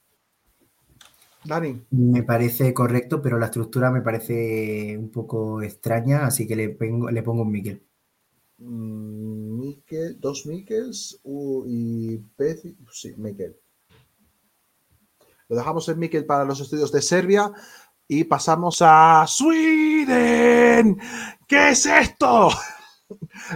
[1.49, 6.71] Dani, Me parece correcto, pero la estructura me parece un poco extraña, así que le,
[6.71, 7.83] pongo- le pongo un Miquel.
[8.59, 12.63] mm, Miquel, dos Miquels uh, y Pez,
[12.93, 13.57] sí, Miquel.
[15.49, 17.53] Lo dejamos en Miquel para los estudios de Serbia
[18.07, 20.99] y pasamos a Sweden.
[21.47, 22.51] ¿Qué es esto?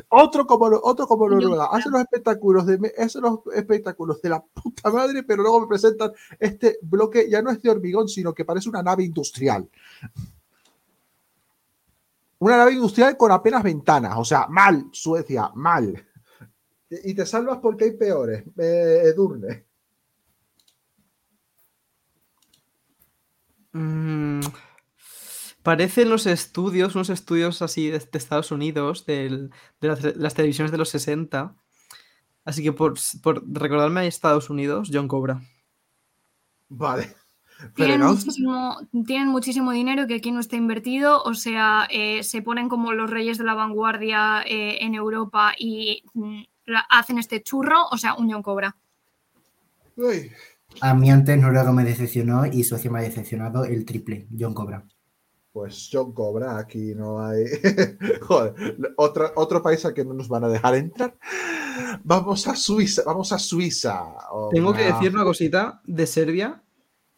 [0.08, 1.66] Otro como, otro como Noruega.
[1.70, 5.66] Hace los espectáculos de me- hace los espectáculos de la puta madre, pero luego me
[5.66, 9.68] presentan este bloque, ya no es de hormigón, sino que parece una nave industrial.
[12.38, 16.04] Una nave industrial con apenas ventanas, o sea, mal, Suecia, mal.
[16.90, 19.64] Y te salvas porque hay peores, eh, Edurne.
[23.72, 24.40] Mm,
[25.62, 29.50] parecen los estudios, unos estudios así de, de Estados Unidos, del-
[29.80, 31.54] de las, las televisiones de los 60.
[32.44, 35.40] Así que por, por recordarme a Estados Unidos, John Cobra.
[36.68, 37.14] Vale.
[37.76, 38.76] Tienen no- muchísimo,
[39.06, 43.08] tienen muchísimo dinero que aquí no está invertido, o sea, eh, se ponen como los
[43.08, 46.42] reyes de la vanguardia eh, en Europa y mm,
[46.90, 48.76] hacen este churro, o sea, Unión Cobra.
[49.96, 50.32] Uy,
[50.80, 54.84] A mí antes Noruega me decepcionó y Suecia me ha decepcionado el triple, John Cobra.
[55.52, 57.44] Pues John Cobra, aquí no hay.
[58.22, 58.54] Joder,
[58.96, 61.16] otro, otro país al que no nos van a dejar entrar.
[62.02, 64.02] Vamos a Suiza, vamos a Suiza.
[64.50, 66.62] Tengo que decir una cosita de Serbia.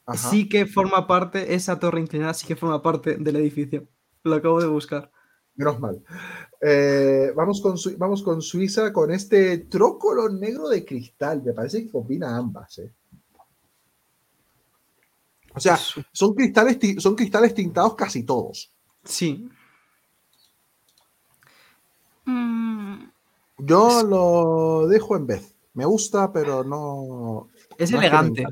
[0.06, 0.30] Ajá.
[0.30, 3.86] Sí que forma parte, esa torre inclinada sí que forma parte del edificio.
[4.24, 5.10] Lo acabo de buscar.
[5.54, 6.02] Menos mal.
[6.60, 11.42] Eh, vamos, con, vamos con Suiza con este trócolo negro de cristal.
[11.44, 12.78] Me parece que combina ambas.
[12.78, 12.92] ¿eh?
[15.55, 15.78] O sea,
[16.12, 18.73] son cristales, son cristales tintados casi todos.
[19.05, 19.49] Sí.
[22.24, 23.05] Mm,
[23.58, 25.55] Yo lo dejo en vez.
[25.74, 27.49] Me gusta, pero no.
[27.78, 28.44] Es No es que me elegante.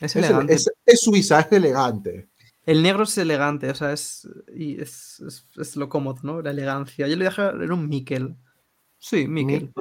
[0.00, 0.54] Es Es, elegante.
[0.54, 2.28] es- es Suiza, es elegante.
[2.64, 6.42] El negro es elegante, o sea, es, y es, es, es lo cómodo, ¿no?
[6.42, 7.06] La elegancia.
[7.06, 8.36] Yo le dejé en un Miquel.
[8.98, 9.28] Sí.
[9.28, 9.72] Miquel,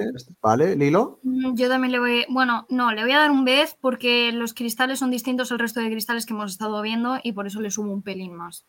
[0.42, 1.20] ¿Vale, Lilo?
[1.24, 4.54] mm, Yo también le voy, bueno, no, le voy a dar un vez porque los
[4.54, 7.72] cristales son distintos al resto de cristales que hemos estado viendo y por eso le
[7.72, 8.66] sumo un pelín más.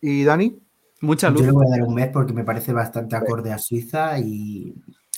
[0.00, 0.58] ¿Y Dani?
[1.00, 1.42] Mucha Yo luz.
[1.46, 4.74] le voy a dar un mes porque me parece bastante acorde a Suiza y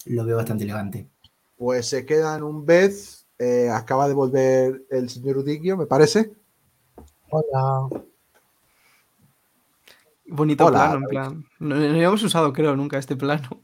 [0.07, 1.09] lo veo bastante elegante.
[1.57, 3.27] Pues se queda en un vez.
[3.39, 6.33] eh, acaba de volver el señor Udiglio, me parece.
[7.31, 7.89] Hola.
[10.27, 11.45] Bonito Hola, plano, en plan.
[11.59, 13.61] No, no habíamos usado, creo, nunca este plano.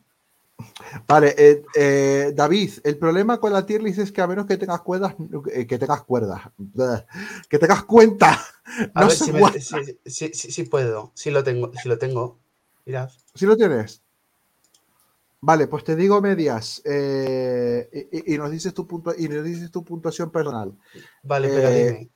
[1.07, 4.57] Vale, eh, eh, David, el problema con la tier list es que a menos que
[4.57, 5.15] tengas cuerdas,
[5.53, 6.43] eh, que tengas cuerdas,
[7.49, 8.39] que tengas cuenta,
[8.95, 11.13] A no ver si, me- si- si- si- si puedo.
[11.15, 11.73] Si lo tengo.
[11.83, 12.39] Si lo tengo.
[12.87, 13.11] Mirad.
[13.35, 14.03] ¿Sí lo tienes?
[15.43, 20.31] Vale, pues te digo medias y, nos dices tu punto y nos dices tu puntuación
[20.31, 20.73] personal.
[21.23, 22.11] Vale, pero dime.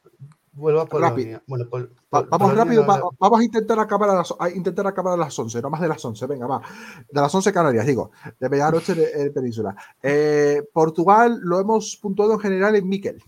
[0.56, 1.00] Vuelvo a rápido.
[1.10, 1.42] Polonia.
[1.46, 4.14] Bueno, Pol- Va- Pol- vamos Polonia rápido, no va- la- vamos a intentar acabar a
[4.14, 6.62] las a intentar acabar a las 11, no más de las 11, venga, va.
[7.10, 9.74] De las 11 Canarias, digo, de medianoche de, en Península.
[10.02, 13.22] Eh, Portugal lo hemos puntuado en general en Miquel.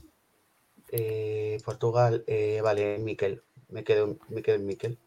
[0.93, 3.43] eh, Portugal, eh, vale, Miquel.
[3.71, 4.99] Me quedo, me quedo en Miquel.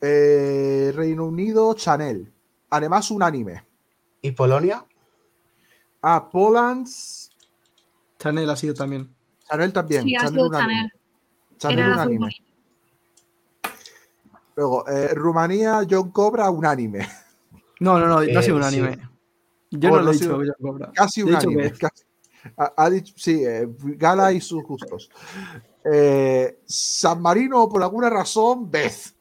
[0.00, 2.32] Eh, Reino Unido, Chanel.
[2.70, 3.64] Además, unánime.
[4.20, 4.84] ¿Y Polonia?
[6.02, 7.30] Ah, Polands,
[8.18, 9.12] Chanel ha sido también.
[9.48, 10.02] Chanel también.
[10.04, 10.74] Sí, ha Chanel sido unánime.
[10.74, 10.92] Chanel.
[11.58, 12.28] Chanel Era unánime.
[14.56, 17.06] Luego, eh, Rumanía, John Cobra, unánime.
[17.80, 18.80] No, no, no, no ha sido un sí.
[18.80, 19.08] anime.
[19.70, 20.32] Yo Oh, no lo he dicho.
[20.36, 20.92] John Cobra.
[20.94, 21.70] Casi he unánime.
[21.72, 22.04] Casi.
[22.56, 25.10] Ha, ha dicho, sí, eh, Gala y sus gustos.
[25.84, 29.14] Eh, San Marino, por alguna razón, Beth.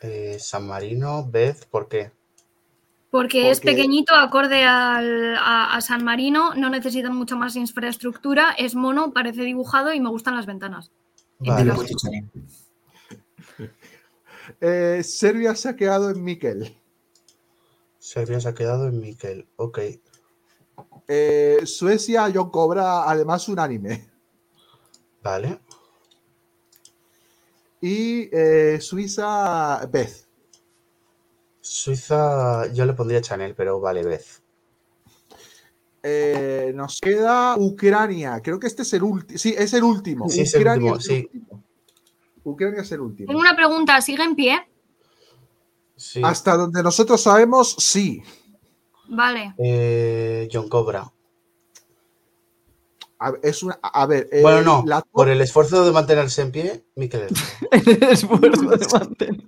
[0.00, 2.12] Eh, San Marino, Beth, ¿por qué?
[3.10, 8.74] Porque es pequeñito, acorde al- a, a San Marino, no necesitan mucho más infraestructura, es
[8.74, 10.90] mono, parece dibujado y me gustan las ventanas.
[11.38, 11.72] Vale.
[14.60, 16.80] Eh, Serbia se ha quedado en Miquel.
[17.98, 19.48] Serbia se ha quedado en Miquel.
[19.56, 19.80] Ok.
[21.08, 24.08] Eh, Suecia, John Cobra, además unánime.
[25.20, 25.58] Vale.
[27.80, 30.25] Y eh, Suiza, Beth.
[31.68, 34.24] Suiza, yo le pondría Chanel, pero vale, Beth.
[36.02, 38.40] Eh, nos queda Ucrania.
[38.42, 39.38] Creo que este es el último.
[39.38, 40.28] Sí, es el último.
[40.28, 41.30] Sí, es el Ucrania último, es el sí.
[41.34, 41.64] último.
[42.44, 43.26] Ucrania es el último.
[43.26, 44.68] Tengo una pregunta, ¿sigue en pie?
[45.96, 46.20] Sí.
[46.22, 48.22] Hasta donde nosotros sabemos, sí.
[49.08, 49.54] Vale.
[49.58, 51.10] Eh, John Cobra.
[53.18, 54.82] A, es una, a ver, eh, bueno, no.
[54.86, 57.26] la- Por el esfuerzo de mantenerse en pie, Miquel.
[57.72, 59.44] El esfuerzo de mantener.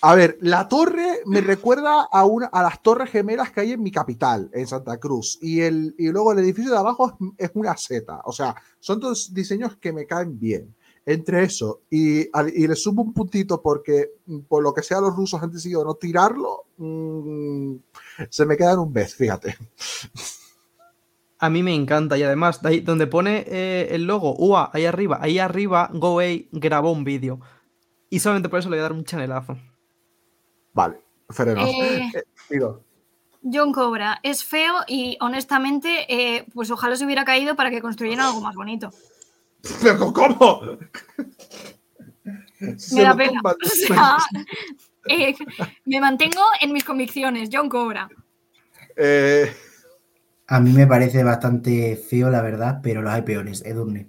[0.00, 3.82] A ver, la torre me recuerda a, una, a las torres gemelas que hay en
[3.82, 5.38] mi capital, en Santa Cruz.
[5.40, 8.20] Y, el, y luego el edificio de abajo es, una seta.
[8.24, 10.74] O sea, son dos diseños que me caen bien.
[11.06, 15.16] Entre eso y, y le sumo un puntito porque mm, por lo que sea los
[15.16, 17.76] rusos han decidido no tirarlo, mm,
[18.28, 19.56] se me queda en un vez, fíjate.
[21.38, 24.84] A mí me encanta y además, de ahí donde pone eh, el logo UA, ahí
[24.84, 27.40] arriba, ahí arriba, GoAway grabó un vídeo.
[28.10, 29.56] Y solamente por eso le voy a dar un chanelazo.
[30.78, 31.00] Vale,
[31.30, 31.66] fair enough.
[31.68, 32.84] Eh, Digo,
[33.42, 38.26] John Cobra es feo y honestamente, eh, pues ojalá se hubiera caído para que construyeran
[38.26, 38.90] algo más bonito.
[39.82, 40.78] ¿Pero cómo?
[42.92, 43.40] Me da pena.
[43.50, 44.18] O sea,
[45.08, 45.34] eh,
[45.84, 48.08] me mantengo en mis convicciones, John Cobra.
[48.94, 49.50] Eh,
[50.46, 53.64] A mí me parece bastante feo, la verdad, pero los hay peores.
[53.64, 54.08] Edurne.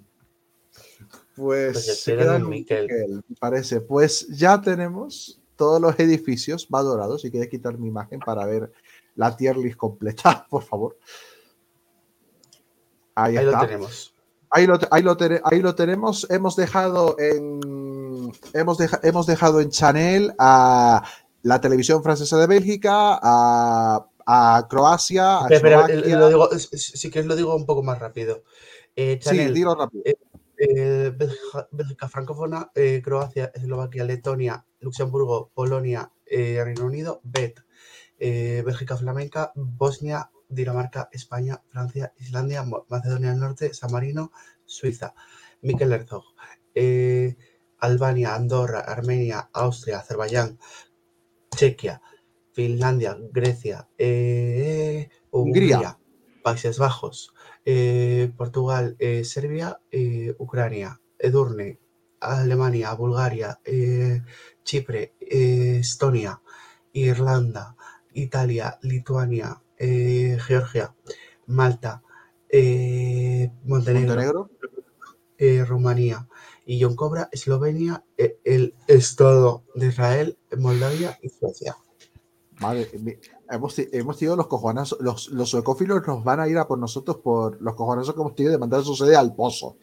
[1.34, 3.24] Pues Pues se queda Miquel.
[3.40, 3.80] Parece.
[3.80, 7.18] Pues ya tenemos todos los edificios, va dorado.
[7.18, 8.72] Si quieres quitar mi imagen para ver
[9.14, 10.96] la tier list completa, por favor.
[13.14, 14.14] Ahí, Ahí lo tenemos.
[14.50, 16.26] Ahí lo, ahí, lo tene- ahí lo tenemos.
[16.30, 21.04] Hemos dejado en hemos, deja- hemos dejado en Chanel a
[21.42, 26.18] la televisión francesa de Bélgica, a, a Croacia, a Espera, espera, Eslovaquia.
[26.18, 28.42] lo digo, si quieres lo digo un poco más rápido.
[28.96, 30.02] Eh, sí, dilo rápido.
[30.06, 37.60] eh, Bélgica, Bélgica francófona, eh, Croacia, Eslovaquia, Letonia, Luxemburgo, Polonia, eh, Reino Unido, Bet,
[38.18, 44.32] eh, Bélgica flamenca, Bosnia, Dinamarca, España, Francia, Islandia, Macedonia del Norte, San Marino,
[44.64, 45.14] Suiza,
[45.62, 46.24] Mikel Herzog,
[46.74, 47.36] eh,
[47.78, 50.58] Albania, Andorra, Armenia, Austria, Azerbaiyán,
[51.54, 52.02] Chequia,
[52.52, 55.08] Finlandia, Grecia, Hungría.
[55.30, 55.98] Hungría,
[56.42, 57.32] Países Bajos,
[58.36, 59.80] Portugal, Serbia,
[60.38, 61.78] Ucrania, Edurne,
[62.20, 63.60] Alemania, Bulgaria,
[64.64, 66.40] Chipre, eh, Estonia,
[66.92, 67.76] Irlanda,
[68.12, 70.94] Italia, Lituania, eh, Georgia,
[71.46, 72.02] Malta,
[72.48, 74.50] eh, Montenegro, Montenegro.
[75.66, 76.28] Rumanía
[76.66, 78.04] y John Cobra, Eslovenia,
[78.44, 81.78] el Estado de Israel, Moldavia y Suecia.
[82.60, 82.90] Madre,
[83.48, 87.16] hemos, hemos tenido los cojonazos, los, los suecófilos nos van a ir a por nosotros
[87.24, 89.78] por los cojonazos que hemos tenido de mandar su sede al pozo.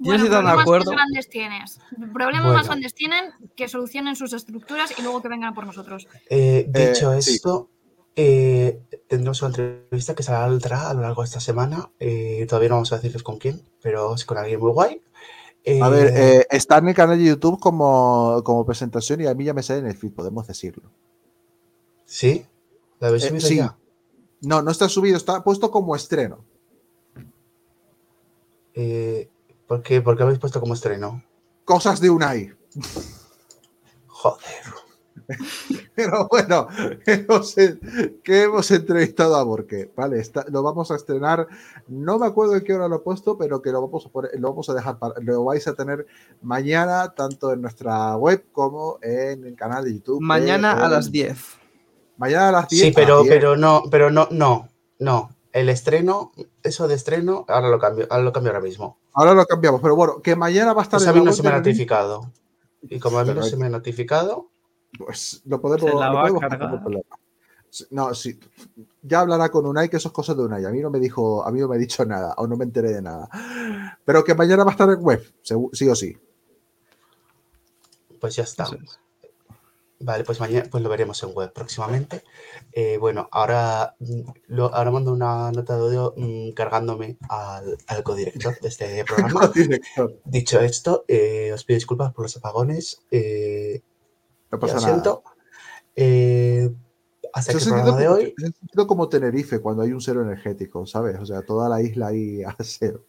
[0.00, 0.92] Yo no estoy tan de problemas acuerdo.
[0.92, 1.78] más grandes tienes.
[2.12, 2.52] Problemas Bueno.
[2.58, 6.08] más grandes tienen que solucionen sus estructuras y luego que vengan a por nosotros.
[6.28, 7.34] Eh, Eh, dicho sí.
[7.34, 7.68] esto,
[8.16, 11.90] eh, tendremos una entrevista que saldrá a lo largo de esta semana.
[11.98, 15.02] Eh, todavía no vamos a decirles con quién, pero es con alguien muy guay.
[15.82, 19.34] A ver, Eh, eh, está en el canal de YouTube como, como presentación y a
[19.34, 20.90] mí ya me sale en el feed, podemos decirlo.
[22.06, 22.46] ¿Sí?
[22.98, 23.56] ¿La habéis eh, subido sí.
[23.56, 23.76] ya?
[24.40, 26.44] No, no está subido, está puesto como estreno.
[28.74, 29.28] Eh,
[29.70, 31.22] ¿por, qué, ¿Por qué habéis puesto como estreno?
[31.64, 32.52] Cosas de Unai.
[34.08, 34.64] Joder.
[35.94, 36.66] Pero bueno,
[37.06, 40.18] hemos, que hemos entrevistado a Borque, ¿vale?
[40.18, 41.46] Está, lo vamos a estrenar,
[41.86, 44.32] no me acuerdo en qué hora lo he puesto, pero que lo vamos a, poner,
[44.40, 46.04] lo vamos a dejar, para, lo vais a tener
[46.42, 50.20] mañana, tanto en nuestra web como en el canal de YouTube.
[50.20, 51.38] Mañana de, a las 10.
[52.16, 52.82] Mañana a las 10.
[52.82, 53.32] Sí, pero, 10.
[53.32, 54.68] pero no, pero no, no,
[54.98, 55.30] no.
[55.52, 58.98] El estreno, eso de estreno, ahora lo cambio, ahora lo cambio ahora mismo.
[59.12, 61.32] Ahora lo cambiamos, pero bueno, que mañana va a estar Eso a en mí no
[61.32, 62.32] se web me ha notificado.
[62.82, 64.48] Y como a mí no se me ha notificado,
[64.96, 65.90] Pues lo podemos.
[65.90, 67.04] Se la lo podemos hacer,
[67.90, 68.14] no.
[68.14, 68.38] Sí.
[69.02, 70.64] Ya hablará con Unai, que eso es cosa de Unai.
[70.64, 72.64] A mí no me dijo, a mí no me ha dicho nada, o no me
[72.64, 73.28] enteré de nada.
[74.04, 76.16] Pero que mañana va a estar en web, sí o sí.
[78.20, 78.68] pues ya está.
[80.02, 82.22] Vale, pues mañana pues lo veremos en web próximamente.
[82.72, 88.02] Eh, bueno, ahora, mm, lo, ahora mando una nota de audio mm, cargándome al, al
[88.02, 89.52] codirector de este programa.
[90.24, 93.02] Dicho esto, eh, os pido disculpas por los apagones.
[93.10, 93.82] eh,
[94.50, 95.22] no pasa lo siento.
[95.94, 96.70] Eh,
[97.34, 98.34] hasta el programa de hoy.
[98.38, 101.18] sentido como Tenerife cuando hay un cero energético, ¿sabes?
[101.20, 103.04] O sea, toda la isla ahí a cero.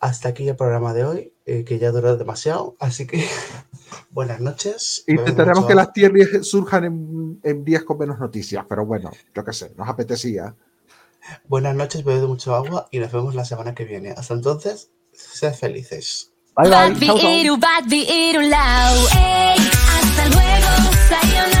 [0.00, 2.76] Hasta aquí el programa de hoy, que ya ha durado demasiado.
[2.78, 3.24] Así que
[4.10, 5.04] buenas noches.
[5.06, 9.52] Intentaremos que las tierras surjan en, en días con menos noticias, pero bueno, yo qué
[9.52, 10.54] sé, nos apetecía.
[11.48, 14.10] Buenas noches, bebed mucho agua y nos vemos la semana que viene.
[14.10, 16.32] Hasta entonces, sed felices.
[16.56, 16.94] Bye, bye.
[20.02, 21.55] Hasta luego.